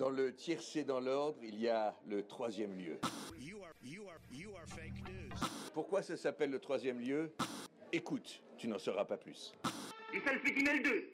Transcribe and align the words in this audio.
Dans 0.00 0.08
le 0.08 0.34
tiercé 0.34 0.82
dans 0.82 0.98
l'ordre, 0.98 1.36
il 1.42 1.60
y 1.60 1.68
a 1.68 1.94
le 2.08 2.26
troisième 2.26 2.74
lieu. 2.74 2.98
Pourquoi 5.74 6.02
ça 6.02 6.16
s'appelle 6.16 6.48
le 6.48 6.58
troisième 6.58 7.00
lieu? 7.00 7.34
Écoute, 7.92 8.40
tu 8.56 8.66
n'en 8.66 8.78
sauras 8.78 9.04
pas 9.04 9.18
plus. 9.18 9.52
Et 10.14 10.20
ça 10.20 10.32
le 10.32 10.38
fait 10.38 10.52
2 10.54 11.10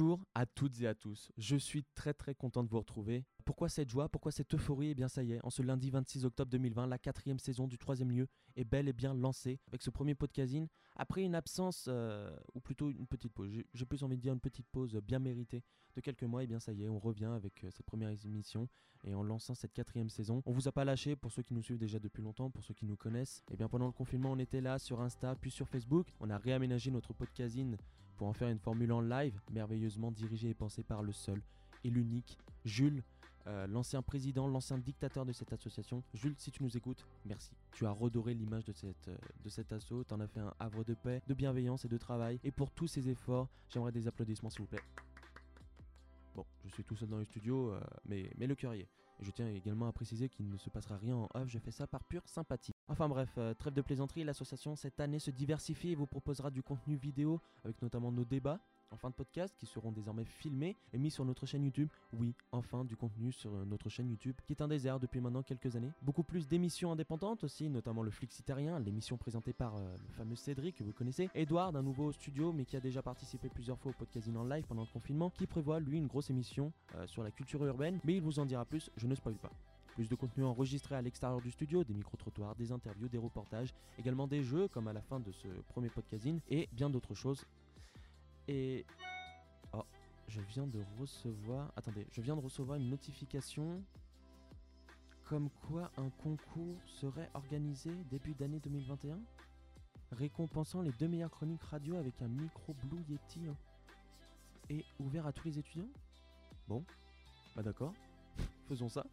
Bonjour 0.00 0.24
à 0.34 0.46
toutes 0.46 0.80
et 0.80 0.86
à 0.86 0.94
tous, 0.94 1.30
je 1.36 1.56
suis 1.56 1.84
très 1.94 2.14
très 2.14 2.34
content 2.34 2.64
de 2.64 2.70
vous 2.70 2.78
retrouver. 2.78 3.26
Pourquoi 3.44 3.68
cette 3.68 3.90
joie, 3.90 4.08
pourquoi 4.08 4.32
cette 4.32 4.54
euphorie? 4.54 4.92
Eh 4.92 4.94
bien 4.94 5.08
ça 5.08 5.22
y 5.22 5.32
est, 5.32 5.44
en 5.44 5.50
ce 5.50 5.60
lundi 5.60 5.90
26 5.90 6.24
octobre 6.24 6.50
2020, 6.50 6.86
la 6.86 6.96
quatrième 6.96 7.38
saison 7.38 7.68
du 7.68 7.76
troisième 7.76 8.10
lieu 8.10 8.26
est 8.56 8.64
bel 8.64 8.88
et 8.88 8.94
bien 8.94 9.12
lancée 9.12 9.60
avec 9.68 9.82
ce 9.82 9.90
premier 9.90 10.14
podcasting. 10.14 10.68
Après 10.96 11.22
une 11.22 11.34
absence, 11.34 11.84
euh, 11.88 12.34
ou 12.54 12.60
plutôt 12.60 12.90
une 12.90 13.06
petite 13.06 13.34
pause, 13.34 13.50
j'ai 13.74 13.84
plus 13.84 14.02
envie 14.02 14.16
de 14.16 14.22
dire 14.22 14.32
une 14.32 14.40
petite 14.40 14.66
pause 14.68 14.98
bien 15.04 15.18
méritée 15.18 15.62
de 15.94 16.00
quelques 16.00 16.22
mois, 16.22 16.44
eh 16.44 16.46
bien 16.46 16.60
ça 16.60 16.72
y 16.72 16.82
est, 16.82 16.88
on 16.88 16.98
revient 16.98 17.26
avec 17.36 17.62
euh, 17.64 17.70
cette 17.70 17.84
première 17.84 18.08
émission 18.24 18.70
et 19.04 19.12
en 19.12 19.22
lançant 19.22 19.54
cette 19.54 19.74
quatrième 19.74 20.08
saison. 20.08 20.42
On 20.46 20.52
vous 20.52 20.66
a 20.66 20.72
pas 20.72 20.86
lâché 20.86 21.14
pour 21.14 21.30
ceux 21.30 21.42
qui 21.42 21.52
nous 21.52 21.62
suivent 21.62 21.78
déjà 21.78 21.98
depuis 21.98 22.22
longtemps, 22.22 22.48
pour 22.48 22.64
ceux 22.64 22.72
qui 22.72 22.86
nous 22.86 22.96
connaissent. 22.96 23.42
Eh 23.50 23.56
bien 23.58 23.68
pendant 23.68 23.86
le 23.86 23.92
confinement, 23.92 24.32
on 24.32 24.38
était 24.38 24.62
là 24.62 24.78
sur 24.78 25.02
Insta, 25.02 25.34
puis 25.34 25.50
sur 25.50 25.68
Facebook. 25.68 26.06
On 26.20 26.30
a 26.30 26.38
réaménagé 26.38 26.90
notre 26.90 27.12
podcasting 27.12 27.76
pour 28.20 28.28
en 28.28 28.34
faire 28.34 28.50
une 28.50 28.58
formule 28.58 28.92
en 28.92 29.00
live, 29.00 29.40
merveilleusement 29.50 30.10
dirigée 30.10 30.50
et 30.50 30.54
pensée 30.54 30.82
par 30.82 31.02
le 31.02 31.10
seul 31.10 31.40
et 31.84 31.88
l'unique 31.88 32.36
Jules, 32.66 33.02
euh, 33.46 33.66
l'ancien 33.66 34.02
président, 34.02 34.46
l'ancien 34.46 34.76
dictateur 34.76 35.24
de 35.24 35.32
cette 35.32 35.54
association. 35.54 36.04
Jules, 36.12 36.34
si 36.36 36.50
tu 36.50 36.62
nous 36.62 36.76
écoutes, 36.76 37.06
merci. 37.24 37.52
Tu 37.72 37.86
as 37.86 37.90
redoré 37.90 38.34
l'image 38.34 38.66
de, 38.66 38.74
cette, 38.74 39.08
euh, 39.08 39.16
de 39.42 39.48
cet 39.48 39.72
assaut, 39.72 40.04
tu 40.04 40.12
en 40.12 40.20
as 40.20 40.26
fait 40.26 40.40
un 40.40 40.52
havre 40.58 40.84
de 40.84 40.92
paix, 40.92 41.22
de 41.28 41.32
bienveillance 41.32 41.86
et 41.86 41.88
de 41.88 41.96
travail. 41.96 42.38
Et 42.44 42.50
pour 42.50 42.70
tous 42.72 42.88
ces 42.88 43.08
efforts, 43.08 43.48
j'aimerais 43.70 43.90
des 43.90 44.06
applaudissements 44.06 44.50
s'il 44.50 44.60
vous 44.60 44.66
plaît. 44.66 44.84
Bon, 46.36 46.44
je 46.66 46.74
suis 46.74 46.84
tout 46.84 46.96
seul 46.96 47.08
dans 47.08 47.16
le 47.16 47.24
studio, 47.24 47.72
euh, 47.72 47.80
mais, 48.04 48.30
mais 48.36 48.46
le 48.46 48.54
cœur 48.54 48.74
y 48.74 48.80
est. 48.80 48.88
je 49.20 49.30
tiens 49.30 49.48
également 49.48 49.86
à 49.86 49.92
préciser 49.92 50.28
qu'il 50.28 50.46
ne 50.46 50.58
se 50.58 50.68
passera 50.68 50.98
rien 50.98 51.16
en 51.16 51.28
off, 51.32 51.48
je 51.48 51.58
fais 51.58 51.70
ça 51.70 51.86
par 51.86 52.04
pure 52.04 52.28
sympathie. 52.28 52.74
Enfin 52.90 53.08
bref, 53.08 53.30
euh, 53.38 53.54
trêve 53.54 53.72
de 53.72 53.82
plaisanterie, 53.82 54.24
l'association 54.24 54.74
cette 54.74 54.98
année 54.98 55.20
se 55.20 55.30
diversifie 55.30 55.90
et 55.90 55.94
vous 55.94 56.06
proposera 56.06 56.50
du 56.50 56.60
contenu 56.60 56.96
vidéo 56.96 57.40
avec 57.64 57.80
notamment 57.82 58.10
nos 58.10 58.24
débats 58.24 58.58
en 58.90 58.96
fin 58.96 59.10
de 59.10 59.14
podcast 59.14 59.54
qui 59.56 59.66
seront 59.66 59.92
désormais 59.92 60.24
filmés 60.24 60.76
et 60.92 60.98
mis 60.98 61.12
sur 61.12 61.24
notre 61.24 61.46
chaîne 61.46 61.62
YouTube. 61.62 61.88
Oui, 62.12 62.34
enfin 62.50 62.84
du 62.84 62.96
contenu 62.96 63.30
sur 63.30 63.54
euh, 63.54 63.64
notre 63.64 63.88
chaîne 63.88 64.10
YouTube 64.10 64.34
qui 64.44 64.54
est 64.54 64.60
un 64.60 64.66
désert 64.66 64.98
depuis 64.98 65.20
maintenant 65.20 65.44
quelques 65.44 65.76
années. 65.76 65.92
Beaucoup 66.02 66.24
plus 66.24 66.48
d'émissions 66.48 66.90
indépendantes 66.90 67.44
aussi, 67.44 67.70
notamment 67.70 68.02
le 68.02 68.10
Flixitarien, 68.10 68.80
l'émission 68.80 69.16
présentée 69.16 69.52
par 69.52 69.76
euh, 69.76 69.96
le 69.96 70.12
fameux 70.14 70.34
Cédric 70.34 70.74
que 70.74 70.82
vous 70.82 70.92
connaissez. 70.92 71.30
Edouard 71.36 71.70
d'un 71.70 71.84
nouveau 71.84 72.10
studio 72.10 72.52
mais 72.52 72.64
qui 72.64 72.76
a 72.76 72.80
déjà 72.80 73.02
participé 73.02 73.48
plusieurs 73.50 73.78
fois 73.78 73.92
au 73.92 73.94
podcasting 73.94 74.34
en 74.34 74.44
live 74.44 74.64
pendant 74.66 74.82
le 74.82 74.92
confinement 74.92 75.30
qui 75.30 75.46
prévoit 75.46 75.78
lui 75.78 75.98
une 75.98 76.08
grosse 76.08 76.30
émission 76.30 76.72
sur 77.06 77.22
la 77.22 77.30
culture 77.30 77.64
urbaine 77.64 78.00
mais 78.02 78.16
il 78.16 78.20
vous 78.20 78.40
en 78.40 78.46
dira 78.46 78.64
plus, 78.64 78.90
je 78.96 79.06
ne 79.06 79.14
spoil 79.14 79.36
pas. 79.36 79.52
Plus 79.94 80.08
de 80.08 80.14
contenu 80.14 80.44
enregistré 80.44 80.94
à 80.94 81.02
l'extérieur 81.02 81.40
du 81.40 81.50
studio, 81.50 81.84
des 81.84 81.94
micro-trottoirs, 81.94 82.54
des 82.54 82.72
interviews, 82.72 83.08
des 83.08 83.18
reportages, 83.18 83.74
également 83.98 84.26
des 84.26 84.42
jeux 84.42 84.68
comme 84.68 84.88
à 84.88 84.92
la 84.92 85.02
fin 85.02 85.20
de 85.20 85.32
ce 85.32 85.48
premier 85.68 85.88
podcasting 85.88 86.40
et 86.48 86.68
bien 86.72 86.88
d'autres 86.88 87.14
choses. 87.14 87.44
Et 88.48 88.86
oh, 89.72 89.84
je 90.28 90.40
viens 90.40 90.66
de 90.66 90.80
recevoir, 90.98 91.72
attendez, 91.76 92.06
je 92.10 92.20
viens 92.20 92.36
de 92.36 92.40
recevoir 92.40 92.78
une 92.78 92.88
notification 92.88 93.82
comme 95.24 95.50
quoi 95.68 95.90
un 95.96 96.10
concours 96.22 96.76
serait 96.86 97.30
organisé 97.34 97.90
début 98.10 98.34
d'année 98.34 98.58
2021 98.58 99.18
récompensant 100.12 100.82
les 100.82 100.92
deux 100.92 101.08
meilleures 101.08 101.30
chroniques 101.30 101.62
radio 101.62 101.96
avec 101.96 102.20
un 102.22 102.28
micro 102.28 102.74
Blue 102.84 103.02
Yeti 103.08 103.40
hein, 103.48 103.56
et 104.68 104.84
ouvert 104.98 105.26
à 105.26 105.32
tous 105.32 105.44
les 105.46 105.58
étudiants? 105.58 105.88
Bon, 106.68 106.84
bah 107.54 107.62
d'accord, 107.62 107.92
faisons 108.68 108.88
ça. 108.88 109.04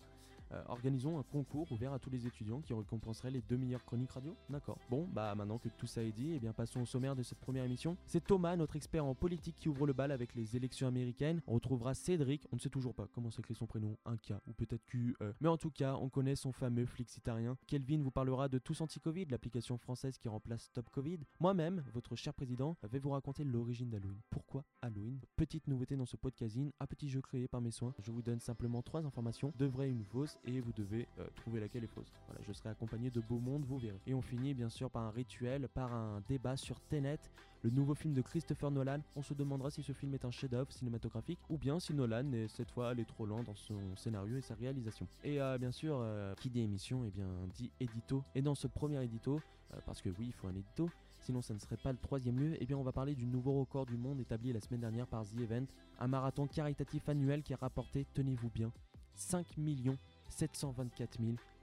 Euh, 0.51 0.63
organisons 0.67 1.19
un 1.19 1.23
concours 1.23 1.71
ouvert 1.71 1.93
à 1.93 1.99
tous 1.99 2.09
les 2.09 2.25
étudiants 2.25 2.61
qui 2.61 2.73
récompenserait 2.73 3.31
les 3.31 3.41
deux 3.41 3.57
meilleures 3.57 3.83
chroniques 3.83 4.11
radio. 4.11 4.35
D'accord. 4.49 4.77
Bon, 4.89 5.07
bah 5.11 5.33
maintenant 5.35 5.57
que 5.57 5.69
tout 5.69 5.87
ça 5.87 6.03
est 6.03 6.11
dit, 6.11 6.33
eh 6.33 6.39
bien 6.39 6.53
passons 6.53 6.81
au 6.81 6.85
sommaire 6.85 7.15
de 7.15 7.23
cette 7.23 7.39
première 7.39 7.65
émission. 7.65 7.97
C'est 8.05 8.23
Thomas, 8.23 8.55
notre 8.55 8.75
expert 8.75 9.05
en 9.05 9.15
politique, 9.15 9.55
qui 9.57 9.69
ouvre 9.69 9.85
le 9.85 9.93
bal 9.93 10.11
avec 10.11 10.35
les 10.35 10.55
élections 10.55 10.87
américaines. 10.87 11.41
On 11.47 11.55
retrouvera 11.55 11.93
Cédric, 11.93 12.47
on 12.51 12.55
ne 12.55 12.61
sait 12.61 12.69
toujours 12.69 12.93
pas 12.93 13.07
comment 13.13 13.31
s'écrit 13.31 13.55
son 13.55 13.67
prénom, 13.67 13.97
un 14.05 14.17
K 14.17 14.33
ou 14.47 14.53
peut-être 14.53 14.85
QE. 14.85 15.15
Mais 15.41 15.49
en 15.49 15.57
tout 15.57 15.71
cas, 15.71 15.95
on 15.95 16.09
connaît 16.09 16.35
son 16.35 16.51
fameux 16.51 16.85
flixitarien. 16.85 17.57
Kelvin 17.67 18.01
vous 18.01 18.11
parlera 18.11 18.47
de 18.47 18.57
Tous 18.57 18.79
Anti-Covid, 18.81 19.25
l'application 19.25 19.77
française 19.77 20.17
qui 20.17 20.29
remplace 20.29 20.63
Stop 20.63 20.89
Covid. 20.89 21.19
Moi-même, 21.39 21.83
votre 21.93 22.15
cher 22.15 22.33
président, 22.33 22.77
vais 22.83 22.99
vous 22.99 23.09
raconter 23.09 23.43
l'origine 23.43 23.89
d'Halloween. 23.89 24.21
Pourquoi 24.29 24.63
Halloween? 24.81 25.19
Petite 25.35 25.67
nouveauté 25.67 25.95
dans 25.95 26.05
ce 26.05 26.17
podcasting, 26.17 26.71
un 26.79 26.87
petit 26.87 27.09
jeu 27.09 27.21
créé 27.21 27.47
par 27.47 27.61
mes 27.61 27.71
soins. 27.71 27.93
Je 27.99 28.11
vous 28.11 28.21
donne 28.21 28.39
simplement 28.39 28.81
trois 28.81 29.05
informations, 29.05 29.53
de 29.57 29.65
vraies 29.65 29.89
une 29.89 30.03
fausse 30.03 30.36
et 30.45 30.59
vous 30.59 30.71
devez 30.73 31.07
euh, 31.19 31.27
trouver 31.35 31.59
laquelle 31.59 31.83
est 31.83 31.93
fausse. 31.93 32.11
Voilà, 32.27 32.41
je 32.47 32.53
serai 32.53 32.69
accompagné 32.69 33.09
de 33.09 33.19
beau 33.19 33.39
monde, 33.39 33.65
vous 33.65 33.77
verrez. 33.77 33.99
Et 34.07 34.13
on 34.13 34.21
finit 34.21 34.53
bien 34.53 34.69
sûr 34.69 34.89
par 34.89 35.03
un 35.03 35.11
rituel, 35.11 35.67
par 35.67 35.93
un 35.93 36.21
débat 36.27 36.55
sur 36.55 36.79
Tenet, 36.81 37.19
le 37.63 37.69
nouveau 37.69 37.95
film 37.95 38.13
de 38.13 38.21
Christopher 38.21 38.71
Nolan. 38.71 38.99
On 39.15 39.21
se 39.21 39.33
demandera 39.33 39.69
si 39.69 39.83
ce 39.83 39.91
film 39.91 40.13
est 40.13 40.25
un 40.25 40.31
chef-d'œuvre 40.31 40.71
cinématographique 40.71 41.39
ou 41.49 41.57
bien 41.57 41.79
si 41.79 41.93
Nolan 41.93 42.31
est 42.33 42.47
cette 42.47 42.71
fois 42.71 42.89
allé 42.89 43.05
trop 43.05 43.25
lent 43.25 43.43
dans 43.43 43.55
son 43.55 43.95
scénario 43.95 44.37
et 44.37 44.41
sa 44.41 44.55
réalisation. 44.55 45.07
Et 45.23 45.41
euh, 45.41 45.57
bien 45.57 45.71
sûr, 45.71 45.97
euh, 45.99 46.33
qui 46.35 46.49
dit 46.49 46.61
émission, 46.61 47.03
et 47.03 47.07
eh 47.07 47.11
bien 47.11 47.29
dit 47.53 47.71
édito. 47.79 48.23
Et 48.35 48.41
dans 48.41 48.55
ce 48.55 48.67
premier 48.67 49.03
édito, 49.03 49.41
parce 49.85 50.01
que 50.01 50.09
oui, 50.09 50.27
il 50.27 50.33
faut 50.33 50.47
un 50.47 50.55
édito, 50.55 50.89
sinon 51.19 51.41
ça 51.41 51.53
ne 51.53 51.59
serait 51.59 51.77
pas 51.77 51.91
le 51.91 51.97
troisième 51.97 52.39
lieu, 52.39 52.53
et 52.53 52.59
eh 52.61 52.65
bien 52.65 52.77
on 52.77 52.83
va 52.83 52.93
parler 52.93 53.15
du 53.15 53.25
nouveau 53.25 53.59
record 53.59 53.85
du 53.85 53.97
monde 53.97 54.19
établi 54.19 54.53
la 54.53 54.61
semaine 54.61 54.79
dernière 54.79 55.07
par 55.07 55.25
The 55.25 55.39
Event, 55.41 55.65
un 55.99 56.07
marathon 56.07 56.47
caritatif 56.47 57.09
annuel 57.09 57.43
qui 57.43 57.53
a 57.53 57.57
rapporté, 57.57 58.05
tenez-vous 58.13 58.49
bien, 58.49 58.71
5 59.15 59.57
millions 59.57 59.97
724 60.29 61.19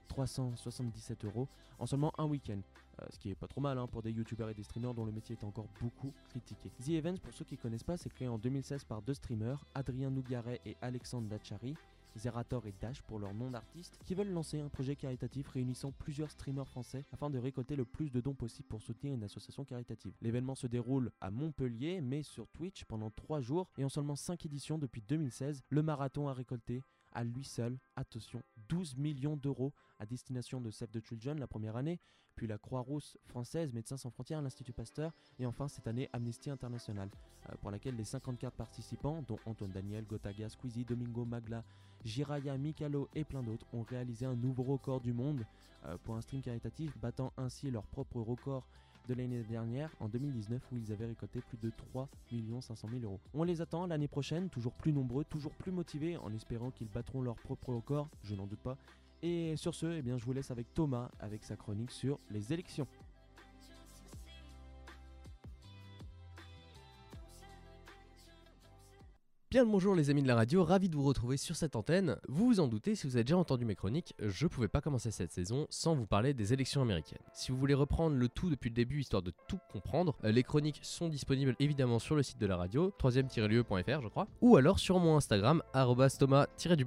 377 0.07 1.25
euros 1.25 1.47
en 1.79 1.85
seulement 1.85 2.13
un 2.17 2.25
week-end. 2.25 2.59
Euh, 3.01 3.05
ce 3.09 3.19
qui 3.19 3.29
est 3.29 3.35
pas 3.35 3.47
trop 3.47 3.59
mal 3.59 3.77
hein, 3.77 3.87
pour 3.87 4.01
des 4.01 4.11
youtubeurs 4.11 4.49
et 4.49 4.53
des 4.53 4.63
streamers 4.63 4.93
dont 4.93 5.05
le 5.05 5.11
métier 5.11 5.35
est 5.39 5.43
encore 5.43 5.67
beaucoup 5.81 6.13
critiqué. 6.29 6.69
The 6.81 6.89
Events, 6.89 7.19
pour 7.21 7.33
ceux 7.33 7.43
qui 7.43 7.57
connaissent 7.57 7.83
pas, 7.83 7.97
c'est 7.97 8.09
créé 8.09 8.27
en 8.27 8.37
2016 8.37 8.85
par 8.85 9.01
deux 9.01 9.13
streamers, 9.13 9.65
Adrien 9.73 10.09
Nougaret 10.09 10.61
et 10.65 10.77
Alexandre 10.81 11.27
Dachary. 11.27 11.75
Zerator 12.17 12.65
et 12.65 12.73
Dash 12.79 13.01
pour 13.01 13.19
leur 13.19 13.33
nom 13.33 13.51
d'artiste, 13.51 13.99
qui 14.05 14.15
veulent 14.15 14.31
lancer 14.31 14.59
un 14.59 14.69
projet 14.69 14.95
caritatif 14.95 15.49
réunissant 15.49 15.91
plusieurs 15.91 16.31
streamers 16.31 16.67
français 16.67 17.03
afin 17.11 17.29
de 17.29 17.37
récolter 17.37 17.75
le 17.75 17.85
plus 17.85 18.09
de 18.09 18.21
dons 18.21 18.33
possible 18.33 18.67
pour 18.67 18.81
soutenir 18.81 19.13
une 19.13 19.23
association 19.23 19.65
caritative. 19.65 20.13
L'événement 20.21 20.55
se 20.55 20.67
déroule 20.67 21.11
à 21.19 21.29
Montpellier, 21.29 22.01
mais 22.01 22.23
sur 22.23 22.47
Twitch 22.47 22.85
pendant 22.85 23.09
3 23.09 23.41
jours 23.41 23.69
et 23.77 23.83
en 23.83 23.89
seulement 23.89 24.15
5 24.15 24.45
éditions 24.45 24.77
depuis 24.77 25.01
2016, 25.01 25.63
le 25.69 25.83
marathon 25.83 26.29
a 26.29 26.33
récolté 26.33 26.81
à 27.15 27.23
lui 27.23 27.43
seul, 27.43 27.79
attention, 27.95 28.43
12 28.69 28.97
millions 28.97 29.37
d'euros 29.37 29.73
à 29.99 30.05
destination 30.05 30.61
de 30.61 30.69
Save 30.69 30.89
the 30.89 31.03
Children 31.03 31.39
la 31.39 31.47
première 31.47 31.77
année, 31.77 31.99
puis 32.35 32.45
la 32.45 32.57
Croix-Rousse 32.57 33.17
française, 33.25 33.73
Médecins 33.73 33.97
sans 33.97 34.09
frontières, 34.09 34.41
l'Institut 34.41 34.73
Pasteur, 34.73 35.13
et 35.39 35.45
enfin 35.45 35.67
cette 35.67 35.87
année 35.87 36.09
Amnesty 36.11 36.49
International, 36.49 37.09
euh, 37.49 37.55
pour 37.61 37.71
laquelle 37.71 37.95
les 37.95 38.03
54 38.03 38.53
participants, 38.53 39.23
dont 39.27 39.39
Antoine 39.45 39.71
Daniel, 39.71 40.05
Gotaga, 40.05 40.49
Squeezie, 40.49 40.83
Domingo 40.83 41.25
Magla, 41.25 41.63
Jiraya, 42.03 42.57
Mikalo 42.57 43.09
et 43.15 43.23
plein 43.23 43.41
d'autres, 43.41 43.65
ont 43.73 43.83
réalisé 43.83 44.25
un 44.25 44.35
nouveau 44.35 44.63
record 44.63 44.99
du 44.99 45.13
monde 45.13 45.45
euh, 45.85 45.97
pour 46.03 46.15
un 46.15 46.21
stream 46.21 46.41
caritatif, 46.41 46.97
battant 46.97 47.31
ainsi 47.37 47.71
leur 47.71 47.87
propre 47.87 48.19
record 48.19 48.67
de 49.07 49.13
l'année 49.13 49.43
dernière, 49.43 49.89
en 49.99 50.07
2019, 50.07 50.61
où 50.71 50.77
ils 50.77 50.91
avaient 50.91 51.05
récolté 51.05 51.41
plus 51.41 51.57
de 51.57 51.71
3 51.75 52.09
500 52.61 52.87
000 52.91 53.03
euros. 53.03 53.19
On 53.33 53.43
les 53.43 53.61
attend 53.61 53.87
l'année 53.87 54.07
prochaine, 54.07 54.49
toujours 54.49 54.73
plus 54.73 54.93
nombreux, 54.93 55.23
toujours 55.25 55.53
plus 55.53 55.71
motivés, 55.71 56.17
en 56.17 56.33
espérant 56.33 56.71
qu'ils 56.71 56.89
battront 56.89 57.21
leur 57.21 57.35
propre 57.35 57.73
record, 57.73 58.09
je 58.23 58.35
n'en 58.35 58.47
doute 58.47 58.59
pas. 58.59 58.77
Et 59.21 59.55
sur 59.57 59.73
ce, 59.73 59.87
eh 59.87 60.01
bien, 60.01 60.17
je 60.17 60.25
vous 60.25 60.33
laisse 60.33 60.51
avec 60.51 60.73
Thomas, 60.73 61.09
avec 61.19 61.43
sa 61.43 61.55
chronique 61.55 61.91
sur 61.91 62.19
les 62.29 62.53
élections. 62.53 62.87
Bien 69.55 69.63
le 69.63 69.71
bonjour 69.71 69.95
les 69.95 70.09
amis 70.09 70.21
de 70.21 70.27
la 70.27 70.35
radio, 70.35 70.65
ravi 70.65 70.89
de 70.89 70.97
vous 70.97 71.05
retrouver 71.05 71.37
sur 71.37 71.55
cette 71.55 71.77
antenne. 71.77 72.17
Vous 72.27 72.45
vous 72.45 72.59
en 72.59 72.67
doutez, 72.67 72.93
si 72.93 73.07
vous 73.07 73.15
avez 73.15 73.23
déjà 73.23 73.37
entendu 73.37 73.63
mes 73.63 73.75
chroniques, 73.75 74.13
je 74.19 74.47
pouvais 74.47 74.67
pas 74.67 74.81
commencer 74.81 75.11
cette 75.11 75.31
saison 75.31 75.65
sans 75.69 75.95
vous 75.95 76.05
parler 76.05 76.33
des 76.33 76.51
élections 76.51 76.81
américaines. 76.81 77.21
Si 77.31 77.53
vous 77.53 77.57
voulez 77.57 77.73
reprendre 77.73 78.17
le 78.17 78.27
tout 78.27 78.49
depuis 78.49 78.67
le 78.67 78.75
début 78.75 78.99
histoire 78.99 79.21
de 79.21 79.31
tout 79.47 79.59
comprendre, 79.71 80.17
euh, 80.25 80.33
les 80.33 80.43
chroniques 80.43 80.81
sont 80.81 81.07
disponibles 81.07 81.55
évidemment 81.61 81.99
sur 81.99 82.17
le 82.17 82.23
site 82.23 82.37
de 82.37 82.47
la 82.47 82.57
radio, 82.57 82.91
3 82.97 83.11
lieuefr 83.47 84.01
je 84.01 84.09
crois, 84.09 84.27
ou 84.41 84.57
alors 84.57 84.77
sur 84.77 84.99
mon 84.99 85.15
Instagram, 85.15 85.63
thomas 86.19 86.47
du 86.75 86.83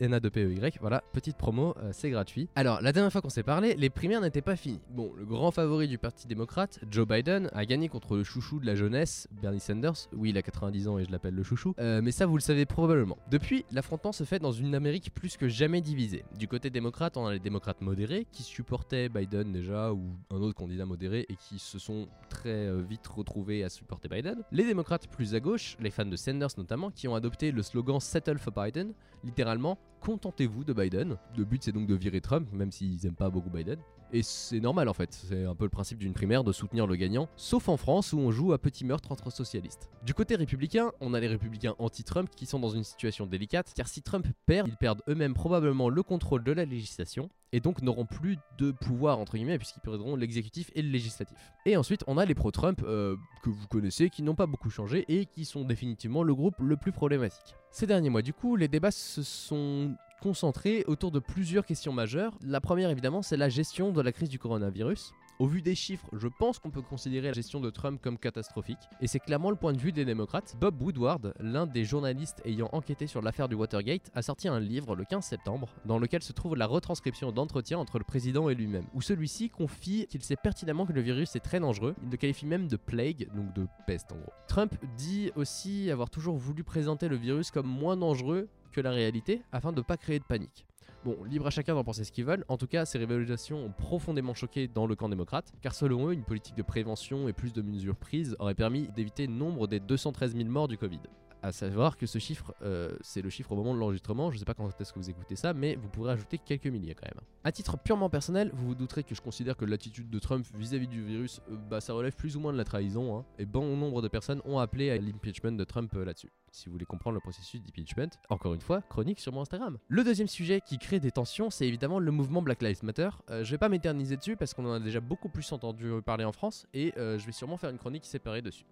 N-A-2-P-E-Y. 0.00 0.78
Voilà, 0.80 1.02
petite 1.12 1.36
promo, 1.36 1.74
euh, 1.78 1.90
c'est 1.92 2.10
gratuit. 2.10 2.48
Alors, 2.54 2.80
la 2.80 2.92
dernière 2.92 3.12
fois 3.12 3.20
qu'on 3.20 3.28
s'est 3.28 3.42
parlé, 3.42 3.74
les 3.74 3.90
primaires 3.90 4.20
n'étaient 4.20 4.42
pas 4.42 4.56
finies. 4.56 4.80
Bon, 4.90 5.12
le 5.16 5.24
grand 5.24 5.50
favori 5.50 5.88
du 5.88 5.98
Parti 5.98 6.26
démocrate, 6.26 6.78
Joe 6.90 7.06
Biden, 7.06 7.50
a 7.52 7.64
gagné 7.64 7.88
contre 7.88 8.16
le 8.16 8.24
chouchou 8.24 8.60
de 8.60 8.66
la 8.66 8.74
jeunesse, 8.74 9.28
Bernie 9.42 9.60
Sanders. 9.60 10.08
Oui, 10.12 10.30
il 10.30 10.38
a 10.38 10.42
90 10.42 10.88
ans 10.88 10.98
et 10.98 11.04
je 11.04 11.10
l'appelle 11.10 11.34
le 11.34 11.42
chouchou. 11.42 11.74
Euh, 11.78 12.00
mais 12.02 12.12
ça, 12.12 12.26
vous 12.26 12.36
le 12.36 12.42
savez 12.42 12.66
probablement. 12.66 13.18
Depuis, 13.30 13.64
l'affrontement 13.72 14.12
se 14.12 14.24
fait 14.24 14.38
dans 14.38 14.52
une 14.52 14.74
Amérique 14.74 15.12
plus 15.14 15.36
que 15.36 15.48
jamais 15.48 15.80
divisée. 15.80 16.24
Du 16.38 16.48
côté 16.48 16.70
démocrate, 16.70 17.16
on 17.16 17.26
a 17.26 17.32
les 17.32 17.38
démocrates 17.38 17.80
modérés 17.80 18.26
qui 18.30 18.42
supportaient 18.42 19.08
Biden 19.08 19.52
déjà, 19.52 19.92
ou 19.92 20.02
un 20.30 20.36
autre 20.36 20.54
candidat 20.54 20.86
modéré, 20.86 21.26
et 21.28 21.36
qui 21.36 21.58
se 21.58 21.78
sont 21.78 22.08
très 22.28 22.68
euh, 22.68 22.82
vite 22.88 23.06
retrouvés 23.06 23.64
à 23.64 23.68
supporter 23.68 24.08
Biden. 24.08 24.42
Les 24.52 24.64
démocrates 24.64 25.08
plus 25.08 25.34
à 25.34 25.40
gauche, 25.40 25.76
les 25.80 25.90
fans 25.90 26.04
de 26.04 26.16
Sanders 26.16 26.50
notamment, 26.56 26.90
qui 26.90 27.08
ont 27.08 27.14
adopté 27.14 27.50
le 27.50 27.62
slogan 27.62 28.00
Settle 28.00 28.38
for 28.38 28.52
Biden, 28.52 28.92
littéralement 29.24 29.78
contentez-vous 30.00 30.64
de 30.64 30.72
Biden. 30.72 31.16
Le 31.36 31.44
but 31.44 31.62
c'est 31.62 31.72
donc 31.72 31.86
de 31.86 31.94
virer 31.94 32.20
Trump, 32.20 32.48
même 32.52 32.72
s'ils 32.72 33.06
aiment 33.06 33.14
pas 33.14 33.30
beaucoup 33.30 33.50
Biden. 33.50 33.78
Et 34.12 34.22
c'est 34.22 34.60
normal 34.60 34.88
en 34.88 34.94
fait, 34.94 35.12
c'est 35.12 35.44
un 35.44 35.54
peu 35.54 35.64
le 35.64 35.70
principe 35.70 35.98
d'une 35.98 36.14
primaire 36.14 36.42
de 36.42 36.52
soutenir 36.52 36.86
le 36.86 36.96
gagnant, 36.96 37.28
sauf 37.36 37.68
en 37.68 37.76
France 37.76 38.14
où 38.14 38.18
on 38.18 38.30
joue 38.30 38.54
à 38.54 38.58
petit 38.58 38.84
meurtre 38.84 39.12
entre 39.12 39.30
socialistes. 39.30 39.90
Du 40.02 40.14
côté 40.14 40.34
républicain, 40.34 40.92
on 41.00 41.12
a 41.12 41.20
les 41.20 41.28
républicains 41.28 41.74
anti-Trump 41.78 42.30
qui 42.34 42.46
sont 42.46 42.58
dans 42.58 42.70
une 42.70 42.84
situation 42.84 43.26
délicate, 43.26 43.72
car 43.76 43.86
si 43.86 44.00
Trump 44.00 44.26
perd, 44.46 44.66
ils 44.68 44.76
perdent 44.76 45.02
eux-mêmes 45.08 45.34
probablement 45.34 45.90
le 45.90 46.02
contrôle 46.02 46.42
de 46.42 46.52
la 46.52 46.64
législation, 46.64 47.28
et 47.52 47.60
donc 47.60 47.82
n'auront 47.82 48.06
plus 48.06 48.38
de 48.58 48.70
pouvoir 48.70 49.18
entre 49.18 49.36
guillemets 49.36 49.58
puisqu'ils 49.58 49.80
perdront 49.80 50.16
l'exécutif 50.16 50.70
et 50.74 50.82
le 50.82 50.90
législatif. 50.90 51.36
Et 51.66 51.76
ensuite 51.76 52.02
on 52.06 52.18
a 52.18 52.24
les 52.24 52.34
pro-Trump 52.34 52.82
euh, 52.84 53.16
que 53.42 53.50
vous 53.50 53.66
connaissez 53.68 54.10
qui 54.10 54.22
n'ont 54.22 54.34
pas 54.34 54.46
beaucoup 54.46 54.70
changé 54.70 55.04
et 55.08 55.26
qui 55.26 55.44
sont 55.44 55.64
définitivement 55.64 56.22
le 56.22 56.34
groupe 56.34 56.56
le 56.60 56.76
plus 56.76 56.92
problématique. 56.92 57.54
Ces 57.70 57.86
derniers 57.86 58.10
mois 58.10 58.22
du 58.22 58.32
coup 58.32 58.56
les 58.56 58.68
débats 58.68 58.90
se 58.90 59.22
sont 59.22 59.94
concentrés 60.20 60.84
autour 60.86 61.10
de 61.10 61.18
plusieurs 61.18 61.66
questions 61.66 61.92
majeures. 61.92 62.38
La 62.44 62.60
première 62.60 62.90
évidemment 62.90 63.22
c'est 63.22 63.36
la 63.36 63.48
gestion 63.48 63.92
de 63.92 64.00
la 64.00 64.12
crise 64.12 64.28
du 64.28 64.38
coronavirus. 64.38 65.12
Au 65.38 65.46
vu 65.46 65.62
des 65.62 65.76
chiffres, 65.76 66.08
je 66.14 66.26
pense 66.26 66.58
qu'on 66.58 66.70
peut 66.70 66.82
considérer 66.82 67.28
la 67.28 67.32
gestion 67.32 67.60
de 67.60 67.70
Trump 67.70 68.00
comme 68.02 68.18
catastrophique, 68.18 68.78
et 69.00 69.06
c'est 69.06 69.20
clairement 69.20 69.50
le 69.50 69.56
point 69.56 69.72
de 69.72 69.78
vue 69.78 69.92
des 69.92 70.04
démocrates. 70.04 70.56
Bob 70.58 70.82
Woodward, 70.82 71.32
l'un 71.38 71.64
des 71.64 71.84
journalistes 71.84 72.42
ayant 72.44 72.68
enquêté 72.72 73.06
sur 73.06 73.22
l'affaire 73.22 73.48
du 73.48 73.54
Watergate, 73.54 74.10
a 74.14 74.22
sorti 74.22 74.48
un 74.48 74.58
livre 74.58 74.96
le 74.96 75.04
15 75.04 75.24
septembre, 75.24 75.68
dans 75.84 76.00
lequel 76.00 76.24
se 76.24 76.32
trouve 76.32 76.56
la 76.56 76.66
retranscription 76.66 77.30
d'entretien 77.30 77.78
entre 77.78 77.98
le 77.98 78.04
président 78.04 78.48
et 78.48 78.56
lui-même, 78.56 78.86
où 78.94 79.00
celui-ci 79.00 79.48
confie 79.48 80.08
qu'il 80.08 80.24
sait 80.24 80.34
pertinemment 80.34 80.86
que 80.86 80.92
le 80.92 81.02
virus 81.02 81.36
est 81.36 81.40
très 81.40 81.60
dangereux, 81.60 81.94
il 82.02 82.10
le 82.10 82.16
qualifie 82.16 82.46
même 82.46 82.66
de 82.66 82.76
plague, 82.76 83.28
donc 83.32 83.54
de 83.54 83.68
peste 83.86 84.10
en 84.10 84.16
gros. 84.16 84.32
Trump 84.48 84.74
dit 84.96 85.30
aussi 85.36 85.88
avoir 85.92 86.10
toujours 86.10 86.36
voulu 86.36 86.64
présenter 86.64 87.06
le 87.06 87.16
virus 87.16 87.52
comme 87.52 87.68
moins 87.68 87.96
dangereux 87.96 88.48
la 88.80 88.90
réalité, 88.90 89.42
afin 89.52 89.72
de 89.72 89.78
ne 89.78 89.82
pas 89.82 89.96
créer 89.96 90.18
de 90.18 90.24
panique. 90.24 90.66
Bon, 91.04 91.16
libre 91.24 91.46
à 91.46 91.50
chacun 91.50 91.74
d'en 91.74 91.84
penser 91.84 92.02
ce 92.02 92.10
qu'ils 92.10 92.24
veulent. 92.24 92.44
En 92.48 92.56
tout 92.56 92.66
cas, 92.66 92.84
ces 92.84 92.98
révélations 92.98 93.64
ont 93.64 93.70
profondément 93.70 94.34
choqué 94.34 94.66
dans 94.66 94.86
le 94.86 94.96
camp 94.96 95.08
démocrate, 95.08 95.52
car 95.62 95.74
selon 95.74 96.08
eux, 96.08 96.12
une 96.12 96.24
politique 96.24 96.56
de 96.56 96.62
prévention 96.62 97.28
et 97.28 97.32
plus 97.32 97.52
de 97.52 97.62
mesures 97.62 97.96
prises 97.96 98.34
aurait 98.40 98.54
permis 98.54 98.88
d'éviter 98.88 99.28
nombre 99.28 99.68
des 99.68 99.78
213 99.78 100.34
000 100.36 100.48
morts 100.48 100.66
du 100.66 100.76
Covid. 100.76 101.00
À 101.40 101.52
savoir 101.52 101.96
que 101.96 102.06
ce 102.06 102.18
chiffre, 102.18 102.52
euh, 102.62 102.96
c'est 103.00 103.22
le 103.22 103.30
chiffre 103.30 103.52
au 103.52 103.56
moment 103.56 103.72
de 103.72 103.78
l'enregistrement. 103.78 104.32
Je 104.32 104.38
sais 104.38 104.44
pas 104.44 104.54
quand 104.54 104.68
est-ce 104.80 104.92
que 104.92 104.98
vous 104.98 105.08
écoutez 105.08 105.36
ça, 105.36 105.54
mais 105.54 105.76
vous 105.76 105.88
pourrez 105.88 106.12
ajouter 106.12 106.36
quelques 106.36 106.66
milliers 106.66 106.94
quand 106.94 107.06
même. 107.06 107.24
À 107.44 107.52
titre 107.52 107.78
purement 107.78 108.10
personnel, 108.10 108.50
vous 108.54 108.68
vous 108.68 108.74
douterez 108.74 109.04
que 109.04 109.14
je 109.14 109.20
considère 109.20 109.56
que 109.56 109.64
l'attitude 109.64 110.10
de 110.10 110.18
Trump 110.18 110.44
vis-à-vis 110.56 110.88
du 110.88 111.04
virus, 111.04 111.40
euh, 111.50 111.56
bah 111.56 111.80
ça 111.80 111.92
relève 111.92 112.16
plus 112.16 112.36
ou 112.36 112.40
moins 112.40 112.52
de 112.52 112.58
la 112.58 112.64
trahison. 112.64 113.18
Hein, 113.18 113.24
et 113.38 113.46
bon 113.46 113.76
nombre 113.76 114.02
de 114.02 114.08
personnes 114.08 114.42
ont 114.44 114.58
appelé 114.58 114.90
à 114.90 114.96
l'impeachment 114.96 115.52
de 115.52 115.64
Trump 115.64 115.92
euh, 115.94 116.04
là-dessus. 116.04 116.32
Si 116.50 116.66
vous 116.66 116.72
voulez 116.72 116.86
comprendre 116.86 117.14
le 117.14 117.20
processus 117.20 117.62
d'impeachment, 117.62 118.10
encore 118.30 118.54
une 118.54 118.60
fois, 118.60 118.82
chronique 118.82 119.20
sur 119.20 119.32
mon 119.32 119.42
Instagram. 119.42 119.78
Le 119.86 120.02
deuxième 120.02 120.28
sujet 120.28 120.60
qui 120.60 120.78
crée 120.78 120.98
des 120.98 121.12
tensions, 121.12 121.50
c'est 121.50 121.68
évidemment 121.68 122.00
le 122.00 122.10
mouvement 122.10 122.42
Black 122.42 122.62
Lives 122.62 122.82
Matter. 122.82 123.10
Je 123.28 123.50
vais 123.50 123.58
pas 123.58 123.68
m'éterniser 123.68 124.16
dessus 124.16 124.34
parce 124.36 124.54
qu'on 124.54 124.64
en 124.64 124.72
a 124.72 124.80
déjà 124.80 125.00
beaucoup 125.00 125.28
plus 125.28 125.52
entendu 125.52 125.90
parler 126.04 126.24
en 126.24 126.32
France 126.32 126.66
et 126.72 126.94
je 126.96 127.24
vais 127.26 127.32
sûrement 127.32 127.58
faire 127.58 127.68
une 127.68 127.76
chronique 127.76 128.06
séparée 128.06 128.40
dessus. 128.40 128.64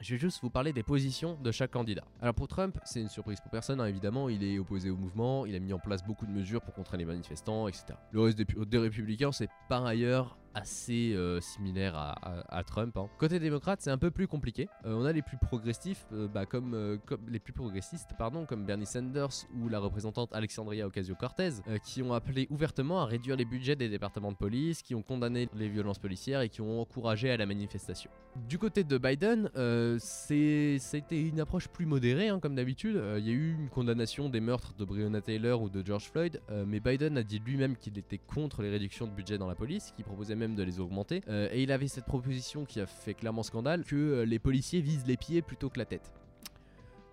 Je 0.00 0.14
vais 0.14 0.20
juste 0.20 0.40
vous 0.42 0.50
parler 0.50 0.72
des 0.72 0.82
positions 0.82 1.38
de 1.42 1.50
chaque 1.50 1.70
candidat. 1.70 2.04
Alors 2.20 2.34
pour 2.34 2.48
Trump, 2.48 2.78
c'est 2.84 3.00
une 3.00 3.08
surprise 3.08 3.40
pour 3.40 3.50
personne, 3.50 3.80
hein, 3.80 3.86
évidemment, 3.86 4.28
il 4.28 4.42
est 4.44 4.58
opposé 4.58 4.90
au 4.90 4.96
mouvement, 4.96 5.46
il 5.46 5.54
a 5.54 5.58
mis 5.58 5.72
en 5.72 5.78
place 5.78 6.04
beaucoup 6.04 6.26
de 6.26 6.32
mesures 6.32 6.60
pour 6.60 6.74
contrer 6.74 6.98
les 6.98 7.04
manifestants, 7.04 7.68
etc. 7.68 7.86
Le 8.12 8.20
reste 8.20 8.38
des, 8.38 8.44
des 8.44 8.78
républicains, 8.78 9.32
c'est 9.32 9.48
par 9.68 9.86
ailleurs 9.86 10.36
assez 10.54 11.12
euh, 11.14 11.40
similaire 11.40 11.96
à, 11.96 12.62
Trump. 12.64 12.96
hein. 12.96 13.08
Côté 13.18 13.38
démocrate, 13.38 13.80
c'est 13.82 13.90
un 13.90 13.98
peu 13.98 14.10
plus 14.10 14.28
compliqué. 14.28 14.68
Euh, 14.86 14.94
on 14.94 15.04
a 15.04 15.12
les 15.12 15.22
plus 15.22 15.36
progressifs, 15.36 16.06
euh, 16.12 16.28
bah, 16.28 16.46
comme, 16.46 16.98
les 17.28 17.38
plus 17.38 17.52
progressistes, 17.52 18.10
pardon, 18.18 18.46
comme 18.46 18.64
Bernie 18.64 18.86
Sanders 18.86 19.46
ou 19.60 19.68
la 19.68 19.78
représentante 19.78 20.32
Alexandria 20.32 20.86
Ocasio-Cortez, 20.86 21.50
qui 21.84 22.02
ont 22.02 22.12
appelé 22.12 22.46
ouvertement 22.50 23.00
à 23.00 23.06
réduire 23.06 23.36
les 23.36 23.44
budgets 23.44 23.76
des 23.76 23.88
départements 23.88 24.32
de 24.32 24.36
police, 24.36 24.82
qui 24.82 24.94
ont 24.94 25.02
condamné 25.02 25.48
les 25.54 25.68
violences 25.68 25.98
policières 25.98 26.40
et 26.40 26.48
qui 26.48 26.60
ont 26.60 26.80
encouragé 26.80 27.30
à 27.30 27.36
la 27.36 27.46
manifestation. 27.46 28.10
Du 28.48 28.58
côté 28.58 28.84
de 28.84 28.98
Biden, 28.98 29.50
c'était 29.98 31.20
une 31.20 31.40
approche 31.40 31.68
plus 31.68 31.86
modérée, 31.86 32.28
hein, 32.28 32.38
comme 32.40 32.54
d'habitude. 32.54 33.00
Il 33.18 33.26
y 33.26 33.30
a 33.30 33.34
eu 33.34 33.54
une 33.54 33.68
condamnation 33.68 34.28
des 34.28 34.40
meurtres 34.40 34.74
de 34.74 34.84
Breonna 34.84 35.20
Taylor 35.20 35.62
ou 35.62 35.68
de 35.68 35.84
George 35.84 36.10
Floyd, 36.10 36.40
mais 36.66 36.80
Biden 36.80 37.18
a 37.18 37.22
dit 37.22 37.40
lui-même 37.44 37.76
qu'il 37.76 37.98
était 37.98 38.18
contre 38.18 38.62
les 38.62 38.70
réductions 38.70 39.06
de 39.06 39.12
budget 39.12 39.38
dans 39.38 39.48
la 39.48 39.54
police, 39.54 39.92
qu'il 39.96 40.04
proposait 40.04 40.36
même 40.36 40.43
de 40.48 40.62
les 40.62 40.80
augmenter. 40.80 41.22
Euh, 41.28 41.48
et 41.52 41.62
il 41.62 41.72
avait 41.72 41.88
cette 41.88 42.04
proposition 42.04 42.64
qui 42.64 42.80
a 42.80 42.86
fait 42.86 43.14
clairement 43.14 43.42
scandale 43.42 43.84
que 43.84 43.96
euh, 43.96 44.24
les 44.24 44.38
policiers 44.38 44.80
visent 44.80 45.06
les 45.06 45.16
pieds 45.16 45.42
plutôt 45.42 45.70
que 45.70 45.78
la 45.78 45.86
tête. 45.86 46.12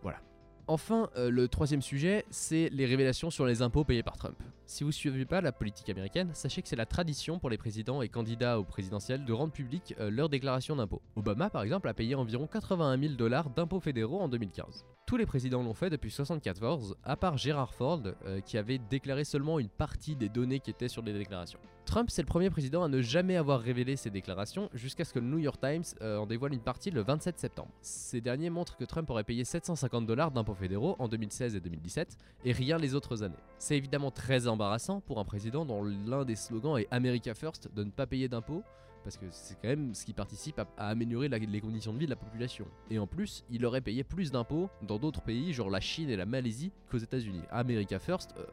Voilà. 0.01 0.19
Enfin, 0.67 1.09
euh, 1.17 1.29
le 1.29 1.49
troisième 1.49 1.81
sujet, 1.81 2.25
c'est 2.29 2.69
les 2.71 2.85
révélations 2.85 3.29
sur 3.29 3.45
les 3.45 3.61
impôts 3.61 3.83
payés 3.83 4.03
par 4.03 4.17
Trump. 4.17 4.37
Si 4.65 4.85
vous 4.85 4.91
suivez 4.93 5.25
pas 5.25 5.41
la 5.41 5.51
politique 5.51 5.89
américaine, 5.89 6.29
sachez 6.33 6.61
que 6.61 6.69
c'est 6.69 6.77
la 6.77 6.85
tradition 6.85 7.39
pour 7.39 7.49
les 7.49 7.57
présidents 7.57 8.01
et 8.01 8.07
candidats 8.07 8.57
au 8.57 8.63
présidentiel 8.63 9.25
de 9.25 9.33
rendre 9.33 9.51
public 9.51 9.95
euh, 9.99 10.09
leur 10.09 10.29
déclaration 10.29 10.75
d'impôts. 10.75 11.01
Obama, 11.17 11.49
par 11.49 11.63
exemple, 11.63 11.89
a 11.89 11.93
payé 11.93 12.15
environ 12.15 12.47
81 12.47 12.97
000 12.97 13.13
dollars 13.15 13.49
d'impôts 13.49 13.81
fédéraux 13.81 14.21
en 14.21 14.29
2015. 14.29 14.85
Tous 15.05 15.17
les 15.17 15.25
présidents 15.25 15.61
l'ont 15.61 15.73
fait 15.73 15.89
depuis 15.89 16.07
1974, 16.07 16.95
à 17.03 17.17
part 17.17 17.37
Gerald 17.37 17.71
Ford, 17.71 18.03
qui 18.45 18.57
avait 18.57 18.77
déclaré 18.77 19.25
seulement 19.25 19.59
une 19.59 19.67
partie 19.67 20.15
des 20.15 20.29
données 20.29 20.61
qui 20.61 20.69
étaient 20.69 20.87
sur 20.87 21.01
les 21.01 21.11
déclarations. 21.11 21.59
Trump, 21.85 22.09
c'est 22.09 22.21
le 22.21 22.27
premier 22.27 22.49
président 22.49 22.83
à 22.83 22.87
ne 22.87 23.01
jamais 23.01 23.35
avoir 23.35 23.59
révélé 23.59 23.95
ses 23.95 24.09
déclarations 24.09 24.69
jusqu'à 24.73 25.03
ce 25.03 25.13
que 25.13 25.19
le 25.19 25.25
New 25.25 25.39
York 25.39 25.59
Times 25.59 25.83
euh, 26.01 26.17
en 26.17 26.25
dévoile 26.25 26.53
une 26.53 26.61
partie 26.61 26.91
le 26.91 27.01
27 27.01 27.39
septembre. 27.39 27.71
Ces 27.81 28.21
derniers 28.21 28.49
montrent 28.49 28.77
que 28.77 28.85
Trump 28.85 29.09
aurait 29.09 29.23
payé 29.23 29.43
750 29.43 30.05
dollars 30.05 30.31
d'impôts 30.31 30.53
fédéraux 30.53 30.95
en 30.99 31.07
2016 31.07 31.55
et 31.55 31.59
2017 31.59 32.17
et 32.45 32.51
rien 32.51 32.77
les 32.77 32.95
autres 32.95 33.23
années. 33.23 33.35
C'est 33.57 33.75
évidemment 33.77 34.11
très 34.11 34.47
embarrassant 34.47 35.01
pour 35.01 35.19
un 35.19 35.25
président 35.25 35.65
dont 35.65 35.83
l'un 35.83 36.23
des 36.23 36.35
slogans 36.35 36.77
est 36.77 36.87
America 36.91 37.33
First 37.33 37.69
de 37.73 37.83
ne 37.83 37.91
pas 37.91 38.05
payer 38.05 38.29
d'impôts 38.29 38.63
parce 39.03 39.17
que 39.17 39.25
c'est 39.31 39.55
quand 39.61 39.67
même 39.67 39.93
ce 39.93 40.05
qui 40.05 40.13
participe 40.13 40.59
à, 40.59 40.87
améliorer 40.87 41.27
les 41.27 41.61
conditions 41.61 41.93
de 41.93 41.97
vie 41.97 42.05
de 42.05 42.11
la 42.11 42.15
population. 42.15 42.65
Et 42.89 42.99
en 42.99 43.07
plus, 43.07 43.43
il 43.49 43.65
aurait 43.65 43.81
payé 43.81 44.03
plus 44.03 44.31
d'impôts 44.31 44.69
dans 44.83 44.99
d'autres 44.99 45.21
pays, 45.21 45.53
genre 45.53 45.69
la 45.69 45.79
Chine 45.79 46.09
et 46.09 46.15
la 46.15 46.25
Malaisie, 46.25 46.71
qu'aux 46.89 46.97
États-Unis. 46.99 47.41
America 47.49 47.99
First, 47.99 48.35
euh, 48.37 48.45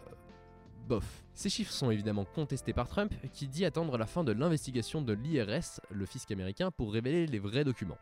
Ces 1.34 1.50
chiffres 1.50 1.72
sont 1.72 1.90
évidemment 1.90 2.24
contestés 2.24 2.72
par 2.72 2.88
Trump, 2.88 3.12
qui 3.32 3.48
dit 3.48 3.64
attendre 3.64 3.96
la 3.96 4.06
fin 4.06 4.24
de 4.24 4.32
l'investigation 4.32 5.02
de 5.02 5.12
l'IRS, 5.12 5.80
le 5.90 6.06
fisc 6.06 6.30
américain, 6.30 6.70
pour 6.70 6.92
révéler 6.92 7.26
les 7.26 7.38
vrais 7.38 7.64
documents. 7.64 7.98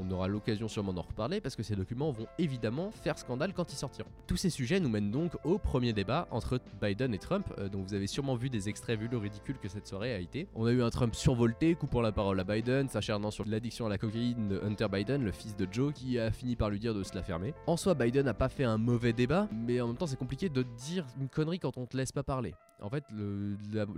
On 0.00 0.10
aura 0.10 0.28
l'occasion 0.28 0.68
sûrement 0.68 0.92
d'en 0.92 1.02
reparler 1.02 1.40
parce 1.40 1.56
que 1.56 1.62
ces 1.62 1.74
documents 1.74 2.10
vont 2.10 2.26
évidemment 2.38 2.90
faire 2.90 3.18
scandale 3.18 3.52
quand 3.52 3.72
ils 3.72 3.76
sortiront. 3.76 4.10
Tous 4.26 4.36
ces 4.36 4.50
sujets 4.50 4.80
nous 4.80 4.88
mènent 4.88 5.10
donc 5.10 5.32
au 5.44 5.58
premier 5.58 5.92
débat 5.92 6.28
entre 6.30 6.60
Biden 6.80 7.14
et 7.14 7.18
Trump, 7.18 7.46
euh, 7.58 7.68
dont 7.68 7.82
vous 7.82 7.94
avez 7.94 8.06
sûrement 8.06 8.36
vu 8.36 8.50
des 8.50 8.68
extraits 8.68 8.98
vu 8.98 9.08
le 9.08 9.18
ridicule 9.18 9.58
que 9.58 9.68
cette 9.68 9.86
soirée 9.86 10.14
a 10.14 10.18
été. 10.18 10.46
On 10.54 10.66
a 10.66 10.72
eu 10.72 10.82
un 10.82 10.90
Trump 10.90 11.14
survolté, 11.14 11.74
coupant 11.74 12.00
la 12.00 12.12
parole 12.12 12.38
à 12.40 12.44
Biden, 12.44 12.88
s'acharnant 12.88 13.30
sur 13.30 13.44
l'addiction 13.46 13.86
à 13.86 13.88
la 13.88 13.98
cocaïne 13.98 14.48
de 14.48 14.60
Hunter 14.64 14.86
Biden, 14.90 15.24
le 15.24 15.32
fils 15.32 15.56
de 15.56 15.66
Joe, 15.70 15.92
qui 15.92 16.18
a 16.18 16.30
fini 16.30 16.56
par 16.56 16.70
lui 16.70 16.78
dire 16.78 16.94
de 16.94 17.02
se 17.02 17.14
la 17.14 17.22
fermer. 17.22 17.54
En 17.66 17.76
soi, 17.76 17.94
Biden 17.94 18.24
n'a 18.24 18.34
pas 18.34 18.48
fait 18.48 18.64
un 18.64 18.78
mauvais 18.78 19.12
débat, 19.12 19.48
mais 19.52 19.80
en 19.80 19.88
même 19.88 19.96
temps, 19.96 20.06
c'est 20.06 20.18
compliqué 20.18 20.48
de 20.48 20.62
dire 20.62 21.04
une 21.20 21.28
connerie 21.28 21.58
quand 21.58 21.76
on 21.76 21.86
te 21.86 21.96
laisse 21.96 22.12
pas 22.12 22.22
parler. 22.22 22.54
En 22.80 22.90
fait, 22.90 23.04
le, 23.12 23.56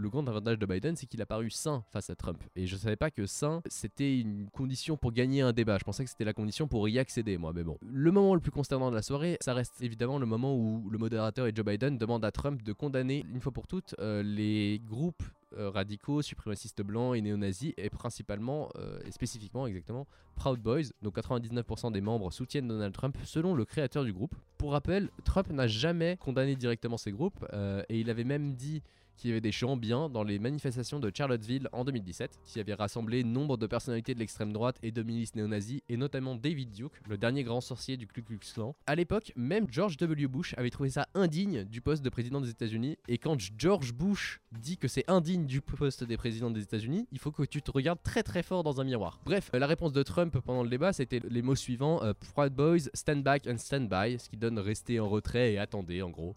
grand 0.09 0.26
avantage 0.26 0.59
de 0.59 0.66
Biden, 0.66 0.97
c'est 0.97 1.07
qu'il 1.07 1.21
a 1.21 1.26
paru 1.26 1.50
sain 1.50 1.85
face 1.90 2.09
à 2.11 2.14
Trump. 2.14 2.42
Et 2.57 2.66
je 2.66 2.76
savais 2.76 2.97
pas 2.97 3.11
que 3.11 3.26
sain, 3.26 3.62
c'était 3.66 4.19
une 4.19 4.49
condition 4.50 4.97
pour 4.97 5.12
gagner 5.12 5.42
un 5.42 5.52
débat. 5.52 5.78
Pensais 5.90 6.04
que 6.04 6.11
c'était 6.11 6.25
la 6.25 6.32
condition 6.32 6.68
pour 6.68 6.88
y 6.88 7.00
accéder, 7.00 7.37
moi. 7.37 7.52
Mais 7.52 7.64
bon. 7.64 7.76
Le 7.82 8.12
moment 8.12 8.37
le 8.37 8.40
plus 8.40 8.52
consternant 8.52 8.90
de 8.90 8.94
la 8.94 9.02
soirée, 9.02 9.37
ça 9.40 9.54
reste 9.54 9.82
évidemment 9.82 10.20
le 10.20 10.26
moment 10.26 10.54
où 10.54 10.88
le 10.88 10.99
modérateur 10.99 11.49
et 11.49 11.52
Joe 11.52 11.66
Biden 11.66 11.99
demandent 11.99 12.25
à 12.25 12.30
Trump 12.30 12.62
de 12.62 12.73
condamner 12.73 13.25
une 13.28 13.40
fois 13.40 13.50
pour 13.50 13.66
toutes 13.66 13.97
euh, 13.99 14.23
les 14.23 14.80
groupes 14.85 15.25
euh, 15.59 15.68
radicaux, 15.68 16.23
suprémacistes 16.23 16.82
blancs 16.82 17.16
et 17.16 17.20
néo-nazis, 17.20 17.73
et 17.76 17.90
principalement, 17.90 18.68
euh, 18.76 19.00
et 19.04 19.11
spécifiquement 19.11 19.66
exactement, 19.66 20.06
Proud 20.37 20.61
Boys, 20.61 20.92
dont 21.02 21.11
99% 21.11 21.90
des 21.90 22.00
membres 22.00 22.32
soutiennent 22.32 22.68
Donald 22.68 22.94
Trump 22.94 23.16
selon 23.25 23.56
le 23.56 23.64
créateur 23.64 24.04
du 24.04 24.12
groupe. 24.12 24.37
Pour 24.59 24.70
rappel, 24.70 25.11
Trump 25.25 25.50
n'a 25.50 25.66
jamais 25.66 26.16
condamné 26.18 26.54
directement 26.54 26.99
ces 26.99 27.11
groupes, 27.11 27.44
et 27.88 27.99
il 27.99 28.11
avait 28.11 28.23
même 28.23 28.54
dit 28.54 28.80
qu'il 29.20 29.30
y 29.30 29.32
avait 29.32 29.40
des 29.40 29.52
gens 29.52 29.76
bien 29.76 30.08
dans 30.08 30.22
les 30.22 30.38
manifestations 30.38 30.98
de 30.98 31.12
Charlottesville 31.14 31.68
en 31.72 31.84
2017, 31.84 32.40
qui 32.44 32.58
avaient 32.58 32.74
rassemblé 32.74 33.22
nombre 33.22 33.58
de 33.58 33.66
personnalités 33.66 34.14
de 34.14 34.18
l'extrême 34.18 34.52
droite 34.52 34.78
et 34.82 34.92
de 34.92 35.02
milices 35.02 35.34
néo-nazis, 35.34 35.82
et 35.88 35.96
notamment 35.98 36.34
David 36.34 36.70
Duke, 36.70 36.94
le 37.06 37.18
dernier 37.18 37.44
grand 37.44 37.60
sorcier 37.60 37.98
du 37.98 38.06
Ku 38.06 38.22
Klux 38.22 38.38
Klan. 38.54 38.74
À 38.86 38.94
l'époque, 38.94 39.32
même 39.36 39.66
George 39.70 39.98
W. 39.98 40.26
Bush 40.26 40.54
avait 40.56 40.70
trouvé 40.70 40.88
ça 40.88 41.06
indigne 41.14 41.64
du 41.64 41.82
poste 41.82 42.02
de 42.02 42.08
président 42.08 42.40
des 42.40 42.48
États-Unis, 42.48 42.96
et 43.08 43.18
quand 43.18 43.36
George 43.58 43.92
Bush 43.92 44.40
dit 44.52 44.78
que 44.78 44.88
c'est 44.88 45.04
indigne 45.08 45.44
du 45.44 45.60
poste 45.60 46.02
des 46.04 46.16
présidents 46.16 46.50
des 46.50 46.62
États-Unis, 46.62 47.06
il 47.12 47.18
faut 47.18 47.30
que 47.30 47.42
tu 47.42 47.60
te 47.60 47.70
regardes 47.70 48.02
très 48.02 48.22
très 48.22 48.42
fort 48.42 48.62
dans 48.62 48.80
un 48.80 48.84
miroir. 48.84 49.20
Bref, 49.26 49.50
la 49.52 49.66
réponse 49.66 49.92
de 49.92 50.02
Trump 50.02 50.38
pendant 50.44 50.62
le 50.62 50.70
débat, 50.70 50.94
c'était 50.94 51.20
les 51.28 51.42
mots 51.42 51.56
suivants 51.56 52.02
euh, 52.02 52.14
Proud 52.32 52.54
Boys, 52.54 52.88
stand 52.94 53.22
back 53.22 53.46
and 53.46 53.58
stand 53.58 53.88
by, 53.88 54.18
ce 54.18 54.30
qui 54.30 54.38
donne 54.38 54.58
rester 54.58 54.98
en 54.98 55.08
retrait 55.08 55.52
et 55.52 55.58
attendez 55.58 56.00
en 56.00 56.08
gros. 56.08 56.34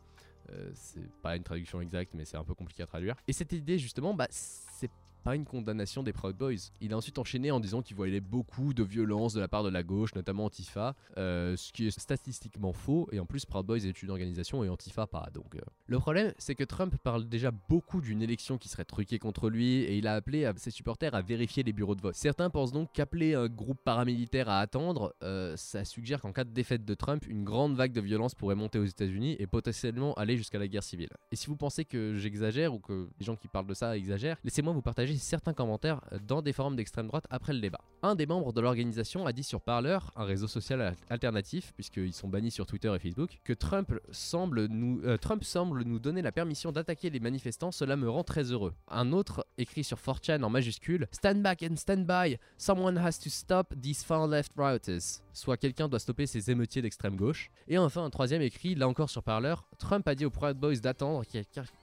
Euh, 0.53 0.71
c'est 0.73 1.11
pas 1.21 1.35
une 1.35 1.43
traduction 1.43 1.81
exacte, 1.81 2.13
mais 2.13 2.25
c'est 2.25 2.37
un 2.37 2.43
peu 2.43 2.53
compliqué 2.53 2.83
à 2.83 2.87
traduire. 2.87 3.15
Et 3.27 3.33
cette 3.33 3.51
idée, 3.53 3.79
justement, 3.79 4.13
bah, 4.13 4.27
c'est 4.29 4.91
pas 5.23 5.35
une 5.35 5.45
condamnation 5.45 6.03
des 6.03 6.13
Proud 6.13 6.35
Boys. 6.35 6.69
Il 6.81 6.93
a 6.93 6.97
ensuite 6.97 7.17
enchaîné 7.17 7.51
en 7.51 7.59
disant 7.59 7.81
qu'il 7.81 7.95
voyait 7.95 8.21
beaucoup 8.21 8.73
de 8.73 8.83
violence 8.83 9.33
de 9.33 9.39
la 9.39 9.47
part 9.47 9.63
de 9.63 9.69
la 9.69 9.83
gauche, 9.83 10.13
notamment 10.15 10.45
Antifa, 10.45 10.95
euh, 11.17 11.55
ce 11.55 11.71
qui 11.71 11.87
est 11.87 11.97
statistiquement 11.97 12.73
faux. 12.73 13.07
Et 13.11 13.19
en 13.19 13.25
plus, 13.25 13.45
Proud 13.45 13.65
Boys 13.65 13.85
est 13.85 14.03
une 14.03 14.09
organisation 14.09 14.63
et 14.63 14.69
Antifa 14.69 15.07
pas. 15.07 15.29
Donc, 15.33 15.55
euh. 15.55 15.61
le 15.87 15.99
problème, 15.99 16.33
c'est 16.37 16.55
que 16.55 16.63
Trump 16.63 16.95
parle 17.03 17.27
déjà 17.27 17.51
beaucoup 17.69 18.01
d'une 18.01 18.21
élection 18.21 18.57
qui 18.57 18.69
serait 18.69 18.85
truquée 18.85 19.19
contre 19.19 19.49
lui, 19.49 19.77
et 19.79 19.97
il 19.97 20.07
a 20.07 20.15
appelé 20.15 20.49
ses 20.57 20.71
supporters 20.71 21.15
à 21.15 21.21
vérifier 21.21 21.63
les 21.63 21.73
bureaux 21.73 21.95
de 21.95 22.01
vote. 22.01 22.15
Certains 22.15 22.49
pensent 22.49 22.71
donc 22.71 22.91
qu'appeler 22.93 23.33
un 23.33 23.47
groupe 23.47 23.79
paramilitaire 23.83 24.49
à 24.49 24.59
attendre, 24.59 25.15
euh, 25.23 25.55
ça 25.57 25.85
suggère 25.85 26.21
qu'en 26.21 26.33
cas 26.33 26.43
de 26.43 26.51
défaite 26.51 26.85
de 26.85 26.93
Trump, 26.93 27.25
une 27.27 27.43
grande 27.43 27.75
vague 27.75 27.93
de 27.93 28.01
violence 28.01 28.35
pourrait 28.35 28.55
monter 28.55 28.79
aux 28.79 28.85
États-Unis 28.85 29.35
et 29.39 29.47
potentiellement 29.47 30.13
aller 30.15 30.37
jusqu'à 30.37 30.59
la 30.59 30.67
guerre 30.67 30.83
civile. 30.83 31.09
Et 31.31 31.35
si 31.35 31.47
vous 31.47 31.55
pensez 31.55 31.85
que 31.85 32.17
j'exagère 32.17 32.73
ou 32.73 32.79
que 32.79 33.09
les 33.19 33.25
gens 33.25 33.35
qui 33.35 33.47
parlent 33.47 33.67
de 33.67 33.73
ça 33.73 33.95
exagèrent, 33.97 34.37
laissez-moi 34.43 34.73
vous 34.73 34.81
partager 34.81 35.12
certains 35.17 35.53
commentaires 35.53 36.01
dans 36.27 36.41
des 36.41 36.53
forums 36.53 36.75
d'extrême 36.75 37.07
droite 37.07 37.25
après 37.29 37.53
le 37.53 37.59
débat. 37.59 37.79
Un 38.01 38.15
des 38.15 38.25
membres 38.25 38.51
de 38.53 38.61
l'organisation 38.61 39.25
a 39.25 39.33
dit 39.33 39.43
sur 39.43 39.61
Parler, 39.61 39.97
un 40.15 40.23
réseau 40.25 40.47
social 40.47 40.81
al- 40.81 40.95
alternatif, 41.09 41.71
puisqu'ils 41.73 42.13
sont 42.13 42.27
bannis 42.27 42.51
sur 42.51 42.65
Twitter 42.65 42.93
et 42.93 42.99
Facebook, 42.99 43.39
que 43.43 43.53
Trump 43.53 43.93
semble 44.11 44.65
nous, 44.67 45.01
euh, 45.05 45.17
Trump 45.17 45.43
semble 45.43 45.83
nous 45.83 45.99
donner 45.99 46.21
la 46.21 46.31
permission 46.31 46.71
d'attaquer 46.71 47.09
les 47.09 47.19
manifestants, 47.19 47.71
cela 47.71 47.95
me 47.95 48.09
rend 48.09 48.23
très 48.23 48.51
heureux. 48.51 48.73
Un 48.89 49.13
autre 49.13 49.45
écrit 49.57 49.83
sur 49.83 49.97
4chan 49.97 50.43
en 50.43 50.49
majuscule 50.49 51.07
Stand 51.11 51.41
back 51.41 51.63
and 51.63 51.75
stand 51.77 52.05
by, 52.05 52.37
someone 52.57 52.97
has 52.97 53.19
to 53.19 53.29
stop 53.29 53.73
these 53.81 54.03
far 54.03 54.27
left 54.27 54.51
rioters. 54.57 55.21
Soit 55.33 55.57
quelqu'un 55.57 55.87
doit 55.87 55.99
stopper 55.99 56.27
ces 56.27 56.51
émeutiers 56.51 56.81
d'extrême 56.81 57.15
gauche. 57.15 57.49
Et 57.67 57.77
enfin, 57.77 58.03
un 58.03 58.09
troisième 58.09 58.41
écrit, 58.41 58.75
là 58.75 58.87
encore 58.87 59.09
sur 59.09 59.23
Parler 59.23 59.55
Trump 59.79 60.07
a 60.07 60.13
dit 60.15 60.25
aux 60.25 60.29
Proud 60.29 60.57
Boys 60.57 60.75
d'attendre 60.75 61.23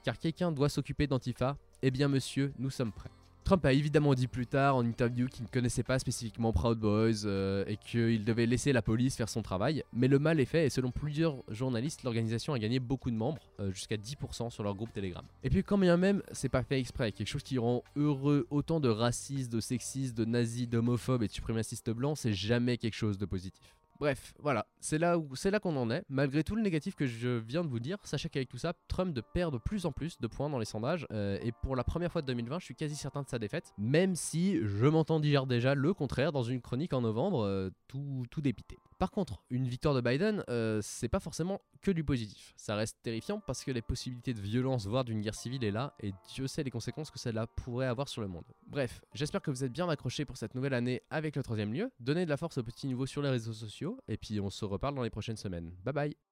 car 0.03 0.17
quelqu'un 0.19 0.51
doit 0.51 0.69
s'occuper 0.69 1.07
d'Antifa. 1.07 1.57
Eh 1.81 1.91
bien, 1.91 2.07
monsieur, 2.07 2.53
nous 2.59 2.69
sommes 2.69 2.91
prêts. 2.91 3.09
Trump 3.43 3.65
a 3.65 3.73
évidemment 3.73 4.13
dit 4.13 4.27
plus 4.27 4.47
tard 4.47 4.75
en 4.75 4.85
interview 4.85 5.27
qu'il 5.27 5.43
ne 5.43 5.49
connaissait 5.49 5.83
pas 5.83 5.99
spécifiquement 5.99 6.53
Proud 6.53 6.79
Boys 6.79 7.25
euh, 7.25 7.63
et 7.67 7.77
qu'il 7.77 8.23
devait 8.23 8.45
laisser 8.45 8.71
la 8.71 8.81
police 8.81 9.15
faire 9.15 9.29
son 9.29 9.41
travail, 9.41 9.83
mais 9.93 10.07
le 10.07 10.19
mal 10.19 10.39
est 10.39 10.45
fait 10.45 10.67
et 10.67 10.69
selon 10.69 10.91
plusieurs 10.91 11.35
journalistes, 11.49 12.03
l'organisation 12.03 12.53
a 12.53 12.59
gagné 12.59 12.79
beaucoup 12.79 13.11
de 13.11 13.15
membres, 13.15 13.41
euh, 13.59 13.71
jusqu'à 13.71 13.97
10% 13.97 14.49
sur 14.49 14.63
leur 14.63 14.75
groupe 14.75 14.93
Telegram. 14.93 15.25
Et 15.43 15.49
puis 15.49 15.63
quand 15.63 15.77
bien 15.77 15.97
même, 15.97 16.21
c'est 16.31 16.49
pas 16.49 16.63
fait 16.63 16.79
exprès, 16.79 17.11
quelque 17.11 17.27
chose 17.27 17.43
qui 17.43 17.57
rend 17.57 17.83
heureux 17.95 18.47
autant 18.49 18.79
de 18.79 18.89
racistes, 18.89 19.51
de 19.51 19.59
sexistes, 19.59 20.15
de 20.15 20.25
nazis, 20.25 20.69
d'homophobes 20.69 21.23
et 21.23 21.27
de 21.27 21.33
suprémacistes 21.33 21.89
blancs, 21.89 22.17
c'est 22.17 22.33
jamais 22.33 22.77
quelque 22.77 22.95
chose 22.95 23.17
de 23.17 23.25
positif. 23.25 23.75
Bref, 24.01 24.33
voilà, 24.39 24.65
c'est 24.79 24.97
là 24.97 25.15
là 25.51 25.59
qu'on 25.59 25.77
en 25.77 25.91
est. 25.91 26.03
Malgré 26.09 26.43
tout 26.43 26.55
le 26.55 26.63
négatif 26.63 26.95
que 26.95 27.05
je 27.05 27.37
viens 27.37 27.63
de 27.63 27.67
vous 27.67 27.79
dire, 27.79 27.99
sachez 28.03 28.29
qu'avec 28.29 28.49
tout 28.49 28.57
ça, 28.57 28.73
Trump 28.87 29.13
de 29.13 29.21
perd 29.21 29.53
de 29.53 29.59
plus 29.59 29.85
en 29.85 29.91
plus 29.91 30.17
de 30.19 30.25
points 30.25 30.49
dans 30.49 30.57
les 30.57 30.65
sondages. 30.65 31.05
euh, 31.11 31.37
et 31.43 31.51
pour 31.51 31.75
la 31.75 31.83
première 31.83 32.11
fois 32.11 32.23
de 32.23 32.25
2020, 32.25 32.57
je 32.57 32.65
suis 32.65 32.73
quasi 32.73 32.95
certain 32.95 33.21
de 33.21 33.29
sa 33.29 33.37
défaite. 33.37 33.75
Même 33.77 34.15
si 34.15 34.57
je 34.63 34.87
m'entends 34.87 35.19
dire 35.19 35.45
déjà 35.45 35.75
le 35.75 35.93
contraire 35.93 36.31
dans 36.31 36.41
une 36.41 36.61
chronique 36.61 36.93
en 36.93 37.01
novembre, 37.01 37.45
euh, 37.45 37.69
tout, 37.87 38.25
tout 38.31 38.41
dépité. 38.41 38.79
Par 39.01 39.09
contre, 39.09 39.41
une 39.49 39.67
victoire 39.67 39.95
de 39.95 40.01
Biden, 40.01 40.43
euh, 40.47 40.79
c'est 40.83 41.07
pas 41.07 41.19
forcément 41.19 41.59
que 41.81 41.89
du 41.89 42.03
positif. 42.03 42.53
Ça 42.55 42.75
reste 42.75 42.97
terrifiant 43.01 43.39
parce 43.39 43.63
que 43.63 43.71
les 43.71 43.81
possibilités 43.81 44.31
de 44.35 44.39
violence, 44.39 44.85
voire 44.85 45.03
d'une 45.03 45.21
guerre 45.21 45.33
civile 45.33 45.63
est 45.63 45.71
là, 45.71 45.95
et 46.03 46.13
Dieu 46.35 46.45
sait 46.45 46.61
les 46.61 46.69
conséquences 46.69 47.09
que 47.09 47.17
cela 47.17 47.47
pourrait 47.47 47.87
avoir 47.87 48.07
sur 48.07 48.21
le 48.21 48.27
monde. 48.27 48.45
Bref, 48.67 49.01
j'espère 49.15 49.41
que 49.41 49.49
vous 49.49 49.63
êtes 49.63 49.71
bien 49.71 49.89
accrochés 49.89 50.23
pour 50.23 50.37
cette 50.37 50.53
nouvelle 50.53 50.75
année 50.75 51.01
avec 51.09 51.35
le 51.35 51.41
troisième 51.41 51.73
lieu. 51.73 51.91
Donnez 51.99 52.25
de 52.25 52.29
la 52.29 52.37
force 52.37 52.59
aux 52.59 52.63
petits 52.63 52.87
nouveaux 52.87 53.07
sur 53.07 53.23
les 53.23 53.31
réseaux 53.31 53.53
sociaux, 53.53 53.97
et 54.07 54.17
puis 54.17 54.39
on 54.39 54.51
se 54.51 54.65
reparle 54.65 54.93
dans 54.93 55.01
les 55.01 55.09
prochaines 55.09 55.35
semaines. 55.35 55.73
Bye 55.83 55.93
bye 55.95 56.30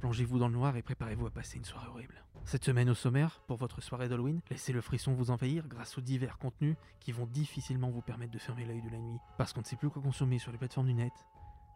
Plongez-vous 0.00 0.38
dans 0.38 0.48
le 0.48 0.54
noir 0.54 0.76
et 0.76 0.82
préparez-vous 0.82 1.26
à 1.26 1.30
passer 1.30 1.58
une 1.58 1.64
soirée 1.64 1.88
horrible. 1.88 2.22
Cette 2.44 2.64
semaine 2.64 2.88
au 2.88 2.94
sommaire, 2.94 3.40
pour 3.46 3.56
votre 3.56 3.82
soirée 3.82 4.08
d'Halloween, 4.08 4.40
laissez 4.50 4.72
le 4.72 4.80
frisson 4.80 5.12
vous 5.12 5.30
envahir 5.30 5.66
grâce 5.66 5.98
aux 5.98 6.00
divers 6.00 6.38
contenus 6.38 6.76
qui 7.00 7.12
vont 7.12 7.26
difficilement 7.26 7.90
vous 7.90 8.00
permettre 8.00 8.32
de 8.32 8.38
fermer 8.38 8.64
l'œil 8.64 8.82
de 8.82 8.90
la 8.90 8.98
nuit. 8.98 9.18
Parce 9.36 9.52
qu'on 9.52 9.60
ne 9.60 9.66
sait 9.66 9.76
plus 9.76 9.90
quoi 9.90 10.00
consommer 10.00 10.38
sur 10.38 10.52
les 10.52 10.58
plateformes 10.58 10.86
du 10.86 10.94
net, 10.94 11.12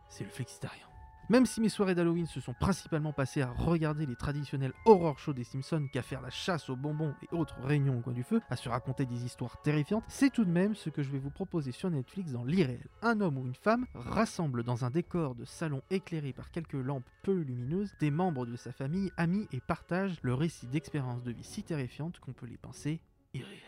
c'est 0.09 0.25
le 0.25 0.31
flexitarien. 0.31 0.92
Même 1.33 1.47
si 1.47 1.63
mes 1.63 1.71
soirées 1.71 1.95
d'Halloween 1.95 2.27
se 2.27 2.41
sont 2.41 2.53
principalement 2.53 3.15
passées 3.15 3.41
à 3.41 3.51
regarder 3.51 4.05
les 4.05 4.17
traditionnels 4.17 4.75
horror 4.85 5.19
shows 5.19 5.33
des 5.33 5.45
Simpsons 5.45 5.89
qu'à 5.91 6.03
faire 6.03 6.21
la 6.21 6.29
chasse 6.29 6.69
aux 6.69 6.77
bonbons 6.77 7.15
et 7.23 7.35
autres 7.35 7.59
réunions 7.63 7.97
au 7.97 8.03
coin 8.03 8.13
du 8.13 8.23
feu, 8.23 8.43
à 8.51 8.57
se 8.57 8.69
raconter 8.69 9.07
des 9.07 9.25
histoires 9.25 9.63
terrifiantes, 9.63 10.05
c'est 10.09 10.29
tout 10.29 10.45
de 10.45 10.51
même 10.51 10.75
ce 10.75 10.91
que 10.91 11.03
je 11.03 11.11
vais 11.11 11.19
vous 11.19 11.31
proposer 11.31 11.73
sur 11.73 11.89
Netflix 11.89 12.33
dans 12.33 12.45
l'irréel. 12.45 12.87
Un 13.01 13.23
homme 13.23 13.39
ou 13.39 13.47
une 13.47 13.55
femme 13.55 13.87
rassemble 13.95 14.63
dans 14.63 14.85
un 14.85 14.91
décor 14.91 15.35
de 15.35 15.47
salon 15.47 15.81
éclairé 15.89 16.35
par 16.35 16.51
quelques 16.51 16.75
lampes 16.75 17.09
peu 17.23 17.41
lumineuses 17.41 17.95
des 17.99 18.11
membres 18.11 18.45
de 18.45 18.57
sa 18.57 18.71
famille, 18.71 19.11
amis 19.17 19.49
et 19.53 19.61
partage 19.63 20.19
le 20.21 20.35
récit 20.35 20.67
d'expériences 20.67 21.23
de 21.23 21.33
vie 21.33 21.45
si 21.45 21.63
terrifiantes 21.63 22.21
qu'on 22.21 22.35
peut 22.35 22.45
les 22.45 22.59
penser 22.59 23.01
irréelles. 23.33 23.59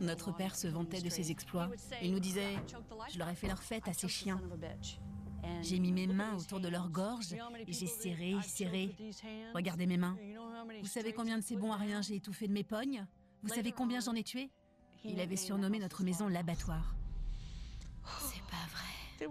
Notre 0.00 0.34
père 0.34 0.56
se 0.56 0.68
vantait 0.68 1.02
de 1.02 1.10
ses 1.10 1.30
exploits. 1.30 1.68
Il 2.00 2.12
nous 2.12 2.20
disait 2.20 2.56
Je 3.12 3.18
leur 3.18 3.28
ai 3.28 3.34
fait 3.34 3.48
leur 3.48 3.62
fête 3.62 3.86
à 3.88 3.92
ces 3.92 4.08
chiens. 4.08 4.40
J'ai 5.62 5.78
mis 5.78 5.92
mes 5.92 6.06
mains 6.06 6.36
autour 6.36 6.60
de 6.60 6.68
leur 6.68 6.88
gorge 6.90 7.34
et 7.66 7.72
j'ai 7.72 7.86
serré, 7.86 8.36
serré. 8.42 8.94
Regardez 9.54 9.86
mes 9.86 9.96
mains. 9.96 10.16
Vous 10.82 10.88
savez 10.88 11.12
combien 11.12 11.38
de 11.38 11.42
ces 11.42 11.56
bons 11.56 11.72
à 11.72 11.76
rien 11.76 12.02
j'ai 12.02 12.16
étouffé 12.16 12.48
de 12.48 12.52
mes 12.52 12.64
pognes? 12.64 13.06
Vous 13.42 13.48
savez 13.48 13.72
combien 13.72 14.00
j'en 14.00 14.14
ai 14.14 14.22
tué? 14.22 14.50
Il 15.04 15.20
avait 15.20 15.36
surnommé 15.36 15.78
notre 15.78 16.02
maison 16.02 16.28
l'abattoir. 16.28 16.94
C'est 18.20 18.42
pas 18.42 18.66
vrai. 18.70 19.28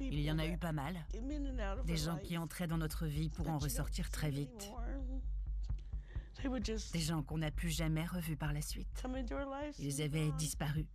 Il 0.00 0.20
y 0.20 0.30
en 0.30 0.38
a 0.38 0.46
eu 0.46 0.58
pas 0.58 0.72
mal. 0.72 1.06
Des 1.86 1.96
gens 1.96 2.18
qui 2.18 2.36
entraient 2.36 2.66
dans 2.66 2.78
notre 2.78 3.06
vie 3.06 3.28
pour 3.30 3.48
en 3.48 3.58
ressortir 3.58 4.10
très 4.10 4.30
vite. 4.30 4.70
Des 6.92 7.00
gens 7.00 7.22
qu'on 7.22 7.38
n'a 7.38 7.50
plus 7.50 7.70
jamais 7.70 8.04
revus 8.04 8.36
par 8.36 8.52
la 8.52 8.60
suite. 8.60 9.04
Ils 9.78 10.02
avaient 10.02 10.30
disparu. 10.32 10.86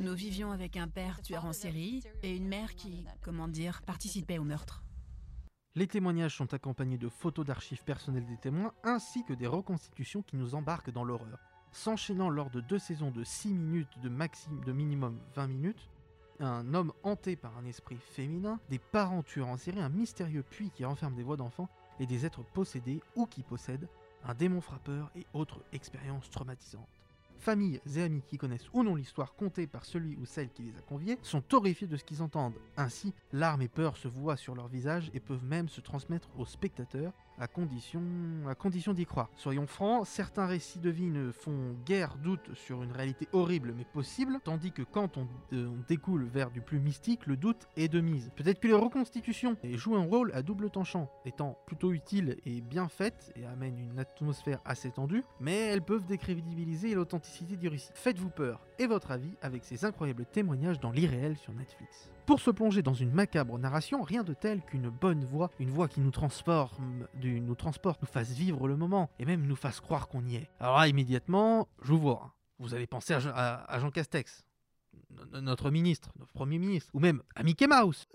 Nous 0.00 0.14
vivions 0.14 0.50
avec 0.50 0.76
un 0.76 0.88
père 0.88 1.20
tueur 1.20 1.44
en 1.44 1.52
série 1.52 2.02
et 2.22 2.34
une 2.34 2.48
mère 2.48 2.74
qui, 2.74 3.04
comment 3.22 3.48
dire, 3.48 3.82
participait 3.82 4.38
au 4.38 4.44
meurtre. 4.44 4.82
Les 5.74 5.86
témoignages 5.86 6.36
sont 6.36 6.54
accompagnés 6.54 6.96
de 6.96 7.08
photos 7.08 7.44
d'archives 7.44 7.84
personnelles 7.84 8.26
des 8.26 8.38
témoins 8.38 8.72
ainsi 8.82 9.24
que 9.24 9.34
des 9.34 9.46
reconstitutions 9.46 10.22
qui 10.22 10.36
nous 10.36 10.54
embarquent 10.54 10.90
dans 10.90 11.04
l'horreur. 11.04 11.38
S'enchaînant 11.70 12.30
lors 12.30 12.50
de 12.50 12.62
deux 12.62 12.78
saisons 12.78 13.10
de 13.10 13.22
6 13.22 13.52
minutes 13.52 13.98
de, 14.02 14.08
maximum, 14.08 14.64
de 14.64 14.72
minimum 14.72 15.20
20 15.34 15.46
minutes, 15.48 15.90
un 16.40 16.72
homme 16.72 16.92
hanté 17.02 17.36
par 17.36 17.56
un 17.58 17.66
esprit 17.66 17.98
féminin, 17.98 18.58
des 18.70 18.78
parents 18.78 19.22
tueurs 19.22 19.48
en 19.48 19.58
série, 19.58 19.80
un 19.80 19.90
mystérieux 19.90 20.42
puits 20.42 20.70
qui 20.70 20.84
renferme 20.84 21.14
des 21.14 21.22
voix 21.22 21.36
d'enfants 21.36 21.68
et 22.00 22.06
des 22.06 22.24
êtres 22.24 22.42
possédés 22.54 23.00
ou 23.16 23.26
qui 23.26 23.42
possèdent 23.42 23.88
un 24.24 24.34
démon 24.34 24.62
frappeur 24.62 25.10
et 25.14 25.26
autres 25.34 25.62
expériences 25.72 26.30
traumatisantes. 26.30 26.97
Familles 27.38 27.80
et 27.96 28.02
amis 28.02 28.22
qui 28.26 28.36
connaissent 28.36 28.68
ou 28.72 28.82
non 28.82 28.94
l'histoire 28.94 29.34
contée 29.34 29.66
par 29.66 29.84
celui 29.84 30.16
ou 30.16 30.26
celle 30.26 30.50
qui 30.50 30.62
les 30.62 30.76
a 30.76 30.80
conviés 30.80 31.18
sont 31.22 31.42
horrifiés 31.54 31.86
de 31.86 31.96
ce 31.96 32.04
qu'ils 32.04 32.22
entendent. 32.22 32.58
Ainsi, 32.76 33.14
larmes 33.32 33.62
et 33.62 33.68
peur 33.68 33.96
se 33.96 34.08
voient 34.08 34.36
sur 34.36 34.54
leur 34.54 34.68
visage 34.68 35.10
et 35.14 35.20
peuvent 35.20 35.44
même 35.44 35.68
se 35.68 35.80
transmettre 35.80 36.28
aux 36.36 36.46
spectateurs 36.46 37.12
à 37.38 37.46
condition, 37.46 38.02
à 38.48 38.54
condition 38.54 38.92
d'y 38.92 39.06
croire. 39.06 39.30
Soyons 39.36 39.66
francs, 39.66 40.06
certains 40.06 40.46
récits 40.46 40.78
de 40.78 40.90
vie 40.90 41.10
ne 41.10 41.30
font 41.30 41.76
guère 41.84 42.16
doute 42.16 42.54
sur 42.54 42.82
une 42.82 42.92
réalité 42.92 43.28
horrible 43.32 43.74
mais 43.76 43.84
possible, 43.84 44.38
tandis 44.44 44.72
que 44.72 44.82
quand 44.82 45.16
on, 45.16 45.26
euh, 45.52 45.68
découle 45.88 46.24
vers 46.24 46.50
du 46.50 46.60
plus 46.60 46.80
mystique, 46.80 47.26
le 47.26 47.36
doute 47.36 47.68
est 47.76 47.88
de 47.88 48.00
mise. 48.00 48.30
Peut-être 48.36 48.60
que 48.60 48.68
les 48.68 48.74
reconstitutions 48.74 49.56
jouent 49.74 49.96
un 49.96 50.04
rôle 50.04 50.32
à 50.34 50.42
double 50.42 50.70
tranchant, 50.70 51.10
étant 51.24 51.58
plutôt 51.66 51.92
utiles 51.92 52.36
et 52.44 52.60
bien 52.60 52.88
faites 52.88 53.32
et 53.36 53.44
amènent 53.46 53.78
une 53.78 53.98
atmosphère 53.98 54.60
assez 54.64 54.90
tendue, 54.90 55.24
mais 55.40 55.56
elles 55.56 55.82
peuvent 55.82 56.06
décrédibiliser 56.06 56.94
l'authenticité 56.94 57.56
du 57.56 57.68
récit. 57.68 57.90
Faites-vous 57.94 58.30
peur 58.30 58.66
et 58.78 58.86
votre 58.86 59.10
avis 59.10 59.34
avec 59.42 59.64
ces 59.64 59.84
incroyables 59.84 60.26
témoignages 60.26 60.80
dans 60.80 60.90
l'irréel 60.90 61.36
sur 61.36 61.52
Netflix. 61.52 62.10
Pour 62.28 62.40
se 62.40 62.50
plonger 62.50 62.82
dans 62.82 62.92
une 62.92 63.10
macabre 63.10 63.58
narration, 63.58 64.02
rien 64.02 64.22
de 64.22 64.34
tel 64.34 64.60
qu'une 64.60 64.90
bonne 64.90 65.24
voix, 65.24 65.50
une 65.58 65.70
voix 65.70 65.88
qui 65.88 66.00
nous 66.00 66.10
nous 66.10 67.54
transporte, 67.54 68.02
nous 68.02 68.06
fasse 68.06 68.32
vivre 68.32 68.68
le 68.68 68.76
moment 68.76 69.08
et 69.18 69.24
même 69.24 69.46
nous 69.46 69.56
fasse 69.56 69.80
croire 69.80 70.08
qu'on 70.08 70.22
y 70.26 70.36
est. 70.36 70.46
Alors 70.60 70.76
là, 70.76 70.88
immédiatement, 70.88 71.68
je 71.80 71.90
vous 71.92 71.98
vois. 71.98 72.34
Vous 72.58 72.74
allez 72.74 72.86
penser 72.86 73.14
à, 73.14 73.20
Jean- 73.20 73.32
à- 73.34 73.78
Jean 73.80 73.90
Castex, 73.90 74.44
no- 75.08 75.24
no- 75.32 75.40
notre 75.40 75.70
ministre, 75.70 76.10
notre 76.18 76.34
premier 76.34 76.58
ministre, 76.58 76.90
ou 76.92 77.00
même 77.00 77.22
à 77.34 77.42
Mickey 77.42 77.66
Mouse. 77.66 78.06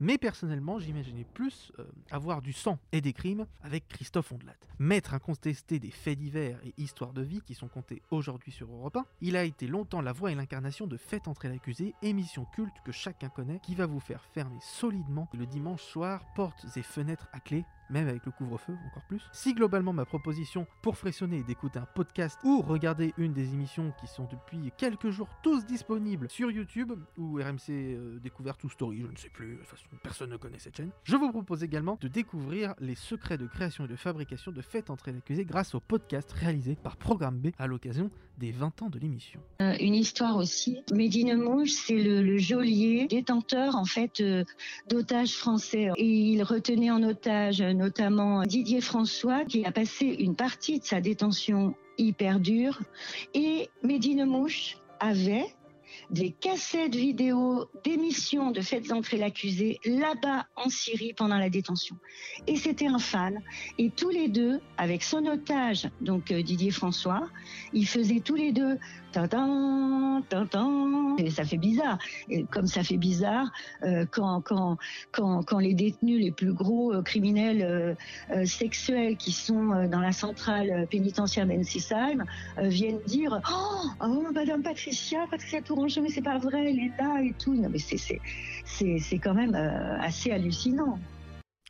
Mais 0.00 0.18
personnellement, 0.18 0.78
j'imaginais 0.78 1.24
plus 1.24 1.72
euh, 1.78 1.84
avoir 2.10 2.42
du 2.42 2.52
sang 2.52 2.78
et 2.92 3.00
des 3.00 3.12
crimes 3.12 3.46
avec 3.62 3.88
Christophe 3.88 4.32
Ondelat. 4.32 4.54
Maître 4.78 5.14
incontesté 5.14 5.78
des 5.78 5.90
faits 5.90 6.18
divers 6.18 6.58
et 6.64 6.74
histoires 6.76 7.12
de 7.12 7.22
vie 7.22 7.40
qui 7.40 7.54
sont 7.54 7.68
comptés 7.68 8.02
aujourd'hui 8.10 8.52
sur 8.52 8.70
Europe 8.70 8.96
1, 8.96 9.06
il 9.22 9.36
a 9.36 9.44
été 9.44 9.66
longtemps 9.66 10.02
la 10.02 10.12
voix 10.12 10.30
et 10.30 10.34
l'incarnation 10.34 10.86
de 10.86 10.96
Faites 10.96 11.28
entrer 11.28 11.48
l'accusé, 11.48 11.94
émission 12.02 12.44
culte 12.44 12.74
que 12.84 12.92
chacun 12.92 13.28
connaît, 13.28 13.60
qui 13.60 13.74
va 13.74 13.86
vous 13.86 14.00
faire 14.00 14.24
fermer 14.34 14.58
solidement 14.60 15.28
le 15.32 15.46
dimanche 15.46 15.82
soir, 15.82 16.22
portes 16.34 16.66
et 16.76 16.82
fenêtres 16.82 17.28
à 17.32 17.40
clé, 17.40 17.64
même 17.90 18.08
avec 18.08 18.24
le 18.24 18.32
couvre-feu 18.32 18.74
encore 18.86 19.04
plus. 19.04 19.22
Si 19.32 19.54
globalement 19.54 19.92
ma 19.92 20.04
proposition 20.04 20.66
pour 20.82 20.96
frissonner 20.96 21.38
est 21.38 21.44
d'écouter 21.44 21.78
un 21.78 21.86
podcast 21.94 22.38
ou 22.44 22.60
regarder 22.62 23.14
une 23.16 23.32
des 23.32 23.52
émissions 23.54 23.92
qui 24.00 24.06
sont 24.06 24.28
depuis 24.30 24.72
quelques 24.76 25.10
jours 25.10 25.28
tous 25.42 25.64
disponibles 25.66 26.28
sur 26.30 26.50
YouTube 26.50 26.92
ou 27.16 27.36
RMC 27.36 27.70
euh, 27.70 28.18
Découverte 28.18 28.62
ou 28.64 28.68
Story, 28.68 29.02
je 29.02 29.10
ne 29.10 29.16
sais 29.16 29.30
plus, 29.30 29.58
personne 30.02 30.30
ne 30.30 30.36
connaît 30.36 30.58
cette 30.58 30.76
chaîne, 30.76 30.90
je 31.04 31.16
vous 31.16 31.30
propose 31.30 31.62
également 31.62 31.98
de 32.00 32.08
découvrir 32.08 32.74
les 32.80 32.94
secrets 32.94 33.38
de 33.38 33.46
création 33.46 33.84
et 33.84 33.88
de 33.88 33.96
fabrication 33.96 34.52
de 34.52 34.62
Faites 34.62 34.90
entrer 34.90 35.12
l'accusé 35.12 35.44
grâce 35.44 35.74
au 35.74 35.80
podcast 35.80 36.32
réalisé 36.32 36.76
par 36.82 36.96
Programme 36.96 37.38
B 37.38 37.48
à 37.58 37.66
l'occasion 37.66 38.10
des 38.38 38.52
20 38.52 38.82
ans 38.82 38.90
de 38.90 38.98
l'émission. 38.98 39.40
Euh, 39.62 39.74
une 39.80 39.94
histoire 39.94 40.36
aussi. 40.36 40.82
Médine 40.92 41.36
Mouche, 41.36 41.70
c'est 41.70 42.02
le, 42.02 42.22
le 42.22 42.38
geôlier 42.38 43.06
détenteur 43.08 43.76
en 43.76 43.84
fait 43.84 44.20
euh, 44.20 44.44
d'otages 44.88 45.34
français 45.34 45.88
et 45.96 46.06
il 46.06 46.42
retenait 46.42 46.90
en 46.90 47.02
otage 47.02 47.60
notamment 47.76 48.42
Didier 48.42 48.80
François 48.80 49.44
qui 49.44 49.64
a 49.64 49.72
passé 49.72 50.06
une 50.06 50.34
partie 50.34 50.80
de 50.80 50.84
sa 50.84 51.00
détention 51.00 51.74
hyper 51.98 52.40
dure 52.40 52.80
et 53.34 53.70
Médine 53.82 54.24
Mouche 54.24 54.78
avait 55.00 55.46
des 56.10 56.30
cassettes 56.30 56.94
vidéo 56.94 57.66
d'émissions 57.84 58.50
de 58.50 58.60
Faites 58.60 58.92
entrer 58.92 59.16
l'accusé 59.16 59.78
là-bas 59.84 60.46
en 60.56 60.68
Syrie 60.68 61.12
pendant 61.14 61.38
la 61.38 61.50
détention. 61.50 61.96
Et 62.46 62.56
c'était 62.56 62.86
un 62.86 62.98
fan. 62.98 63.40
Et 63.78 63.90
tous 63.90 64.10
les 64.10 64.28
deux, 64.28 64.60
avec 64.76 65.02
son 65.02 65.26
otage, 65.26 65.88
donc 66.00 66.30
euh, 66.30 66.42
Didier 66.42 66.70
François, 66.70 67.28
ils 67.72 67.86
faisaient 67.86 68.20
tous 68.20 68.34
les 68.34 68.52
deux. 68.52 68.78
Et 71.18 71.30
ça 71.30 71.44
fait 71.44 71.56
bizarre. 71.56 71.98
Et 72.28 72.44
comme 72.44 72.66
ça 72.66 72.82
fait 72.82 72.98
bizarre 72.98 73.50
euh, 73.82 74.04
quand, 74.10 74.42
quand, 74.42 74.76
quand, 75.10 75.42
quand 75.42 75.58
les 75.58 75.72
détenus 75.72 76.20
les 76.20 76.32
plus 76.32 76.52
gros 76.52 76.92
euh, 76.92 77.02
criminels 77.02 77.96
sexuels 78.44 79.16
qui 79.16 79.32
sont 79.32 79.88
dans 79.88 80.00
la 80.00 80.12
centrale 80.12 80.86
pénitentiaire 80.90 81.46
d'Ensisheim 81.46 82.24
viennent 82.58 83.00
dire 83.06 83.40
oh, 83.50 83.86
oh, 84.02 84.24
Madame 84.34 84.62
Patricia, 84.62 85.26
Patricia 85.30 85.62
Mais 86.02 86.10
c'est 86.10 86.22
pas 86.22 86.38
vrai, 86.38 86.70
elle 86.70 86.78
est 86.78 86.98
là 86.98 87.22
et 87.22 87.32
tout. 87.32 87.54
Non, 87.54 87.68
mais 87.68 87.78
c'est, 87.78 87.96
c'est, 87.96 88.20
c'est, 88.64 88.98
c'est 88.98 89.18
quand 89.18 89.34
même 89.34 89.54
euh, 89.54 89.98
assez 90.00 90.30
hallucinant. 90.30 90.98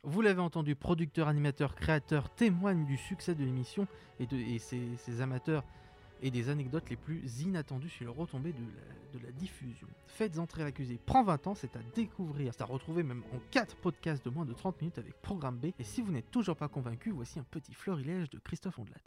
Vous 0.03 0.21
l'avez 0.21 0.41
entendu, 0.41 0.75
producteur, 0.75 1.27
animateur, 1.27 1.75
créateur 1.75 2.29
témoigne 2.29 2.85
du 2.85 2.97
succès 2.97 3.35
de 3.35 3.43
l'émission 3.43 3.87
et, 4.19 4.25
de, 4.25 4.37
et 4.37 4.59
ses, 4.59 4.81
ses 4.97 5.21
amateurs 5.21 5.63
et 6.21 6.31
des 6.31 6.49
anecdotes 6.49 6.89
les 6.89 6.95
plus 6.95 7.41
inattendues 7.41 7.89
sur 7.89 8.05
les 8.05 8.11
retombées 8.11 8.53
de 8.53 8.59
la, 8.59 9.19
de 9.19 9.25
la 9.25 9.31
diffusion. 9.31 9.87
Faites 10.07 10.39
entrer 10.39 10.63
l'accusé 10.63 10.99
prend 11.05 11.23
20 11.23 11.47
ans, 11.47 11.55
c'est 11.55 11.75
à 11.75 11.79
découvrir, 11.95 12.53
c'est 12.53 12.61
à 12.61 12.65
retrouver 12.65 13.03
même 13.03 13.23
en 13.33 13.39
4 13.51 13.75
podcasts 13.77 14.25
de 14.25 14.29
moins 14.29 14.45
de 14.45 14.53
30 14.53 14.81
minutes 14.81 14.97
avec 14.97 15.13
Programme 15.21 15.57
B. 15.57 15.67
Et 15.77 15.83
si 15.83 16.01
vous 16.01 16.11
n'êtes 16.11 16.31
toujours 16.31 16.55
pas 16.55 16.67
convaincu, 16.67 17.11
voici 17.11 17.39
un 17.39 17.43
petit 17.43 17.73
florilège 17.73 18.29
de 18.29 18.39
Christophe 18.39 18.79
Ondelat. 18.79 18.97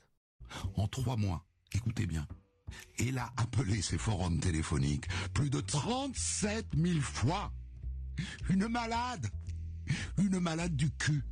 En 0.77 0.89
trois 0.89 1.17
mois, 1.17 1.45
écoutez 1.75 2.07
bien, 2.07 2.27
il 2.99 3.19
a 3.19 3.33
appelé 3.37 3.83
ses 3.83 3.99
forums 3.99 4.41
téléphoniques 4.41 5.07
plus 5.35 5.51
de 5.51 5.61
37 5.61 6.67
000 6.77 7.01
fois. 7.01 7.53
Une 8.49 8.69
malade 8.69 9.27
Une 10.19 10.41
malade 10.41 10.77
du 10.77 10.91
cul 10.91 11.25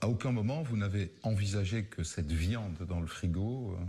À 0.00 0.08
aucun 0.08 0.32
moment, 0.32 0.62
vous 0.62 0.76
n'avez 0.76 1.14
envisagé 1.22 1.84
que 1.84 2.02
cette 2.04 2.32
viande 2.32 2.78
dans 2.88 3.00
le 3.00 3.06
frigo 3.06 3.74
euh, 3.78 3.84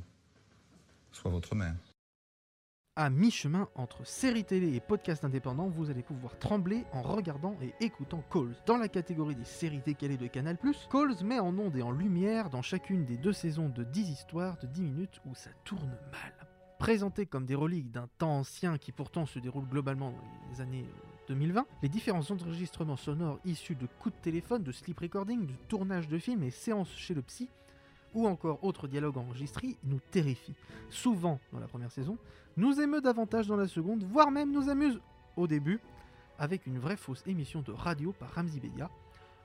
soit 1.11 1.31
votre 1.31 1.55
mère. 1.55 1.75
À 2.97 3.09
mi-chemin 3.09 3.69
entre 3.75 4.05
séries 4.05 4.43
télé 4.43 4.75
et 4.75 4.81
podcasts 4.81 5.23
indépendants, 5.23 5.69
vous 5.69 5.89
allez 5.89 6.03
pouvoir 6.03 6.37
trembler 6.39 6.83
en 6.91 7.01
regardant 7.01 7.55
et 7.61 7.73
écoutant 7.79 8.21
Calls. 8.29 8.53
Dans 8.65 8.75
la 8.75 8.89
catégorie 8.89 9.35
des 9.35 9.45
séries 9.45 9.81
décalées 9.85 10.17
de 10.17 10.27
Canal+, 10.27 10.57
Calls 10.91 11.23
met 11.23 11.39
en 11.39 11.57
ondes 11.57 11.77
et 11.77 11.83
en 11.83 11.91
lumière 11.91 12.49
dans 12.49 12.61
chacune 12.61 13.05
des 13.05 13.15
deux 13.15 13.31
saisons 13.31 13.69
de 13.69 13.85
10 13.85 14.09
histoires 14.09 14.57
de 14.57 14.67
10 14.67 14.81
minutes 14.81 15.21
où 15.25 15.33
ça 15.35 15.51
tourne 15.63 15.97
mal. 16.11 16.33
Présentés 16.79 17.25
comme 17.25 17.45
des 17.45 17.55
reliques 17.55 17.91
d'un 17.91 18.09
temps 18.17 18.39
ancien 18.39 18.77
qui 18.77 18.91
pourtant 18.91 19.25
se 19.25 19.39
déroule 19.39 19.69
globalement 19.69 20.11
dans 20.11 20.51
les 20.51 20.59
années 20.59 20.83
euh, 20.85 21.11
2020, 21.29 21.65
les 21.83 21.89
différents 21.89 22.29
enregistrements 22.29 22.97
sonores 22.97 23.39
issus 23.45 23.75
de 23.75 23.87
coups 23.99 24.17
de 24.17 24.21
téléphone, 24.21 24.63
de 24.63 24.71
sleep 24.73 24.99
recording, 24.99 25.45
de 25.45 25.53
tournage 25.69 26.09
de 26.09 26.17
films 26.17 26.43
et 26.43 26.51
séances 26.51 26.93
chez 26.97 27.13
le 27.13 27.21
psy, 27.21 27.49
ou 28.13 28.27
encore 28.27 28.63
autres 28.63 28.87
dialogues 28.87 29.17
enregistrés, 29.17 29.77
nous 29.83 29.99
terrifient. 30.11 30.55
Souvent 30.89 31.39
dans 31.51 31.59
la 31.59 31.67
première 31.67 31.91
saison, 31.91 32.17
nous 32.57 32.79
émeut 32.79 33.01
davantage 33.01 33.47
dans 33.47 33.55
la 33.55 33.67
seconde, 33.67 34.03
voire 34.03 34.31
même 34.31 34.51
nous 34.51 34.69
amuse 34.69 34.99
au 35.37 35.47
début, 35.47 35.79
avec 36.37 36.65
une 36.67 36.79
vraie 36.79 36.97
fausse 36.97 37.23
émission 37.27 37.61
de 37.61 37.71
radio 37.71 38.13
par 38.13 38.33
Ramzi 38.33 38.59
Bedia, 38.59 38.89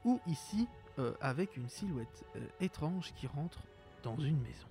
ou 0.04 0.20
ici 0.26 0.66
euh, 0.98 1.12
avec 1.20 1.56
une 1.56 1.68
silhouette 1.68 2.24
euh, 2.36 2.40
étrange 2.60 3.12
qui 3.14 3.26
rentre 3.26 3.58
dans 4.02 4.16
une 4.16 4.40
maison. 4.40 4.66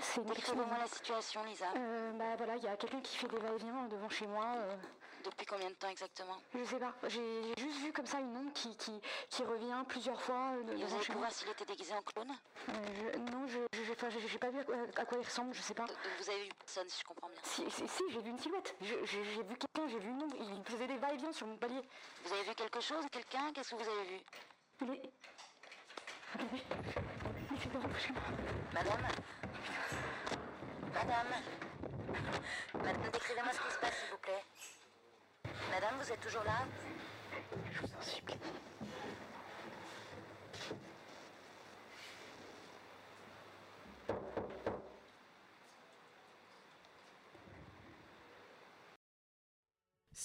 C'est 0.00 0.24
Décrivez-moi 0.26 0.78
la 0.78 0.86
situation, 0.86 1.42
Lisa. 1.44 1.66
Euh, 1.76 2.12
bah 2.18 2.36
voilà, 2.36 2.56
il 2.56 2.62
y 2.62 2.68
a 2.68 2.76
quelqu'un 2.76 3.00
qui 3.00 3.16
fait 3.16 3.28
des 3.28 3.38
va-et-vient 3.38 3.88
devant 3.88 4.08
chez 4.08 4.26
moi. 4.26 4.44
Euh, 5.20 5.30
Depuis 5.30 5.46
combien 5.46 5.68
de 5.68 5.74
temps 5.74 5.88
exactement? 5.88 6.36
Je 6.54 6.64
sais 6.64 6.78
pas, 6.78 6.94
j'ai 7.08 7.54
juste 7.58 7.78
vu 7.80 7.92
comme 7.92 8.06
ça 8.06 8.18
une 8.20 8.36
ombre 8.36 8.52
qui, 8.52 8.76
qui, 8.76 9.00
qui 9.28 9.42
revient 9.44 9.82
plusieurs 9.88 10.20
fois 10.20 10.52
euh, 10.54 10.76
Et 10.76 10.84
vous 10.84 10.94
avez 10.94 11.04
pu 11.04 11.12
voir 11.12 11.30
s'il 11.32 11.48
était 11.48 11.64
déguisé 11.64 11.92
en 11.94 12.02
clown? 12.02 12.28
Euh, 12.68 12.72
je- 13.12 13.18
non, 13.18 13.46
je 13.46 13.58
j'ai 13.72 14.38
pas 14.38 14.50
vu 14.50 14.58
à 14.60 14.64
quoi, 14.64 14.76
à 14.96 15.04
quoi 15.04 15.18
il 15.18 15.24
ressemble, 15.24 15.54
je 15.54 15.60
sais 15.62 15.74
pas. 15.74 15.84
Vous 16.18 16.30
avez 16.30 16.44
vu 16.44 16.48
personne, 16.58 16.88
si 16.88 17.00
je 17.00 17.04
comprends 17.04 17.28
bien. 17.28 17.40
Si, 17.42 17.70
si, 17.70 17.88
si, 17.88 18.02
j'ai 18.10 18.20
vu 18.20 18.30
une 18.30 18.38
silhouette. 18.38 18.74
J'ai 18.80 18.96
vu 18.96 19.56
quelqu'un, 19.56 19.88
j'ai 19.88 19.98
vu 19.98 20.08
une 20.10 20.22
ombre. 20.22 20.36
Il 20.38 20.64
faisait 20.64 20.86
des 20.86 20.96
va-et-vient 20.96 21.32
sur 21.32 21.46
mon 21.46 21.56
palier. 21.56 21.80
Vous 22.24 22.32
avez 22.32 22.42
vu 22.44 22.54
quelque 22.54 22.80
chose, 22.80 23.04
quelqu'un? 23.10 23.52
Qu'est-ce 23.52 23.70
que 23.70 23.76
vous 23.82 23.88
avez 23.88 24.04
vu? 24.04 24.20
Il 24.82 24.90
est. 24.90 25.02
Madame? 28.72 29.08
Madame? 30.94 31.26
Madame, 32.74 33.10
décrivez-moi 33.12 33.52
ce 33.52 33.58
qui 33.60 33.74
se 33.74 33.78
passe, 33.78 33.94
s'il 34.00 34.10
vous 34.10 34.18
plaît. 34.18 34.44
Madame, 35.80 35.94
vous 35.98 36.12
êtes 36.12 36.20
toujours 36.20 36.44
là? 36.44 36.66
Je 37.72 37.80
vous 37.80 37.86
en 37.86 38.02
supplie. 38.02 38.36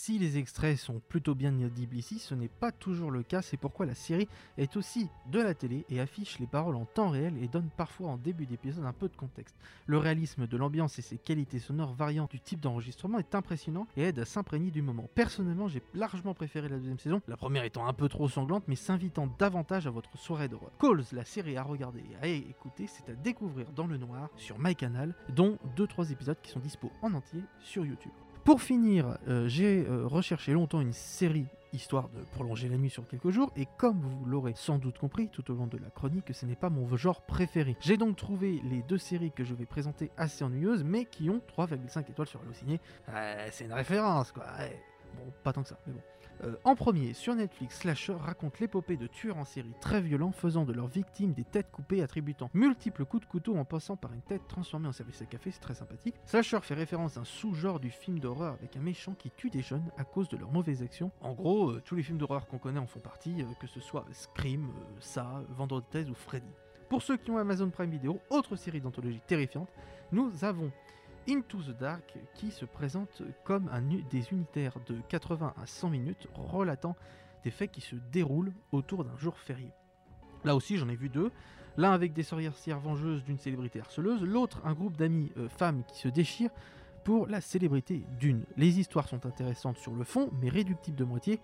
Si 0.05 0.19
les 0.19 0.37
extraits 0.37 0.77
sont 0.77 1.01
plutôt 1.09 1.33
bien 1.33 1.51
audibles 1.65 1.95
ici, 1.95 2.19
ce 2.19 2.35
n'est 2.35 2.47
pas 2.47 2.71
toujours 2.71 3.09
le 3.09 3.23
cas, 3.23 3.41
c'est 3.41 3.57
pourquoi 3.57 3.87
la 3.87 3.95
série 3.95 4.27
est 4.55 4.77
aussi 4.77 5.09
de 5.31 5.39
la 5.39 5.55
télé 5.55 5.83
et 5.89 5.99
affiche 5.99 6.37
les 6.37 6.45
paroles 6.45 6.75
en 6.75 6.85
temps 6.85 7.09
réel 7.09 7.33
et 7.41 7.47
donne 7.47 7.71
parfois 7.75 8.09
en 8.09 8.17
début 8.17 8.45
d'épisode 8.45 8.85
un 8.85 8.93
peu 8.93 9.09
de 9.09 9.15
contexte. 9.15 9.55
Le 9.87 9.97
réalisme 9.97 10.45
de 10.45 10.57
l'ambiance 10.57 10.99
et 10.99 11.01
ses 11.01 11.17
qualités 11.17 11.57
sonores 11.57 11.95
variant 11.95 12.27
du 12.29 12.39
type 12.39 12.59
d'enregistrement 12.59 13.17
est 13.17 13.33
impressionnant 13.33 13.87
et 13.97 14.03
aide 14.03 14.19
à 14.19 14.25
s'imprégner 14.25 14.69
du 14.69 14.83
moment. 14.83 15.09
Personnellement, 15.15 15.67
j'ai 15.67 15.81
largement 15.95 16.35
préféré 16.35 16.69
la 16.69 16.77
deuxième 16.77 16.99
saison, 16.99 17.19
la 17.27 17.35
première 17.35 17.63
étant 17.63 17.87
un 17.87 17.93
peu 17.93 18.07
trop 18.07 18.29
sanglante 18.29 18.65
mais 18.67 18.75
s'invitant 18.75 19.27
davantage 19.39 19.87
à 19.87 19.89
votre 19.89 20.15
soirée 20.19 20.49
d'horreur. 20.49 20.77
Calls, 20.79 21.03
la 21.13 21.25
série 21.25 21.57
à 21.57 21.63
regarder 21.63 22.03
et 22.21 22.25
à 22.25 22.27
écouter, 22.27 22.85
c'est 22.85 23.09
à 23.09 23.15
découvrir 23.15 23.71
dans 23.71 23.87
le 23.87 23.97
noir 23.97 24.29
sur 24.37 24.59
MyCanal, 24.59 25.15
dont 25.29 25.57
2-3 25.75 26.11
épisodes 26.11 26.37
qui 26.43 26.51
sont 26.51 26.59
dispo 26.59 26.91
en 27.01 27.15
entier 27.15 27.41
sur 27.59 27.83
YouTube. 27.83 28.11
Pour 28.45 28.61
finir, 28.61 29.17
euh, 29.27 29.47
j'ai 29.47 29.87
euh, 29.87 30.05
recherché 30.05 30.53
longtemps 30.53 30.79
une 30.79 30.93
série 30.93 31.47
histoire 31.73 32.09
de 32.09 32.21
prolonger 32.35 32.69
la 32.69 32.77
nuit 32.77 32.91
sur 32.91 33.07
quelques 33.07 33.31
jours, 33.31 33.51
et 33.57 33.67
comme 33.79 33.99
vous 33.99 34.23
l'aurez 34.27 34.53
sans 34.55 34.77
doute 34.77 34.99
compris 34.99 35.29
tout 35.29 35.49
au 35.51 35.55
long 35.55 35.65
de 35.65 35.79
la 35.79 35.89
chronique, 35.89 36.31
ce 36.31 36.45
n'est 36.45 36.55
pas 36.55 36.69
mon 36.69 36.95
genre 36.95 37.21
préféré. 37.21 37.75
J'ai 37.79 37.97
donc 37.97 38.17
trouvé 38.17 38.61
les 38.69 38.83
deux 38.83 38.99
séries 38.99 39.31
que 39.31 39.43
je 39.43 39.55
vais 39.55 39.65
présenter 39.65 40.11
assez 40.15 40.43
ennuyeuses, 40.43 40.83
mais 40.83 41.05
qui 41.05 41.27
ont 41.31 41.41
3,5 41.57 42.01
étoiles 42.11 42.27
sur 42.27 42.39
Allociné. 42.41 42.79
Euh, 43.09 43.47
c'est 43.51 43.65
une 43.65 43.73
référence, 43.73 44.31
quoi. 44.31 44.45
Bon, 45.15 45.33
pas 45.43 45.51
tant 45.51 45.63
que 45.63 45.69
ça, 45.69 45.79
mais 45.87 45.93
bon. 45.93 46.01
Euh, 46.43 46.55
en 46.63 46.75
premier, 46.75 47.13
sur 47.13 47.35
Netflix, 47.35 47.79
Slasher 47.79 48.15
raconte 48.19 48.59
l'épopée 48.59 48.97
de 48.97 49.07
tueurs 49.07 49.37
en 49.37 49.45
série 49.45 49.73
très 49.79 50.01
violents 50.01 50.31
faisant 50.31 50.65
de 50.65 50.73
leurs 50.73 50.87
victimes 50.87 51.33
des 51.33 51.43
têtes 51.43 51.71
coupées 51.71 52.01
attribuant 52.01 52.49
multiples 52.53 53.05
coups 53.05 53.25
de 53.25 53.29
couteau 53.29 53.55
en 53.55 53.65
passant 53.65 53.95
par 53.95 54.13
une 54.13 54.21
tête 54.21 54.47
transformée 54.47 54.87
en 54.87 54.91
service 54.91 55.21
à 55.21 55.25
café, 55.25 55.51
c'est 55.51 55.59
très 55.59 55.75
sympathique. 55.75 56.15
Slasher 56.25 56.59
fait 56.61 56.73
référence 56.73 57.17
à 57.17 57.21
un 57.21 57.25
sous-genre 57.25 57.79
du 57.79 57.91
film 57.91 58.19
d'horreur 58.19 58.55
avec 58.55 58.75
un 58.75 58.79
méchant 58.81 59.13
qui 59.13 59.31
tue 59.31 59.49
des 59.49 59.61
jeunes 59.61 59.89
à 59.97 60.03
cause 60.03 60.27
de 60.29 60.37
leurs 60.37 60.51
mauvaises 60.51 60.81
actions. 60.81 61.11
En 61.21 61.33
gros, 61.33 61.71
euh, 61.71 61.81
tous 61.83 61.95
les 61.95 62.03
films 62.03 62.17
d'horreur 62.17 62.47
qu'on 62.47 62.57
connaît 62.57 62.79
en 62.79 62.87
font 62.87 62.99
partie, 62.99 63.41
euh, 63.41 63.45
que 63.59 63.67
ce 63.67 63.79
soit 63.79 64.05
Scream, 64.11 64.67
Ça, 64.99 65.43
Vendredi 65.49 65.85
13 65.91 66.09
ou 66.09 66.15
Freddy. 66.15 66.51
Pour 66.89 67.01
ceux 67.01 67.17
qui 67.17 67.31
ont 67.31 67.37
Amazon 67.37 67.69
Prime 67.69 67.89
Video, 67.89 68.19
autre 68.29 68.55
série 68.55 68.81
d'anthologie 68.81 69.21
terrifiante, 69.25 69.69
nous 70.11 70.43
avons 70.43 70.71
Into 71.27 71.61
the 71.61 71.77
Dark 71.77 72.17
qui 72.35 72.51
se 72.51 72.65
présente 72.65 73.21
comme 73.43 73.69
des 74.11 74.31
unitaires 74.31 74.77
de 74.87 74.97
80 75.09 75.53
à 75.61 75.65
100 75.65 75.89
minutes 75.89 76.27
relatant 76.35 76.95
des 77.43 77.51
faits 77.51 77.71
qui 77.71 77.81
se 77.81 77.95
déroulent 78.11 78.53
autour 78.71 79.03
d'un 79.03 79.17
jour 79.17 79.37
férié. 79.37 79.71
Là 80.43 80.55
aussi, 80.55 80.77
j'en 80.77 80.89
ai 80.89 80.95
vu 80.95 81.09
deux. 81.09 81.31
L'un 81.77 81.91
avec 81.91 82.13
des 82.13 82.23
sorcières 82.23 82.79
vengeuses 82.79 83.23
d'une 83.23 83.37
célébrité 83.37 83.79
harceleuse, 83.79 84.21
l'autre 84.23 84.61
un 84.63 84.73
groupe 84.73 84.95
d'amis 84.95 85.31
euh, 85.37 85.49
femmes 85.49 85.83
qui 85.87 85.97
se 85.99 86.07
déchirent 86.07 86.51
pour 87.03 87.27
la 87.27 87.41
célébrité 87.41 88.05
d'une. 88.19 88.45
Les 88.55 88.79
histoires 88.79 89.07
sont 89.07 89.25
intéressantes 89.25 89.77
sur 89.77 89.93
le 89.93 90.03
fond, 90.03 90.29
mais 90.41 90.49
réductibles 90.49 90.97
de 90.97 91.03
moitié, 91.03 91.39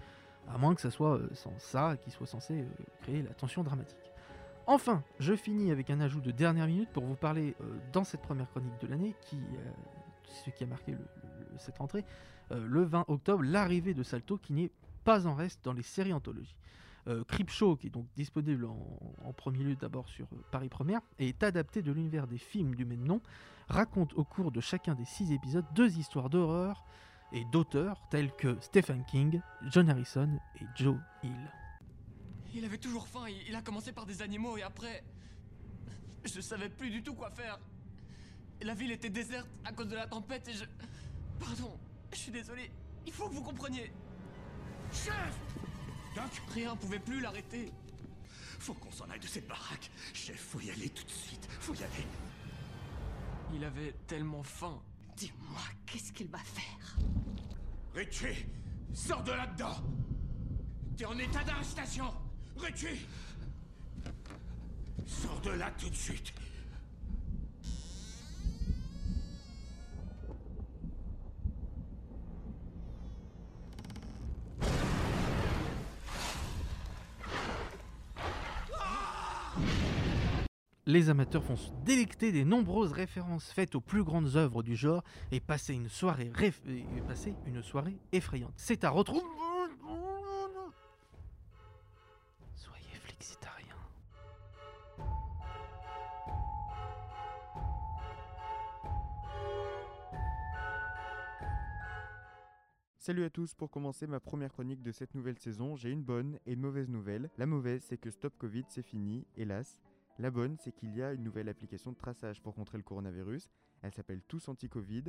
à 0.47 0.57
moins 0.57 0.73
que 0.73 0.81
ça 0.81 0.91
soit 0.91 1.17
euh, 1.17 1.29
sans 1.33 1.53
ça 1.57 1.97
qui 1.97 2.11
soit 2.11 2.27
censé 2.27 2.61
euh, 2.61 2.65
créer 3.01 3.21
la 3.21 3.33
tension 3.33 3.63
dramatique. 3.63 4.10
Enfin, 4.67 5.03
je 5.19 5.35
finis 5.35 5.71
avec 5.71 5.89
un 5.89 5.99
ajout 5.99 6.21
de 6.21 6.31
dernière 6.31 6.67
minute 6.67 6.89
pour 6.89 7.03
vous 7.03 7.15
parler 7.15 7.55
euh, 7.61 7.77
dans 7.91 8.03
cette 8.03 8.21
première 8.21 8.49
chronique 8.49 8.79
de 8.81 8.87
l'année, 8.87 9.15
qui, 9.21 9.37
euh, 9.37 9.71
ce 10.45 10.49
qui 10.51 10.63
a 10.63 10.67
marqué 10.67 10.95
cette 11.57 11.77
rentrée, 11.77 12.05
euh, 12.51 12.65
le 12.67 12.83
20 12.83 13.05
octobre, 13.07 13.43
l'arrivée 13.43 13.93
de 13.93 14.03
Salto 14.03 14.37
qui 14.37 14.53
n'est 14.53 14.71
pas 15.03 15.27
en 15.27 15.33
reste 15.33 15.63
dans 15.63 15.73
les 15.73 15.83
séries 15.83 16.13
anthologies. 16.13 16.55
Creepshow, 17.27 17.77
qui 17.77 17.87
est 17.87 17.89
donc 17.89 18.05
disponible 18.15 18.63
en, 18.63 19.33
premier 19.33 19.63
lieu 19.63 19.75
d'abord 19.75 20.07
sur 20.07 20.27
Paris 20.51 20.69
Première, 20.69 21.01
et 21.17 21.29
est 21.29 21.41
adapté 21.41 21.81
de 21.81 21.91
l'univers 21.91 22.27
des 22.27 22.37
films 22.37 22.75
du 22.75 22.85
même 22.85 23.03
nom, 23.03 23.21
raconte 23.69 24.13
au 24.13 24.23
cours 24.23 24.51
de 24.51 24.61
chacun 24.61 24.93
des 24.93 25.05
six 25.05 25.31
épisodes 25.31 25.65
deux 25.73 25.97
histoires 25.97 26.29
d'horreur 26.29 26.85
et 27.31 27.43
d'auteurs 27.45 27.99
tels 28.11 28.31
que 28.35 28.55
Stephen 28.61 29.03
King, 29.05 29.41
John 29.71 29.89
Harrison 29.89 30.29
et 30.61 30.65
Joe 30.75 30.97
Hill. 31.23 31.60
Il 32.53 32.65
avait 32.65 32.77
toujours 32.77 33.07
faim, 33.07 33.27
il 33.29 33.47
il 33.47 33.55
a 33.55 33.61
commencé 33.61 33.91
par 33.91 34.05
des 34.05 34.21
animaux 34.21 34.57
et 34.57 34.63
après. 34.63 35.03
Je 36.23 36.41
savais 36.41 36.69
plus 36.69 36.89
du 36.89 37.01
tout 37.01 37.13
quoi 37.13 37.31
faire. 37.31 37.59
La 38.61 38.75
ville 38.75 38.91
était 38.91 39.09
déserte 39.09 39.47
à 39.65 39.71
cause 39.71 39.87
de 39.87 39.95
la 39.95 40.07
tempête 40.07 40.47
et 40.47 40.53
je. 40.53 40.65
Pardon, 41.39 41.79
je 42.11 42.17
suis 42.17 42.31
désolé, 42.31 42.71
il 43.07 43.13
faut 43.13 43.27
que 43.29 43.33
vous 43.33 43.41
compreniez. 43.41 43.91
Chef 44.91 45.35
Doc? 46.15 46.41
Rien 46.53 46.75
pouvait 46.75 46.99
plus 46.99 47.21
l'arrêter. 47.21 47.71
Faut 48.59 48.73
qu'on 48.75 48.91
s'en 48.91 49.09
aille 49.09 49.19
de 49.19 49.27
cette 49.27 49.47
baraque. 49.47 49.89
Chef, 50.13 50.39
faut 50.39 50.59
y 50.59 50.69
aller 50.69 50.89
tout 50.89 51.03
de 51.03 51.09
suite. 51.09 51.47
Faut 51.61 51.73
y 51.73 51.83
aller. 51.83 52.05
Il 53.53 53.63
avait 53.63 53.93
tellement 54.05 54.43
faim. 54.43 54.79
Dis-moi, 55.15 55.61
qu'est-ce 55.85 56.11
qu'il 56.11 56.27
va 56.27 56.37
faire? 56.37 56.97
Richie, 57.95 58.45
sors 58.93 59.23
de 59.23 59.31
là-dedans. 59.31 59.77
T'es 60.95 61.05
en 61.05 61.17
état 61.17 61.43
d'arrestation. 61.43 62.13
Sors 65.05 65.41
de 65.41 65.51
là 65.51 65.71
tout 65.77 65.89
de 65.89 65.95
suite. 65.95 66.33
Les 80.85 81.09
amateurs 81.09 81.41
vont 81.41 81.55
se 81.55 81.69
délecter 81.85 82.31
des 82.31 82.43
nombreuses 82.43 82.91
références 82.91 83.51
faites 83.51 83.75
aux 83.75 83.81
plus 83.81 84.03
grandes 84.03 84.35
œuvres 84.35 84.61
du 84.61 84.75
genre 84.75 85.03
et 85.31 85.39
passer 85.39 85.73
une 85.73 85.89
soirée 85.89 86.31
effrayante. 88.11 88.53
C'est 88.57 88.83
à 88.83 88.89
retrouver. 88.89 89.21
Salut 103.03 103.23
à 103.23 103.31
tous, 103.31 103.55
pour 103.55 103.71
commencer 103.71 104.05
ma 104.05 104.19
première 104.19 104.51
chronique 104.51 104.83
de 104.83 104.91
cette 104.91 105.15
nouvelle 105.15 105.39
saison, 105.39 105.75
j'ai 105.75 105.89
une 105.89 106.03
bonne 106.03 106.37
et 106.45 106.55
mauvaise 106.55 106.87
nouvelle. 106.87 107.31
La 107.39 107.47
mauvaise, 107.47 107.83
c'est 107.83 107.97
que 107.97 108.11
Stop 108.11 108.37
Covid, 108.37 108.63
c'est 108.67 108.83
fini, 108.83 109.25
hélas. 109.35 109.79
La 110.19 110.29
bonne, 110.29 110.55
c'est 110.59 110.71
qu'il 110.71 110.95
y 110.95 111.01
a 111.01 111.11
une 111.11 111.23
nouvelle 111.23 111.49
application 111.49 111.93
de 111.93 111.97
traçage 111.97 112.43
pour 112.43 112.53
contrer 112.53 112.77
le 112.77 112.83
coronavirus. 112.83 113.49
Elle 113.81 113.91
s'appelle 113.91 114.21
Tous 114.27 114.47
Anti-Covid. 114.47 115.05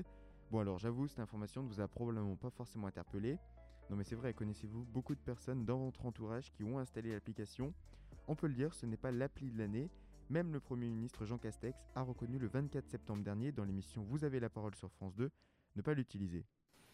Bon 0.51 0.61
alors 0.61 0.79
j'avoue, 0.79 1.07
cette 1.07 1.19
information 1.19 1.65
ne 1.65 1.69
vous 1.69 1.83
a 1.83 1.87
probablement 1.87 2.35
pas 2.35 2.49
forcément 2.49 2.87
interpellé. 2.87 3.37
Non 3.91 3.97
mais 3.97 4.05
c'est 4.05 4.17
vrai, 4.17 4.33
connaissez-vous 4.33 4.87
beaucoup 4.87 5.15
de 5.15 5.21
personnes 5.21 5.67
dans 5.67 5.85
votre 5.85 6.07
entourage 6.07 6.51
qui 6.51 6.65
ont 6.65 6.79
installé 6.79 7.13
l'application? 7.13 7.75
On 8.27 8.35
peut 8.35 8.47
le 8.47 8.55
dire, 8.55 8.73
ce 8.73 8.87
n'est 8.87 8.97
pas 8.97 9.13
l'appli 9.13 9.51
de 9.51 9.59
l'année. 9.59 9.91
Même 10.31 10.51
le 10.51 10.61
Premier 10.61 10.89
ministre 10.89 11.27
Jean 11.27 11.37
Castex 11.37 11.79
a 11.95 12.01
reconnu 12.01 12.39
le 12.39 12.49
24 12.49 12.89
septembre 12.89 13.23
dernier 13.23 13.53
dans 13.53 13.65
l'émission 13.65 14.03
Vous 14.03 14.25
avez 14.25 14.41
la 14.41 14.49
parole 14.49 14.75
sur 14.77 14.91
France 14.91 15.15
2 15.15 15.31
ne 15.77 15.83
pas 15.83 15.93
l'utiliser. 15.93 16.47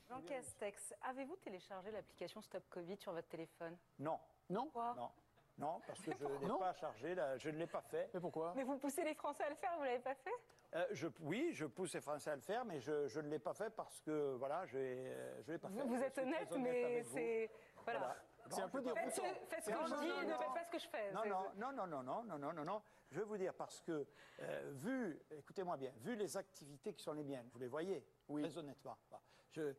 Jean 0.08 0.22
Castex, 0.22 0.94
avez-vous 1.02 1.36
téléchargé 1.36 1.90
l'application 1.90 2.40
Stop 2.40 2.64
Covid 2.70 2.96
sur 2.98 3.12
votre 3.12 3.28
téléphone? 3.28 3.76
Non. 3.98 4.18
Non 4.48 4.70
Non. 4.74 5.10
Non, 5.58 5.80
parce 5.88 6.00
que 6.00 6.12
je 6.12 6.16
pourquoi 6.24 6.48
n'ai 6.48 6.58
pas 6.60 6.72
chargé, 6.72 7.14
la- 7.16 7.36
je 7.36 7.50
ne 7.50 7.58
l'ai 7.58 7.66
pas 7.66 7.82
fait. 7.82 8.08
Mais 8.14 8.20
pourquoi? 8.20 8.52
Mais 8.54 8.62
vous 8.62 8.78
poussez 8.78 9.02
les 9.02 9.14
Français 9.14 9.42
à 9.42 9.48
le 9.50 9.56
faire, 9.56 9.76
vous 9.76 9.82
l'avez 9.82 9.98
pas 9.98 10.14
fait? 10.14 10.30
Euh, 10.74 10.86
je, 10.92 11.08
Oui, 11.20 11.50
je 11.52 11.66
pousse 11.66 11.94
les 11.94 12.00
Français 12.00 12.30
à 12.30 12.36
le 12.36 12.40
faire, 12.42 12.64
mais 12.64 12.78
je, 12.80 13.08
je 13.08 13.18
ne 13.20 13.28
l'ai 13.28 13.40
pas 13.40 13.54
fait 13.54 13.68
parce 13.70 14.00
que, 14.00 14.36
voilà, 14.36 14.64
je 14.66 14.78
ne 14.78 15.42
l'ai 15.52 15.58
pas 15.58 15.68
fait. 15.68 15.80
Vous, 15.82 15.88
vous 15.88 15.96
Je 15.96 16.02
êtes 16.04 16.12
suis 16.12 16.22
honnête, 16.22 16.52
honnête 16.52 16.72
mais 16.72 16.84
avec 16.84 17.04
vous. 17.06 17.16
c'est. 17.16 17.50
Voilà. 17.84 18.16
C'est 18.50 18.62
un 18.62 18.68
peu 18.68 18.80
Faites, 18.82 18.94
déroutant. 18.94 19.10
ce- 19.16 19.46
faites 19.46 19.64
ce 19.64 19.70
que 19.70 19.76
je 19.76 19.80
non, 19.94 20.00
dis, 20.00 20.08
non, 20.08 20.22
ne 20.22 20.30
non. 20.30 20.38
faites 20.38 20.54
pas 20.54 20.64
ce 20.64 20.70
que 20.70 20.78
je 20.78 20.88
fais. 20.88 21.12
Non, 21.12 21.20
C'est- 21.24 21.28
non, 21.28 21.42
non, 21.56 21.72
non, 21.72 21.86
non, 21.88 22.02
non, 22.04 22.22
non, 22.22 22.38
non, 22.38 22.52
non, 22.52 22.64
non. 22.64 22.82
Je 23.10 23.18
vais 23.18 23.26
vous 23.26 23.36
dire 23.36 23.52
parce 23.54 23.80
que, 23.80 24.06
euh, 24.40 24.70
vu, 24.74 25.20
écoutez-moi 25.32 25.76
bien, 25.76 25.92
vu 25.96 26.14
les 26.14 26.36
activités 26.36 26.94
qui 26.94 27.02
sont 27.02 27.12
les 27.14 27.24
miennes, 27.24 27.48
vous 27.52 27.58
les 27.58 27.66
voyez, 27.66 28.06
très 28.28 28.56
honnêtement. 28.56 28.96
Bah, 29.10 29.20
euh, 29.56 29.72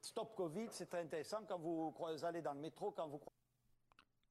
stop 0.00 0.34
Covid, 0.36 0.66
c'est 0.70 0.86
très 0.86 1.02
intéressant 1.02 1.44
quand 1.48 1.58
vous 1.58 1.94
allez 2.24 2.42
dans 2.42 2.54
le 2.54 2.60
métro, 2.60 2.90
quand 2.90 3.08
vous 3.08 3.20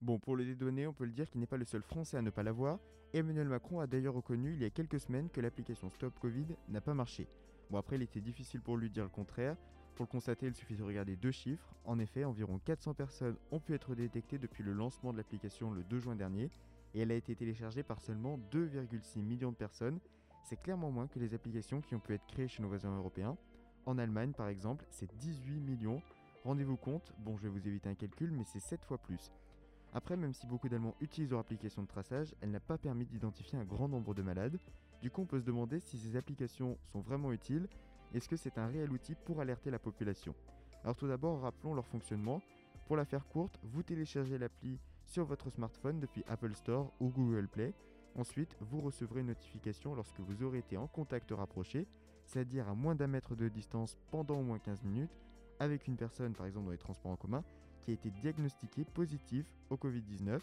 Bon, 0.01 0.19
pour 0.19 0.35
le 0.35 0.43
dédouaner, 0.43 0.85
on 0.85 0.93
peut 0.93 1.05
le 1.05 1.13
dire 1.13 1.29
qu'il 1.29 1.39
n'est 1.39 1.47
pas 1.47 1.55
le 1.55 1.63
seul 1.63 1.81
Français 1.81 2.17
à 2.17 2.21
ne 2.21 2.29
pas 2.29 2.43
l'avoir. 2.43 2.79
Emmanuel 3.13 3.47
Macron 3.47 3.79
a 3.79 3.87
d'ailleurs 3.87 4.15
reconnu 4.15 4.53
il 4.53 4.61
y 4.61 4.65
a 4.65 4.69
quelques 4.69 4.99
semaines 4.99 5.29
que 5.29 5.39
l'application 5.39 5.89
Stop 5.89 6.19
Covid 6.19 6.47
n'a 6.67 6.81
pas 6.81 6.93
marché. 6.93 7.27
Bon, 7.69 7.77
après, 7.77 7.95
il 7.95 8.01
était 8.01 8.19
difficile 8.19 8.59
pour 8.59 8.75
lui 8.75 8.89
dire 8.89 9.03
le 9.03 9.09
contraire. 9.09 9.55
Pour 9.95 10.03
le 10.03 10.09
constater, 10.09 10.47
il 10.47 10.55
suffit 10.55 10.75
de 10.75 10.83
regarder 10.83 11.15
deux 11.15 11.31
chiffres. 11.31 11.73
En 11.85 11.99
effet, 11.99 12.25
environ 12.25 12.59
400 12.65 12.95
personnes 12.95 13.37
ont 13.51 13.59
pu 13.59 13.75
être 13.75 13.95
détectées 13.95 14.39
depuis 14.39 14.63
le 14.63 14.73
lancement 14.73 15.13
de 15.13 15.17
l'application 15.17 15.71
le 15.71 15.83
2 15.83 15.99
juin 15.99 16.15
dernier, 16.15 16.49
et 16.93 17.01
elle 17.01 17.11
a 17.11 17.15
été 17.15 17.35
téléchargée 17.35 17.83
par 17.83 18.01
seulement 18.01 18.37
2,6 18.51 19.21
millions 19.21 19.51
de 19.51 19.55
personnes. 19.55 19.99
C'est 20.43 20.61
clairement 20.61 20.91
moins 20.91 21.07
que 21.07 21.19
les 21.19 21.33
applications 21.33 21.79
qui 21.79 21.95
ont 21.95 21.99
pu 21.99 22.13
être 22.13 22.25
créées 22.27 22.47
chez 22.47 22.61
nos 22.61 22.67
voisins 22.67 22.97
européens. 22.97 23.37
En 23.85 23.97
Allemagne, 23.97 24.31
par 24.31 24.47
exemple, 24.47 24.85
c'est 24.89 25.13
18 25.17 25.59
millions. 25.59 26.01
Rendez-vous 26.43 26.77
compte, 26.77 27.13
bon, 27.19 27.37
je 27.37 27.43
vais 27.43 27.49
vous 27.49 27.67
éviter 27.67 27.89
un 27.89 27.95
calcul, 27.95 28.31
mais 28.31 28.43
c'est 28.45 28.59
7 28.59 28.85
fois 28.85 28.97
plus. 28.97 29.31
Après, 29.93 30.17
même 30.17 30.33
si 30.33 30.47
beaucoup 30.47 30.69
d'Allemands 30.69 30.95
utilisent 31.01 31.31
leur 31.31 31.41
application 31.41 31.83
de 31.83 31.87
traçage, 31.87 32.33
elle 32.41 32.51
n'a 32.51 32.59
pas 32.59 32.77
permis 32.77 33.05
d'identifier 33.05 33.59
un 33.59 33.65
grand 33.65 33.87
nombre 33.87 34.13
de 34.13 34.21
malades. 34.21 34.57
Du 35.01 35.11
coup, 35.11 35.21
on 35.21 35.25
peut 35.25 35.39
se 35.39 35.45
demander 35.45 35.79
si 35.79 35.97
ces 35.97 36.15
applications 36.15 36.77
sont 36.91 37.01
vraiment 37.01 37.31
utiles. 37.31 37.67
Est-ce 38.13 38.29
que 38.29 38.37
c'est 38.37 38.57
un 38.57 38.67
réel 38.67 38.91
outil 38.91 39.15
pour 39.15 39.41
alerter 39.41 39.69
la 39.69 39.79
population? 39.79 40.33
Alors 40.83 40.95
tout 40.95 41.07
d'abord, 41.07 41.41
rappelons 41.41 41.73
leur 41.73 41.85
fonctionnement. 41.85 42.41
Pour 42.87 42.97
la 42.97 43.05
faire 43.05 43.27
courte, 43.27 43.59
vous 43.63 43.83
téléchargez 43.83 44.37
l'appli 44.37 44.79
sur 45.05 45.25
votre 45.25 45.49
smartphone 45.49 45.99
depuis 45.99 46.23
Apple 46.27 46.53
Store 46.55 46.91
ou 46.99 47.09
Google 47.09 47.47
Play. 47.47 47.73
Ensuite, 48.15 48.55
vous 48.59 48.79
recevrez 48.81 49.21
une 49.21 49.27
notification 49.27 49.95
lorsque 49.95 50.19
vous 50.19 50.43
aurez 50.43 50.59
été 50.59 50.77
en 50.77 50.87
contact 50.87 51.31
rapproché, 51.31 51.87
c'est-à-dire 52.25 52.67
à 52.69 52.73
moins 52.73 52.95
d'un 52.95 53.07
mètre 53.07 53.35
de 53.35 53.49
distance 53.49 53.97
pendant 54.11 54.39
au 54.39 54.43
moins 54.43 54.59
15 54.59 54.83
minutes, 54.83 55.17
avec 55.59 55.87
une 55.87 55.95
personne, 55.95 56.33
par 56.33 56.45
exemple 56.45 56.65
dans 56.65 56.71
les 56.71 56.77
transports 56.77 57.11
en 57.11 57.15
commun, 57.15 57.43
qui 57.81 57.91
a 57.91 57.93
été 57.93 58.09
diagnostiquée 58.09 58.85
positive 58.85 59.45
au 59.69 59.75
Covid-19. 59.75 60.39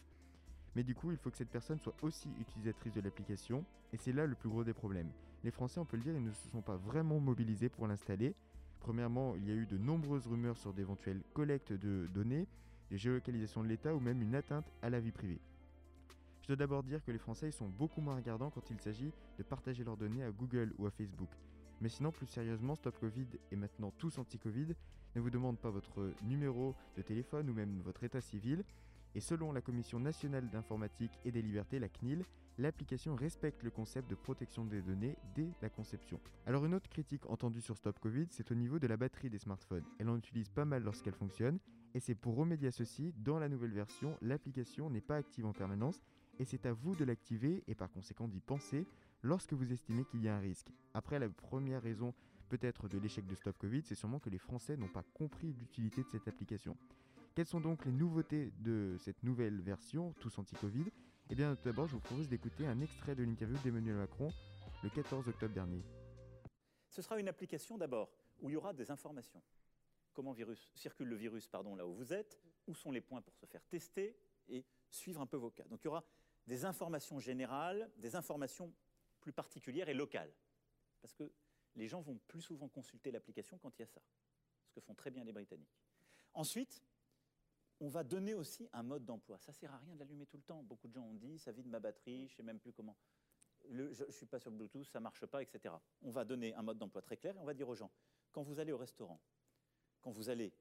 Mais 0.76 0.84
du 0.84 0.94
coup, 0.94 1.10
il 1.10 1.16
faut 1.16 1.30
que 1.30 1.36
cette 1.36 1.50
personne 1.50 1.80
soit 1.80 1.94
aussi 2.02 2.28
utilisatrice 2.40 2.92
de 2.92 3.00
l'application, 3.00 3.64
et 3.92 3.96
c'est 3.96 4.12
là 4.12 4.26
le 4.26 4.34
plus 4.34 4.48
gros 4.48 4.62
des 4.62 4.74
problèmes. 4.74 5.10
Les 5.42 5.50
Français, 5.50 5.80
on 5.80 5.84
peut 5.84 5.96
le 5.96 6.02
dire, 6.02 6.14
ils 6.14 6.22
ne 6.22 6.32
se 6.32 6.48
sont 6.48 6.62
pas 6.62 6.76
vraiment 6.76 7.18
mobilisés 7.18 7.68
pour 7.68 7.86
l'installer. 7.86 8.34
Premièrement, 8.78 9.34
il 9.36 9.48
y 9.48 9.50
a 9.50 9.54
eu 9.54 9.66
de 9.66 9.78
nombreuses 9.78 10.26
rumeurs 10.26 10.56
sur 10.56 10.72
d'éventuelles 10.72 11.22
collectes 11.34 11.72
de 11.72 12.06
données, 12.14 12.46
des 12.90 12.98
géolocalisations 12.98 13.62
de 13.62 13.68
l'État 13.68 13.94
ou 13.94 14.00
même 14.00 14.20
une 14.22 14.34
atteinte 14.34 14.70
à 14.82 14.90
la 14.90 15.00
vie 15.00 15.12
privée. 15.12 15.40
Je 16.42 16.46
dois 16.48 16.56
d'abord 16.56 16.82
dire 16.82 17.02
que 17.04 17.12
les 17.12 17.18
Français 17.18 17.50
sont 17.50 17.68
beaucoup 17.68 18.00
moins 18.00 18.16
regardants 18.16 18.50
quand 18.50 18.70
il 18.70 18.80
s'agit 18.80 19.12
de 19.38 19.42
partager 19.42 19.84
leurs 19.84 19.96
données 19.96 20.24
à 20.24 20.30
Google 20.30 20.72
ou 20.78 20.86
à 20.86 20.90
Facebook. 20.90 21.30
Mais 21.80 21.88
sinon, 21.88 22.12
plus 22.12 22.26
sérieusement, 22.26 22.74
Stop 22.74 22.98
Covid 22.98 23.26
et 23.50 23.56
maintenant 23.56 23.92
tous 23.98 24.18
anti-Covid 24.18 24.74
ne 25.16 25.20
vous 25.20 25.30
demandent 25.30 25.58
pas 25.58 25.70
votre 25.70 26.12
numéro 26.22 26.74
de 26.96 27.02
téléphone 27.02 27.48
ou 27.50 27.54
même 27.54 27.80
votre 27.80 28.04
état 28.04 28.20
civil. 28.20 28.64
Et 29.14 29.20
selon 29.20 29.50
la 29.52 29.60
Commission 29.60 29.98
nationale 29.98 30.48
d'informatique 30.50 31.18
et 31.24 31.32
des 31.32 31.42
libertés, 31.42 31.78
la 31.80 31.88
CNIL, 31.88 32.24
l'application 32.58 33.16
respecte 33.16 33.62
le 33.62 33.70
concept 33.70 34.08
de 34.08 34.14
protection 34.14 34.64
des 34.64 34.82
données 34.82 35.16
dès 35.34 35.50
la 35.62 35.70
conception. 35.70 36.20
Alors 36.46 36.64
une 36.64 36.74
autre 36.74 36.88
critique 36.88 37.28
entendue 37.28 37.60
sur 37.60 37.76
Stop 37.76 37.98
Covid, 37.98 38.26
c'est 38.30 38.52
au 38.52 38.54
niveau 38.54 38.78
de 38.78 38.86
la 38.86 38.96
batterie 38.96 39.30
des 39.30 39.38
smartphones. 39.38 39.84
Elle 39.98 40.10
en 40.10 40.18
utilise 40.18 40.50
pas 40.50 40.64
mal 40.64 40.82
lorsqu'elle 40.84 41.14
fonctionne, 41.14 41.58
et 41.94 42.00
c'est 42.00 42.14
pour 42.14 42.36
remédier 42.36 42.68
à 42.68 42.72
ceci, 42.72 43.12
dans 43.16 43.38
la 43.38 43.48
nouvelle 43.48 43.72
version, 43.72 44.16
l'application 44.22 44.90
n'est 44.90 45.00
pas 45.00 45.16
active 45.16 45.46
en 45.46 45.52
permanence, 45.52 46.00
et 46.38 46.44
c'est 46.44 46.66
à 46.66 46.72
vous 46.72 46.94
de 46.94 47.04
l'activer 47.04 47.64
et 47.66 47.74
par 47.74 47.90
conséquent 47.90 48.28
d'y 48.28 48.40
penser 48.40 48.86
lorsque 49.22 49.52
vous 49.52 49.72
estimez 49.72 50.04
qu'il 50.04 50.22
y 50.22 50.28
a 50.28 50.36
un 50.36 50.40
risque. 50.40 50.68
Après, 50.94 51.18
la 51.18 51.28
première 51.28 51.82
raison 51.82 52.14
peut-être 52.48 52.88
de 52.88 52.98
l'échec 52.98 53.26
de 53.26 53.34
Stop 53.34 53.56
Covid, 53.58 53.82
c'est 53.82 53.94
sûrement 53.94 54.18
que 54.18 54.30
les 54.30 54.38
Français 54.38 54.76
n'ont 54.76 54.88
pas 54.88 55.04
compris 55.14 55.52
l'utilité 55.52 56.02
de 56.02 56.08
cette 56.08 56.26
application. 56.26 56.76
Quelles 57.34 57.46
sont 57.46 57.60
donc 57.60 57.84
les 57.84 57.92
nouveautés 57.92 58.52
de 58.58 58.96
cette 58.98 59.22
nouvelle 59.22 59.60
version, 59.60 60.12
tous 60.20 60.36
anti-Covid? 60.38 60.84
Eh 61.30 61.34
bien, 61.36 61.54
tout 61.54 61.62
d'abord, 61.62 61.86
je 61.86 61.92
vous 61.92 62.00
propose 62.00 62.28
d'écouter 62.28 62.66
un 62.66 62.80
extrait 62.80 63.14
de 63.14 63.22
l'interview 63.22 63.56
d'Emmanuel 63.62 63.96
Macron 63.96 64.32
le 64.82 64.90
14 64.90 65.28
octobre 65.28 65.54
dernier. 65.54 65.84
Ce 66.88 67.02
sera 67.02 67.20
une 67.20 67.28
application 67.28 67.78
d'abord 67.78 68.10
où 68.40 68.50
il 68.50 68.54
y 68.54 68.56
aura 68.56 68.72
des 68.72 68.90
informations. 68.90 69.40
Comment 70.12 70.32
virus, 70.32 70.72
circule 70.74 71.06
le 71.08 71.14
virus 71.14 71.46
pardon, 71.46 71.76
là 71.76 71.86
où 71.86 71.94
vous 71.94 72.12
êtes, 72.12 72.36
où 72.66 72.74
sont 72.74 72.90
les 72.90 73.00
points 73.00 73.22
pour 73.22 73.36
se 73.36 73.46
faire 73.46 73.64
tester 73.66 74.16
et 74.48 74.66
suivre 74.90 75.20
un 75.20 75.26
peu 75.26 75.36
vos 75.36 75.50
cas. 75.50 75.64
Donc 75.64 75.82
il 75.82 75.84
y 75.84 75.88
aura 75.88 76.04
des 76.48 76.64
informations 76.64 77.20
générales, 77.20 77.88
des 77.96 78.16
informations 78.16 78.72
plus 79.20 79.32
particulières 79.32 79.88
et 79.88 79.94
locales. 79.94 80.32
Parce 81.00 81.14
que 81.14 81.30
les 81.76 81.88
gens 81.88 82.00
vont 82.00 82.18
plus 82.26 82.42
souvent 82.42 82.68
consulter 82.68 83.10
l'application 83.10 83.58
quand 83.58 83.78
il 83.78 83.82
y 83.82 83.84
a 83.84 83.86
ça. 83.86 84.02
Ce 84.66 84.72
que 84.72 84.80
font 84.80 84.94
très 84.94 85.10
bien 85.10 85.24
les 85.24 85.32
Britanniques. 85.32 85.78
Ensuite, 86.34 86.82
on 87.80 87.88
va 87.88 88.04
donner 88.04 88.34
aussi 88.34 88.68
un 88.72 88.82
mode 88.82 89.04
d'emploi. 89.04 89.38
Ça 89.38 89.52
sert 89.52 89.72
à 89.72 89.78
rien 89.78 89.94
de 89.94 89.98
l'allumer 89.98 90.26
tout 90.26 90.36
le 90.36 90.42
temps. 90.42 90.62
Beaucoup 90.62 90.88
de 90.88 90.92
gens 90.92 91.04
ont 91.04 91.14
dit, 91.14 91.38
ça 91.38 91.52
vide 91.52 91.66
ma 91.66 91.80
batterie, 91.80 92.28
je 92.28 92.34
ne 92.34 92.36
sais 92.36 92.42
même 92.42 92.58
plus 92.58 92.72
comment. 92.72 92.96
je 93.68 94.04
ne 94.04 94.10
suis 94.10 94.26
pas 94.26 94.38
sur 94.38 94.50
Bluetooth, 94.50 94.84
ça 94.84 94.98
ne 94.98 95.04
marche 95.04 95.24
pas, 95.26 95.42
etc. 95.42 95.74
On 96.02 96.10
va 96.10 96.24
donner 96.24 96.54
un 96.54 96.62
mode 96.62 96.78
d'emploi 96.78 97.02
très 97.02 97.16
clair 97.16 97.34
et 97.36 97.38
on 97.38 97.44
va 97.44 97.54
dire 97.54 97.68
aux 97.68 97.74
gens, 97.74 97.90
quand 98.32 98.42
vous 98.42 98.58
allez 98.58 98.72
au 98.72 98.78
restaurant, 98.78 99.20
quand 100.02 100.10
vous 100.10 100.28
allez, 100.28 100.52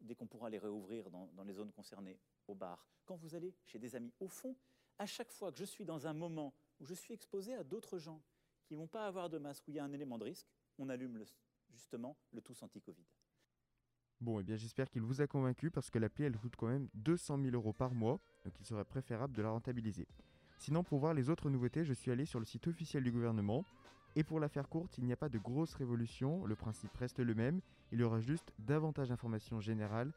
dès 0.00 0.14
qu'on 0.14 0.26
pourra 0.26 0.50
les 0.50 0.58
réouvrir 0.58 1.10
dans 1.10 1.44
les 1.44 1.54
zones 1.54 1.72
concernées, 1.72 2.18
au 2.46 2.54
bar, 2.54 2.86
quand 3.04 3.16
vous 3.16 3.34
allez 3.34 3.54
chez 3.64 3.78
des 3.78 3.96
amis, 3.96 4.12
au 4.20 4.28
fond, 4.28 4.56
à 4.98 5.06
chaque 5.06 5.32
fois 5.32 5.50
que 5.50 5.58
je 5.58 5.64
suis 5.64 5.84
dans 5.84 6.06
un 6.06 6.12
moment 6.12 6.54
où 6.80 6.84
je 6.84 6.94
suis 6.94 7.14
exposé 7.14 7.54
à 7.54 7.64
d'autres 7.64 7.98
gens 7.98 8.22
qui 8.64 8.74
ne 8.74 8.78
vont 8.80 8.86
pas 8.86 9.06
avoir 9.06 9.28
de 9.30 9.38
masque, 9.38 9.66
où 9.68 9.70
il 9.70 9.76
y 9.76 9.78
a 9.78 9.84
un 9.84 9.92
élément 9.92 10.18
de 10.18 10.24
risque, 10.24 10.46
on 10.78 10.88
allume 10.88 11.18
le, 11.18 11.26
justement 11.70 12.16
le 12.32 12.40
tous 12.40 12.62
anti-Covid. 12.62 13.04
Bon, 14.20 14.38
et 14.38 14.42
eh 14.42 14.44
bien 14.44 14.56
j'espère 14.56 14.90
qu'il 14.90 15.02
vous 15.02 15.22
a 15.22 15.26
convaincu 15.26 15.70
parce 15.70 15.90
que 15.90 15.98
l'appli 15.98 16.24
elle 16.24 16.36
coûte 16.36 16.54
quand 16.56 16.68
même 16.68 16.88
200 16.94 17.38
000 17.42 17.54
euros 17.54 17.72
par 17.72 17.94
mois, 17.94 18.20
donc 18.44 18.58
il 18.60 18.66
serait 18.66 18.84
préférable 18.84 19.34
de 19.34 19.42
la 19.42 19.50
rentabiliser. 19.50 20.06
Sinon, 20.58 20.84
pour 20.84 20.98
voir 20.98 21.14
les 21.14 21.30
autres 21.30 21.48
nouveautés, 21.48 21.86
je 21.86 21.94
suis 21.94 22.10
allé 22.10 22.26
sur 22.26 22.38
le 22.38 22.44
site 22.44 22.66
officiel 22.66 23.02
du 23.02 23.10
gouvernement. 23.10 23.64
Et 24.16 24.24
pour 24.24 24.40
la 24.40 24.48
faire 24.48 24.68
courte, 24.68 24.98
il 24.98 25.04
n'y 25.04 25.12
a 25.12 25.16
pas 25.16 25.28
de 25.28 25.38
grosse 25.38 25.72
révolution, 25.74 26.44
le 26.44 26.56
principe 26.56 26.94
reste 26.96 27.20
le 27.20 27.34
même, 27.34 27.60
il 27.92 28.00
y 28.00 28.02
aura 28.02 28.20
juste 28.20 28.52
davantage 28.58 29.08
d'informations 29.08 29.60
générales 29.60 30.12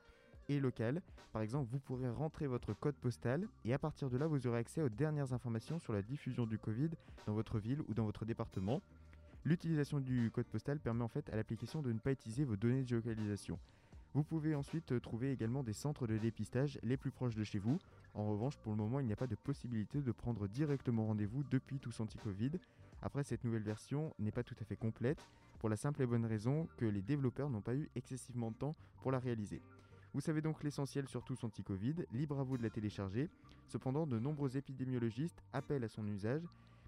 et 0.50 0.60
locales. 0.60 1.02
Par 1.32 1.42
exemple, 1.42 1.70
vous 1.72 1.80
pourrez 1.80 2.10
rentrer 2.10 2.48
votre 2.48 2.74
code 2.74 2.96
postal 2.96 3.48
et 3.66 3.74
à 3.74 3.80
partir 3.80 4.10
de 4.10 4.18
là, 4.18 4.28
vous 4.28 4.48
aurez 4.48 4.60
accès 4.60 4.82
aux 4.82 4.90
dernières 4.90 5.34
informations 5.34 5.80
sur 5.80 5.94
la 5.94 6.02
diffusion 6.02 6.46
du 6.46 6.58
Covid 6.58 6.90
dans 7.26 7.34
votre 7.34 7.60
ville 7.60 7.82
ou 7.88 7.94
dans 7.94 8.06
votre 8.06 8.26
département. 8.26 8.82
L'utilisation 9.46 10.00
du 10.00 10.32
code 10.32 10.48
postal 10.48 10.80
permet 10.80 11.04
en 11.04 11.10
fait 11.10 11.30
à 11.30 11.36
l'application 11.36 11.82
de 11.82 11.92
ne 11.92 12.00
pas 12.00 12.12
utiliser 12.12 12.46
vos 12.46 12.56
données 12.56 12.84
de 12.84 12.88
géolocalisation. 12.88 13.60
Vous 14.14 14.24
pouvez 14.24 14.54
ensuite 14.54 14.92
euh, 14.92 15.00
trouver 15.00 15.32
également 15.32 15.64
des 15.64 15.74
centres 15.74 16.06
de 16.06 16.18
dépistage 16.20 16.80
les 16.84 16.98
plus 16.98 17.10
proches 17.10 17.36
de 17.36 17.44
chez 17.44 17.58
vous. 17.58 17.80
En 18.14 18.30
revanche, 18.30 18.58
pour 18.58 18.72
le 18.72 18.78
moment, 18.78 19.00
il 19.00 19.08
n'y 19.08 19.14
a 19.14 19.18
pas 19.18 19.26
de 19.26 19.36
possibilité 19.36 20.02
de 20.02 20.12
prendre 20.12 20.48
directement 20.48 21.08
rendez-vous 21.08 21.44
depuis 21.44 21.80
Tous 21.80 22.00
Anti-Covid. 22.00 22.52
Après, 23.02 23.24
cette 23.24 23.44
nouvelle 23.44 23.64
version 23.64 24.14
n'est 24.20 24.32
pas 24.32 24.44
tout 24.44 24.56
à 24.62 24.66
fait 24.66 24.76
complète, 24.76 25.26
pour 25.58 25.68
la 25.68 25.78
simple 25.78 26.04
et 26.04 26.06
bonne 26.06 26.26
raison 26.26 26.68
que 26.78 26.86
les 26.86 27.02
développeurs 27.02 27.50
n'ont 27.50 27.62
pas 27.62 27.76
eu 27.76 27.90
excessivement 27.96 28.52
de 28.52 28.56
temps 28.56 28.76
pour 29.02 29.12
la 29.12 29.20
réaliser. 29.20 29.62
Vous 30.14 30.22
savez 30.22 30.42
donc 30.42 30.64
l'essentiel 30.64 31.08
sur 31.08 31.24
Tous 31.24 31.44
Anti-Covid, 31.44 32.06
libre 32.12 32.40
à 32.40 32.44
vous 32.44 32.58
de 32.58 32.64
la 32.64 32.70
télécharger. 32.70 33.30
Cependant, 33.68 34.06
de 34.06 34.20
nombreux 34.20 34.58
épidémiologistes 34.58 35.42
appellent 35.54 35.84
à 35.84 35.90
son 35.90 36.08
usage 36.08 36.44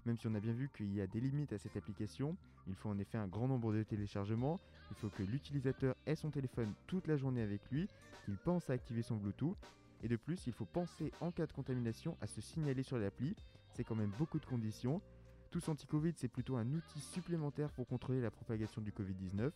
même 0.06 0.16
si 0.16 0.26
on 0.26 0.34
a 0.34 0.40
bien 0.40 0.52
vu 0.52 0.70
qu'il 0.74 0.94
y 0.94 1.00
a 1.00 1.06
des 1.06 1.20
limites 1.20 1.52
à 1.52 1.58
cette 1.58 1.76
application. 1.76 2.36
Il 2.68 2.74
faut 2.74 2.88
en 2.88 2.98
effet 2.98 3.18
un 3.18 3.26
grand 3.26 3.48
nombre 3.48 3.72
de 3.72 3.82
téléchargements, 3.82 4.60
il 4.90 4.96
faut 4.96 5.08
que 5.08 5.22
l'utilisateur 5.22 5.94
ait 6.06 6.14
son 6.14 6.30
téléphone 6.30 6.72
toute 6.86 7.06
la 7.08 7.16
journée 7.16 7.42
avec 7.42 7.60
lui, 7.70 7.88
qu'il 8.24 8.36
pense 8.38 8.70
à 8.70 8.74
activer 8.74 9.02
son 9.02 9.16
Bluetooth, 9.16 9.58
et 10.02 10.08
de 10.08 10.16
plus 10.16 10.46
il 10.46 10.52
faut 10.52 10.64
penser 10.64 11.12
en 11.20 11.30
cas 11.30 11.46
de 11.46 11.52
contamination 11.52 12.16
à 12.20 12.26
se 12.26 12.40
signaler 12.40 12.82
sur 12.82 12.98
l'appli, 12.98 13.34
c'est 13.72 13.84
quand 13.84 13.94
même 13.94 14.12
beaucoup 14.18 14.38
de 14.38 14.46
conditions. 14.46 15.02
Tous 15.50 15.68
anti-Covid 15.68 16.12
c'est 16.16 16.28
plutôt 16.28 16.56
un 16.56 16.72
outil 16.72 17.00
supplémentaire 17.00 17.70
pour 17.72 17.86
contrôler 17.86 18.20
la 18.20 18.30
propagation 18.30 18.80
du 18.80 18.92
Covid-19. 18.92 19.50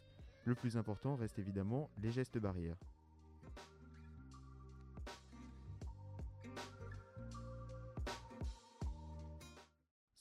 Le 0.44 0.54
plus 0.54 0.76
important 0.76 1.16
reste 1.16 1.38
évidemment 1.38 1.90
les 2.02 2.10
gestes 2.10 2.38
barrières. 2.38 2.76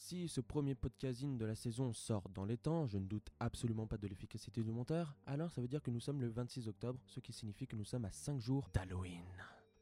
Si 0.10 0.28
ce 0.28 0.42
premier 0.42 0.74
podcasting 0.74 1.38
de 1.38 1.46
la 1.46 1.54
saison 1.54 1.94
sort 1.94 2.28
dans 2.30 2.44
les 2.44 2.58
temps, 2.58 2.88
je 2.88 2.98
ne 2.98 3.06
doute 3.06 3.30
absolument 3.40 3.86
pas 3.86 4.00
de 4.00 4.08
l'efficacité 4.08 4.64
du 4.64 4.72
monteur, 4.72 5.16
alors 5.28 5.52
ça 5.52 5.62
veut 5.62 5.68
dire 5.68 5.84
que 5.84 5.92
nous 5.92 6.00
sommes 6.00 6.20
le 6.20 6.30
26 6.30 6.68
octobre, 6.68 7.00
ce 7.06 7.20
qui 7.20 7.32
signifie 7.32 7.68
que 7.68 7.76
nous 7.76 7.86
sommes 7.86 8.06
à 8.06 8.12
5 8.12 8.40
jours 8.40 8.68
d'Halloween. 8.74 9.28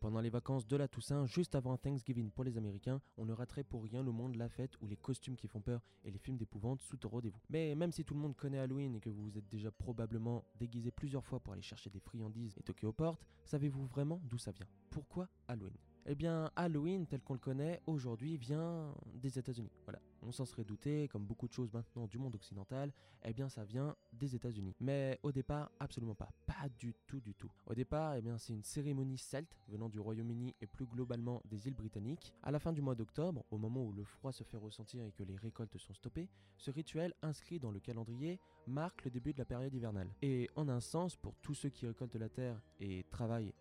Pendant 0.02 0.20
les 0.20 0.30
vacances 0.30 0.68
de 0.68 0.76
la 0.76 0.90
Toussaint, 0.90 1.26
juste 1.28 1.56
avant 1.56 1.78
Thanksgiving 1.78 2.30
pour 2.30 2.44
les 2.44 2.58
Américains, 2.58 3.00
on 3.16 3.24
ne 3.24 3.32
raterait 3.32 3.64
pour 3.64 3.82
rien 3.82 4.04
le 4.04 4.12
monde 4.12 4.36
la 4.36 4.50
fête 4.50 4.74
où 4.82 4.88
les 4.88 4.98
costumes 4.98 5.38
qui 5.38 5.48
font 5.48 5.62
peur 5.62 5.82
et 6.04 6.12
les 6.12 6.20
films 6.20 6.36
d'épouvante 6.36 6.82
sont 6.82 7.06
au 7.06 7.08
rendez-vous. 7.10 7.40
Mais 7.50 7.74
même 7.74 7.94
si 7.94 8.04
tout 8.04 8.14
le 8.14 8.20
monde 8.20 8.36
connaît 8.36 8.60
Halloween 8.60 8.96
et 8.96 9.00
que 9.00 9.10
vous 9.10 9.24
vous 9.24 9.38
êtes 9.38 9.48
déjà 9.48 9.72
probablement 9.72 10.44
déguisé 10.60 10.92
plusieurs 10.92 11.24
fois 11.24 11.40
pour 11.40 11.54
aller 11.54 11.62
chercher 11.62 11.90
des 11.90 12.02
friandises 12.02 12.58
et 12.58 12.64
toquer 12.64 12.86
aux 12.86 12.92
portes, 12.92 13.26
savez-vous 13.46 13.86
vraiment 13.86 14.20
d'où 14.26 14.38
ça 14.38 14.52
vient? 14.52 14.68
Pourquoi 14.90 15.30
Halloween? 15.48 15.87
Eh 16.08 16.16
bien, 16.16 16.50
Halloween, 16.56 17.06
tel 17.06 17.22
qu'on 17.22 17.34
le 17.34 17.40
connaît 17.40 17.82
aujourd'hui, 17.86 18.38
vient 18.38 18.96
des 19.14 19.38
États-Unis. 19.38 19.72
Voilà, 19.84 20.00
on 20.22 20.32
s'en 20.32 20.46
serait 20.46 20.64
douté, 20.64 21.10
comme 21.10 21.26
beaucoup 21.26 21.50
de 21.50 21.54
choses 21.54 21.72
maintenant 21.74 22.08
du 22.08 22.18
monde 22.18 22.34
occidental, 22.34 22.94
eh 23.26 23.34
bien, 23.34 23.50
ça 23.50 23.66
vient 23.66 23.94
des 24.14 24.34
États-Unis. 24.34 24.74
Mais 24.80 25.20
au 25.22 25.34
départ, 25.34 25.70
absolument 25.82 26.16
pas, 26.16 26.30
pas 26.46 26.70
du 26.80 26.96
tout, 27.08 27.20
du 27.20 27.36
tout. 27.36 27.52
Au 27.66 27.74
départ, 27.74 28.16
eh 28.16 28.22
bien, 28.22 28.38
c'est 28.38 28.54
une 28.54 28.64
cérémonie 28.64 29.18
celte 29.18 29.58
venant 29.68 29.90
du 29.90 30.00
Royaume-Uni 30.00 30.56
et 30.62 30.66
plus 30.66 30.86
globalement 30.86 31.42
des 31.44 31.68
îles 31.68 31.76
britanniques. 31.76 32.34
À 32.42 32.52
la 32.52 32.60
fin 32.60 32.72
du 32.72 32.82
mois 32.82 32.96
d'octobre, 32.96 33.44
au 33.52 33.58
moment 33.58 33.84
où 33.84 33.92
le 33.92 34.06
froid 34.06 34.32
se 34.32 34.46
fait 34.46 34.58
ressentir 34.58 35.06
et 35.06 35.12
que 35.12 35.24
les 35.24 35.36
récoltes 35.36 35.78
sont 35.78 35.94
stoppées, 35.94 36.30
ce 36.56 36.72
rituel 36.72 37.14
inscrit 37.22 37.60
dans 37.60 37.72
le 37.72 37.82
calendrier 37.82 38.40
marque 38.66 39.04
le 39.04 39.12
début 39.12 39.34
de 39.34 39.40
la 39.40 39.46
période 39.46 39.74
hivernale. 39.74 40.10
Et 40.22 40.50
en 40.56 40.70
un 40.70 40.80
sens, 40.80 41.18
pour 41.18 41.36
tous 41.42 41.54
ceux 41.54 41.70
qui 41.70 41.86
récoltent 41.86 42.16
la 42.16 42.30
terre 42.30 42.62
et 42.80 43.06
travaillent 43.10 43.54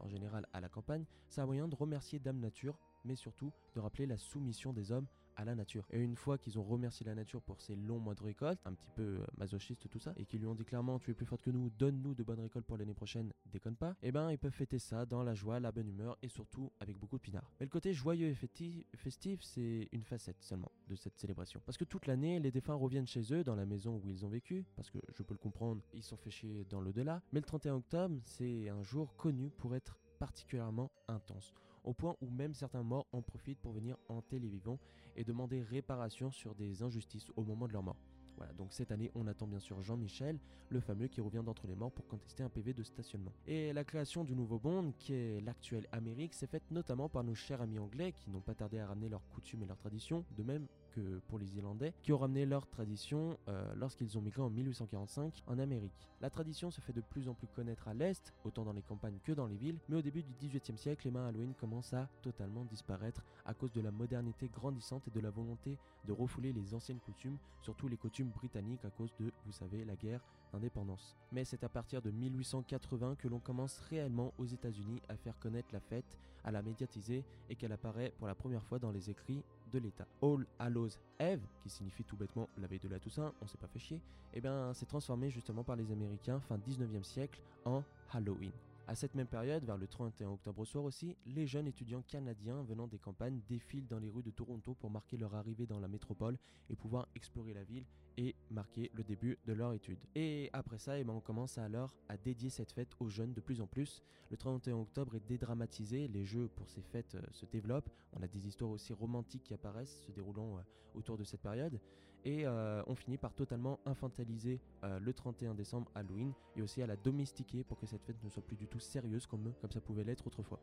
en 0.00 0.08
général 0.08 0.46
à 0.52 0.60
la 0.60 0.68
campagne, 0.68 1.04
c'est 1.28 1.40
un 1.40 1.46
moyen 1.46 1.68
de 1.68 1.74
remercier 1.74 2.18
Dame 2.18 2.38
Nature, 2.38 2.78
mais 3.04 3.16
surtout 3.16 3.52
de 3.74 3.80
rappeler 3.80 4.06
la 4.06 4.18
soumission 4.18 4.72
des 4.72 4.92
hommes 4.92 5.06
à 5.36 5.44
la 5.44 5.54
nature. 5.54 5.86
Et 5.90 5.98
une 5.98 6.16
fois 6.16 6.38
qu'ils 6.38 6.58
ont 6.58 6.62
remercié 6.62 7.04
la 7.06 7.14
nature 7.14 7.42
pour 7.42 7.60
ces 7.60 7.74
longs 7.74 7.98
mois 7.98 8.14
de 8.14 8.22
récolte, 8.22 8.60
un 8.64 8.74
petit 8.74 8.90
peu 8.94 9.02
euh, 9.02 9.26
masochiste 9.36 9.88
tout 9.88 9.98
ça, 9.98 10.12
et 10.16 10.24
qu'ils 10.24 10.40
lui 10.40 10.46
ont 10.46 10.54
dit 10.54 10.64
clairement 10.64 10.98
tu 10.98 11.10
es 11.10 11.14
plus 11.14 11.26
forte 11.26 11.42
que 11.42 11.50
nous, 11.50 11.70
donne-nous 11.70 12.14
de 12.14 12.22
bonnes 12.22 12.40
récoltes 12.40 12.66
pour 12.66 12.76
l'année 12.76 12.94
prochaine, 12.94 13.32
déconne 13.46 13.76
pas, 13.76 13.92
et 14.02 14.08
eh 14.08 14.12
ben 14.12 14.30
ils 14.30 14.38
peuvent 14.38 14.52
fêter 14.52 14.78
ça 14.78 15.06
dans 15.06 15.22
la 15.22 15.34
joie, 15.34 15.60
la 15.60 15.72
bonne 15.72 15.88
humeur 15.88 16.18
et 16.22 16.28
surtout 16.28 16.70
avec 16.80 16.98
beaucoup 16.98 17.16
de 17.16 17.22
pinards. 17.22 17.50
Mais 17.60 17.66
le 17.66 17.70
côté 17.70 17.92
joyeux 17.92 18.28
et 18.28 18.34
festif, 18.34 19.42
c'est 19.42 19.88
une 19.92 20.04
facette 20.04 20.42
seulement 20.42 20.70
de 20.88 20.94
cette 20.94 21.18
célébration. 21.18 21.60
Parce 21.64 21.78
que 21.78 21.84
toute 21.84 22.06
l'année, 22.06 22.40
les 22.40 22.50
défunts 22.50 22.74
reviennent 22.74 23.06
chez 23.06 23.32
eux 23.32 23.44
dans 23.44 23.54
la 23.54 23.66
maison 23.66 24.00
où 24.04 24.08
ils 24.10 24.24
ont 24.24 24.28
vécu, 24.28 24.64
parce 24.76 24.90
que 24.90 24.98
je 25.14 25.22
peux 25.22 25.34
le 25.34 25.38
comprendre, 25.38 25.82
ils 25.94 26.02
sont 26.02 26.16
fait 26.16 26.30
chier 26.30 26.64
dans 26.68 26.80
l'au-delà, 26.80 27.22
mais 27.32 27.40
le 27.40 27.46
31 27.46 27.74
octobre, 27.74 28.16
c'est 28.22 28.68
un 28.68 28.82
jour 28.82 29.16
connu 29.16 29.50
pour 29.50 29.74
être 29.74 29.98
particulièrement 30.18 30.90
intense 31.08 31.52
au 31.84 31.94
point 31.94 32.16
où 32.20 32.30
même 32.30 32.54
certains 32.54 32.82
morts 32.82 33.06
en 33.12 33.22
profitent 33.22 33.60
pour 33.60 33.72
venir 33.72 33.96
hanter 34.08 34.38
les 34.38 34.48
vivants 34.48 34.78
et 35.16 35.24
demander 35.24 35.62
réparation 35.62 36.30
sur 36.30 36.54
des 36.54 36.82
injustices 36.82 37.30
au 37.36 37.44
moment 37.44 37.66
de 37.66 37.72
leur 37.72 37.82
mort. 37.82 37.96
Voilà, 38.36 38.52
donc 38.54 38.72
cette 38.72 38.90
année, 38.90 39.10
on 39.14 39.26
attend 39.26 39.46
bien 39.46 39.60
sûr 39.60 39.80
Jean-Michel, 39.82 40.38
le 40.70 40.80
fameux 40.80 41.06
qui 41.06 41.20
revient 41.20 41.42
d'entre 41.44 41.66
les 41.66 41.74
morts 41.74 41.92
pour 41.92 42.06
contester 42.06 42.42
un 42.42 42.48
PV 42.48 42.72
de 42.72 42.82
stationnement. 42.82 43.32
Et 43.46 43.72
la 43.72 43.84
création 43.84 44.24
du 44.24 44.34
nouveau 44.34 44.58
Bond, 44.58 44.92
qui 44.98 45.12
est 45.12 45.40
l'actuel 45.40 45.86
Amérique, 45.92 46.34
s'est 46.34 46.46
faite 46.46 46.70
notamment 46.70 47.08
par 47.08 47.24
nos 47.24 47.34
chers 47.34 47.60
amis 47.60 47.78
anglais 47.78 48.12
qui 48.12 48.30
n'ont 48.30 48.40
pas 48.40 48.54
tardé 48.54 48.78
à 48.78 48.86
ramener 48.86 49.08
leurs 49.08 49.26
coutumes 49.28 49.62
et 49.62 49.66
leurs 49.66 49.76
traditions, 49.76 50.24
de 50.36 50.42
même 50.42 50.66
que 50.94 51.20
pour 51.28 51.38
les 51.38 51.56
Irlandais, 51.56 51.92
qui 52.02 52.12
ont 52.12 52.18
ramené 52.18 52.46
leur 52.46 52.66
tradition 52.68 53.38
euh, 53.48 53.72
lorsqu'ils 53.76 54.16
ont 54.18 54.20
migré 54.20 54.42
en 54.42 54.50
1845 54.50 55.42
en 55.46 55.58
Amérique. 55.58 56.08
La 56.20 56.30
tradition 56.30 56.70
se 56.70 56.80
fait 56.80 56.92
de 56.92 57.00
plus 57.00 57.28
en 57.28 57.34
plus 57.34 57.48
connaître 57.48 57.88
à 57.88 57.94
l'Est, 57.94 58.32
autant 58.44 58.64
dans 58.64 58.72
les 58.72 58.82
campagnes 58.82 59.18
que 59.24 59.32
dans 59.32 59.46
les 59.46 59.56
villes, 59.56 59.78
mais 59.88 59.96
au 59.96 60.02
début 60.02 60.22
du 60.22 60.32
XVIIIe 60.34 60.78
siècle, 60.78 61.06
les 61.06 61.10
mains 61.10 61.26
Halloween 61.26 61.54
commencent 61.54 61.94
à 61.94 62.08
totalement 62.22 62.64
disparaître 62.64 63.24
à 63.44 63.54
cause 63.54 63.72
de 63.72 63.80
la 63.80 63.90
modernité 63.90 64.48
grandissante 64.48 65.08
et 65.08 65.10
de 65.10 65.20
la 65.20 65.30
volonté 65.30 65.78
de 66.06 66.12
refouler 66.12 66.52
les 66.52 66.74
anciennes 66.74 67.00
coutumes, 67.00 67.38
surtout 67.60 67.88
les 67.88 67.96
coutumes 67.96 68.30
britanniques 68.30 68.84
à 68.84 68.90
cause 68.90 69.12
de, 69.18 69.32
vous 69.46 69.52
savez, 69.52 69.84
la 69.84 69.96
guerre 69.96 70.20
d'indépendance. 70.52 71.16
Mais 71.32 71.44
c'est 71.44 71.64
à 71.64 71.68
partir 71.68 72.02
de 72.02 72.10
1880 72.10 73.16
que 73.16 73.28
l'on 73.28 73.40
commence 73.40 73.78
réellement 73.90 74.32
aux 74.38 74.44
États-Unis 74.44 75.00
à 75.08 75.16
faire 75.16 75.38
connaître 75.38 75.68
la 75.72 75.80
fête, 75.80 76.16
à 76.44 76.50
la 76.50 76.62
médiatiser 76.62 77.24
et 77.48 77.56
qu'elle 77.56 77.72
apparaît 77.72 78.12
pour 78.18 78.26
la 78.26 78.34
première 78.34 78.64
fois 78.64 78.78
dans 78.78 78.90
les 78.90 79.10
écrits 79.10 79.42
de 79.72 79.78
l'État. 79.78 80.06
All 80.22 80.46
Hallows 80.58 80.90
Eve, 81.18 81.46
qui 81.62 81.70
signifie 81.70 82.04
tout 82.04 82.16
bêtement 82.16 82.48
la 82.58 82.66
veille 82.66 82.78
de 82.78 82.88
la 82.88 82.98
Toussaint, 82.98 83.32
on 83.40 83.46
s'est 83.46 83.58
pas 83.58 83.68
fait 83.68 83.78
chier, 83.78 84.00
eh 84.34 84.40
bien 84.40 84.72
c'est 84.74 84.86
transformé 84.86 85.30
justement 85.30 85.64
par 85.64 85.76
les 85.76 85.90
Américains 85.90 86.40
fin 86.40 86.58
19e 86.58 87.04
siècle 87.04 87.40
en 87.64 87.82
Halloween. 88.12 88.52
À 88.88 88.94
cette 88.94 89.14
même 89.14 89.28
période, 89.28 89.64
vers 89.64 89.78
le 89.78 89.86
31 89.86 90.30
octobre 90.30 90.64
soir 90.64 90.84
aussi, 90.84 91.16
les 91.24 91.46
jeunes 91.46 91.68
étudiants 91.68 92.02
canadiens 92.02 92.62
venant 92.64 92.88
des 92.88 92.98
campagnes 92.98 93.40
défilent 93.48 93.86
dans 93.86 94.00
les 94.00 94.10
rues 94.10 94.24
de 94.24 94.30
Toronto 94.30 94.74
pour 94.74 94.90
marquer 94.90 95.16
leur 95.16 95.34
arrivée 95.34 95.66
dans 95.66 95.78
la 95.78 95.88
métropole 95.88 96.36
et 96.68 96.76
pouvoir 96.76 97.08
explorer 97.14 97.54
la 97.54 97.62
ville 97.62 97.86
et 98.16 98.34
marquer 98.50 98.90
le 98.94 99.02
début 99.02 99.38
de 99.46 99.52
leur 99.52 99.72
étude. 99.72 99.98
Et 100.14 100.50
après 100.52 100.78
ça, 100.78 100.98
eh 100.98 101.04
ben, 101.04 101.12
on 101.12 101.20
commence 101.20 101.58
alors 101.58 101.94
à 102.08 102.16
dédier 102.16 102.50
cette 102.50 102.72
fête 102.72 102.92
aux 103.00 103.08
jeunes 103.08 103.32
de 103.32 103.40
plus 103.40 103.60
en 103.60 103.66
plus. 103.66 104.02
Le 104.30 104.36
31 104.36 104.76
octobre 104.76 105.14
est 105.14 105.26
dédramatisé, 105.26 106.08
les 106.08 106.24
jeux 106.24 106.48
pour 106.56 106.68
ces 106.70 106.82
fêtes 106.82 107.14
euh, 107.16 107.22
se 107.32 107.44
développent, 107.46 107.90
on 108.14 108.22
a 108.22 108.26
des 108.26 108.46
histoires 108.46 108.70
aussi 108.70 108.92
romantiques 108.92 109.42
qui 109.42 109.54
apparaissent 109.54 110.00
se 110.06 110.10
déroulant 110.10 110.56
euh, 110.56 110.62
autour 110.94 111.18
de 111.18 111.24
cette 111.24 111.42
période, 111.42 111.78
et 112.24 112.46
euh, 112.46 112.82
on 112.86 112.94
finit 112.94 113.18
par 113.18 113.34
totalement 113.34 113.80
infantiliser 113.84 114.60
le 114.82 115.12
31 115.12 115.54
décembre 115.54 115.90
Halloween 115.94 116.32
et 116.54 116.62
aussi 116.62 116.80
à 116.80 116.86
la 116.86 116.96
domestiquer 116.96 117.64
pour 117.64 117.78
que 117.78 117.86
cette 117.86 118.04
fête 118.04 118.22
ne 118.22 118.28
soit 118.28 118.44
plus 118.44 118.56
du 118.56 118.68
tout 118.68 118.78
sérieuse 118.78 119.26
comme, 119.26 119.52
comme 119.60 119.70
ça 119.72 119.80
pouvait 119.80 120.04
l'être 120.04 120.26
autrefois. 120.26 120.60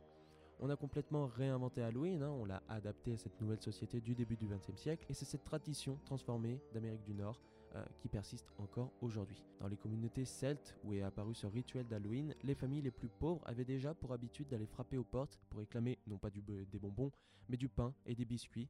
On 0.62 0.68
a 0.68 0.76
complètement 0.76 1.26
réinventé 1.26 1.80
Halloween, 1.80 2.22
hein, 2.22 2.30
on 2.38 2.44
l'a 2.44 2.62
adapté 2.68 3.14
à 3.14 3.16
cette 3.16 3.40
nouvelle 3.40 3.62
société 3.62 3.98
du 3.98 4.14
début 4.14 4.36
du 4.36 4.46
XXe 4.46 4.78
siècle, 4.78 5.06
et 5.08 5.14
c'est 5.14 5.24
cette 5.24 5.42
tradition 5.42 5.98
transformée 6.04 6.60
d'Amérique 6.74 7.02
du 7.02 7.14
Nord 7.14 7.40
euh, 7.76 7.84
qui 7.98 8.08
persiste 8.08 8.46
encore 8.58 8.92
aujourd'hui. 9.00 9.42
Dans 9.58 9.68
les 9.68 9.78
communautés 9.78 10.26
celtes 10.26 10.76
où 10.84 10.92
est 10.92 11.00
apparu 11.00 11.34
ce 11.34 11.46
rituel 11.46 11.86
d'Halloween, 11.86 12.34
les 12.42 12.54
familles 12.54 12.82
les 12.82 12.90
plus 12.90 13.08
pauvres 13.08 13.40
avaient 13.46 13.64
déjà 13.64 13.94
pour 13.94 14.12
habitude 14.12 14.48
d'aller 14.48 14.66
frapper 14.66 14.98
aux 14.98 15.04
portes 15.04 15.40
pour 15.48 15.60
réclamer 15.60 15.98
non 16.06 16.18
pas 16.18 16.28
du, 16.28 16.42
des 16.42 16.78
bonbons, 16.78 17.10
mais 17.48 17.56
du 17.56 17.70
pain 17.70 17.94
et 18.04 18.14
des 18.14 18.26
biscuits 18.26 18.68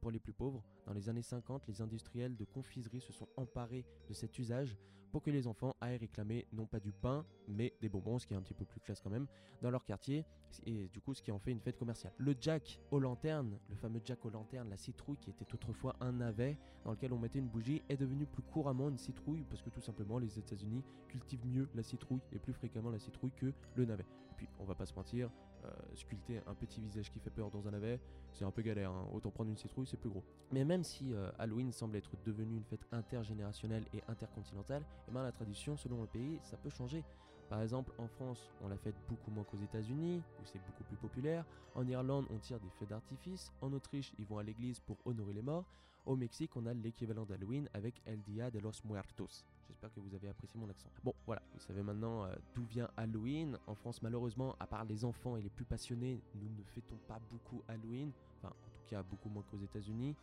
pour 0.00 0.10
les 0.10 0.18
plus 0.18 0.32
pauvres. 0.32 0.62
Dans 0.86 0.92
les 0.92 1.08
années 1.08 1.22
50, 1.22 1.66
les 1.66 1.80
industriels 1.80 2.36
de 2.36 2.44
confiserie 2.44 3.00
se 3.00 3.12
sont 3.12 3.28
emparés 3.36 3.84
de 4.08 4.14
cet 4.14 4.38
usage 4.38 4.76
pour 5.12 5.22
que 5.22 5.30
les 5.30 5.46
enfants 5.46 5.76
aillent 5.80 5.98
réclamer 5.98 6.46
non 6.52 6.66
pas 6.66 6.80
du 6.80 6.90
pain, 6.90 7.24
mais 7.46 7.74
des 7.80 7.88
bonbons, 7.88 8.18
ce 8.18 8.26
qui 8.26 8.32
est 8.32 8.36
un 8.36 8.42
petit 8.42 8.54
peu 8.54 8.64
plus 8.64 8.80
classe 8.80 9.00
quand 9.00 9.10
même, 9.10 9.26
dans 9.60 9.70
leur 9.70 9.84
quartier, 9.84 10.24
et 10.66 10.88
du 10.88 11.00
coup 11.00 11.14
ce 11.14 11.22
qui 11.22 11.30
en 11.30 11.38
fait 11.38 11.52
une 11.52 11.60
fête 11.60 11.78
commerciale. 11.78 12.12
Le 12.18 12.34
Jack 12.40 12.80
aux 12.90 12.98
lanternes, 12.98 13.58
le 13.68 13.76
fameux 13.76 14.00
Jack 14.04 14.24
aux 14.24 14.30
lanternes, 14.30 14.70
la 14.70 14.76
citrouille 14.76 15.18
qui 15.18 15.30
était 15.30 15.54
autrefois 15.54 15.96
un 16.00 16.12
navet 16.12 16.58
dans 16.84 16.92
lequel 16.92 17.12
on 17.12 17.18
mettait 17.18 17.38
une 17.38 17.48
bougie, 17.48 17.82
est 17.88 17.96
devenu 17.96 18.26
plus 18.26 18.42
couramment 18.42 18.88
une 18.88 18.98
citrouille 18.98 19.44
parce 19.48 19.62
que 19.62 19.70
tout 19.70 19.80
simplement 19.80 20.18
les 20.18 20.38
États-Unis 20.38 20.82
cultivent 21.08 21.46
mieux 21.46 21.68
la 21.74 21.82
citrouille 21.82 22.22
et 22.32 22.38
plus 22.38 22.52
fréquemment 22.54 22.90
la 22.90 22.98
citrouille 22.98 23.32
que 23.32 23.52
le 23.76 23.84
navet. 23.84 24.06
Et 24.42 24.48
on 24.58 24.64
va 24.64 24.74
pas 24.74 24.86
se 24.86 24.94
mentir, 24.94 25.30
euh, 25.64 25.70
sculpter 25.94 26.40
un 26.46 26.54
petit 26.54 26.80
visage 26.80 27.10
qui 27.10 27.20
fait 27.20 27.30
peur 27.30 27.50
dans 27.50 27.66
un 27.68 27.70
navet, 27.70 28.00
c'est 28.32 28.44
un 28.44 28.50
peu 28.50 28.62
galère. 28.62 28.90
hein. 28.90 29.08
Autant 29.12 29.30
prendre 29.30 29.50
une 29.50 29.56
citrouille, 29.56 29.86
c'est 29.86 29.96
plus 29.96 30.10
gros. 30.10 30.24
Mais 30.50 30.64
même 30.64 30.82
si 30.82 31.14
euh, 31.14 31.30
Halloween 31.38 31.72
semble 31.72 31.96
être 31.96 32.10
devenu 32.24 32.56
une 32.56 32.64
fête 32.64 32.86
intergénérationnelle 32.90 33.84
et 33.94 34.02
intercontinentale, 34.08 34.82
eh 35.08 35.12
ben, 35.12 35.22
la 35.22 35.32
tradition 35.32 35.76
selon 35.76 36.00
le 36.00 36.06
pays, 36.08 36.38
ça 36.42 36.56
peut 36.56 36.70
changer. 36.70 37.04
Par 37.48 37.60
exemple, 37.60 37.92
en 37.98 38.08
France, 38.08 38.50
on 38.62 38.68
la 38.68 38.78
fête 38.78 38.96
beaucoup 39.08 39.30
moins 39.30 39.44
qu'aux 39.44 39.58
États-Unis, 39.58 40.22
où 40.40 40.46
c'est 40.46 40.60
beaucoup 40.66 40.84
plus 40.84 40.96
populaire. 40.96 41.44
En 41.74 41.86
Irlande, 41.86 42.26
on 42.30 42.38
tire 42.38 42.58
des 42.58 42.70
feux 42.70 42.86
d'artifice. 42.86 43.52
En 43.60 43.72
Autriche, 43.74 44.12
ils 44.18 44.26
vont 44.26 44.38
à 44.38 44.42
l'église 44.42 44.80
pour 44.80 44.96
honorer 45.04 45.34
les 45.34 45.42
morts. 45.42 45.66
Au 46.06 46.16
Mexique, 46.16 46.56
on 46.56 46.66
a 46.66 46.72
l'équivalent 46.72 47.26
d'Halloween 47.26 47.68
avec 47.74 48.00
El 48.06 48.22
Dia 48.22 48.50
de 48.50 48.58
los 48.58 48.82
Muertos. 48.84 49.44
J'espère 49.82 50.00
que 50.00 50.08
vous 50.08 50.14
avez 50.14 50.28
apprécié 50.28 50.60
mon 50.60 50.68
accent. 50.68 50.88
Bon, 51.02 51.12
voilà, 51.26 51.42
vous 51.54 51.58
savez 51.58 51.82
maintenant 51.82 52.24
euh, 52.24 52.32
d'où 52.54 52.62
vient 52.66 52.88
Halloween. 52.96 53.58
En 53.66 53.74
France, 53.74 54.00
malheureusement, 54.00 54.54
à 54.60 54.66
part 54.68 54.84
les 54.84 55.04
enfants 55.04 55.36
et 55.36 55.42
les 55.42 55.48
plus 55.50 55.64
passionnés, 55.64 56.20
nous 56.36 56.48
ne 56.56 56.62
fêtons 56.62 56.98
pas 57.08 57.18
beaucoup 57.32 57.60
Halloween. 57.66 58.12
Enfin, 58.38 58.50
en 58.50 58.70
tout 58.76 58.84
cas, 58.88 59.02
beaucoup 59.02 59.28
moins 59.28 59.42
qu'aux 59.50 59.58
États-Unis. 59.58 60.14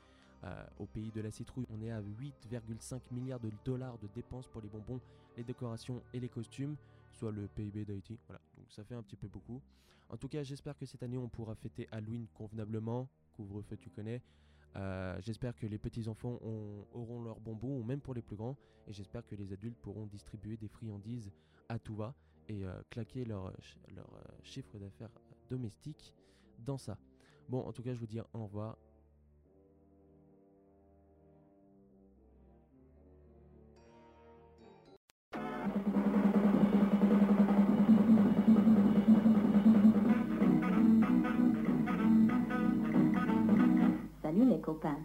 Euh, 0.45 0.65
au 0.79 0.85
pays 0.85 1.11
de 1.11 1.19
la 1.19 1.29
citrouille, 1.29 1.65
on 1.71 1.81
est 1.81 1.91
à 1.91 2.01
8,5 2.01 3.01
milliards 3.11 3.41
de 3.41 3.51
dollars 3.65 3.97
de 3.97 4.07
dépenses 4.15 4.47
pour 4.47 4.61
les 4.61 4.69
bonbons, 4.69 5.01
les 5.35 5.43
décorations 5.43 6.01
et 6.13 6.21
les 6.21 6.29
costumes, 6.29 6.77
soit 7.11 7.33
le 7.33 7.49
PIB 7.49 7.83
d'Haïti. 7.83 8.17
Voilà, 8.27 8.39
donc 8.55 8.71
ça 8.71 8.85
fait 8.85 8.95
un 8.95 9.03
petit 9.03 9.17
peu 9.17 9.27
beaucoup. 9.27 9.59
En 10.07 10.15
tout 10.15 10.29
cas, 10.29 10.41
j'espère 10.41 10.77
que 10.77 10.85
cette 10.85 11.03
année, 11.03 11.17
on 11.17 11.27
pourra 11.27 11.55
fêter 11.55 11.85
Halloween 11.91 12.27
convenablement. 12.33 13.09
Couvre-feu, 13.35 13.75
tu 13.75 13.89
connais. 13.89 14.21
Euh, 14.75 15.17
j'espère 15.21 15.55
que 15.55 15.65
les 15.65 15.77
petits-enfants 15.77 16.37
ont- 16.41 16.85
auront 16.91 17.21
leurs 17.23 17.39
bonbons, 17.39 17.79
ou 17.79 17.83
même 17.83 18.01
pour 18.01 18.13
les 18.13 18.21
plus 18.21 18.35
grands. 18.35 18.55
Et 18.87 18.93
j'espère 18.93 19.25
que 19.25 19.35
les 19.35 19.51
adultes 19.53 19.77
pourront 19.81 20.05
distribuer 20.05 20.57
des 20.57 20.67
friandises 20.67 21.31
à 21.69 21.79
tout 21.79 21.95
va 21.95 22.13
et 22.47 22.65
euh, 22.65 22.81
claquer 22.89 23.25
leur 23.25 23.47
euh, 23.47 23.51
chiffre 24.43 24.77
d'affaires 24.77 25.09
domestique 25.49 26.13
dans 26.57 26.77
ça. 26.77 26.97
Bon, 27.47 27.61
en 27.61 27.71
tout 27.73 27.81
cas, 27.81 27.93
je 27.93 27.99
vous 27.99 28.07
dis 28.07 28.19
au 28.19 28.43
revoir. 28.45 28.77
Copains. 44.69 44.99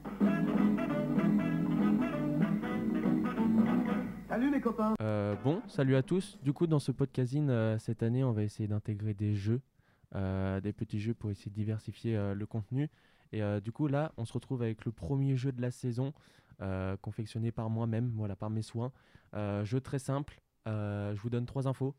Salut 4.28 4.50
les 4.52 4.60
copains 4.60 4.94
Euh, 5.00 5.34
bon, 5.42 5.62
salut 5.68 5.96
à 5.96 6.02
tous. 6.02 6.38
Du 6.42 6.52
coup, 6.52 6.66
dans 6.66 6.78
ce 6.78 6.92
podcasting, 6.92 7.48
euh, 7.48 7.78
cette 7.78 8.02
année, 8.02 8.24
on 8.24 8.32
va 8.32 8.42
essayer 8.42 8.68
d'intégrer 8.68 9.14
des 9.14 9.34
jeux, 9.34 9.62
euh, 10.14 10.60
des 10.60 10.74
petits 10.74 11.00
jeux 11.00 11.14
pour 11.14 11.30
essayer 11.30 11.50
de 11.50 11.56
diversifier 11.56 12.14
euh, 12.14 12.34
le 12.34 12.44
contenu. 12.44 12.90
Et 13.32 13.42
euh, 13.42 13.58
du 13.60 13.72
coup, 13.72 13.86
là, 13.88 14.12
on 14.18 14.26
se 14.26 14.34
retrouve 14.34 14.60
avec 14.62 14.84
le 14.84 14.92
premier 14.92 15.34
jeu 15.34 15.50
de 15.50 15.62
la 15.62 15.70
saison, 15.70 16.12
euh, 16.60 16.98
confectionné 16.98 17.50
par 17.50 17.70
moi-même, 17.70 18.12
voilà, 18.16 18.36
par 18.36 18.50
mes 18.50 18.62
soins. 18.62 18.92
Euh, 19.34 19.64
jeu 19.64 19.80
très 19.80 19.98
simple. 19.98 20.42
Euh, 20.68 21.14
je 21.14 21.20
vous 21.22 21.30
donne 21.30 21.46
trois 21.46 21.66
infos. 21.68 21.94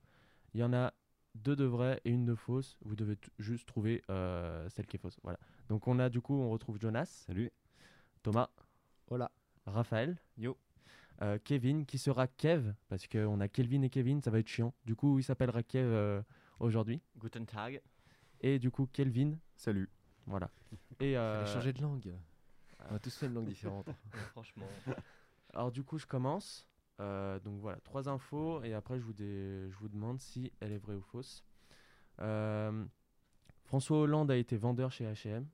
Il 0.54 0.60
y 0.60 0.63
en 0.63 0.71
a 0.71 0.93
deux 1.35 1.55
de 1.55 1.65
vraies 1.65 2.01
et 2.05 2.09
une 2.09 2.25
de 2.25 2.35
fausse. 2.35 2.77
Vous 2.83 2.95
devez 2.95 3.17
juste 3.39 3.67
trouver 3.67 4.01
euh, 4.09 4.67
celle 4.69 4.87
qui 4.87 4.95
est 4.95 4.99
fausse. 4.99 5.17
Voilà. 5.23 5.39
Donc 5.69 5.87
on 5.87 5.99
a 5.99 6.09
du 6.09 6.21
coup, 6.21 6.33
on 6.33 6.49
retrouve 6.49 6.79
Jonas. 6.79 7.23
Salut. 7.27 7.51
Thomas. 8.23 8.49
Hola. 9.07 9.29
Raphaël. 9.65 10.17
Yo. 10.37 10.57
Euh, 11.21 11.37
Kevin 11.43 11.85
qui 11.85 11.97
sera 11.97 12.27
Kev 12.27 12.73
parce 12.89 13.07
qu'on 13.07 13.39
a 13.39 13.47
Kelvin 13.47 13.83
et 13.83 13.89
Kevin, 13.89 14.21
ça 14.21 14.31
va 14.31 14.39
être 14.39 14.47
chiant. 14.47 14.73
Du 14.85 14.95
coup, 14.95 15.19
il 15.19 15.23
s'appellera 15.23 15.63
Kev 15.63 15.87
euh, 15.87 16.21
aujourd'hui. 16.59 17.01
Guten 17.17 17.45
Tag. 17.45 17.81
Et 18.41 18.59
du 18.59 18.69
coup, 18.69 18.87
Kelvin. 18.91 19.37
Salut. 19.55 19.89
Voilà. 20.25 20.49
Et 20.99 21.17
euh, 21.17 21.45
changer 21.45 21.71
de 21.71 21.81
langue. 21.81 22.13
On 22.89 22.95
a 22.95 22.99
tous 22.99 23.15
fait 23.15 23.27
une 23.27 23.33
langue 23.33 23.47
différente. 23.47 23.89
Franchement. 24.31 24.67
Alors 25.53 25.71
du 25.71 25.83
coup, 25.83 25.97
je 25.97 26.05
commence. 26.05 26.67
Euh, 27.01 27.39
donc 27.41 27.60
voilà, 27.60 27.79
trois 27.81 28.08
infos 28.08 28.63
et 28.63 28.73
après 28.73 28.97
je 28.99 29.03
vous, 29.03 29.13
dé- 29.13 29.67
je 29.69 29.75
vous 29.77 29.89
demande 29.89 30.19
si 30.19 30.51
elle 30.62 30.71
est 30.71 30.77
vraie 30.77 30.95
ou 30.95 31.01
fausse. 31.01 31.43
Euh, 32.19 32.86
François 33.65 33.97
Hollande 33.99 34.31
a 34.31 34.38
été 34.38 34.55
vendeur 34.55 34.91
chez 34.91 35.05
H&M. 35.05 35.45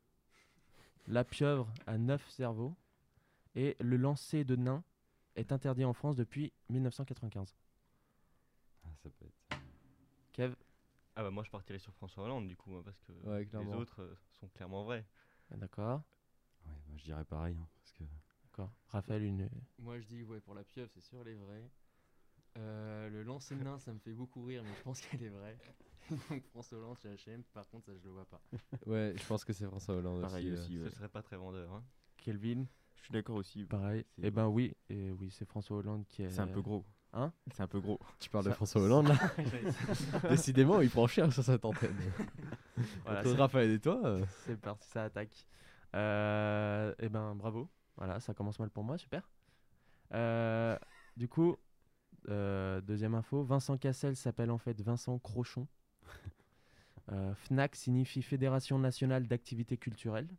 La 1.07 1.23
pieuvre 1.23 1.67
a 1.87 1.97
neuf 1.97 2.29
cerveaux 2.29 2.75
et 3.55 3.75
le 3.79 3.97
lancer 3.97 4.43
de 4.43 4.55
nains 4.55 4.83
est 5.35 5.51
interdit 5.51 5.83
en 5.83 5.93
France 5.93 6.15
depuis 6.15 6.53
1995. 6.69 7.55
Ah, 8.83 8.89
ça 9.01 9.09
peut 9.09 9.25
être. 9.25 9.57
Kev? 10.33 10.55
Ah 11.15 11.23
bah 11.23 11.31
moi 11.31 11.43
je 11.43 11.49
partirais 11.49 11.79
sur 11.79 11.93
François 11.93 12.23
Hollande 12.25 12.47
du 12.47 12.55
coup 12.55 12.75
hein, 12.75 12.81
parce 12.85 12.99
que 13.01 13.11
Ouais, 13.23 13.47
les 13.51 13.73
autres 13.73 14.01
euh, 14.01 14.15
sont 14.39 14.47
clairement 14.49 14.83
vrais. 14.83 15.05
D'accord. 15.49 16.01
Ouais, 16.65 16.71
moi 16.87 16.97
je 16.97 17.03
dirais 17.03 17.25
pareil 17.25 17.57
hein, 17.59 17.67
parce 17.79 17.91
que. 17.93 18.03
D'accord. 18.65 18.73
Raphaël, 18.87 19.23
une. 19.23 19.49
Moi 19.79 19.99
je 19.99 20.05
dis 20.07 20.23
ouais 20.23 20.39
pour 20.39 20.53
la 20.55 20.63
pieuvre 20.63 20.89
c'est 20.93 21.01
sûr 21.01 21.19
elle 21.21 21.29
est 21.29 21.35
vraie. 21.35 21.69
Euh, 22.57 23.09
le 23.09 23.23
lancer 23.23 23.55
de 23.55 23.63
nain 23.63 23.79
ça 23.79 23.93
me 23.93 23.99
fait 23.99 24.11
beaucoup 24.11 24.43
rire 24.43 24.61
mais 24.63 24.73
je 24.77 24.83
pense 24.83 25.01
qu'elle 25.01 25.23
est 25.23 25.29
vraie. 25.29 25.57
Donc 26.29 26.43
François 26.47 26.77
Hollande 26.79 26.97
chez 26.97 27.09
H&M 27.09 27.43
par 27.53 27.67
contre 27.69 27.85
ça 27.85 27.91
je 27.97 28.03
le 28.03 28.09
vois 28.11 28.25
pas. 28.25 28.41
Ouais, 28.85 29.13
je 29.15 29.25
pense 29.25 29.45
que 29.45 29.53
c'est 29.53 29.65
François 29.65 29.95
Hollande 29.95 30.21
Pareil 30.21 30.51
aussi. 30.51 30.61
aussi, 30.61 30.77
euh. 30.77 30.89
Ce 30.89 30.95
serait 30.95 31.07
pas 31.09 31.21
très 31.21 31.37
vendeur. 31.37 31.71
Hein. 31.71 31.83
Kelvin 32.17 32.65
Je 32.95 33.01
suis 33.03 33.11
d'accord 33.13 33.37
aussi. 33.37 33.63
Pareil. 33.65 34.05
C'est- 34.15 34.27
Eh 34.27 34.31
ben 34.31 34.47
oui, 34.47 34.75
et 34.89 35.11
oui, 35.11 35.31
c'est 35.31 35.45
François 35.45 35.77
Hollande 35.77 36.05
qui 36.07 36.23
est. 36.23 36.29
C'est 36.29 36.41
un 36.41 36.47
peu 36.47 36.61
gros. 36.61 36.85
Hein 37.13 37.33
C'est 37.53 37.61
un 37.63 37.67
peu 37.67 37.79
gros. 37.79 37.99
Tu 38.19 38.29
parles 38.29 38.45
de 38.45 38.51
François 38.51 38.81
Hollande 38.81 39.07
là. 39.09 39.17
Décidément 40.29 40.81
il 40.81 40.89
prend 40.89 41.07
cher 41.07 41.31
sur 41.31 41.43
cette 41.43 41.63
antenne. 41.65 41.95
Voilà, 43.05 43.21
Raphaël 43.37 43.71
et 43.71 43.79
toi. 43.79 43.99
euh, 44.05 44.25
C'est 44.45 44.59
parti, 44.59 44.87
ça 44.89 45.03
attaque. 45.05 45.45
Euh, 45.93 46.93
eh 46.99 47.09
ben 47.09 47.35
bravo. 47.35 47.69
Voilà, 48.01 48.19
ça 48.19 48.33
commence 48.33 48.59
mal 48.59 48.71
pour 48.71 48.83
moi, 48.83 48.97
super. 48.97 49.29
Euh, 50.13 50.77
du 51.17 51.27
coup, 51.29 51.57
euh, 52.29 52.81
deuxième 52.81 53.15
info, 53.15 53.43
Vincent 53.43 53.77
Cassel 53.77 54.15
s'appelle 54.15 54.51
en 54.51 54.59
fait 54.59 54.81
Vincent 54.81 55.19
Crochon. 55.19 55.67
Euh, 57.11 57.35
FNAC 57.35 57.75
signifie 57.75 58.21
Fédération 58.23 58.79
nationale 58.79 59.27
d'activités 59.27 59.77
culturelles. 59.77 60.29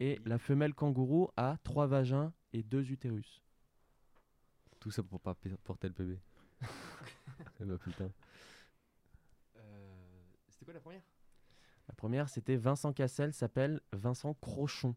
Et 0.00 0.20
la 0.26 0.38
femelle 0.38 0.74
kangourou 0.74 1.30
a 1.36 1.58
trois 1.64 1.86
vagins 1.86 2.32
et 2.52 2.62
deux 2.64 2.90
utérus. 2.92 3.42
Tout 4.80 4.90
ça 4.90 5.02
pour 5.02 5.20
pas 5.20 5.34
p- 5.34 5.50
porter 5.64 5.88
le 5.88 5.94
bébé. 5.94 6.18
Eh 7.60 7.64
bah 7.64 7.78
putain. 7.78 8.10
Euh, 9.56 9.60
C'était 10.48 10.64
quoi 10.64 10.74
la 10.74 10.80
première? 10.80 11.02
La 11.88 11.94
première, 11.94 12.28
c'était 12.28 12.56
Vincent 12.56 12.92
Cassel 12.92 13.32
s'appelle 13.32 13.80
Vincent 13.92 14.34
Crochon. 14.34 14.94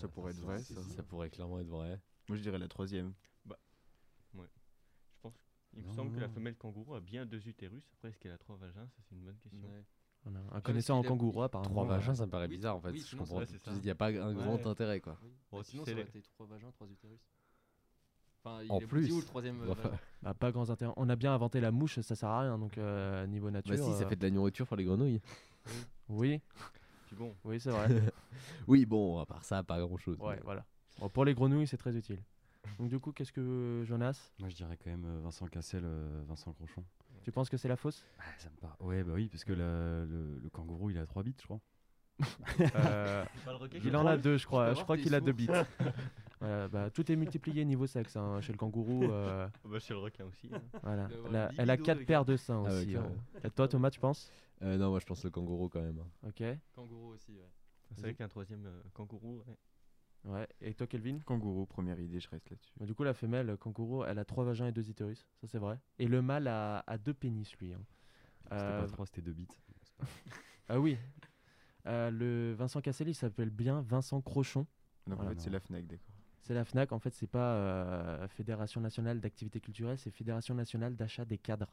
Ça 0.00 0.08
pourrait 0.08 0.32
être 0.32 0.38
vrai, 0.40 0.62
ça. 0.62 0.82
Ça 0.96 1.02
pourrait 1.02 1.30
clairement 1.30 1.58
être 1.60 1.68
vrai. 1.68 2.00
Moi 2.28 2.36
je 2.36 2.42
dirais 2.42 2.58
la 2.58 2.68
troisième. 2.68 3.12
Bah, 3.44 3.58
ouais. 4.34 4.46
Je 5.14 5.18
pense. 5.22 5.34
Il 5.74 5.80
me 5.80 5.86
Non, 5.86 5.92
semble 5.92 6.12
que 6.14 6.20
la 6.20 6.28
non. 6.28 6.34
femelle 6.34 6.56
kangourou 6.56 6.94
a 6.94 7.00
bien 7.00 7.26
deux 7.26 7.46
utérus. 7.48 7.88
Après, 7.94 8.08
est-ce 8.08 8.18
qu'elle 8.18 8.32
a 8.32 8.38
trois 8.38 8.56
vagins? 8.56 8.86
Ça, 8.96 9.02
c'est 9.08 9.14
une 9.14 9.22
bonne 9.24 9.38
question. 9.38 9.68
Voilà, 10.24 10.40
Un 10.52 10.60
connaisseur 10.60 10.96
en 10.96 11.02
kangourou, 11.02 11.42
apparemment. 11.42 11.70
Trois 11.70 11.84
euh, 11.84 11.88
vagins, 11.88 12.14
ça 12.14 12.26
me 12.26 12.30
paraît 12.30 12.46
Oui, 12.48 12.56
bizarre 12.56 12.76
en 12.76 12.80
fait. 12.80 12.90
oui, 12.92 12.98
je 13.00 13.04
sinon, 13.06 13.22
comprends. 13.22 13.38
ouais, 13.38 13.46
c'est 13.46 13.58
ça. 13.58 13.72
Il 13.72 13.80
n'y 13.80 13.90
a 13.90 13.94
pas 13.94 14.08
un 14.08 14.34
grand 14.34 14.66
intérêt 14.66 15.00
quoi. 15.00 15.18
Bon, 15.20 15.28
Bah, 15.58 15.64
tu 15.64 15.70
sinon, 15.70 15.84
sais, 15.84 15.92
ça 15.92 15.96
aurait 15.96 16.04
les- 16.04 16.18
été 16.18 16.22
trois 16.22 16.46
vagins, 16.46 16.70
trois 16.72 16.86
utérus. 16.88 17.20
Enfin, 18.42 18.62
il 18.62 18.72
En 18.72 18.78
est 18.80 18.86
plus. 18.86 19.06
petit 19.08 19.16
le 19.18 19.24
troisième 19.24 19.60
euh, 19.62 19.70
Enfin, 19.72 19.82
vagin? 19.82 19.98
Bah, 20.22 20.34
pas 20.34 20.50
grand 20.52 20.68
intérêt. 20.70 20.92
On 20.96 21.08
a 21.08 21.16
bien 21.16 21.32
inventé 21.34 21.60
la 21.60 21.70
mouche, 21.70 22.00
ça 22.00 22.14
sert 22.14 22.28
à 22.28 22.40
rien, 22.40 22.58
donc 22.58 22.76
euh, 22.78 23.26
niveau 23.26 23.50
nature. 23.50 23.74
Bah 23.76 23.82
si, 23.82 23.92
ça 23.94 24.04
euh, 24.04 24.08
fait 24.08 24.16
de 24.16 24.22
la 24.24 24.30
nourriture 24.30 24.66
pour 24.66 24.76
les 24.76 24.84
grenouilles. 24.84 25.20
Oui. 26.08 26.40
Puis 27.10 27.16
bon. 27.16 27.34
Oui, 27.42 27.58
c'est 27.58 27.70
vrai. 27.70 27.88
oui, 28.68 28.86
bon, 28.86 29.18
à 29.18 29.26
part 29.26 29.44
ça, 29.44 29.64
pas 29.64 29.80
grand 29.80 29.96
chose. 29.96 30.16
ouais, 30.20 30.38
voilà. 30.44 30.64
Bon, 31.00 31.08
pour 31.08 31.24
les 31.24 31.34
grenouilles, 31.34 31.66
c'est 31.66 31.76
très 31.76 31.96
utile. 31.96 32.22
Donc, 32.78 32.88
du 32.88 33.00
coup, 33.00 33.10
qu'est-ce 33.10 33.32
que 33.32 33.82
Jonas? 33.84 34.30
Moi, 34.38 34.48
je 34.48 34.54
dirais 34.54 34.76
quand 34.76 34.90
même 34.90 35.04
euh, 35.04 35.20
Vincent 35.20 35.48
Cassel, 35.48 35.82
euh, 35.84 36.22
Vincent 36.28 36.52
Crochon. 36.52 36.84
Tu 37.24 37.32
penses 37.32 37.48
que 37.48 37.56
c'est 37.56 37.66
la 37.66 37.74
fausse? 37.74 38.04
Ça 38.36 38.48
me. 38.48 38.86
Ouais, 38.86 39.02
bah 39.02 39.14
oui, 39.16 39.28
parce 39.28 39.42
que 39.42 39.52
la- 39.52 40.04
le, 40.06 40.38
le 40.38 40.50
kangourou, 40.50 40.90
il 40.90 40.98
a 40.98 41.04
trois 41.06 41.24
bits, 41.24 41.34
je 41.36 41.44
crois. 41.46 41.60
Euh, 42.74 43.24
Il 43.82 43.94
a 43.94 44.00
en 44.00 44.06
a 44.06 44.16
bits 44.16 44.22
deux, 44.22 44.36
je 44.36 44.46
crois. 44.46 44.74
Je 44.74 44.82
crois 44.82 44.96
qu'il 44.96 45.14
a 45.14 45.20
deux 45.20 45.32
bits. 45.32 45.46
sources 45.46 45.66
Voilà, 46.40 46.68
bah, 46.68 46.88
tout 46.90 47.10
est 47.12 47.16
multiplié 47.16 47.64
niveau 47.66 47.86
sexe 47.86 48.16
hein, 48.16 48.40
chez 48.40 48.52
le 48.52 48.56
kangourou. 48.58 49.04
euh, 49.10 49.46
Bah, 49.64 49.78
chez 49.78 49.92
le 49.92 50.00
requin 50.00 50.24
aussi. 50.24 50.50
hein. 50.54 50.62
voilà. 50.82 51.08
Elle 51.58 51.68
a- 51.68 51.74
a 51.74 51.76
quatre 51.76 52.04
paires 52.04 52.24
de 52.24 52.36
seins 52.36 52.62
Ah 52.66 52.70
aussi. 52.72 52.96
euh. 52.96 53.02
Et 53.44 53.50
toi, 53.50 53.68
Thomas, 53.68 53.90
tu 53.90 54.00
penses? 54.00 54.30
Euh, 54.62 54.76
non, 54.78 54.90
moi 54.90 55.00
je 55.00 55.06
pense 55.06 55.22
le 55.24 55.30
kangourou 55.30 55.68
quand 55.68 55.82
même. 55.82 55.98
hein. 55.98 56.28
Ok. 56.28 56.42
Kangourou 56.74 57.08
aussi, 57.08 57.32
ouais. 57.32 57.50
C'est 57.94 58.00
vrai 58.02 58.14
qu'un 58.14 58.28
troisième 58.28 58.64
euh, 58.66 58.80
kangourou. 58.94 59.42
ouais. 59.46 59.56
Ouais. 60.32 60.46
Et 60.60 60.74
toi, 60.74 60.86
Kelvin? 60.86 61.18
Kangourou, 61.24 61.64
première 61.66 61.98
idée, 62.00 62.20
je 62.20 62.28
reste 62.28 62.48
là-dessus. 62.50 62.72
Bah, 62.78 62.86
Du 62.86 62.94
coup, 62.94 63.04
la 63.04 63.14
femelle 63.14 63.50
euh, 63.50 63.56
kangourou, 63.56 64.04
elle 64.04 64.18
a 64.18 64.24
trois 64.24 64.44
vagins 64.44 64.66
et 64.66 64.72
deux 64.72 64.88
utérus. 64.88 65.26
Ça, 65.40 65.46
c'est 65.46 65.58
vrai. 65.58 65.78
Et 65.98 66.06
le 66.08 66.20
mâle 66.22 66.46
a, 66.46 66.84
a 66.86 66.96
deux 66.98 67.14
pénis, 67.14 67.54
lui. 67.58 67.72
hein. 67.74 67.80
C'était 68.44 68.54
Euh, 68.54 68.80
pas 68.82 68.86
trois, 68.88 69.06
c'était 69.06 69.22
deux 69.22 69.32
bits. 69.32 69.48
Ah 70.68 70.78
oui. 70.80 70.96
Euh, 71.86 72.10
le 72.10 72.54
Vincent 72.54 72.80
Casselli 72.80 73.12
il 73.12 73.14
s'appelle 73.14 73.50
bien 73.50 73.80
Vincent 73.82 74.20
Crochon. 74.20 74.66
Donc 75.06 75.22
en 75.22 75.24
Voilà, 75.24 75.30
fait, 75.30 75.40
c'est 75.40 75.50
la 75.50 75.60
FNAC, 75.60 75.86
d'accord. 75.86 76.14
C'est 76.42 76.54
la 76.54 76.64
FNAC, 76.64 76.92
en 76.92 76.98
fait, 76.98 77.14
c'est 77.14 77.26
pas 77.26 77.54
euh, 77.54 78.28
Fédération 78.28 78.80
nationale 78.80 79.20
d'activité 79.20 79.60
culturelle, 79.60 79.98
c'est 79.98 80.10
Fédération 80.10 80.54
nationale 80.54 80.96
d'achat 80.96 81.24
des 81.24 81.38
cadres. 81.38 81.72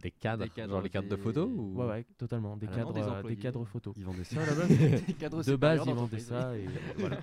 Des 0.00 0.12
cadres, 0.12 0.44
Des 0.44 0.50
cadres, 0.50 0.72
genre 0.74 0.82
les 0.82 0.90
cadres 0.90 1.08
de 1.08 1.16
photos 1.16 1.48
ou... 1.52 1.74
Ouais, 1.80 1.86
ouais, 1.88 2.06
totalement. 2.16 2.56
Des 2.56 2.68
cadres, 2.68 2.92
des 2.92 3.00
euh, 3.00 3.22
des 3.22 3.36
cadres 3.36 3.64
photos. 3.64 3.94
Ils 3.96 4.04
vendaient 4.04 4.22
ça 4.22 4.36
de 4.46 5.56
base, 5.56 5.82
ils 5.86 5.92
vendaient 5.94 6.18
ça 6.20 6.56
et 6.56 6.66
voilà. 6.98 7.16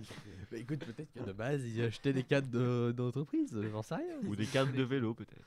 Bah 0.51 0.57
écoute, 0.57 0.79
peut-être 0.85 1.13
que 1.13 1.19
de 1.23 1.31
base 1.31 1.63
ils 1.65 1.81
achetaient 1.83 2.11
des 2.11 2.23
cadres 2.23 2.49
de- 2.49 2.91
d'entreprise, 2.91 3.57
j'en 3.71 3.81
sais 3.81 3.95
rien. 3.95 4.17
Ou 4.27 4.35
des 4.35 4.45
cadres 4.45 4.73
de 4.73 4.83
vélo, 4.83 5.13
peut-être. 5.13 5.41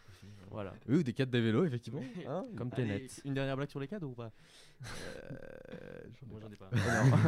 Voilà. 0.51 0.73
Oui, 0.89 0.97
ou 0.97 1.03
des 1.03 1.13
cadres 1.13 1.31
de 1.33 1.39
vélo, 1.39 1.67
effectivement. 1.67 2.01
Hein 2.27 2.45
Comme 2.57 2.71
Tenet. 2.71 3.07
Une 3.27 3.35
dernière 3.35 3.57
blague 3.57 3.69
sur 3.69 3.81
les 3.81 3.89
cadres 3.89 4.07
ou 4.09 4.15
pas? 4.15 4.31
Euh, 4.83 5.37
Moi, 6.27 6.41
j'en 6.41 6.51
ai 6.51 6.57
pas. 6.57 6.71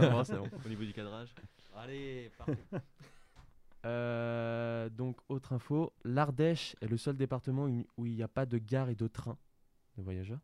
Non, 0.01 0.11
non, 0.13 0.25
c'est 0.25 0.37
bon. 0.37 0.49
Au 0.65 0.69
niveau 0.71 0.85
du 0.85 0.95
cadrage. 0.95 1.29
Allez, 1.77 2.31
parfait. 2.39 2.57
Euh, 3.87 4.89
donc, 4.91 5.17
autre 5.29 5.53
info, 5.53 5.93
l'Ardèche 6.05 6.77
est 6.81 6.87
le 6.89 6.97
seul 6.97 7.17
département 7.17 7.67
où 7.67 7.85
où 7.97 8.07
il 8.07 8.15
n'y 8.15 8.23
a 8.23 8.29
pas 8.29 8.47
de 8.47 8.59
gare 8.59 8.89
et 8.91 8.95
de 8.95 9.07
train 9.07 9.37
de 9.97 10.03
voyageurs. 10.03 10.41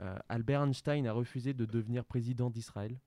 Euh, 0.00 0.18
Albert 0.28 0.62
Einstein 0.62 1.06
a 1.06 1.12
refusé 1.12 1.54
de 1.54 1.64
devenir 1.64 2.04
président 2.04 2.50
d'Israël. 2.50 2.98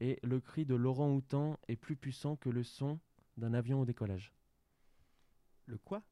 Et 0.00 0.18
le 0.22 0.40
cri 0.40 0.64
de 0.64 0.74
Laurent 0.74 1.10
Houtan 1.12 1.58
est 1.68 1.76
plus 1.76 1.96
puissant 1.96 2.36
que 2.36 2.48
le 2.48 2.62
son 2.62 2.98
d'un 3.36 3.52
avion 3.54 3.80
au 3.80 3.84
décollage. 3.84 4.32
Le 5.66 5.78
quoi? 5.78 6.02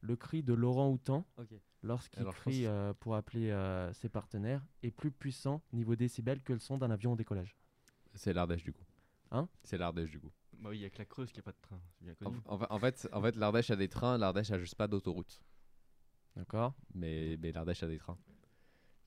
Le 0.00 0.16
cri 0.16 0.42
de 0.42 0.52
Laurent 0.54 0.90
Houtan, 0.90 1.26
lorsqu'il 1.82 2.24
crie 2.26 2.62
pense- 2.62 2.70
euh, 2.70 2.94
pour 2.94 3.14
appeler 3.14 3.50
euh, 3.50 3.92
ses 3.92 4.08
partenaires, 4.08 4.64
est 4.82 4.90
plus 4.90 5.10
puissant 5.10 5.62
niveau 5.72 5.96
décibels 5.96 6.42
que 6.42 6.52
le 6.52 6.58
son 6.58 6.78
d'un 6.78 6.90
avion 6.90 7.12
au 7.12 7.16
décollage. 7.16 7.56
C'est 8.14 8.32
l'Ardèche 8.32 8.64
du 8.64 8.72
coup. 8.72 8.84
Hein? 9.30 9.48
C'est 9.64 9.78
l'Ardèche 9.78 10.10
du 10.10 10.20
coup. 10.20 10.30
Bah 10.58 10.70
oui, 10.70 10.78
il 10.78 10.82
y 10.82 10.84
a 10.86 10.90
que 10.90 10.98
la 10.98 11.04
Creuse 11.04 11.30
qui 11.32 11.40
a 11.40 11.42
pas 11.42 11.52
de 11.52 11.60
train. 11.60 11.80
Bien 12.00 12.12
En, 12.22 12.24
connu. 12.30 12.40
en 12.46 12.58
fa- 12.58 12.66
en 12.70 12.78
fait, 12.78 13.08
en 13.12 13.20
fait 13.22 13.36
l'Ardèche 13.36 13.70
a 13.70 13.76
des 13.76 13.88
trains, 13.88 14.16
l'Ardèche 14.16 14.50
a 14.50 14.58
juste 14.58 14.74
pas 14.76 14.88
d'autoroute. 14.88 15.40
D'accord 16.36 16.74
Mais, 16.94 17.36
mais 17.40 17.52
l'Ardèche 17.52 17.82
a 17.82 17.86
des 17.86 17.98
trains. 17.98 18.18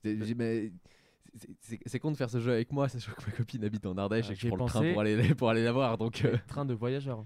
C'est- 0.02 1.98
con 2.00 2.10
de 2.10 2.16
faire 2.16 2.30
ce 2.30 2.40
jeu 2.40 2.52
avec 2.52 2.72
moi, 2.72 2.88
sachant 2.88 3.12
que 3.12 3.24
ma 3.26 3.32
copine 3.32 3.64
habite 3.64 3.86
en 3.86 3.96
Ardèche 3.96 4.26
Ah, 4.28 4.32
et 4.32 4.34
que 4.34 4.40
je 4.40 4.48
prends 4.48 4.56
le 4.64 4.64
train 4.70 4.92
pour 4.92 5.00
aller, 5.00 5.34
pour 5.34 5.48
aller 5.50 5.62
la 5.62 5.72
voir. 5.72 5.96
Donc, 5.96 6.24
euh. 6.24 6.36
Train 6.48 6.64
de 6.64 6.74
voyageurs. 6.74 7.24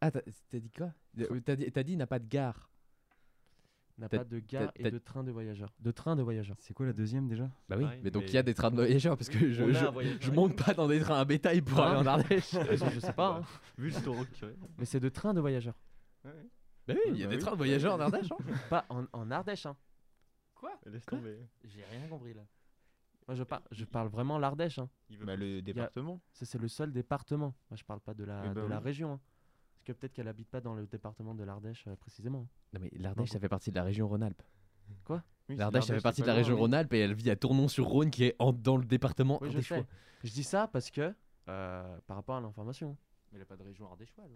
Ah, 0.00 0.10
t'as 0.10 0.20
dit 0.52 0.70
quoi? 0.70 0.92
Euh, 1.18 1.40
T'as 1.44 1.56
dit, 1.56 1.70
t'as 1.70 1.82
dit 1.82 1.96
n'a 1.96 2.06
pas 2.06 2.18
de 2.18 2.28
gare. 2.28 2.70
N'a 3.98 4.08
pas 4.08 4.24
de 4.24 4.38
gare 4.38 4.70
et 4.76 4.90
de 4.90 4.98
train 4.98 5.22
de 5.24 5.30
voyageurs. 5.30 5.74
De 5.80 5.90
train 5.90 6.16
de 6.16 6.22
voyageurs. 6.22 6.56
C'est 6.60 6.72
quoi 6.72 6.86
la 6.86 6.94
deuxième 6.94 7.28
déjà? 7.28 7.50
Bah 7.68 7.76
oui, 7.76 7.84
Pareil, 7.84 8.00
mais 8.02 8.10
donc 8.10 8.22
mais- 8.22 8.28
il 8.30 8.34
y 8.34 8.38
a 8.38 8.42
des 8.42 8.54
trains 8.54 8.70
de 8.70 8.76
voyageurs 8.76 9.16
parce 9.18 9.28
que 9.28 9.50
je, 9.52 9.72
je, 10.20 10.30
monte 10.30 10.56
pas 10.56 10.72
dans 10.72 10.88
des 10.88 11.00
trains 11.00 11.18
à 11.20 11.24
bétail 11.26 11.60
pour 11.60 11.80
Hein 11.80 11.90
aller 11.90 11.96
en 11.98 12.06
Ardèche. 12.06 12.52
je 12.94 13.00
sais 13.00 13.12
pas. 13.12 13.40
hein. 13.40 13.42
Vu 13.78 13.90
le. 13.90 14.56
Mais 14.78 14.86
c'est 14.86 15.00
de 15.00 15.08
train 15.10 15.34
de 15.34 15.40
voyageurs. 15.40 15.78
Ouais. 16.24 16.30
Bah 16.94 17.00
oui, 17.06 17.12
il 17.12 17.18
y 17.18 17.22
a 17.22 17.26
Bah 17.26 17.30
des 17.30 17.36
oui. 17.36 17.42
trains 17.42 17.52
de 17.52 17.56
voyageurs 17.56 17.94
en 17.94 18.00
Ardèche. 18.00 18.30
hein. 18.32 18.36
Pas 18.70 18.84
en, 18.88 19.04
en 19.12 19.30
Ardèche. 19.30 19.66
Hein. 19.66 19.76
Quoi? 20.54 20.72
Laisse 20.86 21.06
tomber. 21.06 21.38
J'ai 21.64 21.84
rien 21.84 22.06
compris 22.08 22.34
là. 22.34 22.42
Moi, 23.28 23.34
je, 23.36 23.42
par- 23.44 23.62
je 23.70 23.84
parle 23.84 24.08
vraiment 24.08 24.38
l'Ardèche. 24.38 24.78
Hein. 24.78 24.88
Bah, 25.22 25.36
le 25.36 25.62
département. 25.62 26.20
Ça, 26.32 26.44
c'est 26.46 26.58
le 26.58 26.68
seul 26.68 26.92
département. 26.92 27.54
Moi, 27.70 27.76
je 27.76 27.84
parle 27.84 28.00
pas 28.00 28.14
de 28.14 28.24
la, 28.24 28.42
Eh 28.44 28.48
ben 28.48 28.54
de 28.64 28.68
la 28.68 28.80
région. 28.80 29.12
hein. 29.12 29.20
Parce 29.74 29.84
que 29.84 29.92
peut-être 29.92 30.12
qu'elle 30.12 30.28
habite 30.28 30.48
pas 30.50 30.60
dans 30.60 30.74
le 30.74 30.86
département 30.86 31.34
de 31.34 31.42
l'Ardèche 31.44 31.86
euh, 31.86 31.96
précisément. 31.96 32.46
Non 32.74 32.80
mais 32.80 32.90
l'Ardèche, 32.96 33.30
ça 33.30 33.38
fait 33.40 33.48
partie 33.48 33.70
de 33.70 33.76
la 33.76 33.84
région 33.84 34.06
Rhône-Alpes. 34.08 34.42
Quoi? 35.04 35.22
Oui, 35.48 35.56
L'Ardèche, 35.56 35.84
ça 35.84 35.94
fait 35.94 36.00
partie 36.02 36.20
de 36.22 36.26
la 36.26 36.34
région. 36.34 36.56
Rhône-Alpes 36.56 36.92
et 36.92 36.98
elle 36.98 37.14
vit 37.14 37.30
à 37.30 37.36
Tournon-sur-Rhône 37.36 38.10
qui 38.10 38.24
est 38.24 38.36
en- 38.38 38.52
dans 38.52 38.76
le 38.76 38.84
département 38.84 39.38
Oui, 39.40 39.50
je 39.50 39.60
sais. 39.60 39.86
Je 40.22 40.30
dis 40.32 40.44
ça 40.44 40.68
parce 40.68 40.90
que, 40.90 41.14
euh, 41.48 41.98
par 42.06 42.16
rapport 42.16 42.36
à 42.36 42.40
l'information. 42.42 42.96
Mais 43.32 43.38
il 43.38 43.42
a 43.42 43.46
pas 43.46 43.56
de 43.56 43.62
région 43.62 43.86
ardéchoise. 43.88 44.30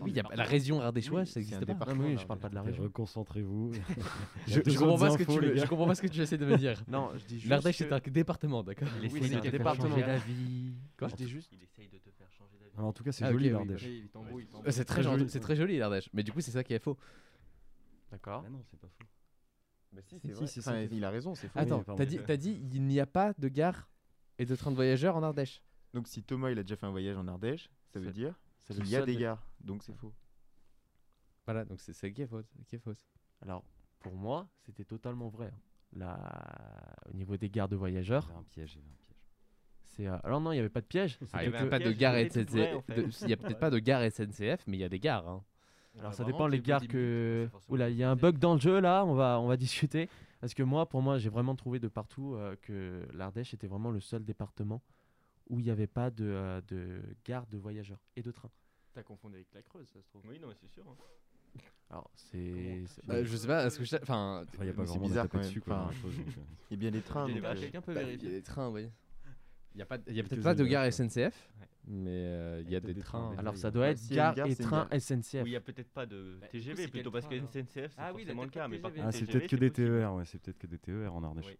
Oui, 0.00 0.10
il 0.10 0.16
y 0.16 0.20
a 0.20 0.22
pas- 0.22 0.34
la 0.36 0.44
région 0.44 0.80
ardéchoise, 0.80 1.28
ça 1.28 1.34
c'est 1.34 1.38
un 1.38 1.42
n'existe 1.42 1.60
pas. 1.60 1.66
département. 1.66 2.00
Ah, 2.00 2.02
mais 2.08 2.14
oui, 2.14 2.18
je 2.20 2.26
parle 2.26 2.40
pas 2.40 2.48
de 2.48 2.54
la 2.54 2.62
région. 2.62 2.82
Reconcentrez-vous. 2.82 3.72
Je, 4.46 4.60
je 4.66 4.78
comprends 4.78 4.98
pas 4.98 5.10
ce 5.10 5.18
que 5.18 5.24
tu 5.24 5.38
veux- 5.40 5.56
je 5.56 5.66
comprends 5.66 5.86
pas 5.86 5.94
ce 5.94 6.02
que 6.02 6.06
tu 6.06 6.20
essaies 6.20 6.38
de 6.38 6.46
me 6.46 6.56
dire. 6.56 6.82
Non, 6.88 7.10
je 7.16 7.24
dis 7.26 7.38
juste. 7.38 7.50
L'Ardèche, 7.50 7.78
que- 7.78 7.84
c'est 7.84 7.92
un 7.92 7.98
département, 8.10 8.62
d'accord 8.62 8.88
Il 8.96 9.00
Oui, 9.10 9.18
essaye 9.18 9.28
c'est 9.30 9.50
de 9.50 9.50
te 9.50 9.62
faire 9.62 9.74
changer 9.74 10.00
d'avis. 10.02 10.74
Quoi 10.98 11.08
Je 11.08 11.14
dis 11.16 11.28
juste. 11.28 11.50
Il 11.52 11.62
essaye 11.62 11.88
de 11.88 11.98
te 11.98 12.10
faire 12.10 12.30
changer 12.32 12.56
d'avis. 12.58 12.72
Alors, 12.76 12.88
en 12.88 12.92
tout 12.94 13.04
cas, 13.04 13.12
c'est 13.12 13.24
Ah, 13.24 13.32
joli 13.32 13.46
oui, 13.48 13.52
l'Ardèche. 13.52 13.84
Oui. 14.32 14.46
C'est 14.70 14.84
très, 14.86 15.28
c'est 15.28 15.40
très 15.40 15.56
joli 15.56 15.76
l'Ardèche, 15.78 16.08
mais 16.14 16.22
du 16.22 16.32
coup 16.32 16.40
c'est 16.40 16.50
ça 16.52 16.64
qui 16.64 16.72
est 16.72 16.78
faux. 16.78 16.96
D'accord. 18.10 18.44
Ah 18.46 18.50
non, 18.50 18.62
c'est 18.70 18.78
pas 18.80 18.88
faux. 18.88 19.04
Bah 19.92 20.00
si, 20.06 20.18
c'est 20.22 20.32
vrai. 20.32 20.60
ça 20.60 20.82
il 20.94 21.04
a 21.04 21.10
raison, 21.10 21.34
c'est 21.34 21.48
faux. 21.48 21.58
Attends, 21.58 21.84
t'as 21.84 22.06
dit, 22.06 22.18
t'as 22.26 22.36
dit 22.38 22.62
il 22.72 22.82
n'y 22.82 22.98
a 22.98 23.04
pas 23.06 23.34
de 23.38 23.48
gare 23.48 23.90
et 24.38 24.46
de 24.46 24.56
train 24.56 24.70
de 24.70 24.76
voyageurs 24.76 25.16
en 25.16 25.22
Ardèche. 25.22 25.62
Donc 25.92 26.08
si 26.08 26.22
Thomas 26.22 26.50
il 26.50 26.58
a 26.58 26.62
déjà 26.62 26.76
fait 26.76 26.86
un 26.86 26.90
voyage 26.90 27.16
en 27.18 27.28
Ardèche, 27.28 27.68
ça 27.92 28.00
veut 28.00 28.10
dire 28.10 28.34
Qu'il 28.64 28.88
y 28.88 28.96
a 28.96 29.04
des 29.04 29.16
gares. 29.16 29.44
Donc 29.60 29.82
c'est 29.82 29.94
faux. 29.94 30.12
Voilà, 31.44 31.64
donc 31.64 31.80
c'est 31.80 31.92
ça 31.92 32.08
qui 32.10 32.22
est 32.22 32.26
fausse. 32.26 32.52
Qui 32.68 32.76
est 32.76 32.78
fausse. 32.78 33.04
Alors, 33.40 33.64
pour 34.00 34.14
moi, 34.14 34.48
c'était 34.60 34.84
totalement 34.84 35.28
vrai. 35.28 35.50
hein. 35.52 35.58
Là, 35.94 36.16
au 37.10 37.14
niveau 37.14 37.36
des 37.36 37.50
gares 37.50 37.68
de 37.68 37.76
voyageurs, 37.76 38.24
Il 38.24 38.28
y 38.28 38.32
avait 38.32 38.40
un 38.40 38.44
piège, 38.44 38.74
il 38.74 38.78
y 38.78 38.80
avait 38.80 38.88
un 38.90 38.96
piège. 39.04 39.16
c'est. 39.84 40.06
euh, 40.06 40.16
Alors 40.24 40.40
non, 40.40 40.52
il 40.52 40.54
n'y 40.54 40.60
avait 40.60 40.68
pas 40.70 40.80
de 40.80 40.86
piège. 40.86 41.18
Ah, 41.32 41.44
il 41.44 41.50
n'y 41.50 41.54
a 41.56 41.62
que- 41.64 41.68
pas 41.68 41.78
de 41.78 41.84
piège, 41.84 41.96
gare 41.98 42.18
il 42.18 42.26
était 42.26 42.44
tout 42.46 42.52
vrai, 42.52 42.72
en 42.74 42.80
SNCF. 42.80 42.86
fait. 42.86 43.02
de- 43.02 43.10
Il 43.26 43.28
y 43.28 43.32
a 43.32 43.36
peut-être 43.36 43.58
pas 43.58 43.70
de 43.70 43.78
gare 43.78 44.02
SNCF, 44.02 44.66
mais 44.66 44.76
il 44.78 44.80
y 44.80 44.84
a 44.84 44.88
des 44.88 45.00
gares. 45.00 45.28
hein. 45.28 45.44
Alors 45.98 46.14
ça 46.14 46.24
dépend 46.24 46.46
les 46.46 46.60
gares 46.60 46.86
que. 46.88 47.50
Oula, 47.68 47.90
il 47.90 47.96
y 47.96 48.02
a 48.02 48.10
un 48.10 48.16
bug 48.16 48.38
dans 48.38 48.54
le 48.54 48.60
jeu 48.60 48.80
là, 48.80 49.04
on 49.04 49.12
va, 49.14 49.38
on 49.38 49.46
va 49.46 49.56
discuter. 49.58 50.08
Parce 50.40 50.54
que 50.54 50.62
moi, 50.62 50.88
pour 50.88 51.02
moi, 51.02 51.18
j'ai 51.18 51.28
vraiment 51.28 51.54
trouvé 51.54 51.78
de 51.78 51.88
partout 51.88 52.34
euh, 52.34 52.56
que 52.62 53.06
l'Ardèche 53.12 53.52
était 53.52 53.66
vraiment 53.66 53.90
le 53.90 54.00
seul 54.00 54.24
département 54.24 54.82
où 55.48 55.58
il 55.60 55.64
n'y 55.64 55.70
avait 55.70 55.86
pas 55.86 56.10
de, 56.10 56.24
euh, 56.24 56.60
de 56.68 57.00
gare 57.24 57.46
de 57.46 57.56
voyageurs 57.58 58.00
et 58.16 58.22
de 58.22 58.30
train. 58.30 58.50
T'as 58.94 59.02
confondu 59.02 59.36
avec 59.36 59.52
la 59.54 59.62
Creuse, 59.62 59.88
ça 59.88 60.00
se 60.02 60.08
trouve. 60.08 60.22
Oui, 60.28 60.38
non, 60.38 60.48
mais 60.48 60.54
c'est 60.60 60.68
sûr. 60.68 60.84
hein. 60.88 60.96
Alors 61.90 62.10
c'est. 62.14 62.84
c'est- 62.86 63.10
Euh, 63.10 63.24
je 63.24 63.36
sais 63.36 63.46
pas, 63.46 63.66
est-ce 63.66 63.78
que 63.78 63.84
je... 63.84 63.96
Enfin, 63.96 64.44
Enfin, 64.48 64.56
il 64.60 64.64
n'y 64.64 64.70
a 64.70 64.72
pas 64.72 64.86
c'est 64.86 64.96
à 64.96 64.98
bizarre 65.00 65.28
quand 65.28 65.38
même. 65.38 65.46
dessus, 65.46 65.60
quoi. 65.60 65.82
Enfin. 65.88 66.08
Il 66.70 66.74
y 66.74 66.74
a 66.74 66.76
bien 66.76 66.90
des 66.90 67.02
trains. 67.02 67.28
Il 67.28 67.34
y 67.34 67.38
a 67.38 67.40
donc, 67.40 67.52
des- 67.52 67.58
euh, 67.58 67.60
Quelqu'un 67.62 67.80
peut 67.82 67.94
bah, 67.94 68.00
il 68.02 68.04
y 68.04 68.08
a 68.08 68.16
vérifier. 68.16 68.30
des 68.30 68.42
trains, 68.42 68.70
oui. 68.70 68.88
Il 69.74 69.76
n'y 69.76 69.82
a, 69.82 69.86
pas, 69.86 69.98
il 70.06 70.14
y 70.14 70.20
a 70.20 70.22
peut-être 70.22 70.42
pas 70.42 70.54
de 70.54 70.64
gare. 70.66 70.84
SNCF, 70.92 71.50
Ouais. 71.58 71.66
mais 71.86 72.10
euh, 72.10 72.60
il 72.62 72.70
y 72.70 72.76
a 72.76 72.80
des 72.80 72.92
des 72.92 73.00
trains. 73.00 73.28
trains, 73.32 73.38
Alors 73.38 73.56
ça 73.56 73.70
doit 73.70 73.84
Ouais, 73.86 73.92
être 73.92 73.98
s'il 73.98 74.16
y 74.16 74.20
a 74.20 74.28
une 74.28 74.34
gare 74.34 74.34
gare, 74.36 74.46
et 74.46 74.54
c'est 74.54 74.62
une 74.62 74.68
train 74.68 74.88
gare. 74.90 75.00
SNCF. 75.00 75.32
Oui, 75.42 75.48
il 75.48 75.50
n'y 75.50 75.56
a 75.56 75.60
peut-être 75.62 75.88
pas 75.90 76.04
de 76.04 76.36
Bah, 76.40 76.46
du 76.46 76.46
coup, 76.46 76.52
TGV 76.52 76.88
plutôt 76.88 77.10
parce 77.10 77.24
que 77.24 77.30
train, 77.30 77.38
alors 77.38 77.50
SNCF, 77.52 77.66
c'est 77.72 77.90
Ah 77.96 78.12
oui, 78.14 78.22
y 78.22 78.24
forcément 78.26 78.44
le 78.44 78.50
cas. 78.50 78.68
Mais 78.68 78.78
par 78.78 78.90
TGV. 78.90 79.04
contre, 79.06 79.08
Ah, 79.08 79.18
c'est 79.18 79.26
TGV, 79.26 79.38
peut-être 79.38 79.50
que 79.50 79.56
des 79.56 79.70
possible. 79.70 79.88
TER, 80.00 80.14
ouais, 80.14 80.24
c'est 80.26 80.38
peut-être 80.42 80.58
que 80.58 80.66
des 80.66 80.78
TER 80.78 81.14
en 81.14 81.24
Ardèche. 81.24 81.46
Oui. 81.46 81.58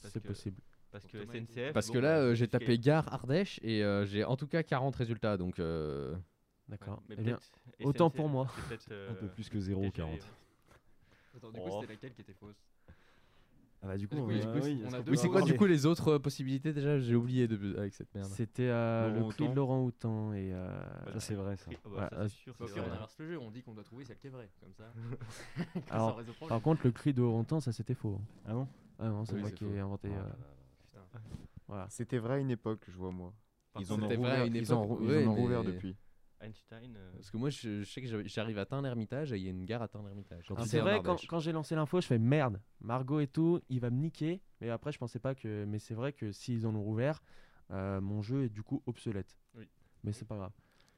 Parce 0.00 0.14
C'est 0.14 0.22
que- 0.22 0.28
possible. 0.28 0.60
Parce 0.92 1.06
que 1.06 1.18
SNCF. 1.24 1.72
Parce 1.72 1.86
bon, 1.88 1.92
que 1.94 1.98
là, 1.98 2.14
bah, 2.14 2.20
euh, 2.24 2.34
j'ai 2.34 2.48
tapé 2.48 2.78
gare 2.78 3.12
Ardèche 3.12 3.60
et 3.62 3.82
euh, 3.84 4.04
j'ai 4.06 4.24
en 4.24 4.36
tout 4.36 4.46
cas 4.48 4.62
40 4.62 4.94
résultats. 4.96 5.36
Donc, 5.36 5.58
euh, 5.60 6.14
D'accord. 6.68 7.02
mais 7.08 7.14
Eh 7.18 7.22
bien, 7.22 7.36
peut-être 7.36 7.86
autant 7.86 8.10
pour 8.10 8.28
moi. 8.28 8.46
c'est 8.56 8.68
peut-être, 8.68 8.86
Un 9.10 9.14
peu 9.14 9.26
euh, 9.26 9.28
plus 9.28 9.48
que 9.48 9.60
0, 9.60 9.80
TGV. 9.80 9.92
40. 9.92 10.18
Attends, 11.36 11.50
du 11.50 11.60
coup, 11.60 11.66
Oh. 11.70 11.78
c'était 11.80 11.92
laquelle 11.92 12.12
qui 12.14 12.20
était 12.22 12.32
fausse 12.34 12.56
Ah 13.82 13.86
bah 13.86 13.96
du 13.96 14.08
coup, 14.08 14.16
du 14.16 14.20
oui, 14.22 14.34
on 14.34 14.34
est-ce 14.36 14.46
a 14.48 14.98
qu'on 14.98 15.04
deux 15.04 15.12
peut 15.12 15.16
c'est 15.16 15.28
quoi 15.28 15.42
du 15.42 15.56
coup 15.56 15.64
les 15.66 15.86
autres 15.86 16.08
euh, 16.14 16.18
possibilités 16.18 16.72
déjà? 16.72 16.98
J'ai 16.98 17.14
oublié 17.14 17.46
de- 17.48 17.76
avec 17.78 17.94
cette 17.94 18.12
merde. 18.14 18.28
C'était 18.28 18.68
euh, 18.68 19.08
le 19.10 19.18
Laurent 19.20 19.28
cri 19.30 19.44
de 19.44 19.44
Houtan. 19.48 19.54
Laurent 19.54 19.82
Houtan 19.84 20.32
et. 20.34 20.52
euh, 20.52 20.80
Ça, 21.14 21.20
c'est 21.20 21.34
vrai, 21.34 21.56
ça. 21.56 21.70
Ah 21.72 21.78
bah, 21.84 21.90
voilà, 21.90 22.08
ça, 22.10 22.16
euh, 22.16 22.28
c'est 22.28 22.34
sûr, 22.36 22.54
c'est 22.58 22.66
c'est 22.66 22.80
vrai. 22.80 22.88
on 22.90 22.92
inverse 22.94 23.16
le 23.20 23.26
jeu, 23.28 23.38
on 23.38 23.50
dit 23.52 23.62
qu'on 23.62 23.74
doit 23.74 23.84
trouver 23.84 24.04
celle 24.04 24.18
qui 24.18 24.26
est 24.26 24.30
vraie, 24.30 24.50
comme 24.60 24.74
ça. 24.74 24.92
Comme 25.72 25.82
ça, 25.82 25.88
on 25.88 25.94
Alors, 25.94 26.16
résout 26.16 26.32
le 26.42 26.46
par 26.48 26.60
contre, 26.60 26.80
le 26.84 26.90
cri 26.90 27.14
de 27.14 27.20
Laurent 27.22 27.40
Houtan, 27.40 27.60
ça 27.60 27.70
c'était 27.72 27.94
faux. 27.94 28.20
Ah 28.44 28.52
bon? 28.54 28.66
Ah 28.98 29.08
non, 29.08 29.24
c'est 29.24 29.34
Oui, 29.34 29.40
moi 29.40 29.48
c'est 29.50 29.54
qui 29.56 29.64
faux. 29.64 29.72
ai 29.72 29.78
inventé. 29.78 30.08
Ah 30.12 30.18
euh, 30.18 30.22
là. 30.24 30.34
Putain. 30.34 30.46
Voilà. 31.68 31.86
C'était 31.90 32.18
vrai 32.18 32.34
à 32.34 32.38
une 32.38 32.50
époque, 32.50 32.82
je 32.88 32.96
vois 32.96 33.12
moi. 33.12 33.32
Par 33.72 33.82
Ils 33.82 33.92
en 33.92 34.00
ont 34.02 34.10
à 34.10 34.14
rouvert, 34.14 34.44
une 34.44 34.54
ils 34.56 34.72
en 34.72 34.82
époque, 34.82 34.98
rou- 34.98 35.04
ils 35.04 35.08
ouais, 35.10 35.26
en 35.26 35.30
ont 35.30 35.34
rouvert 35.34 35.62
mais- 35.64 35.72
depuis. 35.72 35.96
Einstein. 36.42 36.96
euh, 36.96 37.12
Parce 37.16 37.30
que 37.30 37.36
moi, 37.36 37.50
je, 37.50 37.82
je 37.82 37.90
sais 37.90 38.00
que 38.00 38.08
j'arrive- 38.26 38.58
à 38.58 38.64
Tain-l'Hermitage 38.64 39.30
et 39.32 39.36
il 39.36 39.42
y 39.44 39.46
a 39.46 39.50
une 39.50 39.66
gare 39.66 39.82
à 39.82 39.88
Tain-l'Hermitage. 39.88 40.46
Alors, 40.50 40.64
c'est 40.66 40.80
vrai, 40.80 41.02
quand, 41.04 41.18
quand 41.28 41.38
j'ai 41.38 41.52
lancé 41.52 41.74
l'info, 41.74 42.00
je 42.00 42.06
fais 42.06 42.18
merde, 42.18 42.60
Margot 42.80 43.20
et 43.20 43.26
tout, 43.26 43.60
il 43.68 43.78
va 43.80 43.90
me 43.90 43.98
niquer. 44.00 44.40
Mais 44.62 44.70
après, 44.70 44.90
je 44.90 44.98
pensais 44.98 45.18
pas 45.18 45.34
que. 45.34 45.64
Mais 45.66 45.78
c'est 45.78 45.92
vrai 45.94 46.12
que 46.14 46.32
s'ils 46.32 46.66
en 46.66 46.74
ont 46.74 46.82
rouvert, 46.82 47.22
euh, 47.70 48.00
mon 48.00 48.22
jeu 48.22 48.44
est 48.44 48.48
du 48.48 48.62
coup 48.62 48.82
obsolète. 48.86 49.36
Oui. 49.54 49.68
Mais 50.02 50.12
c'est 50.12 50.24
pas 50.24 50.36
grave. 50.36 50.52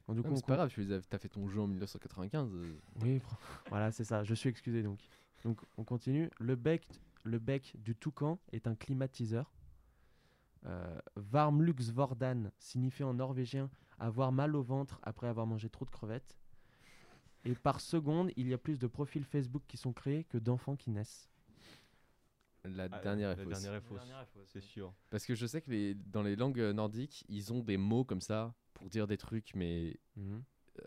Donc, 0.07 0.15
du 0.15 0.23
coup, 0.23 0.33
c'est 0.35 0.45
pas 0.45 0.55
grave, 0.55 0.69
tu 0.69 0.81
les 0.81 0.93
as, 0.93 1.01
as 1.11 1.17
fait 1.19 1.29
ton 1.29 1.47
jeu 1.49 1.59
en 1.59 1.67
1995. 1.67 2.49
euh, 2.53 2.79
Oui, 3.01 3.21
voilà, 3.69 3.91
c'est 3.91 4.05
ça. 4.05 4.23
Je 4.23 4.33
suis 4.33 4.49
excusé 4.49 4.81
donc. 4.81 4.99
Donc, 5.43 5.59
on 5.77 5.83
continue. 5.83 6.29
Le 6.39 6.55
bec, 6.55 6.87
le 7.23 7.37
bec 7.37 7.73
du 7.79 7.95
toucan 7.95 8.39
est 8.53 8.65
un 8.65 8.75
climatiseur. 8.75 9.51
Euh, 10.65 10.97
Varmluxvordan 11.15 12.51
signifie 12.57 13.03
en 13.03 13.13
norvégien 13.13 13.69
avoir 13.99 14.31
mal 14.31 14.55
au 14.55 14.61
ventre 14.63 14.99
après 15.03 15.27
avoir 15.27 15.45
mangé 15.45 15.69
trop 15.69 15.85
de 15.85 15.89
crevettes. 15.91 16.37
Et 17.45 17.53
par 17.53 17.81
seconde, 17.81 18.31
il 18.37 18.47
y 18.47 18.53
a 18.53 18.57
plus 18.57 18.79
de 18.79 18.87
profils 18.87 19.25
Facebook 19.25 19.63
qui 19.67 19.75
sont 19.77 19.91
créés 19.91 20.23
que 20.23 20.37
d'enfants 20.37 20.75
qui 20.77 20.89
naissent. 20.91 21.29
La 22.63 22.87
Ah, 22.89 22.99
dernière 22.99 23.31
est 23.31 23.35
la 23.35 23.43
fausse. 23.43 23.61
dernière 23.61 23.73
est 23.73 23.81
fausse, 23.81 24.47
c'est 24.53 24.61
sûr. 24.61 24.93
Parce 25.09 25.25
que 25.25 25.35
je 25.35 25.45
sais 25.45 25.61
que 25.61 25.69
les, 25.69 25.95
dans 25.95 26.23
les 26.23 26.37
langues 26.37 26.61
nordiques, 26.73 27.25
ils 27.27 27.51
ont 27.51 27.59
des 27.59 27.75
mots 27.75 28.05
comme 28.05 28.21
ça 28.21 28.55
pour 28.73 28.89
dire 28.89 29.05
des 29.05 29.17
trucs, 29.17 29.53
mais 29.55 29.99
Mhm. 30.15 30.41
euh, 30.79 30.83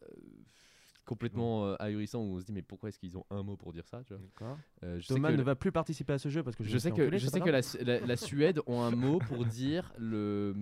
complètement 1.07 1.67
euh, 1.67 1.77
ahurissants 1.79 2.21
où 2.21 2.35
on 2.37 2.41
se 2.41 2.45
dit 2.45 2.53
mais 2.53 2.63
pourquoi 2.63 2.91
est-ce 2.91 2.99
qu'ils 2.99 3.17
ont 3.17 3.25
un 3.31 3.43
mot 3.43 3.57
pour 3.57 3.73
dire 3.73 3.87
ça 3.87 4.03
tu 4.05 4.13
vois. 4.13 4.59
Euh, 4.83 4.99
je 5.01 5.07
sais 5.07 5.15
Thomas 5.15 5.31
que 5.31 5.37
ne 5.37 5.43
va 5.43 5.55
plus 5.55 5.73
participer 5.73 6.13
à 6.13 6.19
ce 6.19 6.29
jeu 6.29 6.43
parce 6.43 6.57
que 6.57 6.65
je, 6.65 6.77
sais 6.77 6.91
que 6.91 7.17
je 7.17 7.27
sais 7.29 7.41
que 7.41 7.49
la, 7.49 8.17
Suède 8.17 8.61
ont 8.67 8.83
un 8.83 8.91
mot 8.91 9.19
pour 9.21 9.45
dire 9.47 9.93
le 9.99 10.55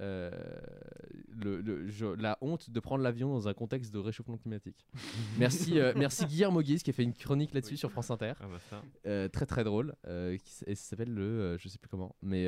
euh, 0.00 0.30
le, 1.28 1.60
le- 1.60 1.88
je- 1.88 2.06
la 2.06 2.38
honte 2.40 2.70
de 2.70 2.80
prendre 2.80 3.04
l'avion 3.04 3.28
dans 3.32 3.46
un 3.46 3.54
contexte 3.54 3.92
de 3.92 3.98
réchauffement 3.98 4.38
climatique. 4.38 4.86
merci 5.38 5.78
merci 5.96 6.24
Guillermo 6.26 6.62
Guise 6.62 6.82
qui 6.82 6.90
a 6.90 6.92
fait 6.94 7.04
une 7.04 7.14
chronique 7.14 7.54
là-dessus 7.54 7.76
sur 7.76 7.90
France 7.92 8.10
Inter. 8.10 8.32
Ah 8.40 8.46
bah 9.04 9.28
très 9.28 9.46
très 9.46 9.64
drôle 9.64 9.94
qui 10.04 10.52
et 10.66 10.74
ça 10.74 10.90
s'appelle 10.90 11.12
le 11.12 11.56
je 11.58 11.68
sais 11.68 11.78
plus 11.78 11.88
comment 11.88 12.16
mais 12.22 12.46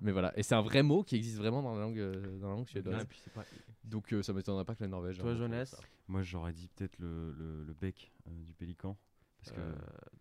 mais 0.00 0.12
voilà 0.12 0.32
et 0.38 0.42
c'est 0.42 0.54
un 0.54 0.62
vrai 0.62 0.82
mot 0.82 1.02
qui 1.02 1.16
existe 1.16 1.36
vraiment 1.36 1.62
dans 1.62 1.74
la 1.74 1.80
langue 1.82 2.38
dans 2.40 2.48
la 2.48 2.54
langue 2.54 2.68
suédoise. 2.68 3.06
Donc 3.84 4.12
euh, 4.12 4.22
ça 4.22 4.32
m'étonnerait 4.32 4.64
pas 4.64 4.74
que 4.74 4.82
la 4.82 4.88
Norvège. 4.88 5.18
Toi, 5.18 5.30
pour 5.30 5.36
jeunesse. 5.38 5.76
Moi, 6.08 6.22
j'aurais 6.22 6.52
dit 6.52 6.68
peut-être 6.68 6.98
le, 6.98 7.32
le, 7.32 7.64
le 7.64 7.74
bec 7.74 8.12
euh, 8.26 8.30
du 8.42 8.52
pélican. 8.54 8.96
Parce 9.38 9.52
que... 9.52 9.60
Euh, 9.60 9.74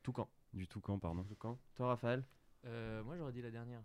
toucan. 0.04 0.30
Du 0.54 0.68
toucan, 0.68 1.00
pardon. 1.00 1.24
Toucan. 1.24 1.58
Toi, 1.76 1.88
Raphaël? 1.88 2.24
Euh, 2.66 3.04
moi 3.04 3.18
j'aurais 3.18 3.34
dit 3.34 3.42
la 3.42 3.52
dernière. 3.52 3.82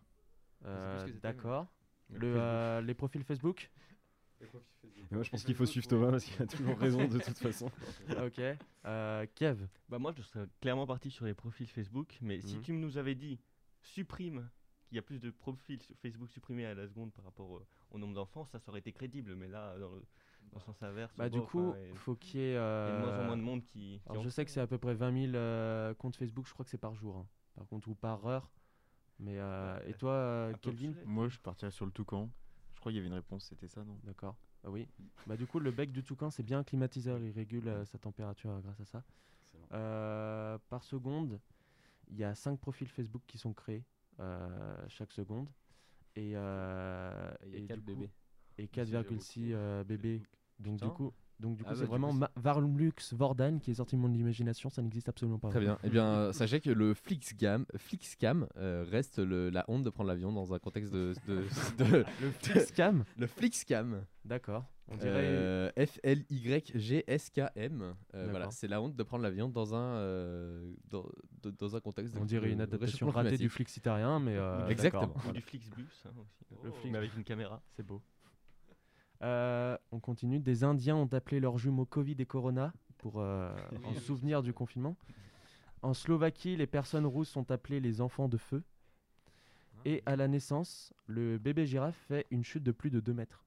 Euh, 0.64 0.98
c'était, 1.00 1.12
mais- 1.14 1.20
D'accord. 1.20 1.66
Le 2.10 2.18
Le, 2.18 2.34
euh, 2.38 2.80
les 2.80 2.94
profils 2.94 3.22
Facebook? 3.24 3.70
Et 4.40 4.46
moi, 5.10 5.22
je 5.24 5.30
pense 5.30 5.42
qu'il 5.44 5.54
faut 5.54 5.66
suivre 5.66 5.86
Thomas 5.88 6.10
parce 6.12 6.24
qu'il 6.24 6.40
a 6.40 6.46
toujours 6.46 6.78
raison 6.78 7.06
de 7.06 7.18
toute 7.18 7.38
façon. 7.38 7.70
Ok. 8.24 8.40
Euh, 8.84 9.26
Kev? 9.34 9.66
Bah 9.88 9.98
moi 9.98 10.12
je 10.16 10.22
serais 10.22 10.46
clairement 10.60 10.86
parti 10.86 11.10
sur 11.10 11.24
les 11.24 11.34
profils 11.34 11.66
Facebook, 11.66 12.16
mais 12.22 12.40
si 12.40 12.56
Mhm. 12.56 12.62
tu 12.62 12.72
nous 12.74 12.98
avais 12.98 13.14
dit 13.16 13.40
supprime 13.82 14.48
qu'il 14.88 14.96
y 14.96 14.98
a 14.98 15.02
plus 15.02 15.20
de 15.20 15.30
profils 15.30 15.80
sur 15.82 15.94
Facebook 15.98 16.28
supprimés 16.30 16.66
à 16.66 16.74
la 16.74 16.86
seconde 16.88 17.12
par 17.12 17.24
rapport 17.24 17.50
au, 17.50 17.62
au 17.90 17.98
nombre 17.98 18.14
d'enfants, 18.14 18.44
ça, 18.46 18.58
ça 18.58 18.70
aurait 18.70 18.80
été 18.80 18.92
crédible, 18.92 19.34
mais 19.36 19.48
là 19.48 19.78
dans 19.78 19.90
le, 19.90 20.02
dans 20.52 20.58
le 20.58 20.60
sens 20.64 20.82
inverse. 20.82 21.14
Bah, 21.16 21.28
du 21.28 21.38
bof, 21.38 21.50
coup, 21.50 21.60
hein, 21.60 21.76
et- 21.76 21.94
faut 21.94 22.14
qu'il 22.16 22.40
y 22.40 22.42
ait. 22.44 22.50
il 22.50 22.54
y 22.54 22.56
a 22.56 22.92
de 22.92 22.98
moins 22.98 23.10
en 23.16 23.20
euh, 23.20 23.26
moins 23.26 23.36
de 23.36 23.42
monde 23.42 23.64
qui. 23.64 24.00
qui 24.02 24.02
Alors, 24.08 24.22
je 24.22 24.28
sais 24.28 24.44
que 24.44 24.50
c'est 24.50 24.60
à 24.60 24.66
peu 24.66 24.78
près 24.78 24.94
20 24.94 25.12
000 25.30 25.34
euh, 25.36 25.94
comptes 25.94 26.16
Facebook, 26.16 26.46
je 26.46 26.52
crois 26.52 26.64
que 26.64 26.70
c'est 26.70 26.78
par 26.78 26.94
jour. 26.94 27.16
hein. 27.16 27.26
Par 27.54 27.66
contre, 27.66 27.88
ou 27.88 27.94
par 27.94 28.26
heure. 28.26 28.50
Mais 29.20 29.38
euh, 29.38 29.80
et 29.86 29.94
toi, 29.94 30.12
euh, 30.12 30.52
Kelvin. 30.54 30.92
Moi, 31.04 31.28
je 31.28 31.38
partirais 31.38 31.70
sur 31.72 31.84
le 31.86 31.92
toucan. 31.92 32.30
Je 32.74 32.80
crois 32.80 32.92
qu'il 32.92 32.96
y 32.96 33.00
avait 33.00 33.08
une 33.08 33.14
réponse, 33.14 33.44
c'était 33.46 33.66
ça, 33.68 33.82
non? 33.84 33.98
D'accord. 34.04 34.36
Ah 34.64 34.70
oui. 34.70 34.86
Bah 35.26 35.36
du 35.36 35.46
coup, 35.46 35.58
le 35.58 35.70
bec 35.72 35.90
du 35.92 36.04
toucan, 36.04 36.30
c'est 36.30 36.42
bien 36.44 36.60
un 36.60 36.64
climatiseur. 36.64 37.18
Il 37.18 37.30
régule 37.32 37.66
euh, 37.68 37.84
sa 37.84 37.98
température 37.98 38.50
euh, 38.50 38.60
grâce 38.60 38.80
à 38.80 38.84
ça. 38.84 39.02
Euh, 39.72 40.58
par 40.68 40.84
seconde, 40.84 41.40
il 42.08 42.16
y 42.16 42.24
a 42.24 42.34
5 42.34 42.58
profils 42.58 42.88
Facebook 42.88 43.22
qui 43.26 43.38
sont 43.38 43.52
créés 43.52 43.84
euh, 43.84 43.97
chaque 44.88 45.12
seconde. 45.12 45.48
Et, 46.16 46.32
euh, 46.34 47.30
Et 47.42 47.46
il 47.46 47.52
y 47.52 47.56
a 47.56 47.58
et 47.58 47.66
quatre 47.66 47.76
du 47.78 47.84
coup- 47.84 48.00
bébés. 48.00 48.10
Et 48.58 48.62
Aussi, 48.64 48.90
j'avoue 48.90 49.14
4,6 49.14 49.52
euh, 49.52 49.84
bébés. 49.84 50.22
Donc 50.58 50.80
du 50.80 50.88
coup, 50.90 51.12
donc 51.40 51.56
du 51.56 51.62
coup, 51.64 51.70
Ah 51.70 51.74
c'est 51.74 51.82
bah, 51.82 51.86
vraiment 51.86 52.12
coup, 52.12 52.24
Varlux 52.36 52.92
Vordan 53.12 53.58
qui 53.60 53.70
est 53.70 53.74
sorti 53.74 53.96
de 53.96 54.00
mon 54.00 54.12
imagination. 54.12 54.70
Ça 54.70 54.82
n'existe 54.82 55.08
absolument 55.08 55.38
pas. 55.38 55.48
Très 55.50 55.60
bien. 55.60 55.78
Eh 55.84 55.88
bien, 55.90 56.04
euh, 56.06 56.32
sachez 56.32 56.60
que 56.60 56.70
le 56.70 56.94
Flixcam, 56.94 57.64
Flixcam 57.76 58.46
euh, 58.56 58.84
reste 58.88 59.18
le- 59.18 59.50
la 59.50 59.64
honte 59.68 59.84
de 59.84 59.90
prendre 59.90 60.08
l'avion 60.08 60.32
dans 60.32 60.52
un 60.54 60.58
contexte 60.58 60.92
de. 60.92 61.14
de, 61.26 61.44
de- 61.78 62.04
Le 62.20 62.30
Flixcam? 62.30 63.04
Le 63.16 63.26
Flixcam. 63.26 64.04
D'accord. 64.24 64.64
On 64.90 64.96
dirait. 64.96 65.12
Euh, 65.26 65.70
F-L-Y-G-S-K-M. 66.72 67.94
Euh, 68.14 68.26
voilà, 68.30 68.50
c'est 68.50 68.68
la 68.68 68.80
honte 68.80 68.96
de 68.96 69.02
prendre 69.02 69.22
l'avion 69.22 69.48
dans 69.48 69.74
un, 69.74 69.96
euh, 69.96 70.72
dans, 70.88 71.04
de- 71.42 71.50
dans 71.50 71.76
un 71.76 71.80
contexte 71.80 72.14
de 72.14 72.20
On 72.20 72.24
dirait 72.24 72.50
une 72.50 72.60
adaptation 72.60 73.10
ratée 73.10 73.36
du. 73.36 73.48
Flixitarien, 73.48 74.18
mais 74.20 74.36
euh, 74.36 74.66
Exactement. 74.68 75.14
Ou 75.28 75.32
du 75.32 75.40
Flixbus 75.42 75.86
hein, 76.06 76.10
aussi. 76.18 76.64
Le 76.64 76.70
Flix- 76.72 76.90
Mais 76.92 76.98
avec 76.98 77.14
une 77.16 77.24
caméra. 77.24 77.60
C'est 77.76 77.84
beau. 77.86 78.00
Euh, 79.22 79.76
on 79.90 80.00
continue. 80.00 80.38
Des 80.38 80.64
Indiens 80.64 80.96
ont 80.96 81.12
appelé 81.12 81.40
leurs 81.40 81.58
jumeaux 81.58 81.86
Covid 81.86 82.16
et 82.18 82.26
Corona 82.26 82.72
pour 82.98 83.20
euh, 83.20 83.54
en 83.84 83.94
souvenir 83.94 84.42
du 84.42 84.52
confinement. 84.52 84.96
En 85.82 85.94
Slovaquie, 85.94 86.56
les 86.56 86.66
personnes 86.66 87.06
rousses 87.06 87.28
sont 87.30 87.50
appelées 87.50 87.80
les 87.80 88.00
enfants 88.00 88.28
de 88.28 88.36
feu. 88.36 88.62
Et 89.84 90.02
à 90.06 90.16
la 90.16 90.26
naissance, 90.28 90.92
le 91.06 91.38
bébé 91.38 91.64
girafe 91.66 91.96
fait 92.08 92.26
une 92.30 92.42
chute 92.44 92.64
de 92.64 92.72
plus 92.72 92.90
de 92.90 92.98
2 93.00 93.14
mètres. 93.14 93.44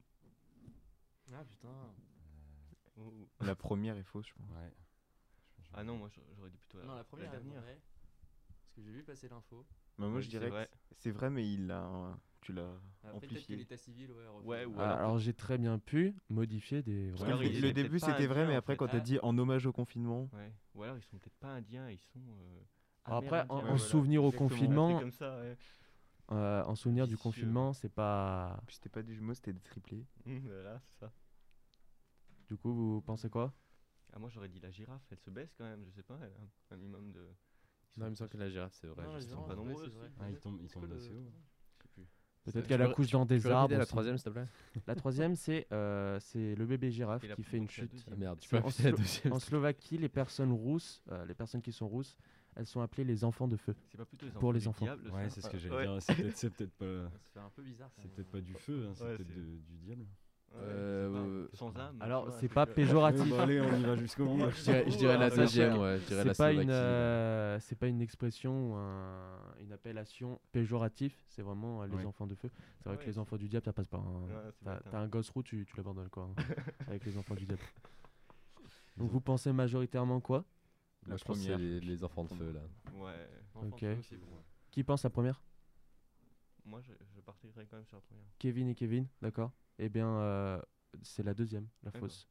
Ah 1.33 1.43
putain. 1.43 1.67
Ou- 2.97 3.27
La 3.41 3.55
première 3.55 3.97
est 3.97 4.03
fausse, 4.03 4.27
je 4.27 4.33
pense. 4.33 4.49
Ouais. 4.51 4.71
Ah 5.73 5.83
non, 5.83 5.97
moi 5.97 6.09
j'a- 6.09 6.21
j'aurais 6.35 6.49
dit 6.49 6.57
plutôt 6.57 6.85
Non, 6.85 6.95
la 6.95 7.03
première 7.03 7.27
est 7.27 7.31
dernière. 7.37 7.61
vraie. 7.61 7.79
Parce 8.63 8.75
que 8.75 8.81
j'ai 8.81 8.91
vu 8.91 9.03
passer 9.03 9.27
l'info. 9.29 9.65
Bah, 9.97 10.07
moi, 10.07 10.17
Oui, 10.17 10.21
je 10.23 10.29
dirais 10.29 10.49
que 10.49 10.67
c'est 10.93 11.11
vrai, 11.11 11.29
mais 11.29 11.49
il 11.51 11.67
l'a, 11.67 11.89
tu 12.41 12.53
l'as 12.53 12.73
amplifié. 13.13 13.55
l'état 13.55 13.77
civil, 13.77 14.11
ouais. 14.11 14.27
refait. 14.27 14.47
Ouais, 14.47 14.65
ou 14.65 14.75
Ah, 14.79 14.95
alors- 14.97 15.19
j'ai 15.19 15.33
très 15.33 15.57
bien 15.57 15.77
pu 15.79 16.15
modifier 16.29 16.81
des. 16.81 17.11
Alors, 17.21 17.41
le- 17.41 17.71
début 17.73 17.99
c'était 17.99 18.27
vrai, 18.27 18.45
mais 18.45 18.55
en 18.55 18.57
après 18.57 18.73
fait. 18.73 18.77
quand 18.77 18.87
t'as 18.87 18.97
Ah. 18.97 19.01
dit 19.01 19.19
en 19.21 19.37
hommage 19.37 19.65
au 19.65 19.71
confinement, 19.71 20.29
Ouais. 20.33 20.51
Ou 20.75 20.83
alors 20.83 20.97
ils 20.97 21.03
sont 21.03 21.17
peut-être 21.17 21.35
pas 21.39 21.49
indiens, 21.53 21.89
ils 21.89 21.99
sont. 21.99 22.19
euh, 22.19 22.59
Alors 23.05 23.19
après, 23.23 23.45
en, 23.49 23.59
voilà. 23.61 23.77
souvenir 23.77 24.23
au 24.23 24.27
Exactement, 24.27 24.49
confinement, 24.49 24.99
comme 24.99 25.11
ça, 25.11 25.37
ouais. 25.39 25.57
euh, 26.31 26.63
en 26.63 26.75
souvenir 26.75 27.07
du 27.07 27.17
confinement, 27.17 27.73
c'est 27.73 27.89
pas. 27.89 28.61
puis 28.65 28.75
c'était 28.75 28.89
pas 28.89 29.03
des 29.03 29.13
jumeaux, 29.13 29.33
c'était 29.33 29.53
des 29.53 29.59
triplés. 29.61 30.05
Hum, 30.25 30.39
voilà, 30.45 30.79
c'est 30.79 30.99
ça. 30.99 31.11
Du 32.47 32.57
coup, 32.57 32.73
vous 32.73 33.01
pensez 33.01 33.29
quoi? 33.29 33.53
Ah, 34.13 34.19
moi 34.19 34.29
j'aurais 34.29 34.49
dit 34.49 34.59
la 34.59 34.71
girafe, 34.71 35.05
elle 35.11 35.19
se 35.19 35.29
baisse 35.29 35.53
quand 35.57 35.63
même, 35.63 35.83
je 35.85 35.91
sais 35.91 36.03
pas, 36.03 36.17
elle 36.21 36.33
a 36.33 36.73
un, 36.73 36.77
minimum 36.77 37.11
de. 37.11 37.25
Non, 37.97 38.07
il 38.07 38.09
me 38.11 38.15
semble 38.15 38.29
que 38.29 38.37
la 38.37 38.49
girafe, 38.49 38.73
c'est 38.73 38.87
vrai. 38.87 39.03
Justement. 39.15 39.41
girafe, 39.41 39.47
pas 39.47 39.55
nombreux 39.55 39.83
c'est 39.85 39.89
vrai. 39.91 40.07
aussi. 40.07 40.15
Ah, 40.19 40.29
il 40.29 40.39
tombe, 40.39 40.59
il 40.61 40.69
tombe 40.69 40.85
quoi 40.87 40.95
d'assez 40.95 41.09
le- 41.09 41.19
haut. 41.19 41.31
Peut-être 42.43 42.63
Tu 42.63 42.69
qu'elle 42.69 42.81
accouche 42.81 43.11
dans 43.11 43.25
des 43.25 43.45
arbres. 43.47 43.75
la 43.77 43.85
troisième, 43.85 44.17
s'il 44.17 44.25
te 44.25 44.29
plaît 44.31 44.47
La 44.87 44.95
troisième, 44.95 45.35
c'est 45.35 45.67
euh, 45.71 46.19
c'est 46.19 46.55
le 46.55 46.65
bébé 46.65 46.89
girafe 46.91 47.23
qui 47.35 47.43
fait 47.43 47.57
une 47.57 47.69
chute. 47.69 47.91
Ah 48.11 48.15
merde, 48.15 48.39
tu 48.39 48.49
C'est 48.49 48.59
peux 48.59 48.65
en, 48.65 48.69
Slo- 48.69 48.97
deuxième. 48.97 49.33
en 49.33 49.39
Slovaquie, 49.39 49.97
les 49.97 50.09
personnes 50.09 50.51
rousses, 50.51 51.03
euh, 51.11 51.23
les 51.25 51.35
personnes 51.35 51.61
qui 51.61 51.71
sont 51.71 51.87
rousses, 51.87 52.17
elles 52.55 52.65
sont 52.65 52.81
appelées 52.81 53.03
les 53.03 53.23
enfants 53.23 53.47
de 53.47 53.57
feu. 53.57 53.75
C'est 53.89 53.97
pas 53.97 54.05
plutôt 54.05 54.25
les 54.25 54.31
Pour 54.31 54.39
enfants 54.39 54.51
les 54.53 54.59
du 54.59 54.67
enfants. 54.67 54.85
diable, 54.85 55.09
Ouais, 55.11 55.29
c'est 55.29 55.41
ce 55.41 55.49
que 55.49 55.57
j'allais 55.59 55.75
ouais. 55.75 55.83
dire. 55.87 55.97
C'est 56.01 56.15
peut-être, 56.15 56.37
c'est 56.37 56.49
peut-être 56.49 56.73
pas, 56.73 57.09
fait 57.33 57.39
un 57.39 57.49
peu 57.55 57.61
bizarre. 57.61 57.91
c'est 58.01 58.11
peut-être 58.11 58.31
pas 58.31 58.41
du 58.41 58.53
feu, 58.55 58.87
hein, 58.89 58.93
c'est 58.95 59.03
Ouais, 59.03 59.15
peut-être 59.17 59.27
c'est- 59.29 59.35
de- 59.35 59.57
du 59.69 59.77
diable. 59.85 60.05
Euh, 60.55 61.09
euh, 61.15 61.47
sans 61.53 61.75
âme. 61.77 61.97
Alors, 62.01 62.25
vois, 62.25 62.35
un 62.35 62.39
c'est 62.39 62.49
pas 62.49 62.65
péjoratif. 62.65 63.29
Bon, 63.29 63.39
allez, 63.39 63.61
on 63.61 63.73
y 63.79 63.83
va 63.83 63.95
jusqu'au 63.95 64.25
bout. 64.25 64.37
Je 64.51 64.63
dirais, 64.63 64.83
je 64.91 64.97
dirais 64.97 65.17
la 65.17 65.29
deuxième, 65.29 65.73
c'est- 65.73 65.79
ouais. 65.79 65.99
Je 65.99 66.05
dirais 66.07 66.23
la 66.25 66.33
C'est 66.33 66.37
pas 66.43 66.51
une, 66.51 66.57
Slovaquie. 66.63 66.71
euh, 66.73 67.59
c'est 67.61 67.75
pas 67.77 67.87
une 67.87 68.01
expression 68.01 68.71
ou 68.71 68.75
un- 68.75 69.39
une 69.59 69.71
appellation 69.71 70.39
péjorative. 70.51 71.15
C'est 71.29 71.41
vraiment 71.41 71.81
euh, 71.83 71.87
les 71.87 71.95
Ouais. 71.95 72.05
enfants 72.05 72.27
de 72.27 72.35
feu. 72.35 72.49
C'est 72.79 72.89
vrai 72.89 72.97
Ouais. 72.97 73.03
que 73.03 73.09
les 73.09 73.17
enfants 73.17 73.37
du 73.37 73.47
diable, 73.47 73.63
ça 73.65 73.73
passe 73.73 73.87
pas. 73.87 73.97
hein. 73.97 74.25
Ouais, 74.27 74.51
c'est 74.83 74.91
T'as 74.91 74.99
un 74.99 75.07
gosse 75.07 75.29
roux, 75.29 75.41
tu, 75.41 75.65
tu 75.65 75.75
l'abandonnes 75.77 76.09
quoi. 76.09 76.23
hein, 76.25 76.35
avec 76.87 77.05
les 77.05 77.17
enfants 77.17 77.35
du 77.35 77.45
diable. 77.45 77.61
Donc 78.97 79.09
vous 79.09 79.21
pensez 79.21 79.53
majoritairement 79.53 80.19
quoi? 80.19 80.43
Moi, 81.07 81.17
je 81.17 81.23
pense 81.23 81.37
que 81.39 81.43
c'est 81.45 81.57
les, 81.57 81.79
les 81.79 82.03
enfants 82.03 82.25
de 82.25 82.29
feu, 82.33 82.51
là. 82.51 82.59
Ouais. 82.93 83.27
De 83.63 83.67
Ok. 83.69 83.79
feu 83.79 83.95
aussi, 83.99 84.15
pour 84.17 84.29
moi. 84.29 84.43
Qui 84.69 84.83
pense 84.83 85.03
la 85.03 85.09
première? 85.09 85.41
Moi 86.65 86.79
je, 86.81 86.91
je 87.15 87.21
partirais 87.21 87.65
quand 87.65 87.77
même 87.77 87.85
sur 87.85 87.97
la 87.97 88.01
première. 88.01 88.25
Kevin 88.37 88.67
et 88.69 88.75
Kevin, 88.75 89.07
d'accord 89.21 89.51
Eh 89.79 89.89
bien, 89.89 90.07
euh, 90.07 90.61
c'est 91.01 91.23
la 91.23 91.33
deuxième, 91.33 91.67
la 91.83 91.91
fausse. 91.91 92.27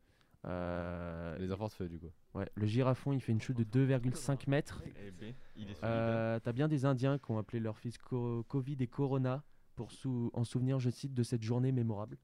Euh, 0.47 1.36
Les 1.38 1.53
enfants 1.53 1.68
de 1.68 1.72
feu, 1.72 1.88
du 1.88 1.99
coup. 1.99 2.11
Ouais, 2.34 2.49
le 2.55 2.66
girafon, 2.66 3.12
il 3.12 3.20
fait 3.20 3.32
une 3.32 3.41
chute 3.41 3.57
de 3.57 3.64
2,5 3.64 4.47
mètres. 4.49 4.82
Eh 4.97 5.11
ben, 5.11 5.34
il 5.57 5.70
est 5.70 5.74
solide, 5.74 5.84
Euh, 5.84 6.41
T'as 6.41 6.53
bien 6.53 6.68
des 6.68 6.84
Indiens 6.84 7.18
qui 7.18 7.30
ont 7.30 7.38
appelé 7.38 7.61
leur 7.61 7.76
fils 7.78 7.99
Co- 7.99 8.43
Covid 8.45 8.76
et 8.80 8.86
Corona 8.86 9.43
pour 9.76 9.93
sou- 9.93 10.30
en 10.32 10.45
souvenir, 10.45 10.78
je 10.80 10.91
cite, 10.91 11.12
de 11.14 11.22
cette 11.22 11.43
journée 11.43 11.72
mémorable. 11.72 12.16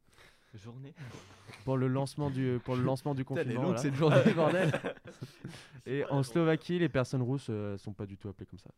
Journée 0.55 0.95
Pour 1.65 1.77
le 1.77 1.89
lancement 1.89 2.31
du, 2.31 2.59
pour 2.65 2.77
le 2.77 2.83
lancement 2.85 3.15
du 3.15 3.25
Putain, 3.27 3.41
elle 3.43 3.51
est 3.51 3.55
confinement. 3.55 3.69
longue, 3.73 3.79
cette 3.79 3.95
journée, 3.95 4.23
bordel. 4.35 4.73
et 5.87 6.05
en 6.07 6.23
Slovaquie, 6.23 6.79
les 6.79 6.89
personnes 6.89 7.23
rousses 7.23 7.49
euh, 7.51 7.77
sont 7.77 7.93
pas 7.93 8.07
du 8.07 8.17
tout 8.17 8.29
appelées 8.29 8.47
comme 8.47 8.59
ça. 8.59 8.71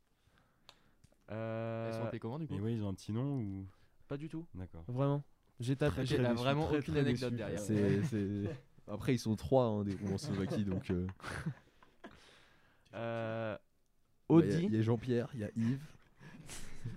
Euh, 1.31 1.89
Elles 1.89 1.95
sont 1.95 2.05
appelées 2.05 2.19
comment, 2.19 2.39
du 2.39 2.49
coup? 2.49 2.57
Ouais, 2.59 2.73
ils 2.73 2.83
ont 2.83 2.89
un 2.89 2.95
petit 2.95 3.13
nom 3.13 3.39
ou? 3.41 3.67
Pas 4.09 4.17
du 4.17 4.29
tout. 4.29 4.47
D'accord. 4.55 4.83
Vraiment. 4.89 5.23
J'ai 5.61 5.77
tapé. 5.77 6.05
J'ai 6.07 6.19
vraiment 6.19 6.67
très, 6.67 6.79
aucune 6.79 6.95
très 6.95 7.01
anecdote 7.01 7.31
déçu. 7.31 7.37
derrière. 7.37 7.61
C'est- 7.61 8.03
c'est- 8.11 8.57
Après, 8.87 9.15
ils 9.15 9.19
sont 9.19 9.37
trois 9.37 9.65
hein, 9.67 9.85
des 9.85 9.95
roues 9.95 10.15
en 10.15 10.19
Slovaquie, 10.19 10.65
donc. 10.65 10.91
euh, 10.91 11.07
Euh, 12.95 13.57
bah, 13.57 13.61
Il 14.31 14.35
y 14.51 14.53
a- 14.53 14.57
Audi. 14.57 14.65
il 14.67 14.75
y 14.75 14.79
a 14.79 14.83
Jean-Pierre, 14.83 15.31
il 15.35 15.41
y 15.41 15.45
a 15.45 15.51
Yves. 15.57 15.81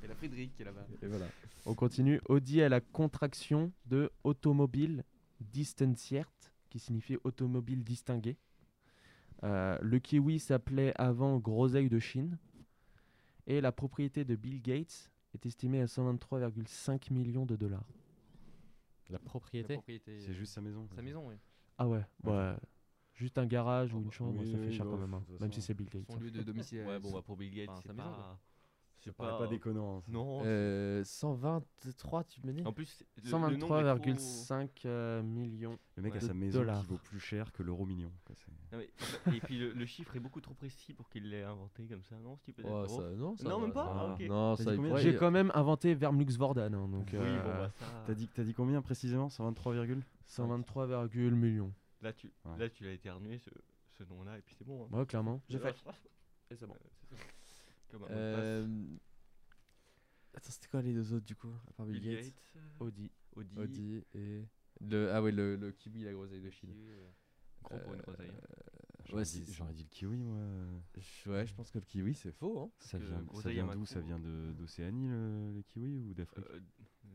Et 0.04 0.08
la 0.08 0.16
Friedrich 0.16 0.54
qui 0.56 0.62
est 0.62 0.66
là-bas. 0.66 0.86
Et 1.02 1.08
voilà. 1.08 1.26
On 1.66 1.74
continue. 1.76 2.22
Audi 2.30 2.62
a 2.62 2.70
la 2.70 2.80
contraction 2.80 3.72
de 3.88 4.10
automobile 4.24 5.04
distanciert, 5.40 6.32
qui 6.70 6.80
signifie 6.80 7.18
automobile 7.24 7.84
distingué. 7.84 8.38
Euh, 9.44 9.78
le 9.82 10.00
kiwi 10.00 10.40
s'appelait 10.40 10.94
avant 10.96 11.38
groseille 11.40 11.90
de 11.90 12.00
Chine. 12.00 12.38
Et 13.48 13.60
la 13.60 13.72
propriété 13.72 14.24
de 14.24 14.36
Bill 14.36 14.62
Gates 14.62 15.10
est 15.34 15.46
estimée 15.46 15.82
à 15.82 15.86
123,5 15.88 17.12
millions 17.12 17.46
de 17.46 17.56
dollars. 17.58 17.84
La 19.12 19.20
propriété. 19.20 19.80
C'est 20.06 20.34
juste 20.34 20.54
sa 20.54 20.62
maison. 20.62 20.88
Sa 20.96 21.02
maison, 21.02 21.28
oui. 21.28 21.36
Ah 21.78 21.88
ouais, 21.88 22.04
Ok. 22.24 22.34
ouais. 22.34 22.56
Juste 23.14 23.38
un 23.38 23.46
garage 23.46 23.94
ou 23.94 24.00
une 24.00 24.12
chambre, 24.12 24.40
oui, 24.40 24.52
ça 24.52 24.58
fait 24.58 24.68
oui, 24.68 24.74
cher 24.74 24.86
bah, 24.86 24.92
quand 24.94 24.98
même, 24.98 25.14
hein, 25.14 25.24
même 25.40 25.52
si 25.52 25.62
c'est 25.62 25.74
Bill 25.74 25.90
Gates. 25.90 26.12
Son 26.12 26.20
lieu 26.20 26.32
de 26.32 26.42
domicile. 26.42 26.86
Ouais, 26.86 27.00
bon, 27.00 27.12
bah, 27.12 27.22
pour 27.22 27.38
Bill 27.38 27.54
Gates, 27.54 27.70
enfin, 27.70 27.82
c'est 27.86 27.96
pas. 27.96 28.40
C'est 29.10 29.16
paraît 29.16 29.38
pas 29.38 29.48
déconnant, 29.48 29.98
hein, 29.98 30.02
ça. 30.06 30.12
Non. 30.12 30.42
Euh, 30.46 31.04
123, 31.04 32.24
tu 32.24 32.42
me 32.46 32.54
dis 32.54 32.62
En 32.66 32.72
plus, 32.74 32.86
c'est- 32.86 33.06
le- 33.18 33.24
le 33.24 33.32
nombre 33.32 33.50
est 33.52 33.58
trop- 33.58 33.68
123,5 33.70 34.86
euh, 34.86 35.22
millions 35.24 35.78
Le 35.96 36.04
mec 36.04 36.16
a 36.16 36.20
de 36.20 36.26
sa 36.26 36.34
maison 36.34 36.60
dollars. 36.60 36.82
qui 36.82 36.88
vaut 36.88 36.98
plus 36.98 37.20
cher 37.20 37.52
que 37.52 37.64
l'euro 37.64 37.86
million. 37.86 38.12
Non, 38.72 38.78
mais- 38.78 38.90
et 39.36 39.40
puis 39.42 39.58
le, 39.58 39.74
le 39.74 39.86
chiffre 39.86 40.16
est 40.16 40.20
beaucoup 40.20 40.40
trop 40.42 40.54
précis 40.54 40.94
pour 40.94 41.10
qu'il 41.10 41.30
l'ait 41.30 41.44
inventé 41.44 41.88
comme 41.88 42.04
ça, 42.04 42.16
non 42.18 42.38
type 42.38 42.58
de- 42.62 42.64
Oh, 42.68 42.88
ça- 42.88 43.10
non, 43.16 43.36
ça 43.36 43.50
non 43.50 43.60
va, 43.60 43.66
même 43.66 43.74
pas. 43.74 43.88
Ah, 43.92 44.08
va. 44.08 44.14
ok. 44.14 44.20
Non, 44.28 44.56
ça, 44.56 44.76
combien 44.76 44.90
pourrait- 44.90 45.02
J'ai 45.02 45.16
quand 45.16 45.32
même 45.32 45.52
inventé 45.56 45.94
Vermlux 45.96 46.38
Vordan, 46.38 46.74
hein, 46.74 46.88
donc 46.88 47.10
Oui, 47.12 47.18
euh, 47.20 47.42
bon, 47.44 47.50
bah, 47.50 47.72
ça- 47.76 47.86
T'as 48.08 48.14
dit, 48.14 48.28
t'as 48.28 48.44
dit 48.44 48.54
combien 48.54 48.82
précisément 48.82 49.30
123, 49.30 49.74
virgule 49.74 50.04
123, 50.26 50.88
millions. 51.36 51.74
Là, 52.02 52.14
tu, 52.14 52.32
Ouais. 52.46 52.58
là, 52.58 52.70
tu 52.70 52.84
l'as 52.84 52.94
éternué 52.94 53.38
ce, 53.40 53.50
ce 53.98 54.04
nom-là 54.06 54.38
et 54.38 54.42
puis 54.42 54.56
c'est 54.58 54.66
bon. 54.66 54.86
hein. 54.92 54.98
Ouais, 54.98 55.06
clairement. 55.06 55.42
J'ai 55.50 55.60
Ouais. 55.60 55.72
fait. 55.74 55.90
Et 56.50 56.56
c'est 56.56 56.66
bon. 56.66 56.74
Euh. 57.12 57.16
Comme 57.92 58.06
Euh. 58.10 58.68
Attends, 60.34 60.50
c'était 60.52 60.68
quoi 60.70 60.82
les 60.82 60.94
deux 60.94 61.14
autres 61.14 61.26
du 61.26 61.36
coup 61.36 61.52
À 61.68 61.74
part 61.74 61.86
Bill, 61.86 62.00
Bill 62.02 62.16
Gates, 62.16 62.26
Gates, 62.26 62.64
Audi. 62.80 63.12
Audi. 63.36 63.60
Audi 63.60 64.04
et. 64.16 64.46
Le, 64.80 65.12
ah 65.14 65.22
ouais, 65.22 65.32
le, 65.32 65.56
le 65.58 65.72
kiwi, 65.72 66.04
la 66.04 66.14
groseille 66.14 66.42
de 66.42 66.50
Chine. 66.50 66.74
Gros 67.64 67.78
pour 67.80 67.94
une 67.94 68.02
groseille. 68.02 68.32
J'aurais 69.06 69.22
ouais, 69.24 69.42
dit, 69.46 69.54
j'aurais 69.54 69.74
dit 69.74 69.84
le 69.84 69.90
kiwi, 69.90 70.24
moi. 70.24 70.40
Je- 70.98 71.30
Ouais, 71.30 71.46
je 71.46 71.54
pense 71.54 71.70
que 71.70 71.78
le 71.80 71.86
kiwi 71.86 72.14
c'est 72.16 72.32
faux. 72.32 72.60
Hein. 72.62 72.72
Ça 72.80 72.98
vient, 72.98 73.24
ça 73.42 73.50
vient 73.50 73.68
d'où? 73.76 73.86
Ça 73.86 74.00
vient 74.00 74.20
de- 74.20 74.54
d'Océanie, 74.54 75.08
le, 75.10 75.54
le 75.54 75.62
kiwi, 75.64 76.00
ou 76.00 76.14
d'Afrique? 76.14 76.46
Euh, 76.50 76.60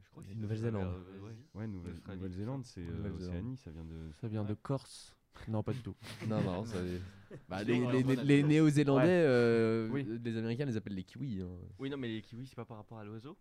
je 0.02 0.10
crois 0.10 0.22
que 0.22 0.28
c'est 0.28 0.34
Nouvelle-Zélande. 0.34 0.84
euh, 0.84 1.20
ouais. 1.54 1.66
Nouvelle-Zélande, 1.66 2.64
c'est 2.64 2.86
euh. 2.86 3.12
Océanie, 3.14 3.56
ça 3.56 3.70
vient 3.70 3.84
de. 3.84 4.10
Ça 4.20 4.28
vient 4.28 4.44
de 4.44 4.54
Corse. 4.54 5.16
Non, 5.48 5.62
pas 5.62 5.72
du 5.72 5.82
tout. 5.82 5.94
Non, 6.28 6.42
non, 6.42 6.64
ça. 6.64 6.78
Bah, 7.48 7.62
les, 7.64 7.78
les, 8.24 8.42
Néo-Zélandais, 8.42 9.04
Ouais. 9.04 9.08
euh, 9.10 9.88
Oui. 9.90 10.06
les 10.24 10.36
Américains 10.36 10.64
les 10.64 10.76
appellent 10.76 10.94
les 10.94 11.04
kiwis. 11.04 11.40
hein. 11.42 11.48
Oui, 11.78 11.90
non, 11.90 11.96
mais 11.96 12.08
les 12.08 12.22
kiwis, 12.22 12.46
c'est 12.46 12.54
pas 12.56 12.64
par 12.64 12.76
rapport 12.76 12.98
à 12.98 13.04
l'oiseau? 13.04 13.36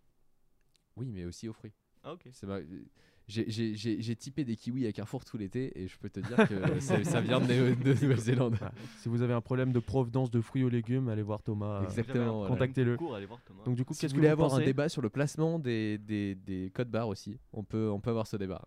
Oui, 0.96 1.10
mais 1.12 1.24
aussi 1.24 1.48
aux 1.48 1.52
fruits. 1.52 1.72
Ah, 2.02 2.12
ok. 2.14 2.22
C'est 2.32 2.46
ma- 2.46 2.60
J'ai- 3.28 3.50
J'ai 3.50 3.74
j'ai- 3.74 4.00
j'ai 4.00 4.14
typé 4.14 4.44
des 4.44 4.54
kiwis 4.54 4.86
à 4.86 4.92
Carrefour 4.92 5.24
tout 5.24 5.36
l'été 5.36 5.72
et 5.82 5.88
je 5.88 5.98
peux 5.98 6.08
te 6.08 6.20
dire 6.20 6.36
que 6.48 6.54
ça, 6.80 7.20
vient 7.20 7.40
de, 7.40 7.74
Nouvelle-Zélande. 8.00 8.54
Voilà. 8.56 8.72
Si 8.98 9.08
vous 9.08 9.20
avez 9.22 9.32
un 9.34 9.40
problème 9.40 9.72
de 9.72 9.80
provenance 9.80 10.30
de 10.30 10.40
fruits 10.40 10.62
ou 10.62 10.68
légumes, 10.68 11.08
allez 11.08 11.22
voir 11.22 11.42
Thomas. 11.42 11.82
Exactement. 11.82 12.46
Contactez-le. 12.46 12.96
Cours, 12.96 13.16
allez 13.16 13.26
voir 13.26 13.40
Thomas. 13.44 13.64
Donc 13.64 13.74
du 13.74 13.84
coup, 13.84 13.94
Si 13.94 14.00
qu'est-ce 14.02 14.12
vous 14.14 14.20
que 14.20 14.26
voulez 14.26 14.34
vous 14.34 14.42
avoir 14.44 14.54
un 14.54 14.64
débat 14.64 14.88
sur 14.88 15.02
le 15.02 15.10
placement 15.10 15.58
des, 15.58 15.98
des, 15.98 16.36
des 16.36 16.70
codes 16.72 16.88
barres 16.90 17.08
aussi, 17.08 17.38
on 17.52 17.64
peut, 17.64 17.90
on 17.90 17.98
peut 18.00 18.10
avoir 18.10 18.26
ce 18.28 18.36
débat. 18.36 18.62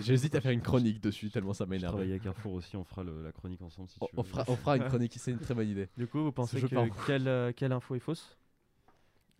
J'hésite 0.00 0.34
à 0.34 0.40
faire 0.40 0.50
une 0.52 0.60
chronique 0.62 1.00
dessus 1.00 1.30
tellement 1.30 1.54
ça 1.54 1.64
Je 1.64 1.70
m'énerve. 1.70 1.92
travaille 1.92 2.12
à 2.12 2.18
Carrefour 2.18 2.54
aussi, 2.54 2.76
on 2.76 2.84
fera 2.84 3.04
le- 3.04 3.22
la 3.22 3.32
chronique 3.32 3.62
ensemble 3.62 3.88
si 3.88 3.96
On, 4.00 4.06
tu 4.06 4.12
on 4.16 4.22
veux. 4.22 4.28
fera, 4.28 4.44
on 4.48 4.56
fera 4.56 4.76
une 4.76 4.84
chronique, 4.84 5.14
c'est 5.16 5.30
une 5.30 5.38
très 5.38 5.54
bonne 5.54 5.68
idée. 5.68 5.88
Du 5.96 6.06
coup, 6.08 6.22
vous 6.24 6.32
pensez 6.32 6.58
Je 6.58 6.66
que 6.66 6.74
quelle, 7.06 7.28
euh, 7.28 7.52
quelle 7.54 7.72
info 7.72 7.94
est 7.94 8.00
fausse? 8.00 8.36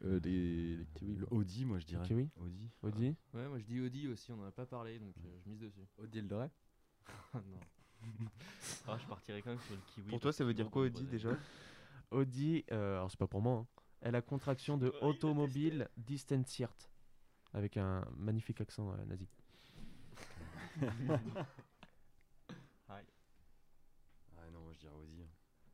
Euh, 0.05 0.85
kiwis. 0.95 1.17
Le 1.17 1.27
Audi, 1.33 1.65
moi 1.65 1.79
je 1.79 1.87
dirais. 1.87 2.05
kiwi 2.05 2.29
Audi. 2.37 2.71
Audi 2.83 3.17
Ouais, 3.35 3.47
moi 3.49 3.59
je 3.59 3.65
dis 3.65 3.81
Audi 3.81 4.09
aussi, 4.09 4.33
on 4.33 4.41
en 4.41 4.45
a 4.47 4.51
pas 4.51 4.67
parlé 4.67 4.99
donc 4.99 5.15
euh, 5.25 5.39
je 5.45 5.49
mise 5.49 5.61
dessus. 5.61 5.87
Audi 5.99 6.19
Eldoré 6.19 6.49
non. 7.35 7.41
Ah, 8.89 8.99
je 8.99 9.07
partirais 9.07 9.43
quand 9.43 9.51
même 9.51 9.61
sur 9.61 9.75
le 9.75 9.81
kiwi. 9.95 10.09
Pour 10.11 10.19
toi, 10.21 10.33
ça 10.33 10.45
veut 10.45 10.55
dire 10.55 10.69
quoi, 10.71 10.83
Audi, 10.83 11.05
déjà. 11.07 11.31
Audi, 12.11 12.65
euh, 12.73 12.97
alors 12.97 13.11
c'est 13.11 13.19
pas 13.19 13.29
pour 13.29 13.41
moi, 13.41 13.59
hein. 13.59 13.67
est 14.01 14.11
la 14.11 14.23
contraction 14.23 14.77
de 14.77 14.93
Automobile 15.03 15.89
Distanziert, 15.97 16.75
avec 17.53 17.77
un 17.77 18.05
magnifique 18.17 18.61
accent 18.61 18.93
euh, 18.93 19.05
nazi. 19.05 19.29
Aïe. 22.89 23.07
Ah 24.37 24.51
non, 24.53 24.63
moi 24.63 24.73
je 24.73 24.81
dirais 24.81 24.95
Audi. 24.95 25.23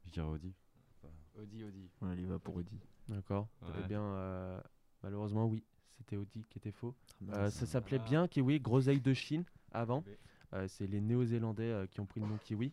Je 0.04 0.10
dirais 0.10 0.28
Audi. 0.28 0.54
Audi, 1.34 1.64
Audi. 1.64 1.90
On 2.02 2.12
y 2.12 2.24
va 2.26 2.38
pour 2.38 2.56
Audi. 2.56 2.78
D'accord. 3.08 3.48
Eh 3.78 3.86
bien, 3.88 4.02
euh, 4.02 4.60
malheureusement, 5.02 5.46
oui, 5.46 5.64
c'était 5.96 6.16
Audi 6.16 6.44
qui 6.50 6.58
était 6.58 6.72
faux. 6.72 6.94
Ah, 7.32 7.38
Euh, 7.46 7.50
ça 7.50 7.66
s'appelait 7.66 7.98
bien 7.98 8.28
Kiwi, 8.28 8.60
groseille 8.60 9.00
de 9.00 9.14
Chine 9.14 9.44
avant. 9.72 10.04
Euh, 10.54 10.66
c'est 10.68 10.86
les 10.86 11.00
Néo-Zélandais 11.00 11.62
euh, 11.70 11.86
qui 11.86 12.00
ont 12.00 12.06
pris 12.06 12.20
le 12.20 12.26
nom 12.26 12.38
Kiwi, 12.42 12.72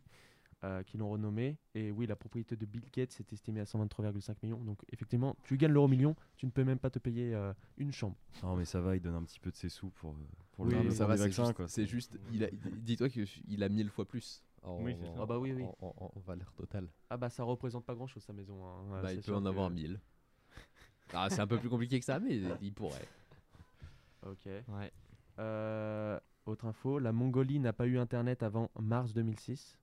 euh, 0.63 0.81
qui 0.83 0.97
l'ont 0.97 1.09
renommé. 1.09 1.57
Et 1.73 1.91
oui, 1.91 2.05
la 2.07 2.15
propriété 2.15 2.55
de 2.55 2.65
Bill 2.65 2.83
Gates 2.93 3.17
est 3.19 3.33
estimée 3.33 3.59
à 3.59 3.65
123,5 3.65 4.36
millions. 4.43 4.59
Donc 4.63 4.81
effectivement, 4.91 5.36
tu 5.43 5.57
gagnes 5.57 5.71
l'euro 5.73 5.88
million, 5.88 6.15
tu 6.38 6.45
ne 6.45 6.51
peux 6.51 6.63
même 6.63 6.79
pas 6.79 6.89
te 6.89 6.99
payer 6.99 7.33
euh, 7.33 7.53
une 7.77 7.91
chambre. 7.91 8.15
Non, 8.43 8.55
mais 8.55 8.65
ça 8.65 8.79
va, 8.81 8.95
il 8.95 9.01
donne 9.01 9.15
un 9.15 9.23
petit 9.23 9.39
peu 9.39 9.51
de 9.51 9.55
ses 9.57 9.69
sous 9.69 9.89
pour, 9.89 10.15
pour 10.53 10.65
Oui, 10.65 10.83
le 10.83 10.91
ça 10.91 11.05
va, 11.05 11.17
c'est 11.17 11.23
vaccins. 11.23 11.53
juste, 11.86 12.17
c'est 12.21 12.51
dis-toi 12.81 13.09
qu'il 13.09 13.63
a 13.63 13.69
mille 13.69 13.89
fois 13.89 14.05
plus. 14.05 14.41
En, 14.63 14.81
Oui, 14.81 14.95
Ah 15.19 15.25
bah 15.25 15.38
oui, 15.38 15.51
oui. 15.53 15.63
En, 15.81 15.93
en- 15.99 16.11
en 16.15 16.19
valeur 16.21 16.51
totale. 16.53 16.88
Ah 17.09 17.17
bah 17.17 17.29
ça 17.29 17.43
représente 17.43 17.86
pas 17.86 17.93
grand-chose 17.93 18.23
sa 18.23 18.33
maison. 18.33 18.65
hein. 18.65 19.01
Bah, 19.01 19.11
il 19.11 19.17
peut 19.17 19.21
sûr 19.23 19.38
en 19.38 19.43
que- 19.43 19.47
avoir 19.49 19.69
mille. 19.69 19.99
Ah, 21.13 21.29
c'est 21.29 21.39
un 21.41 21.47
peu 21.47 21.57
plus 21.59 21.69
compliqué 21.69 21.99
que 21.99 22.05
ça, 22.05 22.19
mais 22.19 22.37
il 22.61 22.73
pourrait. 22.73 23.07
Ok. 24.25 24.45
Ouais. 24.45 24.91
Euh, 25.39 26.19
autre 26.45 26.65
info, 26.65 26.99
la 26.99 27.11
Mongolie 27.11 27.59
n'a 27.59 27.73
pas 27.73 27.85
eu 27.87 27.97
internet 27.97 28.43
avant 28.43 28.69
mars 28.79 29.13
2006. 29.13 29.77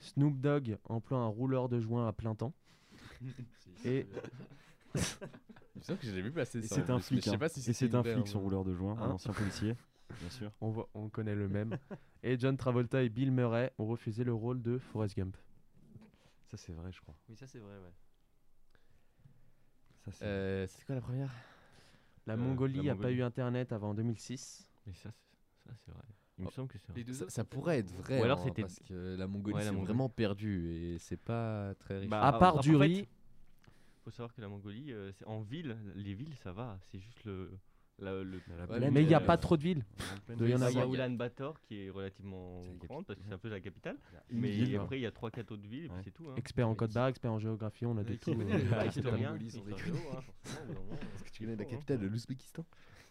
Snoop 0.00 0.38
Dogg 0.40 0.76
emploie 0.84 1.18
un 1.18 1.26
rouleur 1.26 1.68
de 1.68 1.80
joint 1.80 2.06
à 2.06 2.12
plein 2.12 2.34
temps. 2.34 2.52
Et 3.84 4.06
Il 4.94 5.00
me 5.78 5.82
semble 5.82 5.98
que 5.98 6.06
j'ai 6.06 6.22
vu 6.22 6.30
passer 6.32 6.62
ça. 6.62 6.74
c'est 6.76 6.90
un 6.90 6.98
flic. 7.00 7.20
je 7.24 7.30
sais 7.30 7.34
hein. 7.36 7.38
pas 7.38 7.48
si 7.48 7.60
Et 7.60 7.62
c'était 7.62 7.90
c'est 7.90 7.94
un 7.94 8.02
flic, 8.02 8.28
son 8.28 8.38
hein. 8.38 8.42
rouleur 8.42 8.64
de 8.64 8.74
joint, 8.74 8.96
un 8.98 9.02
Hein 9.02 9.10
ancien 9.12 9.32
policier, 9.32 9.74
bien 10.20 10.30
sûr. 10.30 10.50
on, 10.60 10.70
voit- 10.70 10.88
on 10.94 11.08
connaît 11.08 11.34
le 11.34 11.48
même. 11.48 11.78
et 12.22 12.38
John 12.38 12.56
Travolta 12.56 13.02
et 13.02 13.08
Bill 13.08 13.32
Murray 13.32 13.72
ont 13.78 13.86
refusé 13.86 14.24
le 14.24 14.32
rôle 14.34 14.60
de 14.62 14.78
Forrest 14.78 15.16
Gump. 15.16 15.36
Ça, 16.50 16.56
c'est 16.58 16.72
vrai, 16.72 16.92
je 16.92 17.00
crois. 17.00 17.14
Oui, 17.28 17.36
ça 17.36 17.46
c'est 17.46 17.58
vrai, 17.58 17.74
ouais. 17.74 17.92
Ça, 20.04 20.12
c'est 20.12 20.24
Euh, 20.24 20.66
C'était 20.66 20.84
quoi 20.84 20.94
la 20.94 21.00
première? 21.00 21.30
La 22.26 22.34
Euh, 22.34 22.36
Mongolie 22.36 22.76
la 22.78 22.94
n'a 22.94 22.96
pas 22.96 23.10
eu 23.10 23.22
internet 23.22 23.72
avant 23.72 23.94
2006. 23.94 24.68
Mais 24.86 24.92
ça, 24.94 25.10
c'est- 25.10 25.68
ça, 25.68 25.74
c'est 25.84 25.92
vrai. 25.92 26.02
Il 26.38 26.42
me 26.44 26.48
Oh, 26.48 26.50
semble 26.50 26.68
que 26.68 26.78
c'est 26.78 26.92
vrai. 26.92 27.28
Ça, 27.30 27.44
pourrait 27.44 27.78
être 27.78 27.90
vrai. 27.92 28.20
Ou 28.20 28.24
alors 28.24 28.38
hein, 28.38 28.42
c'était- 28.44 28.62
parce 28.62 28.80
que 28.80 29.14
la 29.16 29.26
Mongolie 29.26 29.54
Ouais, 29.54 29.60
la 29.60 29.66
c'est 29.66 29.72
Mongolie. 29.72 29.86
vraiment 29.86 30.08
perdu 30.08 30.68
et 30.72 30.98
c'est 30.98 31.16
pas 31.16 31.74
très 31.76 31.98
riche. 32.00 32.10
Bah, 32.10 32.22
à 32.26 32.32
part 32.38 32.58
du 32.58 32.70
fait, 32.72 32.76
riz, 32.76 33.08
faut 34.04 34.10
savoir 34.10 34.34
que 34.34 34.40
la 34.40 34.48
Mongolie, 34.48 34.92
euh, 34.92 35.12
c'est 35.12 35.26
en 35.26 35.40
ville, 35.42 35.76
les 35.94 36.14
villes, 36.14 36.34
ça 36.42 36.52
va. 36.52 36.78
C'est 36.90 36.98
juste 36.98 37.24
le. 37.24 37.50
La- 37.98 38.22
le 38.22 38.40
La 38.48 38.64
Ouais, 38.64 38.78
plaine, 38.78 38.92
mais 38.92 39.02
il 39.02 39.08
n'y 39.08 39.14
a 39.14 39.20
euh, 39.22 39.26
pas 39.26 39.36
trop 39.36 39.56
de 39.56 39.62
villes. 39.62 39.84
doit 40.36 40.48
y 40.48 40.54
en 40.54 40.60
il 40.68 40.76
y 40.76 40.80
a. 40.80 40.86
Ulan 40.86 41.10
Bator 41.10 41.60
qui 41.62 41.82
est 41.86 41.90
relativement 41.90 42.64
grande 42.78 43.06
parce 43.06 43.18
que 43.18 43.24
c'est 43.26 43.32
un 43.32 43.38
peu 43.38 43.48
la 43.48 43.60
capitale. 43.60 43.96
Mais 44.30 44.50
ville, 44.50 44.76
après, 44.76 44.98
il 44.98 45.02
y 45.02 45.06
a 45.06 45.10
3-4 45.10 45.52
autres 45.52 45.62
villes 45.68 45.84
et 45.84 45.88
puis 45.88 45.96
Ouais. 45.96 46.02
c'est 46.04 46.10
tout. 46.10 46.28
hein. 46.28 46.34
Expert 46.36 46.68
en 46.68 46.74
code 46.74 46.92
barre, 46.92 47.08
expert 47.08 47.32
en 47.32 47.38
géographie, 47.38 47.86
on 47.86 47.96
a 47.96 48.04
des 48.04 48.16
tout. 48.18 48.32
historien, 48.32 49.36
Est-ce 49.36 51.24
que 51.24 51.30
tu 51.30 51.44
connais 51.44 51.56
la 51.56 51.64
capitale 51.64 52.00
de 52.00 52.06
l'Ouzbékistan? 52.06 52.64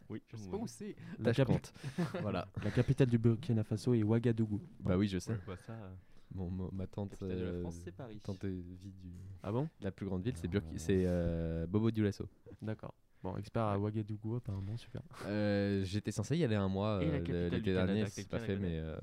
Oui, 0.10 0.22
Je 0.30 0.36
sais 0.38 0.50
pas 0.50 0.58
où 0.58 0.68
c'est. 0.68 0.96
Tachkent. 1.24 1.74
voilà. 2.22 2.48
la 2.64 2.72
capitale 2.72 3.08
du 3.08 3.18
Burkina 3.18 3.64
Faso 3.64 3.94
est 3.94 4.04
Ouagadougou. 4.04 4.62
Bah 4.82 4.98
oui, 4.98 5.08
je 5.08 5.18
sais. 5.18 5.32
Ouais, 5.32 5.40
bah 5.48 5.56
euh, 5.70 6.70
ma 6.74 6.88
tante, 6.88 7.22
de 7.22 7.28
la 7.28 7.34
euh, 7.34 7.62
France, 7.62 7.80
c'est 7.84 7.92
Paris. 7.96 8.20
tante 8.22 8.44
vit 8.44 8.92
du 8.92 9.14
Ah 9.42 9.52
bon? 9.52 9.70
la 9.82 9.92
plus 9.92 10.06
grande 10.06 10.24
ville, 10.24 10.36
c'est 10.36 10.48
Ah, 10.48 11.10
euh, 11.10 11.68
Bobo 11.68 11.90
Dioulasso. 11.90 12.28
D'accord. 12.62 12.94
Bon, 13.24 13.38
expert 13.38 13.64
à 13.64 13.80
Ouagadougou, 13.80 14.36
apparemment, 14.36 14.76
super. 14.76 15.02
Euh, 15.28 15.82
J'étais 15.86 16.12
censé 16.12 16.36
y 16.36 16.44
aller 16.44 16.56
un 16.58 16.68
mois 16.68 17.00
euh, 17.02 17.50
l'été 17.50 17.72
dernier, 17.74 18.06
c'est 18.08 18.28
pas 18.28 18.40
fait, 18.40 18.58
mais, 18.58 18.80
euh, 18.80 18.98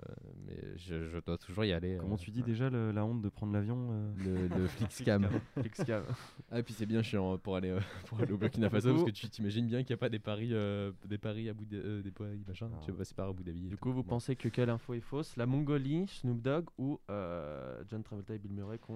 mais 0.47 0.59
je, 0.77 1.09
je 1.09 1.18
dois 1.21 1.39
toujours 1.39 1.64
y 1.64 1.73
aller. 1.73 1.97
Comment 1.99 2.16
euh, 2.16 2.18
tu 2.18 2.31
dis 2.31 2.43
déjà 2.43 2.68
le- 2.68 2.91
la 2.93 3.03
honte 3.03 3.23
de 3.23 3.29
prendre 3.31 3.55
l'avion 3.55 3.89
euh 3.91 4.12
Le, 4.18 4.49
le 4.59 4.66
Flixcam. 4.68 5.27
Flixcam. 5.59 6.03
Ah, 6.51 6.59
et 6.59 6.62
puis 6.62 6.75
c'est 6.75 6.85
bien 6.85 7.03
chiant 7.03 7.33
euh, 7.33 7.37
pour 7.39 7.57
aller, 7.57 7.71
euh, 7.71 7.81
pour 8.07 8.21
aller 8.21 8.33
au 8.33 8.37
Burkina 8.37 8.68
Faso 8.68 8.93
parce 8.93 9.05
que 9.07 9.11
tu 9.11 9.27
t'imagines 9.31 9.66
bien 9.66 9.79
qu'il 9.85 9.95
n'y 9.95 9.99
a 9.99 10.01
pas 10.01 10.11
des 10.11 10.18
paris, 10.18 10.51
euh, 10.53 10.93
des 11.07 11.16
paris 11.16 11.49
à 11.49 11.55
Dhabi, 11.55 11.66
euh, 11.73 12.03
des 12.03 12.11
paris 12.11 12.45
machin. 12.47 12.68
Tu 12.85 12.91
vas 12.93 12.99
passer 12.99 13.14
par 13.14 13.31
Abu 13.31 13.43
Dhabi. 13.43 13.62
Du 13.62 13.71
tout. 13.71 13.77
coup, 13.79 13.93
vous 13.93 14.03
Bon. 14.03 14.11
pensez 14.11 14.37
que 14.37 14.49
quelle 14.49 14.68
info 14.68 14.93
est 14.93 15.01
fausse? 15.01 15.35
La 15.39 15.47
Mongolie, 15.47 16.07
Snoop 16.09 16.43
Dogg 16.43 16.66
ou 16.77 17.01
euh, 17.11 17.83
John 17.89 18.03
Travolta 18.03 18.35
et 18.35 18.39
Bill 18.39 18.53
Murray 18.53 18.79
qui 18.79 18.93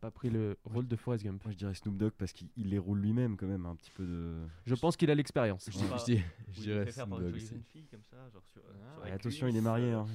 pas 0.00 0.10
pris 0.10 0.30
le 0.30 0.56
rôle 0.64 0.86
de 0.86 0.96
Forrest 0.96 1.24
Gump 1.24 1.42
Moi 1.44 1.52
je 1.52 1.58
dirais 1.58 1.74
Snoop 1.74 1.96
Dogg 1.96 2.12
parce 2.16 2.32
qu'il 2.32 2.48
il 2.56 2.70
les 2.70 2.78
roule 2.78 3.00
lui-même 3.00 3.36
quand 3.36 3.46
même, 3.46 3.66
un 3.66 3.74
petit 3.76 3.90
peu 3.90 4.04
de. 4.06 4.36
Je 4.66 4.74
pense 4.74 4.96
qu'il 4.96 5.10
a 5.10 5.14
l'expérience. 5.14 5.68
Je 5.70 5.76
Ouais. 5.78 5.84
dis- 6.06 6.16
Pas- 6.16 6.22
je 6.52 6.60
dirais 6.60 6.90
Snoop 6.90 7.08
une 7.08 7.18
Dogg 7.30 7.36
jeune 7.38 7.62
fille 7.72 7.86
comme 7.86 8.02
ça, 8.04 8.16
genre 8.32 8.44
sur, 8.46 8.60
euh, 8.62 8.92
sur 8.94 9.02
Ouais, 9.02 9.08
la 9.08 9.14
attention, 9.16 9.46
cuisse, 9.46 9.54
il 9.54 9.58
est 9.58 9.62
marié. 9.62 9.92
euh, 9.92 9.98
Hein. 10.00 10.06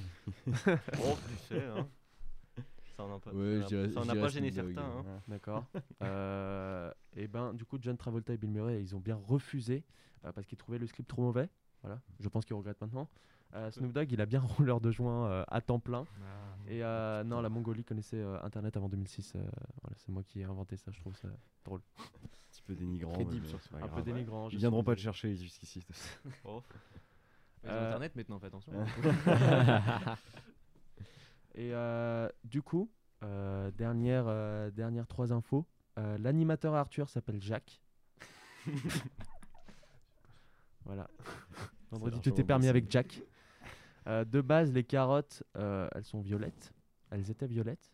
Oh, 1.02 1.16
tu 1.28 1.36
sais, 1.54 1.64
hein. 1.64 1.86
Ça 2.96 3.02
en 3.02 3.16
a 3.16 3.18
pas, 3.18 3.32
Ouais, 3.32 3.60
ça 3.62 3.66
dirais- 3.66 3.90
ça 3.90 4.00
en 4.00 4.08
a 4.08 4.14
pas 4.14 4.28
gêné 4.28 4.52
certains. 4.52 4.80
hein. 4.82 5.04
D'accord. 5.28 5.64
Euh, 6.02 6.92
et 7.16 7.26
ben, 7.28 7.52
du 7.54 7.64
coup, 7.64 7.76
John 7.80 7.96
Travolta 7.96 8.32
et 8.32 8.36
Bill 8.36 8.50
Murray, 8.50 8.80
ils 8.82 8.94
ont 8.94 9.00
bien 9.00 9.16
refusé 9.16 9.82
euh, 10.24 10.32
parce 10.32 10.46
qu'ils 10.46 10.58
trouvaient 10.58 10.78
le 10.78 10.86
script 10.86 11.08
trop 11.08 11.22
mauvais. 11.22 11.48
Voilà. 11.82 12.00
Je 12.20 12.28
pense 12.28 12.44
qu'ils 12.44 12.54
regrettent 12.56 12.80
maintenant. 12.80 13.08
Euh, 13.54 13.70
Snoop 13.70 13.92
Dogg, 13.92 14.10
il 14.10 14.20
a 14.20 14.26
bien 14.26 14.40
rouleur 14.58 14.80
de 14.80 14.90
joint 14.90 15.28
euh, 15.28 15.44
à 15.48 15.60
temps 15.60 15.78
plein. 15.78 16.04
Et 16.66 16.82
euh, 16.82 17.22
non, 17.24 17.40
la 17.40 17.48
Mongolie 17.48 17.84
connaissait 17.84 18.16
euh, 18.20 18.42
Internet 18.42 18.76
avant 18.76 18.88
2006. 18.88 19.34
euh, 19.36 19.38
voilà, 19.82 19.96
c'est 19.98 20.08
moi 20.10 20.22
qui 20.22 20.40
ai 20.40 20.44
inventé 20.44 20.76
ça. 20.76 20.90
Je 20.90 20.98
trouve 21.00 21.14
ça 21.16 21.28
drôle. 21.64 21.80
Un 21.98 22.02
petit 22.50 22.62
peu 22.62 22.74
dénigrant. 22.74 23.12
Mais 23.18 23.24
peu 23.24 24.02
Ils 24.50 24.58
viendront 24.58 24.82
pas 24.82 24.94
te 24.94 25.00
chercher 25.00 25.34
jusqu'ici. 25.36 25.84
Oh. 26.44 26.62
Ils 27.62 27.68
ont 27.70 27.72
Euh, 27.72 27.86
internet 27.88 28.14
maintenant, 28.16 28.38
fais 28.38 28.46
attention. 28.48 28.72
Et 31.54 31.72
euh, 31.72 32.28
du 32.44 32.60
coup, 32.62 32.90
euh, 33.22 33.70
dernière, 33.70 34.24
euh, 34.26 34.70
dernière 34.70 35.06
trois 35.06 35.32
infos. 35.32 35.66
Euh, 35.98 36.18
L'animateur 36.18 36.74
Arthur 36.74 37.08
s'appelle 37.08 37.40
Jacques. 37.40 37.80
voilà. 40.84 41.08
Vendredi, 41.90 42.20
tout 42.20 42.38
est 42.40 42.44
permis 42.44 42.68
avec. 42.68 42.90
Jack. 42.90 43.22
Euh, 44.06 44.24
de 44.24 44.40
base, 44.40 44.72
les 44.72 44.84
carottes, 44.84 45.42
euh, 45.56 45.88
elles 45.94 46.04
sont 46.04 46.20
violettes. 46.20 46.72
Elles 47.10 47.30
étaient 47.30 47.46
violettes. 47.46 47.90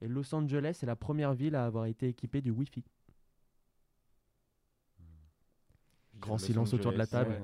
Et 0.00 0.08
Los 0.08 0.34
Angeles 0.34 0.78
est 0.82 0.86
la 0.86 0.96
première 0.96 1.34
ville 1.34 1.54
à 1.54 1.66
avoir 1.66 1.86
été 1.86 2.08
équipée 2.08 2.40
du 2.40 2.50
Wi-Fi. 2.50 2.84
Grand 6.16 6.34
Los 6.34 6.38
silence 6.44 6.74
autour 6.74 6.92
de 6.92 6.98
la 6.98 7.06
table. 7.06 7.30
ouais. 7.30 7.38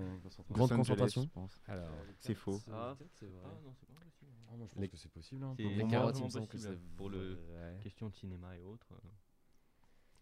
Grande 0.50 0.70
Los 0.70 0.74
Angeles, 0.74 0.76
concentration. 0.76 1.22
je 1.22 1.28
pense. 1.28 1.60
Alors, 1.66 1.88
c'est 2.20 2.34
faux. 2.34 2.60
Ah, 2.70 2.94
c'est 3.18 3.26
vrai. 3.26 3.40
Ah, 3.44 3.48
non, 3.64 3.72
c'est 3.78 3.86
pas 3.86 3.94
possible. 4.04 4.30
Ah, 4.48 4.56
moi, 4.56 4.66
je 4.68 4.74
pense 4.74 4.82
Les- 4.82 4.88
que 4.88 4.96
c'est 4.96 5.08
possible. 5.10 5.44
hein. 5.44 5.54
C'est 5.56 5.62
Pour 5.62 5.72
les 5.72 5.78
moi, 5.82 5.90
carottes, 5.90 6.18
il 6.18 6.24
me 6.24 6.28
semble 6.28 6.46
que 6.48 6.58
c'est- 6.58 6.78
pour 6.96 7.08
le 7.10 7.34
Ouais. 7.50 7.78
question 7.82 8.08
de 8.08 8.14
cinéma 8.14 8.56
et 8.56 8.62
autres. 8.62 8.86
euh, 8.92 9.08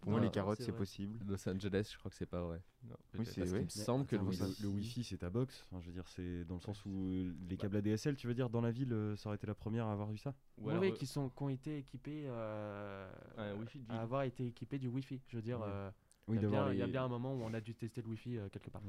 Pour 0.05 0.11
moi, 0.11 0.21
Non, 0.21 0.27
les 0.27 0.31
carottes, 0.31 0.61
c'est 0.61 0.71
possible. 0.77 1.19
Los 1.27 1.49
Angeles, 1.49 1.89
je 1.91 1.97
crois 1.99 2.11
que 2.11 2.17
c'est 2.19 2.27
pas 2.27 2.43
vrai. 2.43 2.61
non, 2.83 2.95
Oui, 3.19 3.25
c'est 3.25 3.43
qu'il 3.47 3.55
me 3.63 3.69
semble 3.71 4.05
que 4.05 4.17
le 4.17 4.23
Wi-Fi. 4.23 4.63
le 4.63 4.69
Wi-Fi 4.69 5.03
c'est 5.03 5.17
ta 5.17 5.31
box. 5.31 5.65
Enfin, 5.71 5.81
je 5.81 5.87
veux 5.87 5.93
dire, 5.95 6.07
c'est 6.09 6.45
dans 6.45 6.57
le 6.57 6.61
sens 6.61 6.85
où 6.85 7.25
les 7.49 7.57
câbles 7.57 7.77
ADSL, 7.77 8.15
tu 8.15 8.27
veux 8.27 8.35
dire, 8.35 8.51
dans 8.51 8.61
la 8.61 8.71
ville, 8.71 8.93
euh, 8.93 9.17
ça 9.17 9.31
aurait 9.31 9.37
été 9.37 9.47
la 9.47 9.55
première 9.55 9.87
à 9.87 9.93
avoir 9.93 10.13
eu 10.13 10.19
ça 10.19 10.35
Ou 10.59 10.65
Oui, 10.67 10.71
alors, 10.73 10.83
oui, 10.83 10.91
euh, 10.91 10.93
qui, 10.95 11.07
sont, 11.07 11.31
qui 11.31 11.43
ont 11.43 11.49
été 11.49 11.79
équipés. 11.79 12.25
euh, 12.27 13.11
Wi-Fi 13.59 13.79
de 13.79 13.85
ville. 13.87 13.93
à 13.97 14.03
avoir 14.03 14.25
été 14.25 14.47
équipés 14.47 14.79
du 14.79 14.89
Wi-Fi. 14.89 15.23
Je 15.29 15.37
veux 15.37 15.43
dire, 15.43 15.61
Ouais. 15.61 15.67
euh, 15.69 15.91
Oui, 16.29 16.37
il 16.37 16.43
y, 16.43 16.45
a 16.45 16.49
bien- 16.51 16.73
il 16.73 16.79
y 16.79 16.83
a 16.83 16.87
les- 16.87 16.93
bien 16.93 17.05
un 17.05 17.09
moment 17.09 17.33
où 17.35 17.43
on 17.43 17.55
a 17.55 17.61
dû 17.63 17.75
tester 17.75 18.03
le 18.03 18.09
Wi-Fi 18.09 18.37
euh, 18.37 18.49
quelque 18.51 18.69
part. 18.69 18.83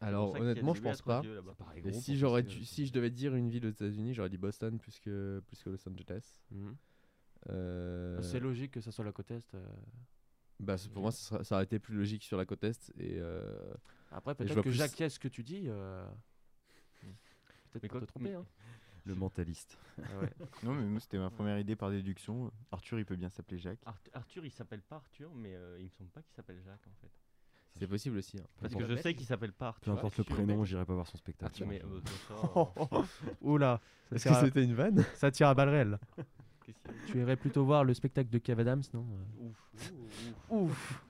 Alors 0.00 0.34
honnêtement, 0.34 0.72
je 0.72 0.80
pense 0.80 1.02
pas. 1.02 1.22
Et 1.84 1.92
si 1.92 2.16
j'aurais 2.16 2.42
dû- 2.44 2.64
si 2.64 2.86
je 2.86 2.92
devais 2.94 3.10
dire 3.10 3.34
une 3.34 3.50
ville 3.50 3.66
aux 3.66 3.70
États-Unis, 3.70 4.14
j'aurais 4.14 4.30
dit 4.30 4.38
Boston 4.38 4.78
plus 4.78 4.98
que 5.00 5.42
plus 5.46 5.62
que 5.62 5.68
Los 5.68 5.86
Angeles. 5.86 6.40
Mhm. 6.50 6.76
Euh, 7.50 8.22
C'est 8.22 8.40
logique 8.40 8.70
que 8.72 8.80
ça 8.80 8.90
soit 8.90 9.04
la 9.04 9.12
côte 9.12 9.30
Est. 9.30 9.54
euh. 9.54 9.62
Bah, 10.60 10.76
pour 10.92 11.02
moi, 11.02 11.10
ça, 11.12 11.18
sera- 11.20 11.44
ça 11.44 11.54
aurait 11.56 11.64
été 11.64 11.78
plus 11.78 11.96
logique 11.96 12.22
sur 12.22 12.36
la 12.36 12.44
côte 12.44 12.62
est. 12.64 12.92
Et 12.98 13.16
euh, 13.18 13.42
Après, 14.12 14.34
peut-être 14.34 14.54
que 14.54 14.60
plus- 14.60 14.72
j'acquiesce 14.72 15.14
ce 15.14 15.18
que 15.18 15.28
tu 15.28 15.42
dis. 15.42 15.64
euh, 15.66 16.06
Peut-être 17.72 17.92
pas 17.92 18.00
te 18.00 18.04
tromper. 18.06 18.30
mais- 18.30 18.34
Hein. 18.36 18.46
Le 19.06 19.14
mentaliste. 19.14 19.76
Ah 19.98 20.02
ouais. 20.22 20.30
Non, 20.62 20.72
mais 20.74 20.84
moi, 20.84 20.98
c'était 21.00 21.18
ma 21.18 21.28
première 21.28 21.58
idée 21.58 21.76
par 21.76 21.90
déduction. 21.90 22.50
Arthur, 22.72 22.98
il 22.98 23.04
peut 23.04 23.16
bien 23.16 23.28
s'appeler 23.28 23.58
Jacques. 23.58 23.82
Arth- 23.84 24.08
Arthur, 24.14 24.46
il 24.46 24.50
s'appelle 24.50 24.80
pas 24.80 24.96
Arthur, 24.96 25.30
mais 25.34 25.54
euh, 25.54 25.76
il 25.78 25.84
me 25.84 25.90
semble 25.90 26.08
pas 26.10 26.22
qu'il 26.22 26.32
s'appelle 26.34 26.62
Jacques 26.64 26.86
en 26.86 26.94
fait. 27.02 27.10
c'est 27.78 27.86
possible 27.88 28.16
aussi. 28.16 28.38
hein. 28.38 28.46
Parce 28.62 28.74
que 28.74 28.84
je 28.86 28.94
sais 28.96 29.14
qu'il 29.14 29.26
s'appelle 29.26 29.52
pas 29.52 29.72
Peu 29.82 29.90
Arthur. 29.90 29.92
importe 29.92 30.16
le 30.18 30.24
prénom, 30.24 30.64
j'irai 30.64 30.86
pas 30.86 30.94
voir 30.94 31.06
son 31.06 31.18
spectacle. 31.18 31.52
Arthur, 31.52 31.66
mais 31.66 31.82
euh, 31.84 32.00
ça, 32.28 32.34
Oh, 32.54 32.68
oh, 32.76 32.88
oh. 32.92 33.04
Oula, 33.42 33.80
Est-ce 34.10 34.26
que 34.28 34.34
c'était 34.46 34.64
une 34.64 34.74
vanne? 34.74 35.04
Ça 35.16 35.30
tire 35.30 35.48
à 35.48 35.54
balles 35.54 35.68
réelles. 35.68 35.98
Tu 37.06 37.18
irais 37.20 37.36
plutôt 37.36 37.64
voir 37.64 37.84
le 37.84 37.94
spectacle 37.94 38.30
de 38.30 38.38
Kev 38.38 38.60
Adams, 38.60 38.82
non 38.92 39.06
euh, 39.40 39.48
Ouf. 39.48 39.92
Ouf. 40.50 41.04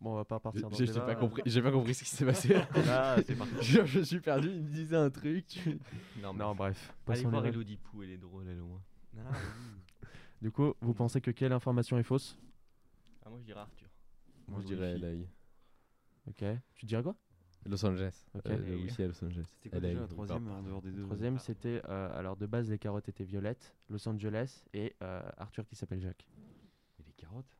Bon, 0.00 0.12
on 0.12 0.16
va 0.16 0.24
pas 0.24 0.38
partir 0.38 0.68
dans 0.68 0.76
J'ai 0.76 0.92
pas 0.92 1.14
compris. 1.14 1.42
J'ai 1.46 1.62
pas 1.62 1.72
compris 1.72 1.94
ce 1.94 2.04
qui 2.04 2.10
s'est 2.10 2.24
passé. 2.26 2.48
Là, 2.48 3.16
c'est 3.26 3.34
parti. 3.38 3.54
je, 3.62 3.84
je 3.86 4.00
suis 4.00 4.20
perdu. 4.20 4.48
Il 4.50 4.62
me 4.62 4.68
disait 4.68 4.96
un 4.96 5.10
truc. 5.10 5.46
tu- 5.46 5.78
Non, 6.22 6.32
mais 6.32 6.40
Non, 6.40 6.54
bref. 6.54 6.92
Allez 7.08 7.24
voir. 7.24 7.46
Elodie 7.46 7.76
Pou, 7.78 8.02
elle 8.02 8.10
est 8.10 8.18
drôle, 8.18 8.44
elle 8.48 8.60
au 8.60 8.66
moins. 8.66 8.82
Du 10.42 10.50
coup, 10.50 10.74
vous 10.80 10.92
pensez 10.92 11.20
que 11.20 11.30
quelle 11.30 11.52
information 11.52 11.98
est 11.98 12.02
fausse? 12.02 12.38
Ah, 13.24 13.30
moi 13.30 13.38
je 13.40 13.44
dirais 13.46 13.60
Arthur. 13.60 13.88
Moi, 14.48 14.60
je 14.60 14.66
dirais 14.66 14.92
Wi-Fi. 14.94 15.02
LA. 15.06 16.52
Ok. 16.52 16.58
Tu 16.74 16.86
dirais 16.86 17.02
quoi? 17.02 17.16
Los 17.68 17.84
Angeles. 17.84 18.26
Ok. 18.34 18.42
Euh, 18.46 18.56
le 18.58 19.04
à 19.04 19.06
Los 19.08 19.24
Angeles. 19.24 19.44
C'était 19.48 19.70
quoi 19.70 19.80
LA, 19.80 19.88
déjà 19.88 20.00
la 20.00 20.06
troisième 20.06 20.48
en 20.48 20.62
dehors 20.62 20.82
des 20.82 20.92
deux? 20.92 21.02
Troisième, 21.02 21.38
c'était 21.38 21.82
euh, 21.88 22.18
alors 22.18 22.36
de 22.36 22.46
base 22.46 22.70
les 22.70 22.78
carottes 22.78 23.08
étaient 23.08 23.24
violettes, 23.24 23.74
Los 23.88 24.08
Angeles 24.08 24.64
et 24.72 24.94
euh, 25.02 25.22
Arthur 25.36 25.66
qui 25.66 25.76
s'appelle 25.76 26.00
Jacques. 26.00 26.26
Et 26.98 27.02
les 27.04 27.12
carottes? 27.12 27.58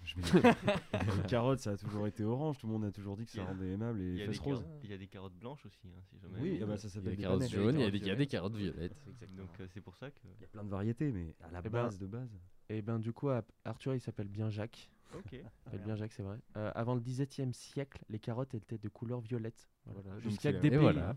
Je 0.02 0.16
mets 0.18 0.22
les... 0.32 0.42
les 1.22 1.28
carottes, 1.28 1.58
ça 1.60 1.72
a 1.72 1.76
toujours 1.76 2.06
été 2.06 2.24
orange. 2.24 2.56
Tout 2.58 2.66
le 2.66 2.72
monde 2.72 2.84
a 2.86 2.90
toujours 2.90 3.16
dit 3.18 3.26
que 3.26 3.32
ça 3.32 3.44
rendait 3.44 3.72
aimable 3.72 4.00
et 4.00 4.24
fesses 4.26 4.38
roses. 4.38 4.64
il 4.82 4.90
y 4.90 4.94
a 4.94 4.96
des 4.98 5.06
carottes 5.08 5.34
blanches 5.34 5.66
aussi, 5.66 5.88
hein, 5.88 6.00
si 6.08 6.18
jamais. 6.18 6.40
Oui, 6.40 6.58
ah 6.62 6.66
bah, 6.66 6.76
ça 6.78 6.88
Il 6.88 6.90
y 6.90 6.92
a 6.92 6.94
s'appelle 6.94 7.16
des 7.16 7.22
carottes 7.22 7.48
jaunes, 7.50 7.74
il 7.74 7.80
y 7.82 7.84
a 7.84 7.90
des- 7.90 7.98
il 7.98 8.06
y 8.06 8.10
a 8.10 8.14
des 8.14 8.24
violettes. 8.24 8.30
carottes 8.30 8.56
violettes. 8.56 8.96
Donc 9.36 9.60
euh, 9.60 9.66
c'est 9.68 9.82
pour 9.82 9.96
ça 9.96 10.10
que. 10.10 10.20
Il 10.38 10.40
y 10.40 10.44
a 10.44 10.48
plein 10.48 10.64
de 10.64 10.70
variétés, 10.70 11.12
mais 11.12 11.34
à 11.42 11.50
la 11.50 11.58
Eh 11.60 11.62
ben, 11.64 11.70
base 11.70 11.98
de 11.98 12.06
base. 12.06 12.30
Et 12.70 12.80
ben 12.80 12.98
du 12.98 13.12
coup, 13.12 13.28
Arthur 13.64 13.94
il 13.94 14.00
s'appelle 14.00 14.28
bien 14.28 14.48
Jacques. 14.48 14.90
Ok. 15.14 15.40
Bien 15.84 15.96
Jacques, 15.96 16.12
c'est 16.12 16.22
vrai. 16.22 16.38
Euh, 16.56 16.70
avant 16.74 16.94
le 16.94 17.00
XVIIe 17.00 17.52
siècle, 17.52 18.02
les 18.08 18.18
carottes 18.18 18.54
étaient 18.54 18.78
de 18.78 18.88
couleur 18.88 19.20
violette. 19.20 19.68
Voilà. 19.86 20.18
Jusqu'à 20.20 20.52
que 20.52 20.58
des, 20.58 20.70
pays- 20.70 20.78
voilà. 20.78 21.16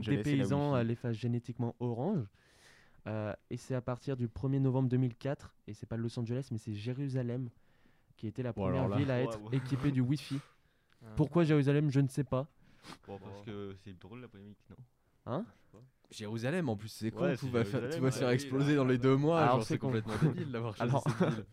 que 0.00 0.22
paysans 0.22 0.82
les 0.82 0.94
fassent 0.94 1.16
génétiquement 1.16 1.74
orange. 1.80 2.26
Euh, 3.06 3.32
et 3.50 3.56
c'est 3.56 3.74
à 3.74 3.80
partir 3.80 4.16
du 4.16 4.26
1er 4.26 4.58
novembre 4.58 4.88
2004, 4.88 5.54
et 5.68 5.74
c'est 5.74 5.86
pas 5.86 5.96
Los 5.96 6.18
Angeles, 6.18 6.48
mais 6.50 6.58
c'est 6.58 6.74
Jérusalem 6.74 7.50
qui 8.16 8.26
était 8.26 8.42
la 8.42 8.52
première 8.52 8.88
ville 8.96 9.10
à 9.10 9.20
être 9.20 9.40
équipée 9.52 9.92
du 9.92 10.00
Wi-Fi. 10.00 10.40
Ah. 11.02 11.12
Pourquoi 11.16 11.44
Jérusalem? 11.44 11.90
Je 11.90 12.00
ne 12.00 12.08
sais 12.08 12.24
pas. 12.24 12.48
Bon, 13.06 13.18
parce 13.18 13.42
que 13.42 13.74
c'est 13.84 13.98
drôle 13.98 14.20
la 14.20 14.28
polémique, 14.28 14.58
non? 14.70 14.76
Hein? 15.26 15.44
Jérusalem 16.10 16.68
en 16.68 16.76
plus, 16.76 16.88
c'est 16.88 17.10
con, 17.10 17.22
Ouais, 17.24 17.36
tout 17.36 17.48
va, 17.50 17.64
faire- 17.64 17.80
Jérusalem, 17.80 17.96
tout 17.98 18.02
va 18.04 18.10
se 18.12 18.18
faire 18.18 18.28
exploser 18.30 18.70
là, 18.72 18.76
dans 18.78 18.84
les 18.84 18.98
deux 18.98 19.16
mois. 19.16 19.40
Alors, 19.40 19.62
c'est 19.64 19.78
complètement 19.78 20.14
débile 20.22 20.50
d'avoir 20.52 20.76
choisi 20.76 20.90
Alors- 20.90 21.04
cette 21.18 21.28
ville. 21.28 21.44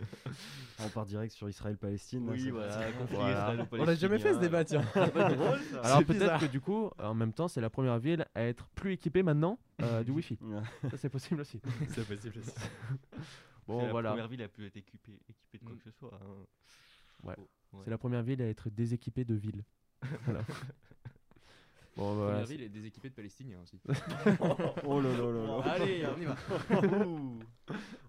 On 0.80 0.90
part 0.90 1.06
direct 1.06 1.34
sur 1.34 1.48
Israël-Palestine. 1.50 2.28
Oui, 2.30 2.50
voilà, 2.50 2.88
Voilà. 3.12 3.68
On 3.72 3.84
l'a 3.86 3.96
jamais 3.96 4.20
fait 4.20 4.34
ce 4.34 4.40
débat, 4.40 4.64
tiens. 4.66 4.82
Drôle 4.96 5.60
ça. 5.72 5.80
Alors 5.82 6.04
peut-être 6.04 6.40
que 6.40 6.46
du 6.46 6.60
coup, 6.62 6.90
en 7.00 7.14
même 7.14 7.32
temps, 7.34 7.48
c'est 7.48 7.62
la 7.62 7.70
première 7.70 8.00
ville 8.00 8.26
à 8.36 8.42
être 8.44 8.68
plus 8.70 8.94
équipée 8.94 9.24
maintenant 9.24 9.60
euh, 9.82 10.04
du 10.04 10.12
Wi-Fi. 10.16 10.38
Ça 10.92 10.98
c'est 10.98 11.10
possible 11.10 11.42
aussi. 11.42 11.62
C'est 11.90 12.06
possible 12.08 12.38
aussi. 12.40 12.52
Bon 13.68 13.80
C'est 13.80 13.86
la 13.86 13.92
voilà, 13.92 14.10
première 14.10 14.28
ville 14.28 14.42
a 14.42 14.48
pu 14.50 14.66
être 14.66 14.76
équipée, 14.78 15.20
équipée 15.30 15.58
de 15.60 15.64
quoi 15.64 15.76
Mm. 15.76 15.78
que 15.78 15.84
ce 15.86 15.92
soit. 15.92 16.12
hein. 16.22 16.46
Ouais. 17.24 17.36
Oh, 17.38 17.78
ouais. 17.78 17.82
c'est 17.86 17.92
la 17.92 17.98
première 17.98 18.24
ville 18.24 18.42
à 18.42 18.48
être 18.50 18.70
déséquipée 18.70 19.24
de 19.24 19.36
ville. 19.36 19.64
Bon 21.96 22.14
voilà. 22.16 22.32
première 22.32 22.48
ville 22.48 22.62
est 22.64 22.70
déséquipée 22.70 23.10
de 23.10 23.14
Palestiniens 23.14 23.60
aussi. 23.62 23.80
Oh 24.86 25.00
là 25.00 25.10
là 25.12 25.32
là 25.32 25.46
là. 25.46 25.72
Allez, 25.74 26.04
on 26.18 26.22
y 26.22 26.26
va. 26.26 26.36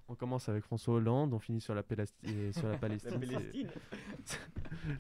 On 0.09 0.14
commence 0.14 0.49
avec 0.49 0.64
François 0.64 0.95
Hollande, 0.95 1.32
on 1.32 1.39
finit 1.39 1.61
sur 1.62 1.74
la, 1.74 1.82
Pélasti- 1.82 2.26
et 2.28 2.53
sur 2.53 2.68
la 2.68 2.76
Palestine. 2.78 3.11
La 3.20 3.26
c'est- 3.26 3.32
Palestine. 3.35 3.68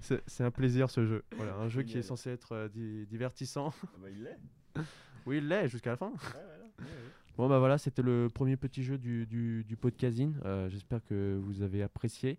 c'est- 0.00 0.22
C'est 0.26 0.44
un 0.44 0.50
plaisir 0.50 0.88
ce 0.90 1.04
jeu. 1.04 1.24
Voilà, 1.36 1.54
un 1.56 1.68
jeu 1.68 1.82
qui 1.82 1.98
est 1.98 2.02
censé 2.02 2.30
être 2.30 2.52
euh, 2.52 2.68
di- 2.68 3.06
divertissant. 3.06 3.72
Ah 3.84 3.88
bah, 4.00 4.08
il 4.10 4.22
l'est. 4.22 4.38
Oui, 5.26 5.38
il 5.38 5.48
l'est 5.48 5.68
jusqu'à 5.68 5.90
la 5.90 5.96
fin. 5.96 6.10
Ouais, 6.10 6.16
voilà. 6.32 6.46
Ouais, 6.46 6.84
ouais. 6.84 6.86
Bon 7.36 7.48
bah 7.48 7.58
voilà, 7.58 7.78
c'était 7.78 8.02
le 8.02 8.28
premier 8.32 8.56
petit 8.56 8.82
jeu 8.82 8.96
du, 8.96 9.26
du, 9.26 9.64
du 9.64 9.76
podcasting. 9.76 10.34
Euh, 10.44 10.68
J'espère 10.70 11.04
que 11.04 11.38
vous 11.42 11.62
avez 11.62 11.82
apprécié. 11.82 12.38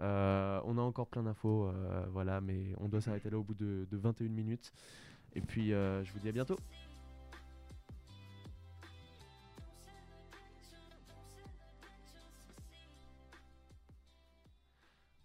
Euh, 0.00 0.60
on 0.64 0.76
a 0.78 0.82
encore 0.82 1.06
plein 1.08 1.22
d'infos, 1.22 1.68
euh, 1.68 2.04
voilà, 2.10 2.40
mais 2.40 2.74
on 2.78 2.88
doit 2.88 3.00
s'arrêter 3.00 3.30
là 3.30 3.38
au 3.38 3.42
bout 3.42 3.54
de, 3.54 3.86
de 3.90 3.96
21 3.96 4.28
minutes. 4.28 4.72
Et 5.34 5.40
puis 5.40 5.72
euh, 5.72 6.04
je 6.04 6.12
vous 6.12 6.20
dis 6.20 6.28
à 6.28 6.32
bientôt. 6.32 6.58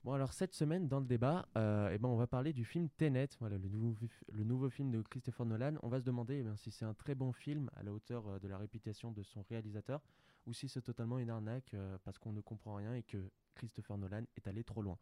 Bon 0.09 0.15
alors 0.15 0.33
cette 0.33 0.55
semaine, 0.55 0.87
dans 0.87 0.99
le 0.99 1.05
débat, 1.05 1.47
euh, 1.55 1.91
eh 1.93 1.99
ben, 1.99 2.09
on 2.09 2.15
va 2.15 2.25
parler 2.25 2.51
du 2.51 2.65
film 2.65 2.89
Tenet, 2.89 3.27
voilà, 3.39 3.59
le, 3.59 3.69
nouveau, 3.69 3.95
le 4.31 4.43
nouveau 4.43 4.67
film 4.71 4.89
de 4.89 5.03
Christopher 5.03 5.45
Nolan. 5.45 5.75
On 5.83 5.87
va 5.87 5.99
se 5.99 6.03
demander 6.03 6.41
ben, 6.41 6.55
si 6.55 6.71
c'est 6.71 6.85
un 6.85 6.95
très 6.95 7.13
bon 7.13 7.31
film 7.31 7.69
à 7.75 7.83
la 7.83 7.93
hauteur 7.93 8.27
euh, 8.27 8.39
de 8.39 8.47
la 8.47 8.57
réputation 8.57 9.11
de 9.11 9.21
son 9.21 9.43
réalisateur 9.43 10.01
ou 10.47 10.53
si 10.53 10.67
c'est 10.67 10.81
totalement 10.81 11.19
une 11.19 11.29
arnaque 11.29 11.75
euh, 11.75 11.95
parce 12.03 12.17
qu'on 12.17 12.33
ne 12.33 12.41
comprend 12.41 12.73
rien 12.73 12.95
et 12.95 13.03
que 13.03 13.17
Christopher 13.53 13.99
Nolan 13.99 14.23
est 14.35 14.47
allé 14.47 14.63
trop 14.63 14.81
loin. 14.81 14.97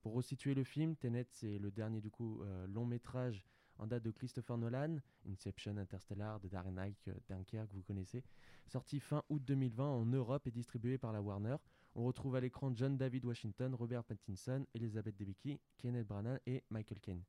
Pour 0.00 0.14
resituer 0.14 0.54
le 0.54 0.62
film, 0.64 0.94
Tenet, 0.94 1.26
c'est 1.28 1.58
le 1.58 1.72
dernier 1.72 2.00
du 2.00 2.08
coup 2.08 2.40
long 2.68 2.86
métrage 2.86 3.44
en 3.78 3.86
date 3.86 4.02
de 4.02 4.10
Christopher 4.10 4.58
Nolan, 4.58 4.96
Inception, 5.28 5.76
Interstellar, 5.76 6.40
The 6.40 6.46
Dark 6.46 6.68
Knight, 6.68 7.08
euh, 7.08 7.14
Dunkerque, 7.28 7.72
vous 7.72 7.82
connaissez, 7.82 8.22
sorti 8.66 9.00
fin 9.00 9.22
août 9.28 9.42
2020 9.44 9.84
en 9.84 10.04
Europe 10.06 10.46
et 10.46 10.50
distribué 10.50 10.98
par 10.98 11.12
la 11.12 11.20
Warner. 11.22 11.56
On 11.94 12.04
retrouve 12.04 12.36
à 12.36 12.40
l'écran 12.40 12.72
John 12.74 12.96
David 12.96 13.24
Washington, 13.24 13.74
Robert 13.74 14.04
Pattinson, 14.04 14.66
Elizabeth 14.74 15.16
Debicki, 15.16 15.60
Kenneth 15.78 16.06
Branagh 16.06 16.40
et 16.46 16.62
Michael 16.70 17.00
Caine. 17.00 17.22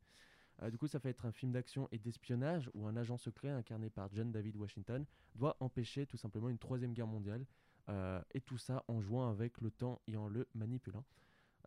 Euh, 0.61 0.69
du 0.71 0.77
coup, 0.77 0.87
ça 0.87 0.99
va 0.99 1.09
être 1.09 1.25
un 1.25 1.31
film 1.31 1.51
d'action 1.51 1.87
et 1.91 1.99
d'espionnage 1.99 2.69
où 2.73 2.87
un 2.87 2.97
agent 2.97 3.17
secret 3.17 3.49
incarné 3.49 3.89
par 3.89 4.09
John 4.13 4.31
David 4.31 4.55
Washington 4.55 5.05
doit 5.35 5.55
empêcher 5.59 6.05
tout 6.05 6.17
simplement 6.17 6.49
une 6.49 6.57
troisième 6.57 6.93
guerre 6.93 7.07
mondiale. 7.07 7.45
euh, 7.89 8.21
et 8.33 8.41
tout 8.41 8.57
ça 8.57 8.83
en 8.87 8.99
jouant 9.01 9.29
avec 9.29 9.61
le 9.61 9.71
temps 9.71 10.01
et 10.07 10.17
en 10.17 10.27
le 10.27 10.47
manipulant. 10.53 11.05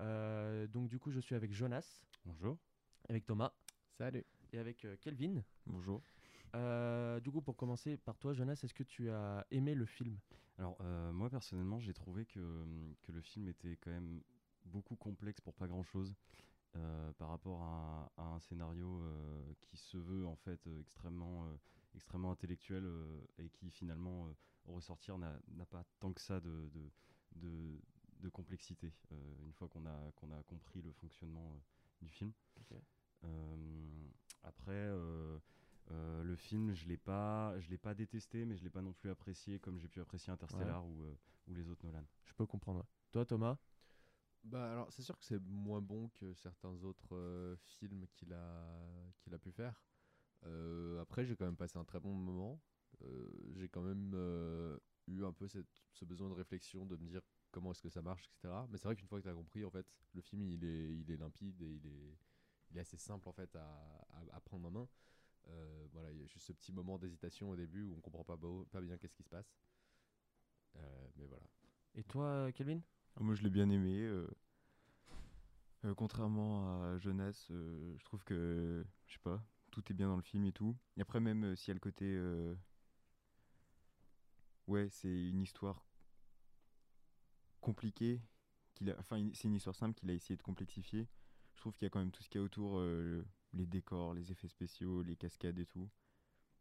Euh, 0.00 0.66
donc 0.66 0.88
du 0.88 0.98
coup, 0.98 1.10
je 1.10 1.20
suis 1.20 1.34
avec 1.34 1.52
Jonas. 1.52 2.02
Bonjour. 2.24 2.58
Avec 3.08 3.26
Thomas. 3.26 3.52
Salut. 3.96 4.24
Et 4.52 4.58
avec 4.58 4.84
euh, 4.84 4.96
Kelvin. 5.00 5.42
Bonjour. 5.66 6.02
Euh, 6.56 7.20
du 7.20 7.30
coup, 7.30 7.40
pour 7.40 7.56
commencer 7.56 7.96
par 7.96 8.18
toi, 8.18 8.32
Jonas, 8.32 8.60
est-ce 8.64 8.74
que 8.74 8.82
tu 8.82 9.10
as 9.10 9.46
aimé 9.50 9.74
le 9.74 9.86
film? 9.86 10.18
Alors, 10.58 10.76
euh, 10.80 11.12
moi 11.12 11.30
personnellement, 11.30 11.78
j'ai 11.78 11.94
trouvé 11.94 12.26
que, 12.26 12.64
que 13.02 13.12
le 13.12 13.20
film 13.20 13.48
était 13.48 13.76
quand 13.76 13.90
même 13.90 14.20
beaucoup 14.64 14.96
complexe 14.96 15.40
pour 15.40 15.54
pas 15.54 15.68
grand 15.68 15.82
chose 15.84 16.14
par 17.18 17.28
rapport 17.30 17.62
à, 17.62 18.12
à 18.16 18.22
un 18.22 18.38
scénario 18.40 19.02
qui 19.60 19.76
se 19.76 19.98
veut 19.98 20.24
en 20.26 20.36
fait 20.36 20.60
extrêmement, 20.80 21.46
extrêmement 21.94 22.30
intellectuel 22.30 22.84
et 23.38 23.48
qui 23.50 23.70
finalement, 23.70 24.28
au 24.66 24.74
ressortir, 24.74 25.18
n'a 25.18 25.36
pas 25.70 25.84
tant 25.98 26.12
que 26.12 26.20
ça 26.20 26.40
de, 26.40 26.70
de, 26.72 26.90
de- 27.36 27.80
de 28.20 28.28
complexité 28.28 28.92
une 29.44 29.52
fois 29.52 29.68
qu'on 29.68 29.86
a, 29.86 30.12
qu'on 30.16 30.30
a 30.30 30.42
compris 30.44 30.82
le 30.82 30.92
fonctionnement 30.92 31.60
du 32.02 32.08
film. 32.08 32.32
Après, 34.42 34.72
euh, 34.72 35.38
euh, 35.90 36.22
le 36.22 36.36
film, 36.36 36.72
je 36.72 36.86
l'ai 36.86 36.96
pas, 36.96 37.58
je 37.60 37.68
l'ai 37.70 37.78
pas 37.78 37.94
détesté, 37.94 38.44
mais 38.44 38.56
je 38.56 38.62
l'ai 38.62 38.70
pas 38.70 38.82
non 38.82 38.92
plus 38.92 39.10
apprécié 39.10 39.58
comme 39.58 39.78
j'ai 39.78 39.88
pu 39.88 40.00
apprécier 40.00 40.32
Interstellar 40.32 40.86
ou, 40.86 41.02
euh, 41.04 41.14
ou 41.48 41.54
les 41.54 41.68
autres 41.68 41.84
Nolan. 41.84 42.04
Je 42.24 42.32
peux 42.34 42.46
comprendre. 42.46 42.86
Toi, 43.12 43.24
Thomas? 43.24 43.58
Bah 44.42 44.72
alors 44.72 44.90
c'est 44.90 45.02
sûr 45.02 45.18
que 45.18 45.24
c'est 45.24 45.38
moins 45.42 45.82
bon 45.82 46.08
que 46.14 46.32
certains 46.32 46.72
autres 46.84 47.14
euh, 47.14 47.56
films 47.56 48.06
qu'il 48.14 48.32
a 48.32 48.66
qu'il 49.20 49.34
a 49.34 49.38
pu 49.38 49.52
faire. 49.52 49.82
Euh, 50.46 50.98
après 51.02 51.26
j'ai 51.26 51.36
quand 51.36 51.44
même 51.44 51.58
passé 51.58 51.78
un 51.78 51.84
très 51.84 52.00
bon 52.00 52.14
moment. 52.14 52.58
Euh, 53.02 53.28
j'ai 53.56 53.68
quand 53.68 53.82
même 53.82 54.12
euh, 54.14 54.78
eu 55.08 55.24
un 55.24 55.32
peu 55.34 55.46
cette- 55.46 55.82
ce 55.92 56.06
besoin 56.06 56.30
de 56.30 56.34
réflexion 56.34 56.86
de 56.86 56.96
me 56.96 57.06
dire 57.06 57.20
comment 57.50 57.72
est-ce 57.72 57.82
que 57.82 57.90
ça 57.90 58.00
marche, 58.00 58.24
etc. 58.28 58.66
Mais 58.70 58.78
c'est 58.78 58.84
vrai 58.84 58.96
qu'une 58.96 59.08
fois 59.08 59.18
que 59.18 59.24
tu 59.24 59.28
as 59.30 59.34
compris, 59.34 59.62
en 59.64 59.70
fait, 59.70 59.86
le 60.14 60.22
film 60.22 60.48
il 60.48 60.64
est, 60.64 60.96
il 60.98 61.10
est 61.10 61.16
limpide 61.18 61.60
et 61.60 61.74
il 61.74 61.86
est, 61.86 62.16
il 62.70 62.78
est 62.78 62.80
assez 62.80 62.96
simple 62.96 63.28
en 63.28 63.32
fait 63.32 63.54
à, 63.56 63.60
à- 63.62 64.36
à 64.36 64.40
prendre 64.40 64.66
en 64.68 64.70
main. 64.70 64.88
Euh, 65.48 65.86
voilà, 65.92 66.10
il 66.12 66.18
y 66.18 66.22
a 66.22 66.26
juste 66.26 66.46
ce 66.46 66.52
petit 66.52 66.72
moment 66.72 66.98
d'hésitation 66.98 67.50
au 67.50 67.56
début 67.56 67.82
où 67.82 67.94
on 67.96 68.00
comprend 68.00 68.24
pas, 68.24 68.36
beau- 68.36 68.66
pas 68.70 68.80
bien 68.80 68.96
qu'est-ce 68.98 69.14
qui 69.14 69.22
se 69.22 69.28
passe. 69.28 69.56
Euh, 70.76 71.08
mais 71.16 71.26
voilà. 71.26 71.44
Et 71.94 72.04
toi, 72.04 72.52
Kelvin? 72.52 72.80
Moi, 73.18 73.34
je 73.34 73.42
l'ai 73.42 73.50
bien 73.50 73.68
aimé. 73.70 74.00
euh, 74.02 74.28
euh, 75.84 75.94
contrairement 75.94 76.82
à 76.82 76.86
euh, 76.86 76.98
je 77.00 78.04
trouve 78.04 78.22
que, 78.24 78.84
je 79.06 79.12
sais 79.14 79.18
pas, 79.22 79.42
tout 79.70 79.82
est 79.90 79.94
bien 79.94 80.08
dans 80.08 80.16
le 80.16 80.22
film 80.22 80.44
et 80.44 80.52
tout. 80.52 80.76
Et 80.96 81.00
après, 81.00 81.20
même 81.20 81.44
euh, 81.44 81.56
s'il 81.56 81.68
y 81.68 81.70
a 81.72 81.74
le 81.74 81.80
côté. 81.80 82.04
euh, 82.06 82.54
Ouais, 84.66 84.88
c'est 84.90 85.08
une 85.28 85.40
histoire 85.42 85.84
compliquée. 87.60 88.20
qu'il 88.74 88.90
a... 88.90 88.98
Enfin, 88.98 89.16
c'est 89.34 89.48
une 89.48 89.54
histoire 89.54 89.74
simple 89.76 89.94
qu'il 89.98 90.10
a 90.10 90.14
essayé 90.14 90.36
de 90.36 90.42
complexifier. 90.42 91.08
Je 91.60 91.62
trouve 91.62 91.74
qu'il 91.74 91.84
y 91.84 91.88
a 91.88 91.90
quand 91.90 91.98
même 91.98 92.10
tout 92.10 92.22
ce 92.22 92.28
qu'il 92.30 92.38
y 92.38 92.42
a 92.42 92.44
autour 92.44 92.78
euh, 92.78 93.22
les 93.52 93.66
décors, 93.66 94.14
les 94.14 94.32
effets 94.32 94.48
spéciaux, 94.48 95.02
les 95.02 95.14
cascades 95.14 95.58
et 95.58 95.66
tout. 95.66 95.90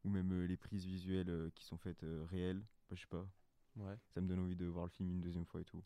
Ou 0.03 0.09
même 0.09 0.33
euh, 0.33 0.45
les 0.45 0.57
prises 0.57 0.85
visuelles 0.85 1.29
euh, 1.29 1.49
qui 1.55 1.63
sont 1.63 1.77
faites 1.77 2.05
réelles. 2.29 2.59
Bah, 2.89 2.97
je 2.97 2.99
sais 3.03 3.07
pas. 3.07 3.25
Ouais. 3.77 3.95
Ça 4.09 4.19
me 4.19 4.27
donne 4.27 4.39
envie 4.39 4.57
de 4.57 4.65
voir 4.65 4.83
le 4.83 4.89
film 4.89 5.09
une 5.09 5.21
deuxième 5.21 5.45
fois 5.45 5.61
et 5.61 5.63
tout. 5.63 5.81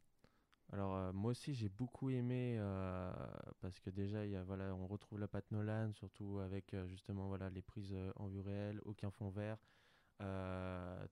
Alors 0.71 1.13
moi 1.13 1.29
aussi 1.29 1.53
j'ai 1.53 1.69
beaucoup 1.69 2.09
aimé 2.09 2.57
parce 3.59 3.79
que 3.79 3.91
déjà 3.91 4.25
y 4.25 4.35
a, 4.35 4.43
voilà 4.43 4.73
on 4.73 4.87
retrouve 4.87 5.19
la 5.19 5.27
patte 5.27 5.51
Nolan 5.51 5.91
surtout 5.93 6.39
avec 6.39 6.73
justement 6.87 7.27
voilà 7.27 7.51
les 7.51 7.61
prises 7.61 7.93
en 8.15 8.27
vue 8.27 8.39
réelle 8.39 8.79
aucun 8.85 9.11
fond 9.11 9.29
vert 9.29 9.57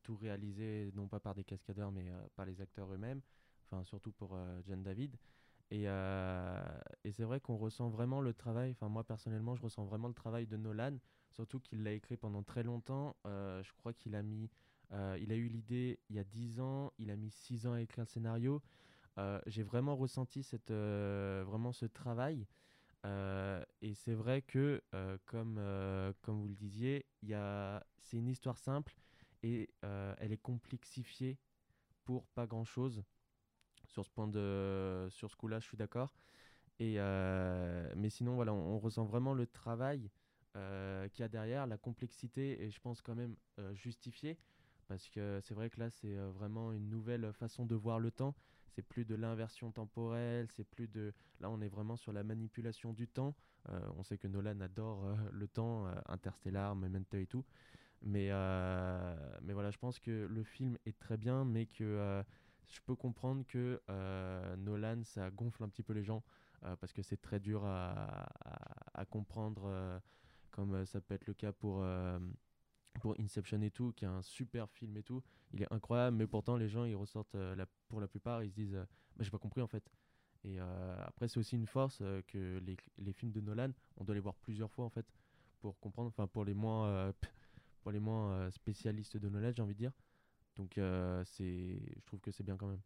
tout 0.01 0.15
réalisé 0.15 0.89
non 0.95 1.07
pas 1.07 1.19
par 1.19 1.35
des 1.35 1.43
cascadeurs 1.43 1.91
mais 1.91 2.11
par 2.35 2.45
les 2.45 2.61
acteurs 2.61 2.91
eux-mêmes 2.91 3.21
enfin 3.65 3.83
surtout 3.83 4.13
pour 4.13 4.39
John 4.63 4.81
David 4.81 5.15
et, 5.71 5.83
euh, 5.87 6.61
et 7.05 7.13
c'est 7.13 7.23
vrai 7.23 7.39
qu'on 7.39 7.55
ressent 7.55 7.89
vraiment 7.89 8.19
le 8.19 8.33
travail 8.33 8.71
enfin 8.71 8.89
moi 8.89 9.05
personnellement 9.05 9.55
je 9.55 9.61
ressens 9.61 9.85
vraiment 9.85 10.09
le 10.09 10.13
travail 10.13 10.45
de 10.45 10.57
Nolan 10.57 10.97
surtout 11.31 11.61
qu'il 11.61 11.81
l'a 11.83 11.93
écrit 11.93 12.17
pendant 12.17 12.43
très 12.43 12.63
longtemps 12.63 13.15
Euh, 13.25 13.63
je 13.63 13.71
crois 13.73 13.93
qu'il 13.93 14.15
a 14.15 14.21
mis 14.21 14.49
euh, 14.91 15.17
il 15.21 15.31
a 15.31 15.35
eu 15.35 15.47
l'idée 15.47 15.99
il 16.09 16.17
y 16.17 16.19
a 16.19 16.25
10 16.25 16.59
ans 16.59 16.91
il 16.99 17.09
a 17.09 17.15
mis 17.15 17.31
6 17.31 17.65
ans 17.67 17.73
à 17.73 17.81
écrire 17.81 18.03
le 18.03 18.09
scénario 18.09 18.61
j'ai 19.45 19.61
vraiment 19.61 19.95
ressenti 19.95 20.41
cette, 20.41 20.71
vraiment 20.71 21.71
ce 21.73 21.85
travail. 21.85 22.47
Et 23.05 23.93
c'est 23.93 24.15
vrai 24.15 24.41
que, 24.41 24.81
comme, 25.25 25.61
comme 26.21 26.39
vous 26.41 26.47
le 26.47 26.55
disiez, 26.55 27.05
c'est 27.21 28.17
une 28.17 28.29
histoire 28.29 28.57
simple 28.57 28.95
et 29.43 29.69
elle 29.83 30.31
est 30.31 30.41
complexifiée 30.41 31.37
pour 32.03 32.25
pas 32.29 32.47
grand-chose. 32.47 33.03
Sur 33.91 34.05
ce, 34.05 34.09
point 34.09 34.27
de, 34.27 35.07
sur 35.09 35.29
ce 35.29 35.35
coup-là, 35.35 35.59
je 35.59 35.65
suis 35.65 35.77
d'accord. 35.77 36.13
Et, 36.79 36.95
euh, 36.97 37.93
mais 37.95 38.09
sinon, 38.09 38.35
voilà, 38.35 38.53
on, 38.53 38.79
ressent 38.79 39.05
vraiment 39.05 39.33
le 39.33 39.45
travail 39.45 40.09
euh, 40.55 41.07
qu'il 41.09 41.21
y 41.21 41.25
a 41.25 41.27
derrière, 41.27 41.67
la 41.67 41.77
complexité, 41.77 42.63
et 42.63 42.71
je 42.71 42.79
pense 42.79 43.01
quand 43.01 43.15
même 43.15 43.35
euh, 43.59 43.73
justifiée. 43.75 44.37
Parce 44.87 45.07
que 45.09 45.39
c'est 45.43 45.53
vrai 45.53 45.69
que 45.69 45.79
là, 45.79 45.89
c'est 45.89 46.17
euh, 46.17 46.31
vraiment 46.31 46.71
une 46.71 46.89
nouvelle 46.89 47.31
façon 47.33 47.65
de 47.65 47.75
voir 47.75 47.99
le 47.99 48.09
temps. 48.09 48.33
C'est 48.69 48.81
plus 48.81 49.05
de 49.05 49.15
l'inversion 49.15 49.71
temporelle, 49.71 50.47
c'est 50.55 50.63
plus 50.63 50.87
de. 50.87 51.13
Là, 51.39 51.49
on 51.49 51.61
est 51.61 51.67
vraiment 51.67 51.97
sur 51.97 52.13
la 52.13 52.23
manipulation 52.23 52.93
du 52.93 53.07
temps. 53.07 53.35
On 53.69 54.01
sait 54.01 54.17
que 54.17 54.27
Nolan 54.27 54.59
adore 54.61 55.05
le 55.31 55.47
temps, 55.47 55.85
Interstellar, 56.07 56.73
Memento 56.75 57.17
et 57.17 57.27
tout. 57.27 57.43
Mais, 58.01 58.29
mais 59.41 59.53
voilà, 59.53 59.71
je 59.71 59.77
pense 59.77 59.99
que 59.99 60.25
le 60.25 60.43
film 60.43 60.77
est 60.85 60.97
très 60.97 61.17
bien, 61.17 61.43
mais 61.43 61.65
que 61.65 62.23
je 62.69 62.79
peux 62.85 62.95
comprendre 62.95 63.45
que 63.47 63.81
euh, 63.89 64.55
Nolan, 64.55 65.03
ça 65.03 65.29
gonfle 65.31 65.63
un 65.63 65.69
petit 65.69 65.83
peu 65.83 65.93
les 65.93 66.03
gens 66.03 66.23
euh, 66.63 66.75
parce 66.75 66.93
que 66.93 67.01
c'est 67.01 67.21
très 67.21 67.39
dur 67.39 67.65
à, 67.65 68.27
comprendre, 69.09 69.63
euh, 69.65 69.99
comme 70.51 70.85
ça 70.85 71.01
peut 71.01 71.15
être 71.15 71.27
le 71.27 71.33
cas 71.33 71.51
pour. 71.51 71.85
pour 72.99 73.15
Inception 73.19 73.61
et 73.61 73.71
tout, 73.71 73.93
qui 73.93 74.05
est 74.05 74.09
un 74.09 74.21
super 74.21 74.69
film 74.69 74.97
et 74.97 75.03
tout, 75.03 75.23
il 75.53 75.63
est 75.63 75.73
incroyable, 75.73 76.17
mais 76.17 76.27
pourtant 76.27 76.57
les 76.57 76.67
gens 76.67 76.83
ils 76.85 76.95
ressortent 76.95 77.37
pour 77.87 78.01
la 78.01 78.07
plupart, 78.07 78.43
ils 78.43 78.49
se 78.49 78.55
disent 78.55 78.73
bah, 78.73 79.23
j'ai 79.23 79.31
pas 79.31 79.39
compris 79.39 79.61
en 79.61 79.67
fait. 79.67 79.89
Et 80.43 80.59
après 80.59 81.27
c'est 81.27 81.39
aussi 81.39 81.55
une 81.55 81.67
force 81.67 81.99
que 82.27 82.59
les, 82.59 82.77
les 82.97 83.13
films 83.13 83.31
de 83.31 83.41
Nolan, 83.41 83.71
on 83.97 84.03
doit 84.03 84.15
les 84.15 84.21
voir 84.21 84.35
plusieurs 84.35 84.71
fois 84.71 84.85
en 84.85 84.89
fait 84.89 85.05
pour 85.61 85.79
comprendre, 85.79 86.09
enfin 86.09 86.27
pour 86.27 86.45
les 86.45 86.53
moins 86.53 87.13
pour 87.81 87.91
les 87.91 87.99
moins 87.99 88.51
spécialistes 88.51 89.17
de 89.17 89.29
Nolan, 89.29 89.51
j'ai 89.55 89.61
envie 89.61 89.73
de 89.73 89.79
dire. 89.79 89.93
Donc 90.61 90.77
euh, 90.77 91.23
c'est 91.25 91.81
je 91.97 92.05
trouve 92.05 92.19
que 92.19 92.29
c'est 92.29 92.43
bien 92.43 92.55
quand 92.55 92.67
même. 92.67 92.81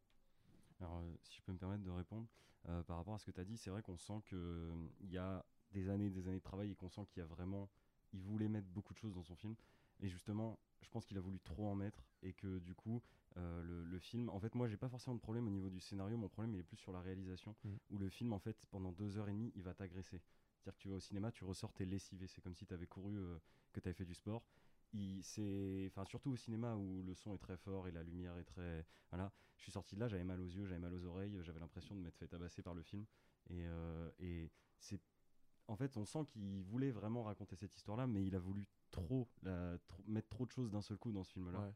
Alors, 0.80 1.00
euh, 1.00 1.14
si 1.24 1.36
je 1.36 1.42
peux 1.42 1.52
me 1.52 1.58
permettre 1.58 1.84
de 1.84 1.90
répondre, 1.90 2.26
euh, 2.70 2.82
par 2.84 2.96
rapport 2.96 3.16
à 3.16 3.20
ce 3.20 3.26
que 3.26 3.32
tu 3.32 3.42
as 3.42 3.44
dit, 3.44 3.58
c'est 3.58 3.70
vrai 3.70 3.82
qu'on 3.82 3.98
sent 3.98 4.22
qu'il 4.30 5.12
y 5.12 5.18
a 5.18 5.46
des 5.72 5.90
années 5.90 6.10
des 6.10 6.30
années 6.30 6.38
de 6.38 6.44
travail 6.44 6.72
et 6.72 6.76
qu'on 6.76 6.88
sent 6.90 7.02
qu'il 7.10 7.20
y 7.20 7.24
a 7.24 7.26
vraiment. 7.26 7.70
Il 8.14 8.22
voulait 8.22 8.48
mettre 8.48 8.68
beaucoup 8.70 8.94
de 8.94 8.98
choses 8.98 9.14
dans 9.14 9.24
son 9.24 9.36
film. 9.36 9.56
Et 10.00 10.08
justement, 10.08 10.58
je 10.82 10.90
pense 10.90 11.06
qu'il 11.06 11.18
a 11.18 11.22
voulu 11.22 11.38
trop 11.42 11.68
en 11.68 11.76
mettre 11.76 12.06
et 12.24 12.32
que 12.32 12.60
du 12.60 12.74
coup, 12.74 13.02
euh, 13.36 13.62
le, 13.62 13.84
le 13.84 14.00
film. 14.00 14.30
En 14.30 14.40
fait, 14.40 14.56
moi, 14.56 14.70
j'ai 14.70 14.78
pas 14.78 14.88
forcément 14.88 15.18
de 15.18 15.22
problème 15.22 15.46
au 15.46 15.52
niveau 15.52 15.70
du 15.70 15.82
scénario. 15.82 16.16
Mon 16.16 16.30
problème, 16.30 16.54
il 16.54 16.60
est 16.62 16.64
plus 16.64 16.78
sur 16.78 16.94
la 16.94 17.02
réalisation. 17.02 17.58
Mm. 17.66 17.76
Où 17.90 17.98
le 17.98 18.08
film, 18.08 18.32
en 18.32 18.40
fait, 18.40 18.56
pendant 18.72 18.94
deux 18.94 19.18
heures 19.18 19.28
et 19.28 19.34
demie, 19.34 19.52
il 19.54 19.64
va 19.64 19.74
t'agresser. 19.74 20.22
C'est-à-dire 20.62 20.78
que 20.78 20.82
tu 20.82 20.88
vas 20.88 20.96
au 20.96 21.02
cinéma, 21.02 21.30
tu 21.34 21.44
ressors, 21.44 21.74
t'es 21.74 21.84
lessivé. 21.84 22.28
C'est 22.28 22.42
comme 22.42 22.56
si 22.56 22.66
tu 22.66 22.74
avais 22.74 22.88
couru, 22.88 23.18
euh, 23.18 23.38
que 23.74 23.82
tu 23.82 23.90
avais 23.90 23.96
fait 23.96 24.06
du 24.06 24.16
sport. 24.16 24.46
C'est, 25.22 25.88
enfin, 25.92 26.06
surtout 26.06 26.32
au 26.32 26.36
cinéma 26.38 26.76
où 26.76 27.04
le 27.04 27.14
son 27.14 27.34
est 27.34 27.38
très 27.40 27.58
fort 27.58 27.88
et 27.88 27.92
la 27.92 28.04
lumière 28.04 28.38
est 28.38 28.44
très. 28.46 28.86
Voilà. 29.12 29.32
Je 29.58 29.64
suis 29.64 29.72
sorti 29.72 29.96
de 29.96 30.00
là, 30.00 30.08
j'avais 30.08 30.24
mal 30.24 30.40
aux 30.40 30.48
yeux, 30.48 30.66
j'avais 30.66 30.80
mal 30.80 30.94
aux 30.94 31.06
oreilles, 31.06 31.38
j'avais 31.42 31.60
l'impression 31.60 31.96
de 31.96 32.02
m'être 32.02 32.18
fait 32.18 32.28
tabasser 32.28 32.62
par 32.62 32.74
le 32.74 32.82
film. 32.84 33.06
Et, 33.50 33.66
euh, 33.68 34.10
et 34.20 34.52
c'est. 34.80 35.00
En 35.68 35.76
fait, 35.76 35.98
on 35.98 36.06
sent 36.06 36.26
qu'il 36.28 36.62
voulait 36.64 36.92
vraiment 36.92 37.24
raconter 37.24 37.56
cette 37.56 37.76
histoire-là, 37.76 38.06
mais 38.06 38.26
il 38.26 38.36
a 38.36 38.40
voulu 38.40 38.68
trop, 38.92 39.28
la- 39.42 39.78
trop- 39.88 40.04
mettre 40.06 40.30
trop 40.30 40.46
de 40.46 40.52
choses 40.52 40.70
d'un 40.72 40.82
seul 40.82 40.98
coup 40.98 41.12
dans 41.12 41.24
ce 41.24 41.34
film-là. 41.34 41.60
Ouais. 41.60 41.74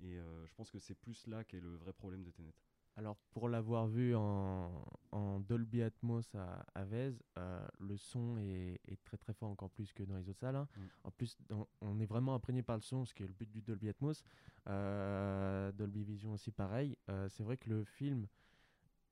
Et 0.00 0.18
euh, 0.18 0.46
je 0.46 0.54
pense 0.54 0.70
que 0.70 0.78
c'est 0.78 0.94
plus 0.94 1.26
là 1.26 1.44
qu'est 1.44 1.60
le 1.60 1.74
vrai 1.76 1.92
problème 1.92 2.22
de 2.24 2.30
Tenet. 2.30 2.54
Alors, 2.98 3.16
pour 3.30 3.50
l'avoir 3.50 3.86
vu 3.88 4.14
en, 4.16 4.70
en 5.12 5.40
Dolby 5.40 5.82
Atmos 5.82 6.34
à, 6.34 6.64
à 6.74 6.84
Vèze, 6.84 7.22
euh, 7.36 7.66
le 7.78 7.98
son 7.98 8.38
est, 8.38 8.80
est 8.88 9.04
très 9.04 9.18
très 9.18 9.34
fort, 9.34 9.50
encore 9.50 9.68
plus 9.70 9.92
que 9.92 10.02
dans 10.02 10.16
les 10.16 10.28
autres 10.30 10.40
salles. 10.40 10.56
hein. 10.56 10.66
Mm. 10.76 10.80
En 11.04 11.10
plus, 11.10 11.36
on 11.82 12.00
est 12.00 12.06
vraiment 12.06 12.34
imprégné 12.34 12.62
par 12.62 12.76
le 12.76 12.82
son, 12.82 13.04
ce 13.04 13.12
qui 13.12 13.22
est 13.22 13.26
le 13.26 13.34
but 13.34 13.50
du 13.50 13.60
Dolby 13.60 13.90
Atmos. 13.90 14.24
Euh, 14.68 15.72
Dolby 15.72 16.04
Vision 16.04 16.32
aussi, 16.32 16.50
pareil. 16.50 16.96
Euh, 17.10 17.28
c'est 17.28 17.42
vrai 17.42 17.58
que 17.58 17.68
le 17.68 17.84
film, 17.84 18.26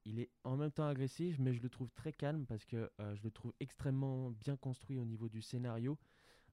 il 0.06 0.18
est 0.18 0.30
en 0.44 0.56
même 0.56 0.72
temps 0.72 0.86
agressif, 0.88 1.38
mais 1.38 1.52
je 1.52 1.60
le 1.62 1.68
trouve 1.68 1.90
très 1.90 2.12
calme 2.12 2.46
parce 2.46 2.64
que 2.64 2.90
je 2.98 3.22
le 3.22 3.30
trouve 3.30 3.52
extrêmement 3.60 4.30
bien 4.30 4.56
construit 4.56 4.98
au 4.98 5.04
niveau 5.04 5.28
du 5.28 5.42
scénario. 5.42 5.98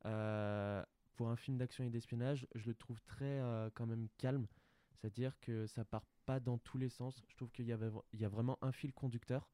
Pour 0.04 1.30
un 1.30 1.36
film 1.36 1.58
d'action 1.58 1.84
et 1.84 1.90
d'espionnage, 1.90 2.48
je 2.56 2.66
le 2.68 2.74
trouve 2.76 3.00
très 3.02 3.42
quand 3.74 3.86
même 3.86 4.08
calme. 4.18 4.48
C'est-à-dire 4.94 5.40
que 5.40 5.66
ça 5.68 5.84
part 5.86 6.06
pas 6.26 6.40
dans 6.40 6.58
tous 6.58 6.78
les 6.78 6.90
sens. 6.90 7.24
Je 7.28 7.36
trouve 7.36 7.52
qu'il 7.52 7.66
y, 7.66 7.72
avait, 7.72 7.90
il 8.14 8.20
y 8.22 8.26
a 8.26 8.30
vraiment 8.30 8.58
un 8.62 8.72
fil 8.72 8.94
conducteur 8.94 9.50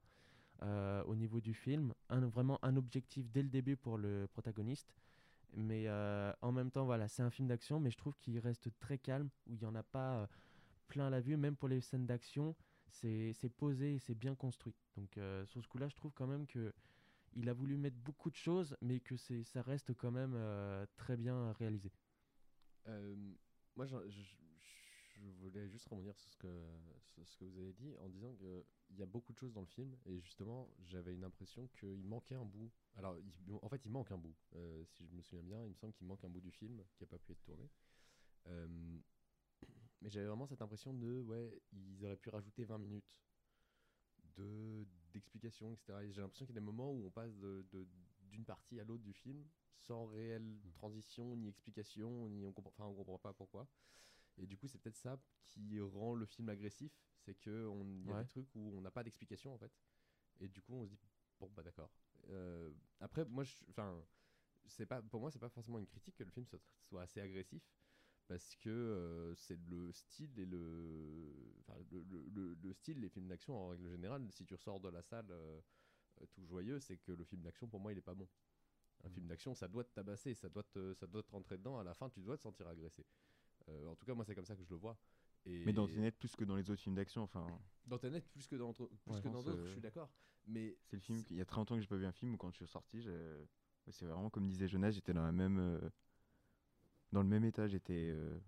euh, 0.64 1.04
au 1.04 1.16
niveau 1.16 1.40
du 1.42 1.54
film, 1.54 1.94
un, 2.10 2.22
vraiment 2.28 2.60
un 2.64 2.76
objectif 2.76 3.30
dès 3.32 3.44
le 3.44 3.50
début 3.50 3.78
pour 3.78 3.98
le 3.98 4.28
protagoniste. 4.32 4.94
Mais 5.54 5.88
euh, 5.88 6.34
en 6.42 6.52
même 6.52 6.72
temps, 6.72 6.86
voilà, 6.86 7.08
c'est 7.08 7.24
un 7.24 7.30
film 7.30 7.48
d'action, 7.48 7.80
mais 7.80 7.92
je 7.92 7.98
trouve 7.98 8.16
qu'il 8.20 8.38
reste 8.40 8.70
très 8.80 8.98
calme, 8.98 9.30
où 9.48 9.54
il 9.54 9.60
n'y 9.60 9.66
en 9.66 9.76
a 9.76 9.84
pas 9.84 10.22
euh, 10.22 10.28
plein 10.88 11.08
à 11.08 11.10
la 11.10 11.22
vue, 11.22 11.38
même 11.38 11.56
pour 11.56 11.70
les 11.70 11.82
scènes 11.82 12.06
d'action, 12.06 12.56
c'est 12.90 13.34
c'est 13.34 13.50
posé 13.50 13.96
et 13.96 14.00
c'est 14.00 14.16
bien 14.16 14.36
construit. 14.36 14.76
Donc 14.96 15.20
sur 15.46 15.62
ce 15.64 15.68
coup-là, 15.68 15.88
je 15.90 15.96
trouve 15.96 16.14
quand 16.14 16.28
même 16.28 16.48
que 16.48 16.74
il 17.36 17.50
a 17.50 17.54
voulu 17.54 17.78
mettre 17.78 17.98
beaucoup 17.98 18.30
de 18.30 18.36
choses, 18.36 18.76
mais 18.82 19.00
que 19.00 19.16
c'est 19.18 19.44
ça 19.44 19.62
reste 19.62 19.94
quand 19.94 20.12
même 20.12 20.38
très 20.98 21.18
bien 21.18 21.52
réalisé. 21.54 21.92
Moi, 23.76 23.86
je- 23.86 23.98
je 25.20 25.48
voulais 25.48 25.68
juste 25.70 25.88
rebondir 25.88 26.16
sur 26.18 26.30
ce 26.30 26.38
que, 26.38 26.48
sur 27.14 27.28
ce 27.28 27.38
que 27.38 27.46
vous 27.46 27.60
avez 27.60 27.74
dit 27.74 27.96
en 28.00 28.10
disant 28.10 28.34
qu'il 28.36 28.98
y 28.98 29.02
a 29.02 29.06
beaucoup 29.06 29.34
de 29.34 29.38
choses 29.38 29.54
dans 29.54 29.62
le 29.62 29.68
film 29.68 29.96
et 30.06 30.20
justement, 30.20 30.70
j'avais 30.86 31.14
une 31.14 31.24
impression 31.24 31.68
qu'il 31.80 32.04
manquait 32.04 32.36
un 32.36 32.46
bout. 32.46 32.72
Alors, 32.96 33.18
il- 33.20 33.54
en 33.62 33.70
fait, 33.70 33.86
il 33.86 33.92
manque 33.92 34.12
un 34.12 34.18
bout. 34.18 34.36
Euh, 34.56 34.84
si 34.86 35.06
je 35.08 35.14
me 35.14 35.22
souviens 35.22 35.44
bien, 35.44 35.64
il 35.66 35.70
me 35.72 35.76
semble 35.76 35.94
qu'il 35.94 36.08
manque 36.08 36.24
un 36.24 36.30
bout 36.30 36.42
du 36.42 36.52
film 36.52 36.84
qui 36.96 37.04
n'a 37.04 37.08
pas 37.08 37.20
pu 37.20 37.32
être 37.32 37.42
tourné. 37.44 37.70
Euh, 38.48 39.00
mais 40.02 40.10
j'avais 40.10 40.28
vraiment 40.28 40.48
cette 40.48 40.62
impression 40.62 40.94
de, 40.94 41.22
ouais, 41.22 41.62
ils 41.74 42.04
auraient 42.06 42.18
pu 42.18 42.30
rajouter 42.30 42.64
20 42.66 42.78
minutes 42.78 43.22
de 44.36 44.86
d'explications, 45.14 45.74
etc. 45.74 46.04
Et 46.04 46.12
j'ai 46.12 46.22
l'impression 46.22 46.46
qu'il 46.46 46.54
y 46.54 46.58
a 46.58 46.62
des 46.62 46.66
moments 46.66 46.92
où 46.92 47.06
on 47.08 47.10
passe 47.12 47.36
de- 47.38 47.66
de- 47.72 47.88
d'une 48.30 48.46
partie 48.46 48.80
à 48.80 48.84
l'autre 48.84 49.04
du 49.04 49.14
film 49.14 49.44
sans 49.80 50.06
réelle 50.06 50.58
transition, 50.74 51.36
ni 51.36 51.48
explication, 51.48 52.30
ni 52.30 52.46
on 52.46 52.52
comprend, 52.52 52.72
enfin, 52.78 52.86
on 52.86 52.94
comprend 52.96 53.18
pas 53.18 53.34
pourquoi. 53.34 53.68
Et 54.38 54.48
du 54.48 54.58
coup, 54.58 54.68
c'est 54.68 54.78
peut-être 54.80 54.98
ça 54.98 55.20
qui 55.48 55.80
rend 55.82 56.14
le 56.16 56.26
film 56.26 56.50
agressif, 56.50 56.92
c'est 57.20 57.36
que 57.36 57.68
on- 57.68 58.04
y 58.06 58.12
a 58.12 58.14
Ouais. 58.14 58.24
des 58.24 58.26
trucs 58.26 58.48
où 58.56 58.74
on 58.78 58.82
n'a 58.82 58.92
pas 58.92 59.04
d'explication 59.04 59.54
en 59.54 59.58
fait. 59.58 59.72
Et 60.40 60.48
du 60.48 60.62
coup, 60.62 60.74
on 60.76 60.86
se 60.86 60.90
dit 60.92 61.00
bon 61.40 61.50
bah 61.56 61.64
d'accord. 61.64 61.92
Euh, 62.30 62.72
après, 63.00 63.26
moi, 63.26 63.44
enfin, 63.70 64.04
c'est 64.68 64.86
pas 64.86 65.02
pour 65.02 65.22
moi, 65.22 65.32
c'est 65.32 65.40
pas 65.40 65.50
forcément 65.50 65.80
une 65.80 65.88
critique 65.88 66.16
que 66.16 66.24
le 66.24 66.32
film 66.32 66.46
soit, 66.48 66.60
soit 66.84 67.02
assez 67.04 67.22
agressif 67.22 67.64
parce 68.28 68.56
que 68.58 68.70
euh, 68.70 69.36
c'est 69.36 69.60
le 69.70 69.92
style 69.92 70.38
et 70.40 70.46
le, 70.46 71.34
le, 71.92 72.04
le- 72.04 72.26
le- 72.30 72.54
le 72.62 72.74
style 72.74 73.02
des 73.02 73.10
films 73.10 73.28
d'action 73.28 73.56
en 73.58 73.70
règle 73.70 73.90
générale. 73.90 74.28
Si 74.32 74.46
tu 74.46 74.56
ressors 74.56 74.80
de 74.80 74.90
la 74.90 75.02
salle 75.02 75.28
euh, 75.32 75.62
tout 76.34 76.46
joyeux, 76.46 76.80
c'est 76.80 76.98
que 76.98 77.12
le 77.12 77.24
film 77.26 77.42
d'action 77.44 77.68
pour 77.68 77.80
moi 77.80 77.92
il 77.94 77.98
est 77.98 78.02
pas 78.02 78.16
bon. 78.16 78.28
Un 79.04 79.10
film 79.10 79.28
d'action, 79.28 79.56
ça 79.56 79.68
doit 79.68 79.84
te 79.86 79.94
tabasser, 79.94 80.36
ça 80.36 80.50
doit 80.50 80.64
te, 80.64 80.94
ça 80.96 81.08
doit 81.08 81.24
te 81.24 81.32
rentrer 81.32 81.58
dedans. 81.58 81.80
À 81.80 81.84
la 81.84 81.94
fin, 81.96 82.10
tu 82.10 82.22
dois 82.22 82.38
te 82.38 82.44
sentir 82.44 82.68
agressé. 82.68 83.06
Euh, 83.70 83.88
en 83.88 83.96
tout 83.96 84.06
cas, 84.06 84.14
moi, 84.14 84.24
c'est 84.26 84.36
comme 84.36 84.46
ça 84.46 84.56
que 84.56 84.64
je 84.64 84.70
le 84.70 84.76
vois. 84.78 84.98
Et 85.46 85.64
Mais 85.66 85.74
dans 85.74 85.88
Tenet, 85.88 86.12
plus 86.12 86.36
que 86.36 86.44
dans 86.44 86.56
les 86.56 86.70
autres 86.70 86.82
films 86.82 86.96
d'action, 86.96 87.22
enfin. 87.24 87.46
Dans 87.86 87.98
Tenet, 87.98 88.22
plus 88.22 88.48
que 88.48 88.56
dans, 88.56 88.74
plus 88.74 88.88
Ouais. 89.08 89.22
que 89.22 89.28
dans 89.30 89.44
d'autres, 89.44 89.60
euh, 89.60 89.66
je 89.66 89.72
suis 89.72 89.82
d'accord. 89.82 90.10
Mais 90.46 90.78
C'est 90.86 90.96
le 90.98 91.02
film. 91.02 91.24
Il 91.30 91.38
y 91.38 91.42
a 91.42 91.46
très 91.46 91.58
longtemps 91.58 91.76
que 91.76 91.82
j'ai 91.82 91.88
pas 91.88 91.98
vu 91.98 92.06
un 92.06 92.12
film 92.12 92.34
où 92.34 92.38
quand 92.38 92.52
je 92.52 92.58
suis 92.58 92.68
sorti, 92.68 93.02
j'ai- 93.02 93.48
c'est 93.90 94.06
vraiment 94.06 94.30
comme 94.30 94.48
disait 94.48 94.68
Jonas, 94.68 94.92
j'étais 94.92 95.14
dans 95.14 95.24
la 95.24 95.32
même, 95.32 95.60
euh, 95.60 95.90
dans 97.12 97.22
le 97.22 97.28
même 97.28 97.46
état. 97.46 97.68
J'étais, 97.68 98.10
euh, 98.12 98.40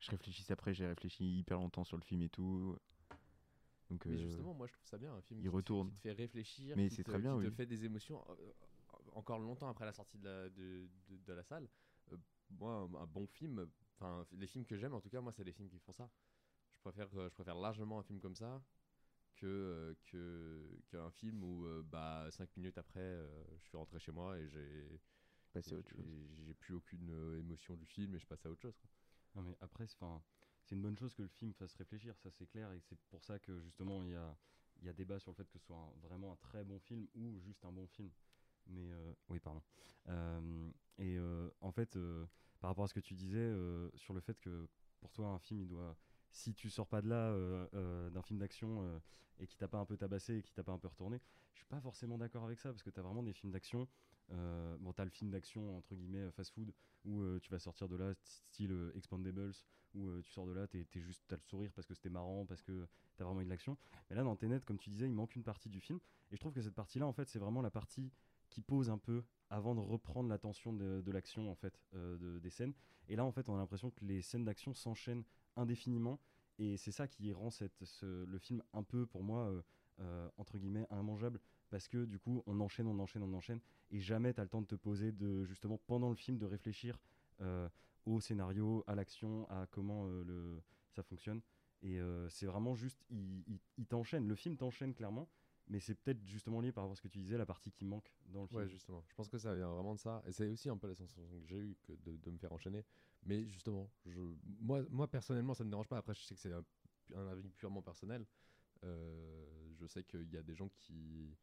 je 0.00 0.10
réfléchissais 0.10 0.52
après, 0.52 0.74
j'ai 0.74 0.86
réfléchi 0.86 1.38
hyper 1.38 1.58
longtemps 1.58 1.84
sur 1.84 1.96
le 1.96 2.02
film 2.02 2.22
et 2.22 2.28
tout. 2.28 2.76
Donc, 3.90 4.06
Mais 4.06 4.12
euh, 4.14 4.18
justement, 4.18 4.54
moi 4.54 4.66
je 4.68 4.72
trouve 4.72 4.86
ça 4.86 4.98
bien, 4.98 5.12
un 5.14 5.20
film 5.22 5.40
il 5.40 5.42
qui, 5.42 5.48
te 5.48 5.50
fait- 5.50 5.56
retourne. 5.56 5.88
qui 5.88 5.94
te 5.96 6.00
fait 6.00 6.12
réfléchir, 6.12 6.76
Mais 6.76 6.88
qui 6.88 6.94
c'est 6.96 7.02
te- 7.02 7.10
très 7.10 7.18
bien, 7.20 7.36
qui 7.40 7.48
te 7.50 7.54
fait 7.56 7.66
des 7.66 7.84
émotions 7.84 8.24
encore 9.12 9.38
longtemps 9.40 9.68
après 9.68 9.84
la 9.84 9.92
sortie 9.92 10.18
de 10.18 10.24
la, 10.28 10.48
de, 10.50 10.88
de- 11.08 11.16
de 11.16 11.32
la 11.32 11.42
salle. 11.42 11.68
Euh, 12.12 12.16
moi, 12.50 12.72
un, 12.74 12.94
un 13.02 13.06
bon 13.06 13.26
film, 13.26 13.66
enfin 14.00 14.26
les 14.32 14.46
films 14.46 14.64
que 14.66 14.76
j'aime 14.76 14.94
en 14.94 15.00
tout 15.00 15.10
cas, 15.10 15.20
moi 15.20 15.32
c'est 15.32 15.44
les 15.44 15.52
films 15.52 15.68
qui 15.68 15.78
font 15.78 15.92
ça. 15.92 16.10
Je 16.76 16.80
préfère, 16.80 17.08
euh, 17.18 17.28
je 17.28 17.34
préfère 17.34 17.54
largement 17.56 17.98
un 17.98 18.02
film 18.02 18.20
comme 18.20 18.36
ça 18.36 18.62
que 19.36 19.46
euh, 19.46 19.94
que 20.06 20.80
qu'un 20.90 21.10
film 21.10 21.42
où 21.42 21.66
euh, 21.66 21.82
bah 21.84 22.28
cinq 22.30 22.54
minutes 22.56 22.78
après 22.78 23.26
je 23.62 23.68
suis 23.68 23.76
rentré 23.76 23.98
chez 23.98 24.12
moi 24.12 24.38
et 24.38 24.48
j'ai 24.48 25.00
Passé 25.52 25.74
à 25.74 25.78
autre 25.78 25.90
chose. 25.90 26.04
j'ai- 26.46 26.54
plus 26.54 26.74
aucune 26.74 27.10
émotion 27.38 27.74
du 27.76 27.86
film 27.86 28.14
et 28.14 28.18
je 28.18 28.26
passe 28.26 28.44
à 28.46 28.50
autre 28.50 28.60
chose. 28.62 28.76
quoi. 28.76 28.88
Non 29.34 29.42
mais 29.42 29.56
après, 29.60 29.86
c'est 29.86 29.96
'fin, 29.96 30.22
c'est 30.64 30.74
une 30.74 30.82
bonne 30.82 30.96
chose 30.96 31.14
que 31.14 31.22
le 31.22 31.28
film 31.28 31.52
fasse 31.54 31.74
réfléchir, 31.74 32.16
ça 32.18 32.30
c'est 32.30 32.46
clair, 32.46 32.72
et 32.72 32.80
c'est 32.80 32.98
pour 33.10 33.24
ça 33.24 33.38
que 33.38 33.60
justement 33.60 34.02
il 34.02 34.10
y 34.10 34.14
a, 34.16 34.36
il 34.80 34.86
y 34.86 34.88
a 34.88 34.92
débat 34.92 35.18
sur 35.18 35.30
le 35.30 35.36
fait 35.36 35.44
que 35.44 35.52
ce 35.58 35.64
soit 35.66 35.76
un- 35.76 35.92
vraiment 36.00 36.32
un 36.32 36.36
très 36.36 36.64
bon 36.64 36.78
film 36.80 37.06
ou 37.14 37.38
juste 37.40 37.64
un 37.64 37.72
bon 37.72 37.86
film. 37.86 38.10
Mais 38.66 38.90
euh, 38.92 39.12
oui, 39.28 39.40
pardon. 39.40 39.62
Euh, 40.08 40.70
et 40.98 41.16
euh, 41.18 41.50
en 41.60 41.72
fait, 41.72 41.96
euh, 41.96 42.26
par 42.60 42.70
rapport 42.70 42.84
à 42.84 42.88
ce 42.88 42.94
que 42.94 43.00
tu 43.00 43.14
disais 43.14 43.38
euh, 43.38 43.90
sur 43.96 44.14
le 44.14 44.20
fait 44.20 44.38
que 44.38 44.68
pour 45.00 45.10
toi 45.12 45.28
un 45.28 45.38
film, 45.38 45.60
il 45.60 45.68
doit, 45.68 45.96
si 46.30 46.54
tu 46.54 46.68
sors 46.70 46.86
pas 46.86 47.00
de 47.00 47.08
là 47.08 47.30
euh, 47.30 47.66
euh, 47.74 48.10
d'un 48.10 48.22
film 48.22 48.38
d'action 48.38 49.00
et 49.38 49.46
qui 49.46 49.56
t'a 49.56 49.68
pas 49.68 49.78
un 49.78 49.86
peu 49.86 49.96
tabassé 49.96 50.36
et 50.36 50.42
qui 50.42 50.52
t'a 50.52 50.62
pas 50.62 50.72
un 50.72 50.78
peu 50.78 50.88
retourné, 50.88 51.20
je 51.54 51.58
suis 51.58 51.66
pas 51.66 51.80
forcément 51.80 52.18
d'accord 52.18 52.44
avec 52.44 52.60
ça 52.60 52.70
parce 52.70 52.82
que 52.82 52.90
tu 52.90 53.00
as 53.00 53.02
vraiment 53.02 53.22
des 53.22 53.32
films 53.32 53.52
d'action. 53.52 53.88
bon, 54.28 54.92
t'as 54.92 55.04
le 55.04 55.10
film 55.10 55.30
d'action 55.30 55.78
entre 55.78 55.94
guillemets 55.94 56.30
fast-food 56.32 56.72
où 57.06 57.38
tu 57.40 57.50
vas 57.50 57.58
sortir 57.58 57.88
de 57.88 57.96
là 57.96 58.12
style 58.22 58.92
Expandables 58.94 59.54
où 59.94 60.20
tu 60.22 60.30
sors 60.30 60.46
de 60.46 60.52
là 60.52 60.68
t'es 60.68 60.86
juste 61.00 61.24
t'as 61.26 61.36
le 61.36 61.42
sourire 61.42 61.72
parce 61.74 61.86
que 61.86 61.94
c'était 61.94 62.10
marrant 62.10 62.44
parce 62.44 62.62
que 62.62 62.86
t'as 63.16 63.24
vraiment 63.24 63.40
eu 63.40 63.44
de 63.44 63.50
l'action 63.50 63.76
mais 64.08 64.16
là 64.16 64.22
dans 64.22 64.36
Tenet 64.36 64.60
comme 64.60 64.78
tu 64.78 64.90
disais 64.90 65.06
il 65.06 65.14
manque 65.14 65.34
une 65.34 65.42
partie 65.42 65.70
du 65.70 65.80
film 65.80 65.98
et 66.30 66.36
je 66.36 66.40
trouve 66.40 66.52
que 66.52 66.60
cette 66.60 66.74
partie 66.74 66.98
là 66.98 67.06
en 67.06 67.12
fait 67.12 67.28
c'est 67.28 67.40
vraiment 67.40 67.62
la 67.62 67.70
partie 67.70 68.12
qui 68.50 68.60
pose 68.60 68.90
un 68.90 68.98
peu 68.98 69.22
avant 69.48 69.74
de 69.74 69.80
reprendre 69.80 70.28
la 70.28 70.38
tension 70.38 70.72
de, 70.72 71.00
de 71.00 71.12
l'action 71.12 71.50
en 71.50 71.54
fait 71.54 71.80
euh, 71.94 72.16
de- 72.18 72.38
des 72.38 72.50
scènes. 72.50 72.74
Et 73.08 73.16
là 73.16 73.24
en 73.24 73.32
fait 73.32 73.48
on 73.48 73.54
a 73.54 73.58
l'impression 73.58 73.90
que 73.90 74.04
les 74.04 74.22
scènes 74.22 74.44
d'action 74.44 74.74
s'enchaînent 74.74 75.24
indéfiniment. 75.56 76.20
Et 76.58 76.76
c'est 76.76 76.92
ça 76.92 77.08
qui 77.08 77.32
rend 77.32 77.48
le 78.02 78.38
film 78.38 78.62
un 78.74 78.82
peu 78.82 79.06
pour 79.06 79.22
moi 79.22 79.46
euh, 79.46 79.62
euh, 80.00 80.28
entre 80.36 80.58
guillemets 80.58 80.86
immangeable. 80.90 81.40
Parce 81.70 81.88
que 81.88 82.04
du 82.04 82.18
coup 82.18 82.42
on 82.46 82.60
enchaîne 82.60 82.86
on 82.86 82.98
enchaîne 82.98 83.22
on 83.22 83.32
enchaîne. 83.32 83.60
Et 83.90 84.00
jamais 84.00 84.34
tu 84.34 84.40
as 84.40 84.44
le 84.44 84.50
temps 84.50 84.60
de 84.60 84.66
te 84.66 84.74
poser 84.74 85.10
de 85.12 85.44
justement 85.44 85.78
pendant 85.86 86.10
le 86.10 86.16
film 86.16 86.38
de 86.38 86.46
réfléchir 86.46 86.98
euh, 87.40 87.68
au 88.04 88.20
scénario 88.20 88.84
à 88.86 88.94
l'action 88.94 89.48
à 89.48 89.66
comment 89.70 90.06
ça 90.90 91.02
fonctionne. 91.02 91.40
Et 91.82 91.98
c'est 92.28 92.46
vraiment 92.46 92.74
juste 92.74 92.98
il 93.10 93.86
t'enchaîne. 93.86 94.28
Le 94.28 94.34
film 94.34 94.56
t'enchaîne 94.56 94.94
clairement 94.94 95.28
mais 95.68 95.80
c'est 95.80 95.94
peut-être 95.94 96.24
justement 96.26 96.60
lié 96.60 96.72
par 96.72 96.84
rapport 96.84 96.92
à 96.92 96.96
ce 96.96 97.02
que 97.02 97.08
tu 97.08 97.18
disais 97.18 97.38
la 97.38 97.46
partie 97.46 97.70
qui 97.70 97.84
manque 97.84 98.12
dans 98.26 98.42
le 98.42 98.46
film 98.48 98.62
Ouais, 98.62 98.68
justement. 98.68 99.04
Je 99.08 99.14
pense 99.14 99.28
que 99.28 99.38
ça 99.38 99.54
vient 99.54 99.68
vraiment 99.68 99.94
de 99.94 100.00
ça. 100.00 100.22
Et 100.26 100.32
c'est 100.32 100.48
aussi 100.48 100.68
un 100.68 100.76
peu 100.76 100.88
la 100.88 100.94
sensation 100.94 101.22
que 101.40 101.46
j'ai 101.46 101.58
eue 101.58 101.76
que 101.82 101.92
de, 101.92 102.16
de 102.16 102.30
me 102.30 102.38
faire 102.38 102.52
enchaîner. 102.52 102.84
Mais 103.24 103.46
justement, 103.46 103.90
je, 104.06 104.20
moi, 104.60 104.82
moi 104.90 105.08
personnellement, 105.08 105.54
ça 105.54 105.64
me 105.64 105.70
dérange 105.70 105.88
pas. 105.88 105.98
Après, 105.98 106.14
je 106.14 106.22
sais 106.22 106.34
que 106.34 106.40
c'est 106.40 106.52
un, 106.52 106.64
un 107.14 107.28
avis 107.28 107.50
purement 107.50 107.82
personnel. 107.82 108.26
Euh, 108.84 109.70
je 109.74 109.86
sais 109.86 110.02
qu'il 110.04 110.28
y 110.32 110.36
a 110.36 110.42
des 110.42 110.54
gens 110.54 110.68
qui, 110.70 111.36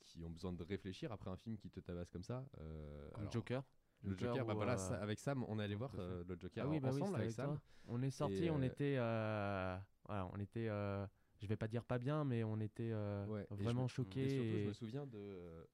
qui 0.00 0.24
ont 0.24 0.30
besoin 0.30 0.52
de 0.52 0.62
réfléchir 0.62 1.12
après 1.12 1.30
un 1.30 1.36
film 1.36 1.58
qui 1.58 1.70
te 1.70 1.80
tabasse 1.80 2.10
comme 2.10 2.22
ça. 2.22 2.44
Euh, 2.58 3.08
Comme 3.10 3.20
alors, 3.22 3.32
Joker. 3.32 3.64
Le 4.02 4.10
Joker 4.12 4.28
Joker, 4.28 4.46
bah 4.46 4.54
voilà, 4.54 4.72
euh, 4.74 4.76
ça- 4.76 5.02
avec 5.02 5.18
Sam, 5.18 5.44
on 5.48 5.58
est 5.58 5.64
allé 5.64 5.74
voir 5.74 5.90
euh, 5.98 6.24
le 6.26 6.36
Joker 6.40 6.64
Ah 6.64 6.68
oui, 6.68 6.80
bah 6.80 6.88
ensemble 6.88 7.16
avec 7.16 7.24
avec 7.26 7.32
Sam. 7.32 7.46
toi. 7.50 7.60
On 7.88 8.02
est 8.02 8.10
sorti, 8.10 8.48
on 8.50 8.62
euh, 8.62 8.66
était, 8.66 8.96
euh, 8.96 9.76
voilà, 10.06 10.26
on 10.32 10.38
était, 10.38 10.68
euh, 10.68 11.06
je 11.40 11.46
vais 11.46 11.56
pas 11.56 11.68
dire 11.68 11.84
pas 11.84 11.98
bien, 11.98 12.24
mais 12.24 12.44
on 12.44 12.60
était 12.60 12.90
euh, 12.92 13.26
Ouais, 13.26 13.46
vraiment 13.50 13.84
me- 13.84 13.88
choqués. 13.88 14.24
Et 14.24 14.28
surtout, 14.28 14.58
je 14.62 14.68
me 14.68 14.72
souviens 14.72 15.06
de. 15.06 15.66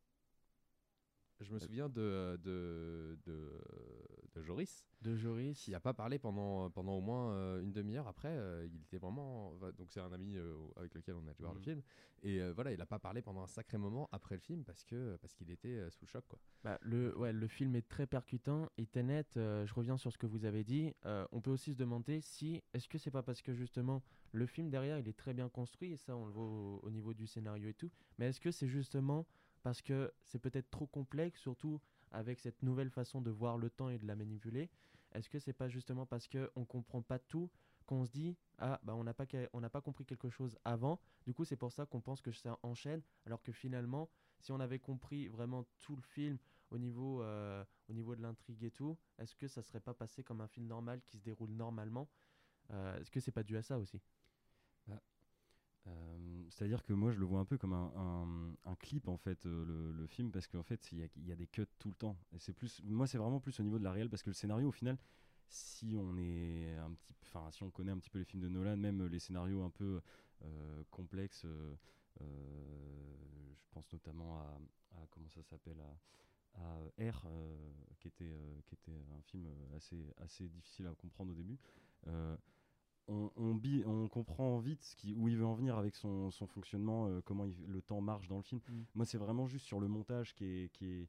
Je 1.40 1.52
me 1.52 1.58
souviens 1.58 1.88
de, 1.88 2.38
de, 2.42 3.18
de, 3.26 3.60
de 4.34 4.42
Joris. 4.42 4.86
De 5.02 5.14
Joris. 5.16 5.60
Qui 5.62 5.74
a 5.74 5.80
pas 5.80 5.92
parlé 5.92 6.18
pendant, 6.18 6.70
pendant 6.70 6.94
au 6.96 7.00
moins 7.02 7.32
euh, 7.32 7.60
une 7.62 7.72
demi-heure. 7.72 8.08
Après, 8.08 8.30
euh, 8.30 8.66
il 8.66 8.80
était 8.80 8.96
vraiment. 8.98 9.54
Donc, 9.76 9.90
c'est 9.90 10.00
un 10.00 10.12
ami 10.12 10.36
euh, 10.36 10.54
avec 10.76 10.94
lequel 10.94 11.14
on 11.14 11.26
a 11.28 11.34
dû 11.34 11.42
voir 11.42 11.52
le 11.52 11.60
Mhm. 11.60 11.64
film. 11.64 11.82
Et 12.22 12.40
euh, 12.40 12.52
voilà, 12.54 12.72
il 12.72 12.80
a 12.80 12.86
pas 12.86 12.98
parlé 12.98 13.20
pendant 13.20 13.42
un 13.42 13.46
sacré 13.46 13.76
moment 13.76 14.08
après 14.12 14.34
le 14.34 14.40
film 14.40 14.64
parce 14.64 14.82
que 14.84 15.16
parce 15.16 15.34
qu'il 15.34 15.50
était 15.50 15.68
euh, 15.76 15.90
sous 15.90 16.06
le 16.06 16.08
choc. 16.10 16.24
Quoi. 16.26 16.38
Bah, 16.64 16.78
le, 16.80 17.16
ouais, 17.18 17.32
le 17.34 17.46
film 17.46 17.76
est 17.76 17.86
très 17.86 18.06
percutant 18.06 18.68
et 18.78 18.86
Tenet, 18.86 19.26
euh, 19.36 19.66
je 19.66 19.74
reviens 19.74 19.98
sur 19.98 20.10
ce 20.10 20.16
que 20.18 20.26
vous 20.26 20.46
avez 20.46 20.64
dit, 20.64 20.94
euh, 21.04 21.26
on 21.32 21.42
peut 21.42 21.50
aussi 21.50 21.72
se 21.72 21.76
demander 21.76 22.22
si, 22.22 22.62
est-ce 22.72 22.88
que 22.88 22.96
c'est 22.96 23.10
pas 23.10 23.22
parce 23.22 23.42
que 23.42 23.52
justement 23.52 24.02
le 24.32 24.46
film 24.46 24.70
derrière 24.70 24.98
il 24.98 25.06
est 25.08 25.16
très 25.16 25.34
bien 25.34 25.48
construit 25.50 25.92
et 25.92 25.96
ça 25.96 26.16
on 26.16 26.24
le 26.24 26.32
voit 26.32 26.44
au, 26.44 26.80
au 26.82 26.90
niveau 26.90 27.12
du 27.14 27.26
scénario 27.26 27.68
et 27.68 27.74
tout, 27.74 27.90
mais 28.18 28.28
est-ce 28.28 28.40
que 28.40 28.50
c'est 28.50 28.66
justement 28.66 29.26
parce 29.66 29.82
que 29.82 30.12
c'est 30.22 30.38
peut-être 30.38 30.70
trop 30.70 30.86
complexe, 30.86 31.40
surtout 31.40 31.80
avec 32.12 32.38
cette 32.38 32.62
nouvelle 32.62 32.88
façon 32.88 33.20
de 33.20 33.30
voir 33.32 33.58
le 33.58 33.68
temps 33.68 33.88
et 33.90 33.98
de 33.98 34.06
la 34.06 34.14
manipuler, 34.14 34.70
Est-ce 35.12 35.28
que 35.28 35.40
c'est 35.40 35.52
pas 35.52 35.68
justement 35.68 36.06
parce 36.06 36.28
que 36.28 36.52
on 36.54 36.64
comprend 36.64 37.02
pas 37.02 37.18
tout 37.18 37.50
qu'on 37.84 38.04
se 38.04 38.12
dit 38.12 38.36
ah 38.58 38.78
bah 38.84 38.94
on 38.94 39.02
n'a 39.02 39.12
pas 39.12 39.24
on 39.52 39.60
n'a 39.60 39.68
pas 39.70 39.80
compris 39.80 40.04
quelque 40.06 40.30
chose 40.30 40.56
avant. 40.64 41.00
Du 41.26 41.34
coup 41.34 41.44
c'est 41.44 41.56
pour 41.56 41.72
ça 41.72 41.84
qu'on 41.84 42.00
pense 42.00 42.20
que 42.22 42.30
ça 42.30 42.60
enchaîne, 42.62 43.02
alors 43.26 43.42
que 43.42 43.50
finalement 43.50 44.08
si 44.38 44.52
on 44.52 44.60
avait 44.60 44.78
compris 44.78 45.26
vraiment 45.26 45.64
tout 45.80 45.96
le 45.96 46.02
film 46.02 46.38
au 46.70 46.78
niveau 46.78 47.22
euh, 47.22 47.64
au 47.88 47.92
niveau 47.92 48.14
de 48.14 48.22
l'intrigue 48.22 48.62
et 48.62 48.70
tout, 48.70 48.96
est-ce 49.18 49.34
que 49.34 49.48
ça 49.48 49.62
serait 49.62 49.80
pas 49.80 49.94
passé 49.94 50.22
comme 50.22 50.40
un 50.42 50.48
film 50.48 50.66
normal 50.68 51.00
qui 51.02 51.16
se 51.18 51.24
déroule 51.24 51.50
normalement? 51.50 52.08
Euh, 52.72 53.00
Est-ce 53.00 53.10
que 53.10 53.20
c'est 53.20 53.32
pas 53.32 53.44
dû 53.44 53.56
à 53.56 53.62
ça 53.62 53.78
aussi? 53.78 54.00
Euh, 55.86 56.42
C'est-à-dire 56.50 56.82
que 56.84 56.92
moi 56.92 57.12
je 57.12 57.18
le 57.18 57.24
vois 57.26 57.40
un 57.40 57.44
peu 57.44 57.58
comme 57.58 57.72
un, 57.72 58.76
clip 58.80 59.08
en 59.08 59.16
fait 59.16 59.46
euh, 59.46 59.92
le, 59.96 60.06
film 60.06 60.30
parce 60.30 60.46
qu'en 60.46 60.62
fait 60.62 60.90
il 60.92 60.98
y, 60.98 61.32
a- 61.32 61.36
des 61.36 61.46
cuts 61.46 61.66
tout 61.78 61.88
le 61.88 61.94
temps. 61.94 62.16
Et 62.32 62.38
c'est 62.38 62.52
plus 62.52 62.82
moi 62.84 63.06
c'est 63.06 63.18
vraiment 63.18 63.40
plus 63.40 63.58
au 63.60 63.62
niveau 63.62 63.78
de 63.78 63.84
la 63.84 63.92
réelle 63.92 64.10
parce 64.10 64.22
que 64.22 64.30
le 64.30 64.34
scénario 64.34 64.68
au 64.68 64.72
final 64.72 64.98
si 65.48 65.96
on 65.98 66.16
est 66.18 66.74
un 66.76 66.92
petit 66.92 67.14
enfin 67.22 67.50
si 67.50 67.62
on 67.62 67.70
connaît 67.70 67.92
un 67.92 67.98
petit 67.98 68.10
peu 68.10 68.18
les 68.18 68.24
films 68.24 68.42
de 68.42 68.48
Nolan 68.48 68.76
même 68.76 69.06
les 69.06 69.20
scénarios 69.20 69.62
un 69.62 69.70
peu 69.70 70.00
euh, 70.42 70.82
complexes 70.90 71.44
euh, 71.44 71.76
euh, 72.20 72.24
je 73.56 73.64
pense 73.70 73.92
notamment 73.92 74.40
à, 74.40 74.58
à- 74.96 75.06
comment 75.10 75.28
ça 75.30 75.42
s'appelle 75.42 75.80
à, 75.80 76.60
à 76.60 77.10
R 77.10 77.22
euh, 77.26 77.72
qui 78.00 78.08
était 78.08 78.24
euh, 78.32 78.60
qui 78.66 78.74
était 78.74 78.98
un 79.16 79.22
film 79.22 79.46
assez 79.76 80.12
assez 80.18 80.48
difficile 80.48 80.86
à 80.88 80.94
comprendre 80.94 81.30
au 81.32 81.34
début 81.34 81.58
euh, 82.08 82.36
on, 83.08 83.30
on, 83.36 83.54
bi- 83.54 83.84
on 83.86 84.08
comprend 84.08 84.58
vite 84.58 84.82
ce 84.82 84.96
qui, 84.96 85.14
où 85.14 85.28
il 85.28 85.36
veut 85.36 85.46
en 85.46 85.54
venir 85.54 85.76
avec 85.78 85.94
son, 85.96 86.30
son 86.30 86.46
fonctionnement, 86.46 87.06
euh, 87.08 87.20
comment 87.24 87.44
il- 87.46 87.66
le 87.66 87.80
temps 87.82 88.00
marche 88.00 88.28
dans 88.28 88.36
le 88.36 88.42
film. 88.42 88.60
Mm. 88.68 88.82
Moi, 88.94 89.06
c'est 89.06 89.18
vraiment 89.18 89.46
juste 89.46 89.66
sur 89.66 89.80
le 89.80 89.88
montage 89.88 90.34
qui 90.34 90.44
est. 90.44 90.68
Qui 90.72 90.84
est 91.02 91.08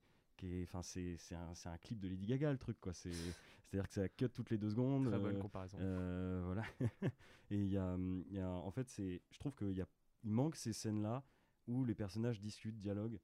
Enfin, 0.64 0.84
c'est 0.84 1.16
c'est 1.18 1.34
un, 1.34 1.54
un 1.66 1.78
clip 1.80 2.00
de 2.00 2.08
Lady 2.08 2.28
Gaga 2.28 2.52
le 2.52 2.60
truc 2.60 2.80
quoi. 2.80 2.94
C'est 2.94 3.10
c'est 3.66 3.78
à 3.78 3.82
dire 3.82 3.88
que 3.88 3.94
ça 3.96 4.08
cut 4.08 4.30
toutes 4.30 4.52
les 4.52 4.60
deux 4.60 4.70
secondes. 4.70 5.08
Très 5.08 5.18
bonne 5.18 5.36
euh, 5.36 5.40
comparaison. 5.40 5.78
euh, 5.82 6.42
voilà. 6.46 6.64
Et 7.50 7.58
il 7.58 7.70
y 7.72 7.78
a, 7.78 7.98
il 7.98 8.34
y 8.36 8.40
a 8.40 8.48
en 8.48 8.70
fait 8.70 8.88
c'est 8.88 9.22
je 9.32 9.40
trouve 9.40 9.56
qu'il 9.56 9.84
il 10.24 10.32
manque 10.32 10.56
ces 10.56 10.74
scènes 10.74 11.02
là 11.02 11.24
où 11.68 11.86
les 11.86 11.96
personnages 11.96 12.40
discutent, 12.40 12.78
dialoguent. 12.78 13.20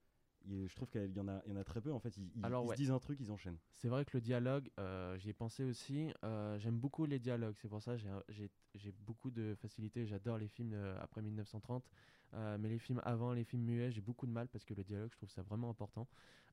Je 0.50 0.76
trouve 0.76 0.90
qu'il 0.90 1.12
y 1.16 1.20
en 1.20 1.28
a 1.28 1.42
il 1.46 1.52
y 1.52 1.54
en 1.54 1.58
a 1.60 1.64
très 1.64 1.82
peu 1.82 1.92
en 1.94 2.00
fait. 2.00 2.16
Ils, 2.18 2.30
ils- 2.36 2.46
Alors, 2.46 2.64
ils 2.64 2.68
ouais. 2.68 2.76
se 2.76 2.82
disent 2.82 2.92
un 2.92 3.00
truc, 3.00 3.20
ils 3.22 3.32
enchaînent. 3.32 3.58
C'est 3.72 3.88
vrai 3.88 4.04
que 4.06 4.12
le 4.18 4.22
dialogue, 4.22 4.70
euh, 4.80 5.18
j'y 5.18 5.30
ai 5.30 5.34
pensé 5.34 5.64
aussi. 5.64 6.12
euh, 6.24 6.58
J'aime 6.60 6.78
beaucoup 6.78 7.06
les 7.06 7.20
dialogues. 7.20 7.56
C'est 7.62 7.70
pour 7.70 7.82
ça 7.82 7.96
que 7.98 8.02
j'ai 8.76 8.92
beaucoup 8.92 9.32
de 9.32 9.56
facilité. 9.62 10.06
J'adore 10.06 10.38
les 10.38 10.48
films 10.48 10.74
euh, 10.74 10.98
après 11.02 11.22
1930. 11.22 11.90
euh, 12.34 12.58
mais 12.60 12.70
les 12.70 12.80
films 12.80 13.02
avant, 13.06 13.32
les 13.34 13.44
films 13.44 13.64
muets, 13.64 13.92
j'ai 13.92 14.02
beaucoup 14.02 14.26
de 14.26 14.32
mal 14.32 14.48
parce 14.48 14.66
que 14.66 14.74
le 14.74 14.84
dialogue, 14.84 15.10
je 15.12 15.18
trouve 15.18 15.30
ça 15.30 15.44
vraiment 15.44 15.70
important. 15.70 16.08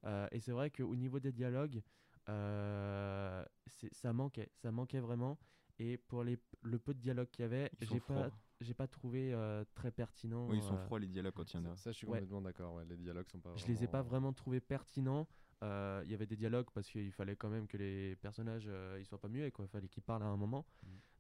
Euh, 0.05 0.27
et 0.31 0.41
c'est 0.41 0.53
vrai 0.53 0.71
qu'au 0.71 0.95
niveau 0.95 1.21
des 1.21 1.33
dialogues, 1.33 1.83
euh, 2.29 3.45
ça 3.93 4.13
manquait. 4.13 4.51
Ça 4.55 4.71
manquait 4.71 5.01
vraiment. 5.01 5.39
Et 5.79 5.97
pour 5.97 6.23
les, 6.25 6.39
le 6.63 6.79
peu 6.79 6.93
de 6.95 7.01
dialogue 7.01 7.29
qu'il 7.31 7.43
y 7.43 7.47
avait, 7.47 7.71
j'ai 7.81 8.01
pas. 8.01 8.31
J'ai 8.61 8.75
pas 8.75 8.87
trouvé 8.87 9.33
euh, 9.33 9.65
très 9.75 9.91
pertinent. 9.91 10.49
Oui, 10.49 10.59
ils 10.59 10.63
sont 10.63 10.75
euh, 10.75 10.85
froids 10.87 10.99
les 10.99 11.09
dialogues 11.09 11.35
quand 11.35 11.53
il 11.53 11.57
y 11.57 11.61
en 11.67 11.71
a. 11.71 11.77
Ça, 11.77 11.93
je 11.93 11.97
suis 11.99 12.07
Ouais. 12.07 12.19
complètement 12.19 12.43
d'accord. 12.43 12.75
ouais, 12.75 12.85
Les 12.87 12.97
dialogues 12.97 13.29
sont 13.29 13.41
pas. 13.41 13.55
je 13.57 13.67
les 13.67 13.85
ai 13.85 13.87
pas 13.87 13.99
vraiment- 14.03 14.09
vraiment 14.11 14.33
trouvés 14.33 14.61
pertinents. 14.61 15.27
Euh, 15.63 16.03
Il 16.05 16.11
y 16.11 16.15
avait 16.15 16.27
des 16.27 16.37
dialogues 16.37 16.69
parce 16.73 16.89
qu'il 16.89 17.13
fallait 17.13 17.37
quand 17.37 17.51
même 17.51 17.67
que 17.67 17.77
les 17.77 18.17
personnages 18.17 18.65
euh, 18.69 18.97
ils 19.01 19.05
soient 19.07 19.21
pas 19.21 19.29
muets, 19.29 19.51
quoi. 19.51 19.65
Il 19.65 19.69
fallait 19.69 19.89
qu'ils 19.89 20.03
parlent 20.03 20.23
à 20.23 20.27
un 20.27 20.37
moment. 20.37 20.65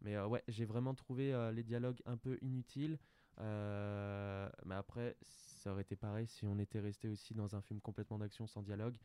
Mais 0.02 0.16
euh, 0.16 0.26
ouais, 0.26 0.42
j'ai 0.48 0.64
vraiment 0.64 0.94
trouvé 0.94 1.34
euh, 1.34 1.52
les 1.52 1.62
dialogues 1.62 2.00
un 2.06 2.16
peu 2.16 2.38
inutiles. 2.40 2.98
Euh, 3.38 4.48
mais 4.64 4.74
après, 4.74 5.16
ça 5.22 5.72
aurait 5.72 5.82
été 5.82 5.96
pareil 5.96 6.26
si 6.26 6.46
on 6.46 6.58
était 6.58 6.80
resté 6.80 7.08
aussi 7.08 7.34
dans 7.34 7.54
un 7.54 7.60
film 7.60 7.80
complètement 7.80 8.18
d'action 8.18 8.46
sans 8.46 8.62
dialogue. 8.62 8.96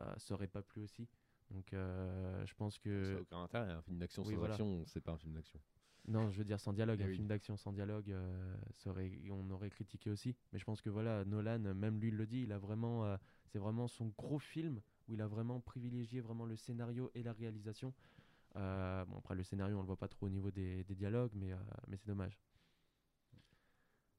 euh, 0.00 0.14
ça 0.16 0.34
aurait 0.34 0.48
pas 0.48 0.62
plu 0.62 0.80
aussi. 0.82 1.06
Donc 1.50 1.72
euh, 1.74 2.44
je 2.46 2.54
pense 2.54 2.78
que. 2.78 3.04
Ça 3.04 3.14
n'a 3.14 3.20
aucun 3.20 3.42
intérêt. 3.42 3.70
Un 3.72 3.82
film 3.82 3.98
d'action 3.98 4.22
Oui, 4.24 4.32
sans 4.34 4.38
voilà. 4.38 4.54
action, 4.54 4.84
c'est 4.86 5.00
pas 5.02 5.12
un 5.12 5.18
film 5.18 5.34
d'action. 5.34 5.60
Non, 6.08 6.30
je 6.30 6.38
veux 6.38 6.44
dire 6.44 6.58
sans 6.58 6.72
dialogue, 6.72 6.98
Eh 7.00 7.04
un 7.04 7.08
oui. 7.08 7.14
film 7.14 7.28
d'action 7.28 7.56
sans 7.56 7.72
dialogue, 7.72 8.10
euh, 8.10 8.56
on 9.30 9.50
aurait 9.50 9.70
critiqué 9.70 10.10
aussi. 10.10 10.34
Mais 10.52 10.58
je 10.58 10.64
pense 10.64 10.82
que 10.82 10.90
voilà, 10.90 11.24
Nolan, 11.24 11.60
même 11.60 12.00
lui 12.00 12.08
il 12.08 12.16
le 12.16 12.26
dit, 12.26 12.42
il 12.42 12.52
a 12.52 12.58
vraiment, 12.58 13.04
euh, 13.04 13.16
c'est 13.46 13.58
vraiment 13.58 13.86
son 13.86 14.06
gros 14.18 14.38
film 14.40 14.80
où 15.08 15.14
il 15.14 15.20
a 15.22 15.28
vraiment 15.28 15.60
privilégié 15.60 16.20
vraiment 16.20 16.44
le 16.44 16.56
scénario 16.56 17.10
et 17.14 17.22
la 17.22 17.32
réalisation. 17.32 17.94
Euh, 18.56 19.04
bon 19.06 19.16
après 19.16 19.34
le 19.34 19.42
scénario 19.42 19.78
on 19.78 19.80
le 19.80 19.86
voit 19.86 19.96
pas 19.96 20.08
trop 20.08 20.26
au 20.26 20.28
niveau 20.28 20.50
des, 20.50 20.84
des 20.84 20.94
dialogues, 20.94 21.32
mais, 21.34 21.52
mais 21.88 21.96
c'est 21.96 22.06
dommage. 22.08 22.38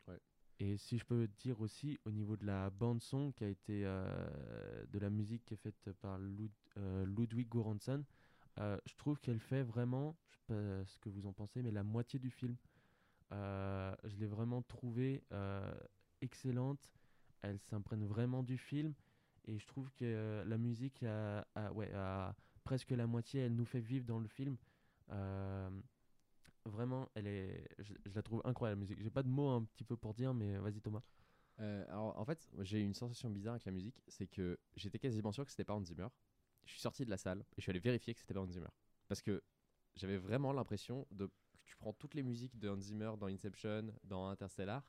Ouais. 0.07 0.19
Et 0.59 0.77
si 0.77 0.97
je 0.97 1.05
peux 1.05 1.27
dire 1.27 1.59
aussi 1.61 1.99
au 2.05 2.11
niveau 2.11 2.35
de 2.37 2.45
la 2.45 2.69
bande 2.69 3.01
son 3.01 3.31
qui 3.33 3.43
a 3.43 3.47
été 3.49 3.83
de 3.83 4.99
la 4.99 5.09
musique 5.09 5.45
qui 5.45 5.53
est 5.53 5.57
faite 5.57 5.91
par 6.01 6.17
Lud- 6.17 6.51
Ludwig 7.05 7.47
Göransson, 7.49 8.03
euh, 8.59 8.77
je 8.85 8.95
trouve 8.95 9.19
qu'elle 9.19 9.39
fait 9.39 9.63
vraiment, 9.63 10.15
je 10.27 10.35
sais 10.35 10.43
pas 10.47 10.85
ce 10.85 10.99
que 10.99 11.09
vous 11.09 11.25
en 11.25 11.33
pensez, 11.33 11.61
mais 11.61 11.71
la 11.71 11.83
moitié 11.83 12.19
du 12.19 12.29
film. 12.29 12.55
Euh, 13.31 13.95
je 14.03 14.15
l'ai 14.17 14.27
vraiment 14.27 14.61
trouvée 14.61 15.23
euh, 15.31 15.73
excellente. 16.21 16.91
Elle 17.41 17.59
s'imprègne 17.59 18.05
vraiment 18.05 18.43
du 18.43 18.57
film 18.57 18.93
et 19.45 19.57
je 19.57 19.65
trouve 19.65 19.91
que 19.91 20.43
la 20.45 20.57
musique 20.57 21.03
ouais, 21.73 21.91
presque 22.63 22.91
la 22.91 23.07
moitié. 23.07 23.41
Elle 23.41 23.55
nous 23.55 23.65
fait 23.65 23.81
vivre 23.81 24.05
dans 24.05 24.19
le 24.19 24.27
film. 24.27 24.57
Vraiment, 26.65 27.09
elle 27.15 27.27
est, 27.27 27.67
je, 27.79 27.93
la 28.15 28.21
trouve 28.21 28.41
incroyable 28.45 28.79
la 28.79 28.85
musique. 28.85 29.01
J'ai 29.01 29.09
pas 29.09 29.23
de 29.23 29.27
mots 29.27 29.49
un 29.49 29.63
petit 29.63 29.83
peu 29.83 29.97
pour 29.97 30.13
dire, 30.13 30.33
mais 30.33 30.57
vas-y 30.57 30.79
Thomas. 30.79 31.01
En 31.59 32.23
fait, 32.23 32.47
j'ai 32.59 32.79
eu 32.79 32.83
une 32.83 32.93
sensation 32.93 33.29
bizarre 33.29 33.55
avec 33.55 33.65
la 33.65 33.71
musique, 33.71 34.01
c'est 34.07 34.27
que 34.27 34.57
j'étais 34.75 34.99
quasiment 34.99 35.31
sûr 35.31 35.43
que 35.43 35.51
c'était 35.51 35.65
pas 35.65 35.73
Hans 35.73 35.83
Zimmer. 35.83 36.07
Je 36.65 36.71
suis 36.71 36.81
sorti 36.81 37.05
de 37.05 37.09
la 37.09 37.17
salle 37.17 37.39
et 37.39 37.55
je 37.57 37.61
suis 37.61 37.69
allé 37.69 37.79
vérifier 37.79 38.13
que 38.13 38.19
c'était 38.19 38.33
pas 38.33 38.41
Hans 38.41 38.47
Zimmer. 38.51 38.69
Parce 39.07 39.21
que 39.21 39.43
j'avais 39.95 40.17
vraiment 40.17 40.53
l'impression 40.53 41.07
de 41.11 41.27
que 41.27 41.31
tu 41.65 41.75
prends 41.77 41.93
toutes 41.93 42.13
les 42.13 42.23
musiques 42.23 42.57
de 42.59 42.69
Hans 42.69 42.79
Zimmer 42.79 43.11
dans 43.19 43.27
Inception, 43.27 43.93
dans 44.03 44.27
Interstellar, 44.27 44.83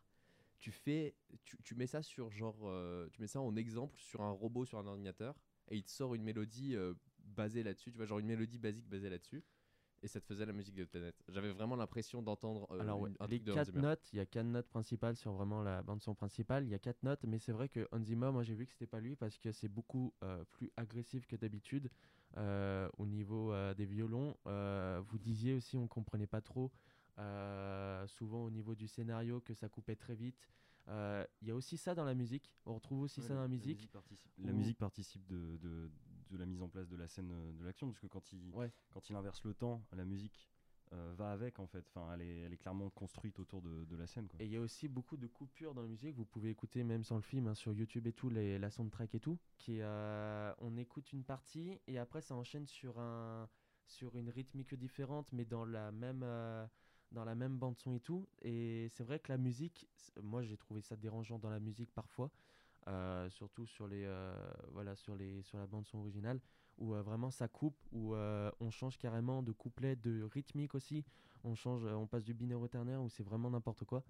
tu 0.59 0.72
fais, 0.72 1.14
tu, 1.45 1.59
tu 1.62 1.75
mets 1.75 1.87
ça 1.87 2.03
sur 2.03 2.31
genre, 2.31 2.59
euh, 2.64 3.09
tu 3.12 3.20
mets 3.20 3.27
ça 3.27 3.41
en 3.41 3.55
exemple 3.57 4.01
sur 4.01 4.22
un 4.22 4.31
robot 4.31 4.64
sur 4.64 4.79
un 4.79 4.87
ordinateur 4.87 5.37
et 5.68 5.77
il 5.77 5.85
te 5.85 5.91
sort 5.91 6.14
une 6.14 6.22
mélodie 6.22 6.75
euh, 6.75 6.95
basée 7.18 7.62
là-dessus, 7.62 7.91
tu 7.91 7.97
vois, 7.97 8.07
genre 8.07 8.18
une 8.18 8.27
mélodie 8.27 8.59
basique 8.59 8.89
basée 8.89 9.11
là-dessus. 9.11 9.45
Et 10.05 10.09
ça 10.09 10.21
te 10.21 10.27
faisait 10.27 10.45
la 10.45 10.53
musique 10.53 10.75
de 10.75 10.85
Tenet. 10.85 11.15
J'avais 11.29 11.51
vraiment 11.51 11.77
l'impression 11.77 12.21
d'entendre 12.21 12.67
euh, 12.73 12.81
Alors 12.81 13.01
ouais, 13.01 13.09
une- 13.09 13.17
un 13.21 13.27
les 13.27 13.39
truc 13.39 13.45
de 13.45 13.53
Hans 13.53 13.55
quatre 13.55 13.75
notes, 13.75 14.13
il 14.13 14.17
y 14.19 14.21
a 14.21 14.27
quatre 14.27 14.45
notes 14.47 14.69
principales 14.69 15.17
sur 15.17 15.33
vraiment 15.33 15.63
la 15.63 15.83
bande 15.83 16.03
son 16.03 16.15
principale. 16.15 16.65
Il 16.65 16.69
y 16.71 16.75
a 16.75 16.79
quatre 16.79 17.03
notes, 17.03 17.25
mais 17.25 17.39
c'est 17.39 17.53
vrai 17.53 17.71
que 17.71 17.89
Hans 17.91 18.03
Zimmer, 18.05 18.31
moi 18.31 18.43
j'ai 18.43 18.55
vu 18.55 18.67
que 18.67 18.73
c'était 18.73 18.87
pas 18.87 19.01
lui 19.01 19.17
parce 19.17 19.39
que 19.39 19.51
c'est 19.51 19.69
beaucoup 19.69 20.13
euh, 20.23 20.45
plus 20.53 20.71
agressif 20.77 21.27
que 21.27 21.37
d'habitude 21.37 21.89
euh, 22.37 22.87
au 22.99 23.07
niveau 23.07 23.51
euh, 23.55 23.73
des 23.73 23.87
violons. 23.87 24.37
Euh, 24.47 25.01
vous 25.07 25.19
disiez 25.19 25.55
aussi, 25.55 25.79
on 25.79 25.89
comprenait 25.89 26.27
pas 26.27 26.43
trop. 26.43 26.71
euh, 27.19 28.07
souvent 28.09 28.45
au 28.45 28.51
niveau 28.51 28.75
du 28.75 28.89
scénario 28.89 29.41
que 29.41 29.55
ça 29.55 29.69
coupait 29.71 29.97
très 29.97 30.15
vite. 30.17 30.51
Euh, 30.89 31.25
Il 31.41 31.49
y 31.49 31.51
a 31.51 31.55
aussi 31.55 31.79
ça 31.79 31.95
dans 31.95 32.05
la 32.05 32.15
musique. 32.15 32.53
On 32.67 32.75
retrouve 32.75 33.01
aussi 33.03 33.21
Ouais, 33.21 33.27
ça 33.29 33.35
dans 33.35 33.41
la 33.41 33.43
la 33.43 33.49
musique. 33.49 33.89
la 34.39 34.53
musique 34.53 34.79
participe 34.79 35.25
de, 35.29 35.57
de, 35.63 35.91
de 36.31 36.39
la 36.39 36.47
mise 36.47 36.62
en 36.62 36.68
place 36.68 36.89
de 36.89 36.97
la 36.97 37.09
scène 37.09 37.33
euh, 37.33 37.53
de 37.53 37.64
l'action, 37.64 37.89
parce 37.89 38.01
que 38.01 38.07
quand 38.07 38.33
il, 38.33 38.53
quand 38.91 39.11
il 39.11 39.16
inverse 39.16 39.45
le 39.45 39.55
temps, 39.55 39.83
la 39.93 40.05
musique 40.05 40.49
euh, 40.93 41.14
va 41.16 41.33
avec 41.33 41.59
en 41.59 41.66
fait. 41.66 41.85
Enfin, 41.89 42.12
elle 42.14 42.22
est, 42.22 42.41
elle 42.41 42.53
est 42.53 42.57
clairement 42.57 42.91
construite 42.91 43.39
autour 43.39 43.62
de, 43.62 43.85
de 43.85 43.97
la 43.97 44.07
scène. 44.07 44.29
Quoi. 44.29 44.41
Et 44.41 44.45
il 44.45 44.53
y 44.53 44.57
a 44.57 44.61
aussi 44.61 44.89
beaucoup 44.89 45.16
de 45.16 45.27
coupures 45.27 45.75
dans 45.75 45.83
la 45.83 45.89
musique. 45.89 46.14
Vous 46.16 46.25
pouvez 46.25 46.51
écouter 46.51 46.85
même 46.85 47.05
sans 47.05 47.16
le 47.16 47.22
film 47.22 47.49
hein, 47.49 47.55
sur 47.55 47.72
YouTube 47.72 48.07
et 48.07 48.12
tout, 48.12 48.29
les, 48.29 48.59
la 48.59 48.70
soundtrack 48.70 49.14
et 49.14 49.20
tout. 49.20 49.39
Qui, 49.59 49.79
euh, 49.81 50.53
on 50.59 50.77
écoute 50.77 51.12
une 51.12 51.25
partie 51.25 51.81
et 51.87 51.99
après 51.99 52.20
ça 52.20 52.35
enchaîne 52.35 52.66
sur 52.66 52.99
un 52.99 53.49
sur 53.87 54.16
une 54.16 54.31
rythmique 54.31 54.75
différente, 54.75 55.33
mais 55.33 55.45
dans 55.45 55.64
la 55.64 55.91
même 55.91 56.22
euh, 56.22 56.66
dans 57.12 57.25
la 57.25 57.35
même 57.35 57.59
bande 57.59 57.79
son 57.79 57.95
et 57.95 58.01
tout. 58.01 58.29
Et 58.43 58.89
c'est 58.91 59.05
vrai 59.05 59.18
que 59.18 59.33
la 59.33 59.39
musique, 59.39 59.89
moi 60.22 60.43
j'ai 60.43 60.57
trouvé 60.57 60.81
ça 60.81 60.97
dérangeant 60.97 61.39
dans 61.39 61.51
la 61.51 61.61
musique 61.61 61.93
parfois, 61.93 62.31
euh, 62.89 63.28
surtout 63.30 63.66
sur 63.66 63.87
les 63.87 64.05
euh, 64.05 64.35
voilà 64.72 64.95
sur 64.95 65.14
les 65.16 65.43
sur 65.43 65.59
la 65.59 65.66
bande 65.66 65.87
son 65.87 65.99
originale 65.99 66.41
où 66.76 66.95
euh, 66.95 67.03
vraiment 67.03 67.30
ça 67.30 67.49
coupe, 67.49 67.78
où 67.93 68.14
on 68.14 68.70
change 68.70 68.99
carrément 68.99 69.43
de 69.43 69.53
couplet, 69.53 69.97
de 69.97 70.22
rythmique 70.24 70.74
aussi. 70.74 71.05
On 71.45 71.55
change, 71.55 71.85
on 71.85 72.07
passe 72.07 72.24
du 72.24 72.35
binaire 72.35 72.61
au 72.61 72.68
ternaire 72.68 73.03
où 73.03 73.09
c'est 73.09 73.22
vraiment 73.22 73.51
n'importe 73.51 73.85
quoi. 73.85 74.03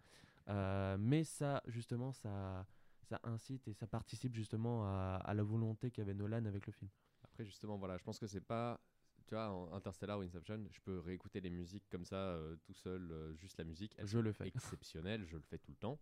Mais 0.98 1.24
ça, 1.24 1.62
justement, 1.66 2.12
ça, 2.12 2.64
ça 3.02 3.20
incite 3.24 3.68
et 3.68 3.74
ça 3.74 3.86
participe 3.86 4.34
justement 4.34 4.86
à, 4.86 5.20
à 5.24 5.34
la 5.34 5.42
volonté 5.42 5.90
qu'avait 5.90 6.14
Nolan 6.14 6.44
avec 6.46 6.66
le 6.66 6.72
film. 6.72 6.90
Après, 7.22 7.44
justement, 7.44 7.76
voilà, 7.76 7.98
je 7.98 8.04
pense 8.04 8.18
que 8.18 8.26
c'est 8.26 8.40
pas. 8.40 8.80
Tu 9.26 9.34
vois, 9.34 9.48
en 9.50 9.72
Interstellar 9.72 10.18
ou 10.18 10.22
Inception, 10.22 10.66
je 10.70 10.80
peux 10.80 10.98
réécouter 11.00 11.40
les 11.40 11.50
musiques 11.50 11.88
comme 11.88 12.04
ça, 12.04 12.16
euh, 12.16 12.56
tout 12.62 12.74
seul, 12.74 13.10
euh, 13.10 13.34
juste 13.34 13.56
la 13.58 13.64
musique. 13.64 13.94
Elles 13.98 14.06
Je 14.06 14.18
le 14.18 14.32
fais. 14.32 14.46
Exceptionnelles, 14.48 15.24
je 15.24 15.36
le 15.36 15.42
fais 15.42 15.58
tout 15.58 15.70
le 15.70 15.76
temps. 15.76 15.98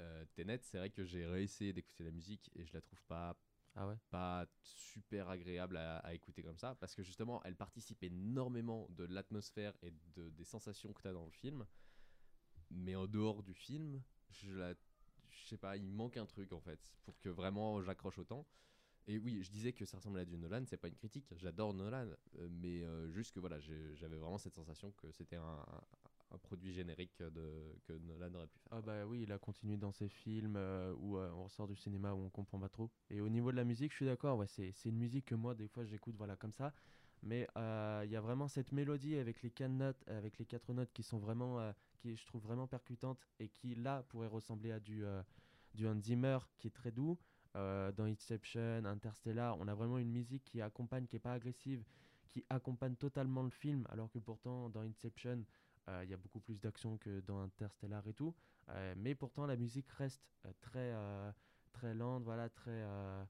Euh, 0.00 0.24
Tenet, 0.34 0.60
c'est 0.62 0.78
vrai 0.78 0.90
que 0.90 1.04
j'ai 1.04 1.26
réessayé 1.26 1.72
d'écouter 1.72 2.04
la 2.04 2.10
musique 2.10 2.50
et 2.54 2.64
je 2.64 2.72
la 2.74 2.80
trouve 2.80 3.02
pas, 3.04 3.36
Ah 3.74 3.86
ouais 3.86 3.96
pas 4.10 4.46
super 4.62 5.28
agréable 5.28 5.76
à, 5.76 5.98
à 5.98 6.14
écouter 6.14 6.42
comme 6.42 6.58
ça 6.58 6.74
parce 6.74 6.94
que 6.94 7.02
justement, 7.02 7.42
elle 7.44 7.56
participe 7.56 8.02
énormément 8.02 8.88
de 8.90 9.04
l'atmosphère 9.04 9.74
et 9.82 9.92
de, 10.14 10.30
des 10.30 10.44
sensations 10.44 10.92
que 10.92 11.02
tu 11.02 11.08
as 11.08 11.12
dans 11.12 11.24
le 11.24 11.30
film. 11.30 11.66
Mais 12.70 12.96
en 12.96 13.06
dehors 13.06 13.42
du 13.42 13.54
film, 13.54 14.02
je 14.30 14.52
la. 14.52 14.74
Je 15.28 15.44
sais 15.46 15.56
pas, 15.58 15.76
il 15.76 15.86
manque 15.86 16.16
un 16.16 16.26
truc 16.26 16.52
en 16.52 16.60
fait 16.60 16.80
pour 17.04 17.18
que 17.20 17.28
vraiment 17.28 17.82
j'accroche 17.82 18.18
autant. 18.18 18.46
Et 19.06 19.18
oui, 19.18 19.42
je 19.42 19.50
disais 19.50 19.72
que 19.72 19.84
ça 19.84 19.98
ressemblait 19.98 20.22
à 20.22 20.24
du 20.24 20.36
Nolan, 20.36 20.64
c'est 20.66 20.76
pas 20.76 20.88
une 20.88 20.96
critique, 20.96 21.32
j'adore 21.36 21.74
Nolan, 21.74 22.08
euh, 22.38 22.48
mais 22.50 22.82
euh, 22.82 23.08
juste 23.12 23.32
que 23.32 23.38
voilà, 23.38 23.60
j'avais 23.60 24.16
vraiment 24.16 24.38
cette 24.38 24.54
sensation 24.56 24.90
que 24.92 25.12
c'était 25.12 25.36
un, 25.36 25.64
un- 26.30 26.38
produit 26.38 26.72
générique 26.72 27.18
de, 27.18 27.74
que 27.86 27.92
Nolan 27.94 28.34
aurait 28.34 28.46
pu 28.46 28.58
faire. 28.58 28.78
Ah 28.78 28.80
bah 28.82 29.06
oui, 29.06 29.22
il 29.22 29.32
a 29.32 29.38
continué 29.38 29.76
dans 29.76 29.92
ses 29.92 30.08
films 30.08 30.56
euh, 30.56 30.94
où 30.98 31.16
euh, 31.16 31.30
on 31.34 31.44
ressort 31.44 31.66
du 31.68 31.76
cinéma 31.76 32.12
où 32.14 32.24
on 32.24 32.30
comprend 32.30 32.58
pas 32.58 32.68
trop. 32.68 32.90
Et 33.10 33.20
au 33.20 33.28
niveau 33.28 33.50
de 33.50 33.56
la 33.56 33.64
musique, 33.64 33.92
je 33.92 33.96
suis 33.96 34.06
d'accord, 34.06 34.38
ouais, 34.38 34.46
c'est 34.46 34.72
une 34.84 34.98
musique 34.98 35.26
que 35.26 35.34
moi 35.34 35.54
des 35.54 35.68
fois 35.68 35.84
j'écoute 35.84 36.14
voilà 36.16 36.36
comme 36.36 36.52
ça. 36.52 36.72
Mais 37.22 37.48
euh, 37.56 38.02
il 38.04 38.10
y 38.10 38.16
a 38.16 38.20
vraiment 38.20 38.46
cette 38.48 38.72
mélodie 38.72 39.16
avec 39.16 39.42
les 39.42 39.50
quatre 39.50 39.70
notes, 39.72 40.02
avec 40.06 40.38
les 40.38 40.46
quatre 40.46 40.72
notes 40.72 40.92
qui 40.92 41.02
sont 41.02 41.18
vraiment, 41.18 41.72
qui 41.98 42.14
je 42.14 42.26
trouve 42.26 42.42
vraiment 42.42 42.66
percutantes 42.66 43.18
et 43.40 43.48
qui 43.48 43.74
là 43.74 44.02
pourraient 44.08 44.28
ressembler 44.28 44.70
à 44.72 44.80
du 44.80 45.04
du 45.74 45.86
Hans 45.86 46.00
Zimmer 46.00 46.38
qui 46.58 46.68
est 46.68 46.70
très 46.70 46.90
doux. 46.90 47.18
Dans 47.54 48.04
Inception, 48.04 48.84
Interstellar, 48.84 49.56
on 49.58 49.66
a 49.66 49.74
vraiment 49.74 49.96
une 49.96 50.10
musique 50.10 50.44
qui 50.44 50.60
accompagne, 50.60 51.06
qui 51.06 51.16
est 51.16 51.20
pas 51.20 51.32
agressive, 51.32 51.82
qui 52.28 52.44
accompagne 52.50 52.96
totalement 52.96 53.42
le 53.42 53.48
film, 53.50 53.86
alors 53.88 54.10
que 54.10 54.18
pourtant 54.18 54.68
dans 54.68 54.82
Inception, 54.82 55.42
il 56.02 56.10
y 56.10 56.14
a 56.14 56.16
beaucoup 56.16 56.40
plus 56.40 56.60
d'action 56.60 56.98
que 56.98 57.20
dans 57.20 57.40
Interstellar 57.40 58.06
et 58.08 58.12
tout. 58.14 58.34
Euh, 58.70 58.94
mais 58.96 59.14
pourtant, 59.14 59.46
la 59.46 59.56
musique 59.56 59.88
reste 59.90 60.22
euh, 60.44 60.52
très, 60.60 60.92
euh, 60.94 61.30
très 61.72 61.94
lente, 61.94 62.24
voilà, 62.24 62.48
très, 62.48 62.70
euh, 62.72 63.24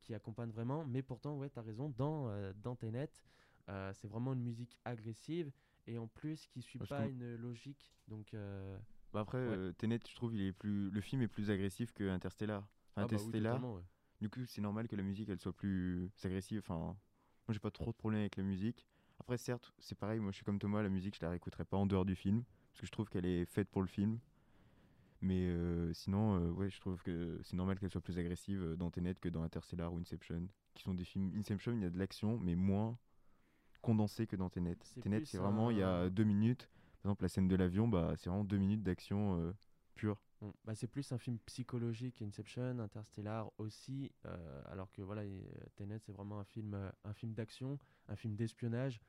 qui 0.00 0.14
accompagne 0.14 0.50
vraiment. 0.50 0.84
Mais 0.84 1.02
pourtant, 1.02 1.36
ouais, 1.36 1.48
tu 1.50 1.58
as 1.58 1.62
raison, 1.62 1.88
dans, 1.96 2.28
euh, 2.28 2.52
dans 2.62 2.76
Tenet, 2.76 3.10
euh, 3.68 3.92
c'est 3.94 4.08
vraiment 4.08 4.32
une 4.34 4.42
musique 4.42 4.76
agressive 4.84 5.50
et 5.86 5.96
en 5.98 6.06
plus 6.06 6.46
qui 6.48 6.62
suit 6.62 6.78
Moi, 6.78 6.86
je 6.86 6.90
pas 6.90 7.06
une 7.06 7.36
logique. 7.36 7.94
Donc, 8.08 8.34
euh, 8.34 8.78
Bah 9.12 9.20
après, 9.20 9.38
ouais. 9.38 9.44
euh, 9.56 9.72
Tenet, 9.72 10.00
je 10.08 10.14
trouve, 10.14 10.34
il 10.34 10.42
est 10.42 10.52
plus, 10.52 10.90
le 10.90 11.00
film 11.00 11.22
est 11.22 11.28
plus 11.28 11.50
agressif 11.50 11.92
que 11.92 12.08
Interstellar. 12.08 12.62
Enfin, 12.62 12.68
Ah 12.96 13.00
bah 13.00 13.06
oui, 13.10 13.14
Interstellar, 13.14 13.64
ouais. 13.74 13.82
du 14.20 14.28
coup, 14.28 14.44
c'est 14.46 14.60
normal 14.60 14.88
que 14.88 14.96
la 14.96 15.02
musique, 15.02 15.28
elle 15.28 15.40
soit 15.40 15.52
plus 15.54 16.10
agressive. 16.24 16.58
Enfin, 16.58 16.76
moi, 16.78 16.96
j'ai 17.50 17.58
pas 17.58 17.70
trop 17.70 17.90
de 17.90 17.96
problème 17.96 18.20
avec 18.20 18.36
la 18.36 18.42
musique. 18.42 18.86
Après, 19.22 19.38
certes, 19.38 19.72
c'est 19.78 19.96
pareil, 19.96 20.18
moi, 20.18 20.32
je 20.32 20.36
suis 20.36 20.44
comme 20.44 20.58
Thomas, 20.58 20.82
la 20.82 20.88
musique, 20.88 21.14
je 21.14 21.20
la 21.22 21.30
réécouterai 21.30 21.64
pas 21.64 21.76
en 21.76 21.86
dehors 21.86 22.04
du 22.04 22.16
film, 22.16 22.42
parce 22.72 22.80
que 22.80 22.86
je 22.86 22.90
trouve 22.90 23.08
qu'elle 23.08 23.24
est 23.24 23.44
faite 23.44 23.68
pour 23.68 23.80
le 23.80 23.86
film. 23.86 24.18
Mais 25.20 25.46
euh, 25.46 25.92
sinon, 25.92 26.40
euh, 26.40 26.50
ouais, 26.50 26.68
je 26.68 26.80
trouve 26.80 27.00
que 27.04 27.38
c'est 27.44 27.54
normal 27.54 27.78
qu'elle 27.78 27.92
soit 27.92 28.00
plus 28.00 28.18
agressive 28.18 28.60
euh, 28.60 28.74
dans 28.74 28.90
Tenet 28.90 29.14
que 29.14 29.28
dans 29.28 29.44
Interstellar 29.44 29.92
ou 29.92 29.98
Inception, 29.98 30.48
qui 30.74 30.82
sont 30.82 30.94
des 30.94 31.04
films. 31.04 31.30
Inception, 31.36 31.72
il 31.72 31.82
y 31.82 31.84
a 31.84 31.90
de 31.90 31.98
l'action, 31.98 32.36
mais 32.40 32.56
moins 32.56 32.98
condensé 33.80 34.26
que 34.26 34.34
dans 34.34 34.50
Tenet. 34.50 34.76
Tenet, 35.00 35.24
c'est 35.24 35.38
vraiment, 35.38 35.70
il 35.70 35.78
y 35.78 35.82
a 35.84 36.10
deux 36.10 36.24
minutes. 36.24 36.68
Par 37.02 37.10
exemple, 37.10 37.22
la 37.22 37.28
scène 37.28 37.46
de 37.46 37.54
l'avion, 37.54 37.86
bah, 37.86 38.14
c'est 38.16 38.28
vraiment 38.28 38.44
deux 38.44 38.58
minutes 38.58 38.82
d'action 38.82 39.38
euh, 39.38 39.52
pure. 39.94 40.20
Bon, 40.42 40.52
bah, 40.64 40.74
c'est 40.74 40.88
plus 40.88 41.12
un 41.12 41.18
film 41.18 41.38
psychologique 41.46 42.20
Inception, 42.20 42.80
Interstellar 42.80 43.52
aussi, 43.58 44.10
euh, 44.26 44.62
alors 44.66 44.90
que 44.90 45.00
voilà, 45.00 45.22
euh, 45.22 45.40
c'est 45.76 46.10
vraiment 46.10 46.40
un 46.40 46.44
film, 46.44 46.74
euh, 46.74 46.90
un 47.04 47.14
film 47.14 47.32
d'action, 47.32 47.78
un 48.08 48.16
film 48.16 48.34
d'espionnage, 48.34 49.00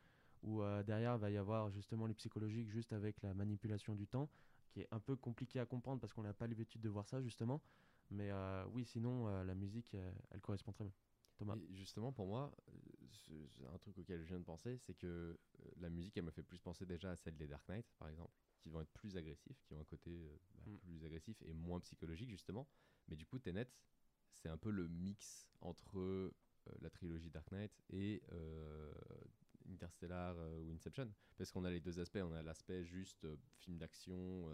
où 0.44 0.62
euh, 0.62 0.84
derrière 0.84 1.18
va 1.18 1.32
y 1.32 1.38
avoir 1.38 1.72
justement 1.72 2.06
le 2.06 2.14
psychologique 2.14 2.70
juste 2.70 2.94
avec 2.94 3.20
la 3.24 3.34
manipulation 3.34 3.96
du 3.96 4.06
temps, 4.06 4.30
qui 4.70 4.82
est 4.82 4.88
un 4.92 5.00
peu 5.00 5.16
compliqué 5.16 5.60
à 5.60 5.66
comprendre 5.66 6.00
parce 6.00 6.14
qu'on 6.14 6.22
n'a 6.22 6.34
pas 6.34 6.46
l'habitude 6.46 6.82
de 6.82 6.90
voir 6.90 7.08
ça 7.08 7.20
justement. 7.20 7.64
Mais 8.12 8.30
oui, 8.72 8.86
sinon 8.86 9.26
la 9.44 9.56
musique, 9.56 9.96
elle 10.30 10.42
correspond 10.42 10.72
très 10.72 10.84
bien. 10.84 10.94
Thomas. 11.46 11.58
Et 11.70 11.76
justement, 11.76 12.12
pour 12.12 12.28
moi, 12.28 12.52
un 13.74 13.78
truc 13.78 13.98
auquel 13.98 14.22
je 14.22 14.28
viens 14.28 14.40
de 14.40 14.46
penser, 14.46 14.78
c'est 14.78 14.94
que 14.94 15.08
euh, 15.08 15.38
la 15.78 15.90
musique, 15.90 16.18
elle 16.18 16.24
me 16.24 16.32
fait 16.32 16.44
plus 16.44 16.60
penser 16.60 16.86
déjà 16.86 17.12
à 17.12 17.16
celle 17.16 17.36
des 17.36 17.48
Dark 17.48 17.68
Knight, 17.70 17.86
par 17.98 18.10
exemple, 18.10 18.34
qui 18.60 18.70
vont 18.70 18.82
être 18.82 18.92
plus 18.92 19.18
agressifs, 19.18 19.62
qui 19.64 19.74
ont 19.74 19.80
un 19.80 19.86
côté 19.86 20.12
euh, 20.12 20.38
bah, 20.56 20.72
Mm. 20.72 20.78
plus 20.78 21.06
agressif 21.06 21.42
et 21.44 21.54
moins 21.54 21.80
psychologique, 21.80 22.30
justement. 22.30 22.68
Mais 23.08 23.16
du 23.16 23.26
coup, 23.26 23.40
Tenet, 23.40 23.68
c'est 24.34 24.50
un 24.50 24.58
peu 24.58 24.72
le 24.72 24.88
mix 24.88 25.48
entre 25.62 26.00
euh, 26.00 26.32
la 26.82 26.90
trilogie 26.90 27.30
Dark 27.30 27.52
Knight 27.52 27.72
et 27.90 28.22
euh, 28.32 28.94
Interstellar 29.70 30.36
euh, 30.38 30.60
ou 30.60 30.72
Inception. 30.74 31.12
Parce 31.38 31.52
qu'on 31.52 31.66
a 31.66 31.70
les 31.70 31.80
deux 31.80 32.00
aspects. 32.00 32.20
On 32.22 32.34
a 32.34 32.44
l'aspect 32.44 32.86
juste 32.86 33.28
film 33.58 33.78
d'action 33.78 34.48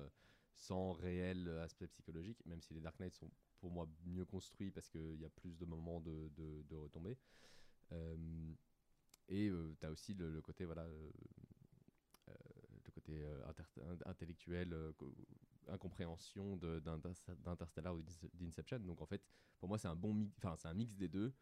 sans 0.56 0.94
réel 0.94 1.48
aspect 1.60 1.88
psychologique, 1.88 2.44
même 2.46 2.62
si 2.62 2.74
les 2.74 2.82
Dark 2.82 3.00
Knight 3.00 3.14
sont 3.14 3.30
pour 3.60 3.72
moi 3.72 3.88
mieux 4.06 4.26
construits 4.26 4.72
parce 4.72 4.90
qu'il 4.90 5.20
y 5.20 5.26
a 5.26 5.30
plus 5.30 5.58
de 5.58 5.66
moments 5.66 6.00
de, 6.02 6.30
de, 6.38 6.64
de 6.70 6.76
retombées. 6.76 7.18
Euh, 7.92 8.54
et 9.28 9.52
tu 9.80 9.86
as 9.86 9.92
aussi 9.92 10.14
le, 10.14 10.42
côté 10.42 10.66
voilà 10.66 10.84
euh, 10.84 11.12
euh, 12.30 12.34
le 12.86 12.92
côté 12.92 13.24
euh, 13.24 13.44
intellectuel 14.06 14.74
euh, 14.74 14.92
co- 14.94 15.14
incompréhension 15.68 16.58
d'Interstellar 16.58 17.96
ou 17.96 18.02
d'Ince- 18.02 18.30
d'Inception 18.34 18.80
donc 18.80 19.02
en 19.02 19.06
fait 19.06 19.22
pour 19.60 19.70
moi 19.70 19.78
c'est 19.78 19.88
un 19.88 19.96
bon 19.96 20.30
c'est 20.58 20.68
un 20.68 20.74
mix 20.74 20.96
des 20.98 21.08
deux 21.08 21.34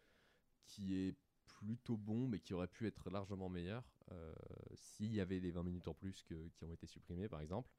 qui 0.66 0.96
est 0.96 1.16
plutôt 1.46 1.96
bon 1.98 2.28
mais 2.28 2.40
qui 2.40 2.54
aurait 2.54 2.68
pu 2.68 2.88
être 2.88 3.10
largement 3.10 3.50
meilleur 3.50 3.84
euh, 4.12 4.34
s'il 4.76 5.14
y 5.14 5.22
avait 5.22 5.40
les 5.40 5.52
20 5.52 5.64
minutes 5.64 5.88
en 5.88 5.94
plus 5.94 6.24
qui 6.24 6.34
ont 6.36 6.72
été 6.74 6.88
supprimées 6.88 7.30
par 7.30 7.40
exemple 7.42 7.70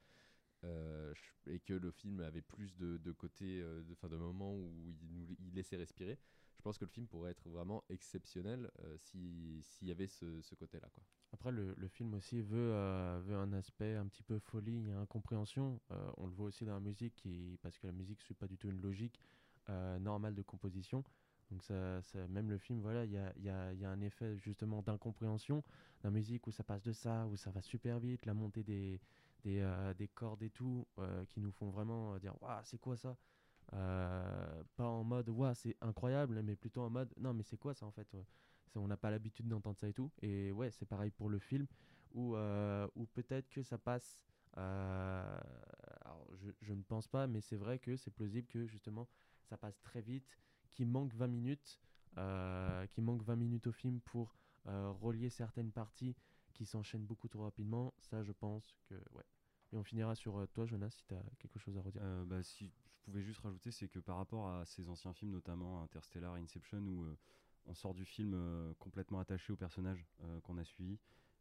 euh, 0.64 1.14
et 1.46 1.60
que 1.60 1.74
le 1.74 1.90
film 1.90 2.20
avait 2.20 2.42
plus 2.42 2.76
de, 2.76 2.96
de 2.98 3.12
côtés, 3.12 3.60
euh, 3.60 3.82
de, 3.82 4.08
de 4.08 4.16
moments 4.16 4.54
où 4.54 4.72
il 5.02 5.14
nous 5.14 5.26
il 5.38 5.54
laissait 5.54 5.76
respirer, 5.76 6.18
je 6.56 6.62
pense 6.62 6.78
que 6.78 6.84
le 6.84 6.90
film 6.90 7.06
pourrait 7.06 7.30
être 7.30 7.48
vraiment 7.48 7.84
exceptionnel 7.88 8.70
euh, 8.80 8.96
si- 8.98 9.60
s'il 9.62 9.88
y 9.88 9.92
avait 9.92 10.08
ce, 10.08 10.40
ce 10.42 10.54
côté-là. 10.56 10.88
Après, 11.32 11.52
le, 11.52 11.74
le 11.76 11.88
film 11.88 12.14
aussi 12.14 12.42
veut, 12.42 12.72
euh, 12.72 13.20
veut 13.24 13.36
un 13.36 13.52
aspect 13.52 13.94
un 13.94 14.06
petit 14.06 14.22
peu 14.24 14.38
folie 14.40 14.88
et 14.88 14.92
incompréhension. 14.92 15.80
On 16.16 16.26
le 16.26 16.32
voit 16.32 16.46
aussi 16.46 16.64
dans 16.64 16.74
la 16.74 16.80
musique, 16.80 17.14
qui, 17.14 17.58
parce 17.62 17.78
que 17.78 17.86
la 17.86 17.92
musique 17.92 18.18
ne 18.18 18.24
suit 18.24 18.34
pas 18.34 18.48
du 18.48 18.58
tout 18.58 18.68
une 18.68 18.80
logique 18.80 19.20
normale 20.00 20.34
de 20.34 20.42
composition. 20.42 21.04
Donc, 21.50 21.62
ça, 21.62 22.02
ça- 22.02 22.26
même 22.28 22.50
le 22.50 22.58
film, 22.58 22.80
voilà, 22.80 23.04
il 23.04 23.12
y 23.12 23.16
a, 23.18 23.32
y 23.38 23.48
a- 23.48 23.72
y 23.72 23.84
a 23.84 23.90
un 23.90 24.00
effet 24.00 24.36
justement 24.36 24.82
d'incompréhension. 24.82 25.62
La 26.02 26.10
musique 26.10 26.46
où 26.46 26.50
ça 26.50 26.64
passe 26.64 26.82
de 26.82 26.92
ça, 26.92 27.26
où 27.26 27.36
ça 27.36 27.50
va 27.50 27.62
super 27.62 27.98
vite, 28.00 28.26
la 28.26 28.34
montée 28.34 28.62
des, 28.62 29.00
des, 29.44 29.60
euh, 29.60 29.94
des 29.94 30.08
cordes 30.08 30.42
et 30.42 30.50
tout, 30.50 30.86
euh, 30.98 31.24
qui 31.26 31.40
nous 31.40 31.52
font 31.52 31.70
vraiment 31.70 32.14
euh, 32.14 32.18
dire 32.18 32.34
Waouh, 32.42 32.60
c'est 32.64 32.78
quoi 32.78 32.96
ça? 32.96 33.16
Pas 33.70 34.84
en 34.84 35.04
mode 35.04 35.28
Waouh, 35.28 35.54
c'est 35.54 35.76
incroyable, 35.80 36.42
mais 36.42 36.56
plutôt 36.56 36.82
en 36.82 36.90
mode 36.90 37.12
Non, 37.18 37.34
mais 37.34 37.42
c'est 37.42 37.58
quoi 37.58 37.74
ça 37.74 37.86
en 37.86 37.90
fait 37.90 38.08
On 38.74 38.88
n'a 38.88 38.96
pas 38.96 39.10
l'habitude 39.10 39.48
d'entendre 39.48 39.78
ça 39.78 39.88
et 39.88 39.92
tout. 39.92 40.10
Et 40.22 40.52
ouais, 40.52 40.70
c'est 40.70 40.86
pareil 40.86 41.10
pour 41.10 41.28
le 41.28 41.38
film, 41.38 41.66
où, 42.14 42.36
où 42.36 43.06
peut-être 43.12 43.48
que 43.50 43.62
ça 43.62 43.78
passe. 43.78 44.24
je, 44.56 46.72
ne 46.72 46.82
pense 46.82 47.08
pas, 47.08 47.26
mais 47.26 47.40
c'est 47.40 47.56
vrai 47.56 47.78
que 47.78 47.96
c'est 47.96 48.10
plausible 48.10 48.48
que 48.48 48.66
justement 48.66 49.06
ça 49.44 49.58
passe 49.58 49.80
très 49.82 50.00
vite, 50.00 50.38
qu'il 50.70 50.88
manque 50.88 51.12
20 51.14 51.26
minutes, 51.26 51.80
qu'il 52.14 53.04
manque 53.04 53.22
20 53.22 53.36
minutes 53.36 53.66
au 53.66 53.72
film 53.72 54.00
pour 54.00 54.34
relier 54.64 55.28
certaines 55.28 55.72
parties 55.72 56.16
qui 56.54 56.66
s'enchaînent 56.66 57.06
beaucoup 57.06 57.28
trop 57.28 57.44
rapidement. 57.44 57.94
Ça, 57.98 58.22
je 58.22 58.32
pense 58.32 58.74
que 58.88 58.94
ouais. 59.12 59.24
Et 59.72 59.76
on 59.76 59.84
finira 59.84 60.14
sur 60.14 60.38
euh, 60.38 60.46
toi, 60.46 60.66
Jonas, 60.66 60.90
si 60.90 61.04
tu 61.06 61.14
as 61.14 61.22
quelque 61.38 61.58
chose 61.58 61.76
à 61.76 61.82
redire. 61.82 62.02
Euh, 62.02 62.24
bah, 62.24 62.42
si 62.42 62.66
je 62.66 62.70
pouvais 63.04 63.22
juste 63.22 63.40
rajouter, 63.40 63.70
c'est 63.70 63.88
que 63.88 63.98
par 63.98 64.16
rapport 64.16 64.48
à 64.48 64.64
ces 64.64 64.88
anciens 64.88 65.12
films, 65.12 65.32
notamment 65.32 65.82
Interstellar, 65.82 66.34
Inception, 66.34 66.78
où 66.78 67.04
euh, 67.04 67.16
on 67.66 67.74
sort 67.74 67.94
du 67.94 68.04
film 68.04 68.74
complètement 68.78 69.20
attaché 69.20 69.52
aux 69.52 69.56
personnages 69.56 70.06
euh, 70.22 70.40
qu'on 70.40 70.56
a 70.56 70.64
suivis, 70.64 70.98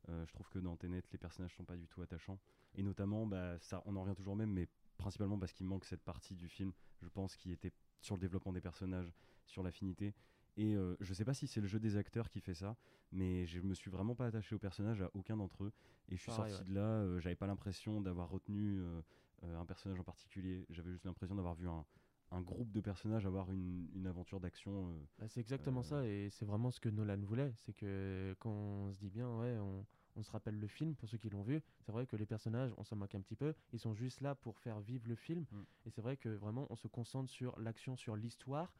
euh, 0.09 0.25
je 0.25 0.34
trouve 0.34 0.47
que 0.49 0.59
dans 0.59 0.75
Tenet, 0.75 1.03
les 1.11 1.17
personnages 1.17 1.55
sont 1.55 1.65
pas 1.65 1.75
du 1.75 1.88
tout 1.88 2.01
attachants. 2.01 2.39
Et 2.75 2.84
notamment, 2.84 3.25
bah, 3.25 3.57
ça, 3.59 3.81
on 3.85 3.95
en 3.95 4.01
revient 4.01 4.15
toujours 4.15 4.34
au 4.34 4.38
même, 4.38 4.51
mais 4.51 4.67
principalement 4.97 5.38
parce 5.38 5.53
qu'il 5.53 5.65
manque 5.65 5.85
cette 5.85 6.03
partie 6.03 6.35
du 6.35 6.47
film, 6.47 6.73
je 7.01 7.09
pense, 7.09 7.35
qui 7.35 7.51
était 7.51 7.71
sur 8.01 8.15
le 8.15 8.21
développement 8.21 8.53
des 8.53 8.61
personnages, 8.61 9.11
sur 9.45 9.63
l'affinité. 9.63 10.13
Et 10.57 10.75
euh, 10.75 10.95
je 10.99 11.13
sais 11.13 11.23
pas 11.25 11.34
si 11.35 11.45
c'est 11.47 11.61
le 11.61 11.67
jeu 11.67 11.79
des 11.79 11.97
acteurs 11.97 12.29
qui 12.29 12.39
fait 12.41 12.55
ça, 12.55 12.75
mais 13.11 13.45
je 13.45 13.59
me 13.61 13.73
suis 13.75 13.91
vraiment 13.91 14.15
pas 14.15 14.25
attaché 14.25 14.55
aux 14.55 14.59
personnages, 14.59 15.01
à 15.01 15.11
aucun 15.13 15.38
d'entre 15.38 15.63
eux. 15.63 15.71
Et 16.09 16.15
je 16.17 16.21
suis 16.21 16.31
Pareil, 16.31 16.51
sorti 16.51 16.63
ouais. 16.65 16.69
de 16.69 16.75
là, 16.75 16.81
euh, 16.81 17.19
j'avais 17.19 17.35
pas 17.35 17.47
l'impression 17.47 18.01
d'avoir 18.01 18.29
retenu 18.29 18.79
euh, 18.79 19.01
euh, 19.43 19.59
un 19.59 19.65
personnage 19.65 19.99
en 19.99 20.03
particulier. 20.03 20.65
J'avais 20.69 20.91
juste 20.91 21.05
l'impression 21.05 21.35
d'avoir 21.35 21.53
vu 21.55 21.67
un, 21.69 21.85
un 22.31 22.41
groupe 22.41 22.71
de 22.71 22.81
personnages 22.81 23.25
avoir 23.27 23.51
une, 23.51 23.88
une 23.93 24.07
aventure 24.07 24.39
d'action. 24.39 24.89
euh, 24.89 24.93
Bah, 25.19 25.27
c'est 25.27 25.41
exactement 25.41 25.84
ça, 25.84 26.05
et 26.05 26.29
c'est 26.31 26.45
vraiment 26.45 26.71
ce 26.71 26.79
que 26.79 26.89
Nolan 26.89 27.19
voulait. 27.21 27.53
C'est 27.57 27.73
que 27.73 28.35
quand 28.39 28.49
on 28.51 28.91
se 28.93 28.97
dit 28.97 29.09
bien, 29.09 29.29
ouais, 29.38 29.57
on, 29.59 29.85
on 30.15 30.23
se 30.23 30.31
rappelle 30.31 30.59
le 30.59 30.67
film, 30.67 30.95
pour 30.95 31.07
ceux 31.07 31.19
qui 31.19 31.29
l'ont 31.29 31.43
vu, 31.43 31.61
c'est 31.81 31.91
vrai 31.91 32.07
que 32.07 32.15
les 32.15 32.25
personnages, 32.25 32.73
on 32.77 32.84
s'en 32.84 32.95
moque 32.95 33.13
un 33.13 33.21
petit 33.21 33.35
peu, 33.35 33.53
ils 33.73 33.79
sont 33.79 33.93
juste 33.93 34.21
là 34.21 34.34
pour 34.34 34.57
faire 34.57 34.79
vivre 34.79 35.07
le 35.07 35.15
film. 35.15 35.45
Mm. 35.51 35.61
Et 35.85 35.89
c'est 35.91 36.01
vrai 36.01 36.17
que 36.17 36.29
vraiment, 36.29 36.65
on 36.71 36.75
se 36.75 36.88
concentre 36.88 37.29
sur 37.29 37.57
l'action, 37.59 37.95
sur 37.95 38.15
l'histoire, 38.15 38.73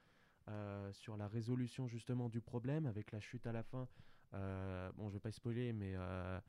euh, 0.50 0.92
sur 0.94 1.18
la 1.18 1.28
résolution 1.28 1.88
justement 1.88 2.30
du 2.30 2.42
problème, 2.42 2.86
avec 2.86 3.12
la 3.12 3.20
chute 3.20 3.46
à 3.48 3.52
la 3.52 3.64
fin. 3.64 3.88
Euh, 4.34 4.92
bon, 4.96 5.10
je 5.10 5.16
vais 5.16 5.20
pas 5.20 5.32
spoiler, 5.32 5.74
mais, 5.74 5.94
euh, 5.96 6.40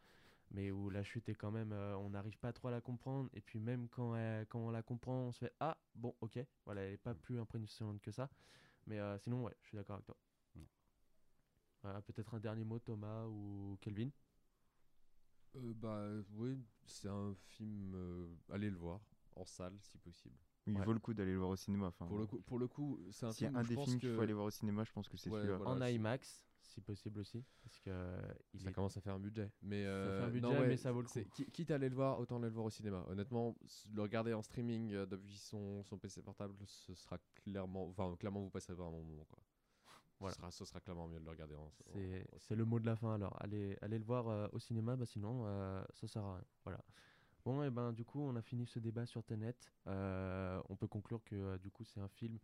mais 0.50 0.70
où 0.70 0.90
la 0.90 1.02
chute 1.04 1.28
est 1.28 1.34
quand 1.34 1.50
même, 1.52 1.72
euh, 1.72 1.96
on 1.98 2.10
n'arrive 2.10 2.38
pas 2.38 2.52
trop 2.52 2.68
à 2.68 2.70
la 2.72 2.80
comprendre. 2.80 3.30
Et 3.34 3.40
puis 3.40 3.58
même 3.60 3.88
quand, 3.88 4.16
elle- 4.16 4.46
quand 4.48 4.60
on 4.60 4.70
la 4.70 4.82
comprend, 4.82 5.14
on 5.28 5.32
se 5.32 5.40
fait 5.46 5.52
ah 5.60 5.78
bon, 5.94 6.14
ok, 6.20 6.38
voilà, 6.64 6.82
elle 6.82 6.94
est 6.94 6.96
pas 6.98 7.14
plus 7.14 7.38
impressionnante 7.40 8.00
que 8.00 8.10
ça. 8.12 8.30
Mais 8.86 8.98
euh, 9.00 9.18
sinon, 9.18 9.44
ouais, 9.44 9.54
je 9.62 9.68
suis 9.68 9.76
d'accord 9.76 9.96
avec 9.96 10.06
toi. 10.06 10.16
Voilà, 11.82 12.00
Peut-être 12.02 12.34
un 12.34 12.40
dernier 12.40 12.62
mot, 12.64 12.78
Thomas 12.78 13.26
ou 13.26 13.76
Kelvin? 13.80 14.10
Euh, 15.56 15.74
bah 15.74 16.08
oui, 16.32 16.58
c'est 16.86 17.08
un 17.08 17.34
film. 17.34 17.92
euh, 17.94 18.28
allez 18.50 18.70
le 18.70 18.76
voir 18.78 19.00
en 19.36 19.44
salle 19.44 19.78
si 19.80 19.98
possible. 19.98 20.38
Il 20.68 20.78
Ouais. 20.78 20.84
vaut 20.84 20.92
le 20.92 20.98
coup 20.98 21.14
d'aller 21.14 21.32
le 21.32 21.38
voir 21.38 21.50
au 21.50 21.56
cinéma. 21.56 21.86
Enfin, 21.86 22.06
Pour 22.06 22.18
le 22.18 22.26
coup, 22.26 22.40
pour 22.42 22.58
le 22.58 22.68
coup, 22.68 23.00
c'est 23.10 23.24
un 23.26 23.32
S'il 23.32 23.44
y 23.44 23.46
a 23.46 23.50
film. 23.50 23.56
un 23.60 23.62
des 23.64 23.76
films 23.84 23.98
qu'il 23.98 24.14
faut 24.14 24.20
aller 24.20 24.34
voir 24.34 24.44
au 24.46 24.50
cinéma, 24.50 24.84
je 24.84 24.92
pense 24.92 25.08
que 25.08 25.16
c'est 25.16 25.30
Ouais, 25.30 25.40
celui-là. 25.40 25.56
voilà, 25.56 25.86
en 25.86 25.88
IMAX, 25.88 26.44
si 26.60 26.82
possible 26.82 27.20
aussi, 27.20 27.42
parce 27.62 27.80
que 27.80 27.88
euh, 27.88 28.20
il 28.52 28.60
ça 28.60 28.68
est- 28.68 28.72
commence 28.74 28.94
à 28.96 29.00
faire 29.00 29.14
un 29.14 29.18
budget. 29.18 29.50
Mais 29.62 29.84
Ça 29.84 29.88
euh, 29.88 30.18
fait 30.18 30.24
un 30.24 30.40
non, 30.40 30.48
budget, 30.50 30.60
ouais, 30.60 30.68
mais 30.68 30.76
ça 30.76 30.92
vaut 30.92 31.00
le 31.00 31.08
coup. 31.08 31.18
qui- 31.34 31.50
Quitte 31.50 31.70
à 31.70 31.76
aller 31.76 31.88
le 31.88 31.94
voir, 31.94 32.20
autant 32.20 32.36
aller 32.36 32.48
le 32.48 32.52
voir 32.52 32.66
au 32.66 32.70
cinéma. 32.70 33.02
Honnêtement, 33.08 33.56
le 33.94 34.02
regarder 34.02 34.34
en 34.34 34.42
streaming 34.42 34.92
euh, 34.92 35.06
depuis 35.06 35.38
son, 35.38 35.82
son 35.84 35.96
PC 35.96 36.20
portable, 36.22 36.54
ce 36.66 36.94
sera 36.94 37.16
clairement, 37.34 37.86
enfin 37.88 38.14
clairement 38.16 38.40
vous 38.42 38.50
passerez 38.50 38.74
vraiment 38.74 38.90
un 38.90 39.00
bon 39.00 39.04
moment 39.04 39.24
quoi. 39.24 39.38
Voilà. 40.20 40.34
Ce 40.34 40.40
sera, 40.40 40.50
ce 40.50 40.64
sera 40.66 40.80
clairement 40.80 41.08
mieux 41.08 41.20
de 41.20 41.24
le 41.24 41.30
regarder 41.30 41.54
en. 41.54 41.70
C'est 41.70 41.88
en- 41.88 42.38
c'est 42.38 42.56
le 42.56 42.64
mot 42.66 42.78
de 42.80 42.86
la 42.86 42.96
fin 42.96 43.14
alors. 43.14 43.40
Allez, 43.40 43.78
allez 43.80 43.98
le 43.98 44.04
voir 44.04 44.28
euh, 44.28 44.48
au 44.52 44.58
cinéma, 44.58 44.96
bah 44.96 45.06
sinon 45.06 45.44
euh, 45.46 45.82
ça 45.94 46.06
sert 46.08 46.24
à 46.24 46.34
rien. 46.34 46.44
Voilà. 46.64 46.84
Bon 47.48 47.62
et 47.62 47.70
ben 47.70 47.94
du 47.94 48.04
coup 48.04 48.20
on 48.20 48.36
a 48.36 48.42
fini 48.42 48.66
ce 48.66 48.78
débat 48.78 49.06
sur 49.06 49.24
Tenet. 49.24 49.54
Euh, 49.86 50.60
on 50.68 50.76
peut 50.76 50.86
conclure 50.86 51.24
que 51.24 51.34
euh, 51.34 51.56
du 51.56 51.70
coup 51.70 51.82
c'est 51.82 51.98
un 51.98 52.08
film 52.08 52.38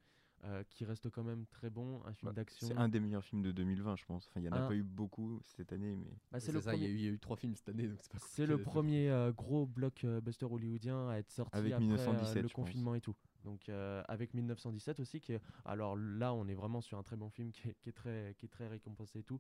euh, 0.44 0.64
qui 0.70 0.86
reste 0.86 1.10
quand 1.10 1.22
même 1.22 1.44
très 1.44 1.68
bon, 1.68 2.01
un 2.06 2.14
film 2.14 2.31
Bah, 2.32 2.36
d'action. 2.36 2.68
C'est 2.68 2.76
un 2.78 2.89
des 2.89 3.01
meilleurs 3.01 3.22
films 3.22 3.43
de 3.43 3.52
2020, 3.52 3.97
je 3.97 4.05
pense. 4.06 4.26
Enfin, 4.28 4.40
il 4.40 4.44
y 4.44 4.48
en 4.48 4.52
a 4.52 4.60
Un- 4.60 4.66
pas 4.66 4.74
eu 4.74 4.82
beaucoup 4.82 5.43
cette 5.44 5.74
année, 5.74 5.94
mais. 5.94 6.06
Bah, 6.32 6.40
c'est 6.40 6.52
ça, 6.52 6.74
il 6.74 6.81
y, 6.81 6.85
a 6.85 6.89
premier- 6.89 6.89
eu- 6.89 6.94
il 6.97 7.05
y 7.05 7.09
a 7.09 7.10
eu 7.10 7.18
trois 7.18 7.36
films 7.36 7.55
cette 7.55 7.68
année, 7.68 7.86
donc 7.86 7.98
c'est 8.01 8.12
pas 8.12 8.18
C'est 8.18 8.47
le 8.47 8.56
premier 8.62 9.10
euh, 9.10 9.31
gros 9.31 9.66
blockbuster 9.66 10.47
hollywoodien 10.47 11.10
à 11.10 11.16
être 11.18 11.31
sorti 11.31 11.55
Avec 11.59 11.72
après 11.74 11.85
euh, 11.85 11.90
1917, 11.90 12.43
le 12.43 12.48
pense. 12.48 12.55
confinement 12.55 12.94
et 12.94 13.02
tout. 13.02 13.14
Donc 13.44 13.68
euh, 13.68 14.02
avec 14.09 14.32
1917 14.32 15.01
aussi, 15.01 15.20
qui 15.20 15.35
est- 15.35 15.43
alors 15.66 15.97
là 15.97 16.32
on 16.32 16.48
est 16.48 16.55
vraiment 16.55 16.81
sur 16.81 16.97
un 16.97 17.02
très 17.02 17.16
bon 17.16 17.28
film 17.28 17.52
qui 17.52 17.68
est, 17.68 17.74
qui 17.74 17.90
est 17.90 17.93
très, 17.93 18.35
qui 18.39 18.47
est 18.47 18.48
très 18.48 18.68
récompensé 18.68 19.18
et 19.18 19.22
tout, 19.24 19.39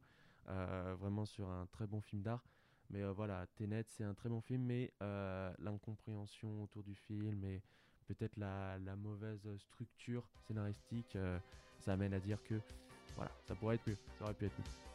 Euh, 0.48 0.94
vraiment 0.98 1.24
sur 1.24 1.48
un 1.48 1.64
très 1.68 1.86
bon 1.86 2.02
film 2.02 2.20
d'art. 2.20 2.44
Mais 2.90 3.02
euh, 3.02 3.12
voilà, 3.12 3.46
Tenet 3.56 3.84
c'est 3.88 4.04
un 4.04 4.14
très 4.14 4.28
bon 4.28 4.40
film, 4.40 4.62
mais 4.62 4.92
euh, 5.02 5.52
l'incompréhension 5.58 6.62
autour 6.62 6.82
du 6.82 6.94
film 6.94 7.44
et 7.44 7.62
peut-être 8.06 8.36
la, 8.36 8.78
mauvaise 8.96 9.48
structure 9.58 10.28
scénaristique, 10.46 11.16
euh, 11.16 11.38
ça 11.80 11.94
amène 11.94 12.14
à 12.14 12.20
dire 12.20 12.42
que 12.44 12.60
voilà, 13.16 13.30
ça 13.46 13.54
pourrait 13.54 13.76
être 13.76 13.88
mieux, 13.88 13.96
ça 14.18 14.24
aurait 14.24 14.34
pu 14.34 14.46
être 14.46 14.58
mieux. 14.58 14.93